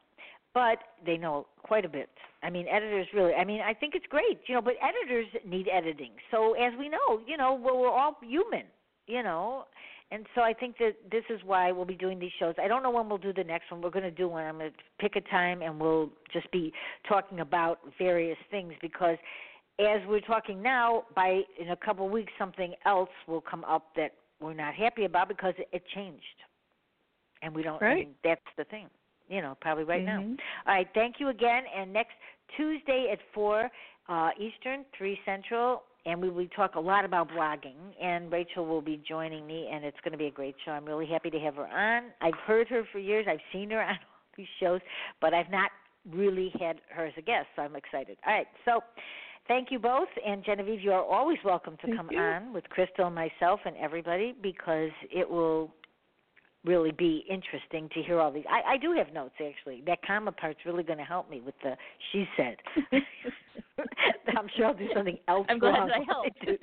But 0.54 0.80
they 1.06 1.18
know 1.18 1.48
quite 1.64 1.86
a 1.86 1.90
bit. 1.90 2.10
I 2.44 2.50
mean, 2.50 2.68
editors 2.68 3.08
really, 3.14 3.34
I 3.34 3.46
mean, 3.46 3.62
I 3.62 3.74
think 3.74 3.96
it's 3.96 4.06
great, 4.10 4.40
you 4.48 4.56
know, 4.56 4.62
but 4.62 4.74
editors 4.84 5.28
need 5.48 5.70
editing. 5.70 6.12
So, 6.30 6.54
as 6.54 6.74
we 6.78 6.90
know, 6.90 7.22
you 7.26 7.38
know, 7.38 7.54
we're, 7.54 7.74
we're 7.74 7.90
all 7.90 8.18
human, 8.22 8.64
you 9.08 9.24
know. 9.24 9.66
And 10.12 10.28
so 10.36 10.42
I 10.42 10.54
think 10.54 10.78
that 10.78 10.94
this 11.12 11.24
is 11.30 11.40
why 11.44 11.72
we'll 11.72 11.86
be 11.86 11.96
doing 11.96 12.20
these 12.20 12.32
shows. 12.40 12.54
I 12.62 12.68
don't 12.68 12.84
know 12.84 12.92
when 12.92 13.10
we'll 13.10 13.18
do 13.18 13.34
the 13.34 13.44
next 13.44 13.72
one. 13.72 13.82
We're 13.82 13.90
going 13.90 14.04
to 14.04 14.12
do 14.12 14.28
one. 14.28 14.46
I'm 14.46 14.60
going 14.60 14.70
to 14.72 14.78
pick 15.00 15.16
a 15.16 15.22
time 15.22 15.64
and 15.64 15.80
we'll 15.80 16.10
just 16.32 16.52
be 16.52 16.72
talking 17.08 17.40
about 17.40 17.80
various 17.98 18.38
things 18.52 18.74
because 18.80 19.18
as 19.80 20.02
we're 20.08 20.20
talking 20.22 20.62
now, 20.62 21.06
by 21.16 21.42
in 21.60 21.70
a 21.72 21.76
couple 21.76 22.06
of 22.06 22.12
weeks, 22.12 22.32
something 22.38 22.76
else 22.86 23.10
will 23.28 23.42
come 23.42 23.64
up 23.64 23.88
that 23.96 24.14
we're 24.40 24.54
not 24.54 24.76
happy 24.76 25.06
about 25.06 25.28
because 25.30 25.56
it, 25.58 25.68
it 25.72 25.84
changed. 25.96 26.24
And 27.42 27.56
we 27.56 27.64
don't, 27.64 27.82
Right. 27.82 28.06
and 28.06 28.16
that's 28.24 28.42
the 28.56 28.66
thing, 28.66 28.88
you 29.30 29.42
know, 29.42 29.58
probably 29.62 29.84
right 29.84 30.04
now. 30.04 30.20
Mhm. 30.20 30.40
All 30.68 30.76
right, 30.76 30.88
thank 30.94 31.20
you 31.20 31.30
again. 31.30 31.64
And 31.76 31.92
next 31.92 32.14
Tuesday 32.56 33.10
at 33.12 33.20
4 33.34 33.70
uh, 34.10 34.30
Eastern, 34.38 34.86
3 34.96 35.20
Central, 35.26 35.84
and 36.06 36.22
we 36.22 36.30
will 36.30 36.48
talk 36.56 36.76
a 36.76 36.80
lot 36.80 37.06
about 37.06 37.30
blogging. 37.30 37.76
And 38.02 38.32
Rachel 38.32 38.66
will 38.66 38.82
be 38.82 39.02
joining 39.08 39.48
me, 39.48 39.70
and 39.72 39.84
it's 39.84 39.98
going 40.04 40.12
to 40.12 40.18
be 40.18 40.28
a 40.28 40.32
great 40.32 40.56
show. 40.66 40.72
I'm 40.72 40.86
really 40.86 41.08
happy 41.08 41.30
to 41.30 41.40
have 41.40 41.56
her 41.56 41.68
on. 41.68 42.12
I've 42.22 42.38
heard 42.46 42.68
her 42.70 42.84
for 42.92 43.00
years, 43.00 43.26
I've 43.30 43.40
seen 43.52 43.70
her 43.72 43.82
on 43.84 43.90
all 43.90 43.98
these 44.38 44.48
shows, 44.60 44.82
but 45.22 45.34
I've 45.34 45.50
not 45.52 45.72
really 46.12 46.52
had 46.60 46.78
her 46.90 47.06
as 47.06 47.14
a 47.18 47.22
guest, 47.22 47.48
so 47.56 47.62
I'm 47.62 47.76
excited. 47.76 48.18
All 48.26 48.34
right, 48.34 48.48
so. 48.66 48.82
Thank 49.46 49.72
you 49.72 49.78
both, 49.78 50.08
and 50.26 50.42
Genevieve, 50.46 50.80
you 50.80 50.94
are 50.94 51.04
always 51.04 51.38
welcome 51.44 51.76
to 51.82 51.88
Thank 51.88 51.98
come 51.98 52.08
you. 52.12 52.18
on 52.18 52.54
with 52.54 52.64
Crystal 52.70 53.08
and 53.08 53.14
myself 53.14 53.60
and 53.66 53.76
everybody 53.76 54.34
because 54.42 54.92
it 55.12 55.30
will 55.30 55.70
really 56.66 56.92
be 56.92 57.26
interesting 57.30 57.90
to 57.94 58.02
hear 58.04 58.20
all 58.20 58.32
these. 58.32 58.46
I, 58.50 58.74
I 58.74 58.78
do 58.78 58.94
have 58.98 59.14
notes 59.14 59.36
actually. 59.46 59.84
That 59.86 60.00
comma 60.06 60.32
part's 60.32 60.60
really 60.66 60.84
going 60.84 61.00
to 61.00 61.06
help 61.06 61.30
me 61.30 61.42
with 61.42 61.56
the 61.64 61.76
she 62.12 62.26
said. 62.38 62.58
I'm 64.38 64.48
sure 64.56 64.68
I'll 64.68 64.74
do 64.74 64.88
something 64.94 65.18
else 65.28 65.46
I'm 65.50 65.60
glad 65.60 65.90
I 65.90 66.00
helped. 66.08 66.30
it. 66.44 66.62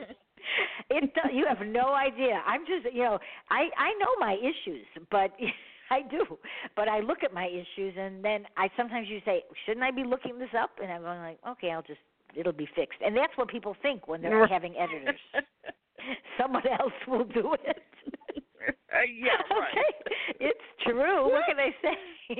Does, 1.15 1.31
you 1.33 1.47
have 1.47 1.67
no 1.67 1.95
idea. 1.95 2.43
I'm 2.47 2.63
just 2.63 2.95
you 2.95 3.03
know 3.03 3.19
I 3.51 3.69
I 3.79 3.93
know 3.99 4.09
my 4.19 4.37
issues, 4.41 4.87
but 5.11 5.33
I 5.91 6.03
do. 6.03 6.39
But 6.77 6.89
I 6.89 7.01
look 7.01 7.19
at 7.25 7.35
my 7.35 7.47
issues 7.47 7.95
and 7.99 8.25
then 8.25 8.45
I 8.57 8.69
sometimes 8.77 9.09
you 9.09 9.21
say, 9.25 9.43
shouldn't 9.67 9.85
I 9.85 9.91
be 9.91 10.05
looking 10.05 10.39
this 10.39 10.51
up? 10.59 10.71
And 10.83 10.91
I'm 10.91 11.03
going 11.03 11.21
like, 11.21 11.39
okay, 11.49 11.73
I'll 11.73 11.83
just 11.83 12.01
it'll 12.35 12.53
be 12.53 12.69
fixed. 12.75 12.99
And 13.05 13.17
that's 13.17 13.37
what 13.37 13.49
people 13.49 13.77
think 13.83 14.09
when 14.09 14.23
they're 14.23 14.47
having 14.47 14.77
editors. 14.77 15.21
Someone 16.41 16.67
else 16.67 16.93
will 17.07 17.25
do 17.25 17.55
it. 17.65 17.83
Uh, 18.93 19.07
yeah, 19.07 19.31
right. 19.57 19.71
Okay, 19.73 20.17
it's 20.41 20.59
true. 20.85 21.31
What 21.31 21.43
can 21.47 21.59
I 21.59 21.71
say? 21.83 21.97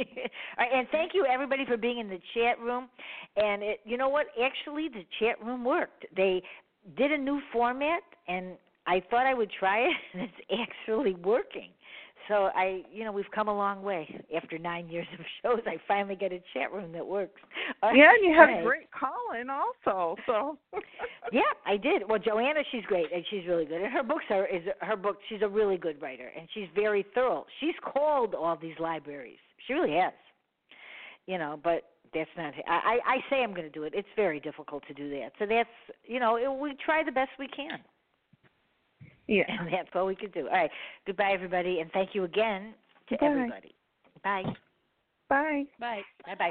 All 0.59 0.67
right, 0.67 0.71
and 0.75 0.89
thank 0.91 1.13
you 1.15 1.27
everybody 1.27 1.65
for 1.65 1.77
being 1.77 1.99
in 1.99 2.09
the 2.09 2.21
chat 2.35 2.59
room. 2.61 2.89
And 3.37 3.63
it, 3.63 3.81
you 3.85 3.97
know 3.97 4.09
what? 4.09 4.27
Actually, 4.43 4.89
the 4.89 5.05
chat 5.19 5.43
room 5.45 5.65
worked. 5.65 6.07
They 6.17 6.43
did 6.97 7.13
a 7.13 7.19
new 7.19 7.41
format, 7.53 8.03
and 8.29 8.57
I 8.87 9.03
thought 9.11 9.27
I 9.27 9.35
would 9.35 9.51
try 9.59 9.81
it, 9.81 9.97
and 10.15 10.23
it's 10.23 10.61
actually 10.71 11.15
working. 11.15 11.71
So 12.31 12.51
I, 12.57 12.85
you 12.93 13.05
know, 13.05 13.13
we've 13.13 13.31
come 13.35 13.49
a 13.49 13.57
long 13.57 13.83
way. 13.83 14.09
After 14.37 14.59
nine 14.59 14.89
years 14.89 15.09
of 15.19 15.27
shows, 15.43 15.63
I 15.67 15.79
finally 15.89 16.17
get 16.17 16.33
a 16.33 16.43
chat 16.55 16.73
room 16.73 16.93
that 16.95 17.07
works. 17.07 17.41
All 17.83 17.95
Yeah, 17.95 18.15
and 18.15 18.25
you 18.25 18.35
had 18.35 18.51
right. 18.51 18.61
a 18.61 18.65
great 18.65 18.91
call 18.93 19.39
in 19.41 19.51
also. 19.51 20.17
So 20.27 20.59
Yeah, 21.33 21.43
I 21.67 21.77
did. 21.79 22.09
Well, 22.09 22.21
Joanna, 22.21 22.63
she's 22.73 22.85
great 22.87 23.13
and 23.13 23.25
she's 23.31 23.47
really 23.49 23.67
good. 23.67 23.83
And 23.83 23.93
her 23.93 24.05
books 24.05 24.27
are 24.31 24.47
is 24.47 24.63
her 24.81 24.97
book. 24.97 25.19
She's 25.29 25.43
a 25.43 25.49
really 25.49 25.79
good 25.79 26.01
writer 26.03 26.31
and 26.39 26.49
she's 26.55 26.69
very 26.75 27.07
thorough. 27.15 27.47
She's 27.61 27.77
called 27.85 28.35
all 28.35 28.57
these 28.57 28.77
libraries. 28.81 29.39
She 29.67 29.75
really 29.75 29.97
has. 29.97 30.15
You 31.27 31.39
know, 31.39 31.61
but 31.63 31.85
that's 32.15 32.31
not. 32.37 32.55
I 32.69 33.01
I, 33.07 33.15
I 33.15 33.19
say 33.31 33.43
I'm 33.43 33.53
going 33.55 33.67
to 33.67 33.71
do 33.71 33.85
it. 33.85 33.95
It's 33.97 34.09
very 34.17 34.41
difficult 34.41 34.85
to 34.89 34.95
do 34.95 35.11
that. 35.11 35.33
So 35.39 35.47
that's 35.47 35.69
you 36.07 36.21
know 36.21 36.37
it, 36.37 36.51
we 36.61 36.75
try 36.85 37.05
the 37.05 37.13
best 37.13 37.31
we 37.39 37.49
can, 37.49 37.81
yeah. 39.31 39.45
and 39.49 39.69
that's 39.73 39.89
all 39.95 40.07
we 40.07 40.17
can 40.17 40.31
do. 40.31 40.49
All 40.49 40.55
right. 40.55 40.71
Goodbye, 41.07 41.33
everybody, 41.33 41.81
and 41.81 41.91
thank 41.93 42.15
you 42.15 42.25
again 42.25 42.75
to 43.09 43.17
Bye. 43.17 43.27
everybody. 43.27 43.75
Bye. 44.23 44.45
Bye. 45.29 45.65
Bye. 45.79 46.03
Bye. 46.27 46.35
Bye. 46.35 46.51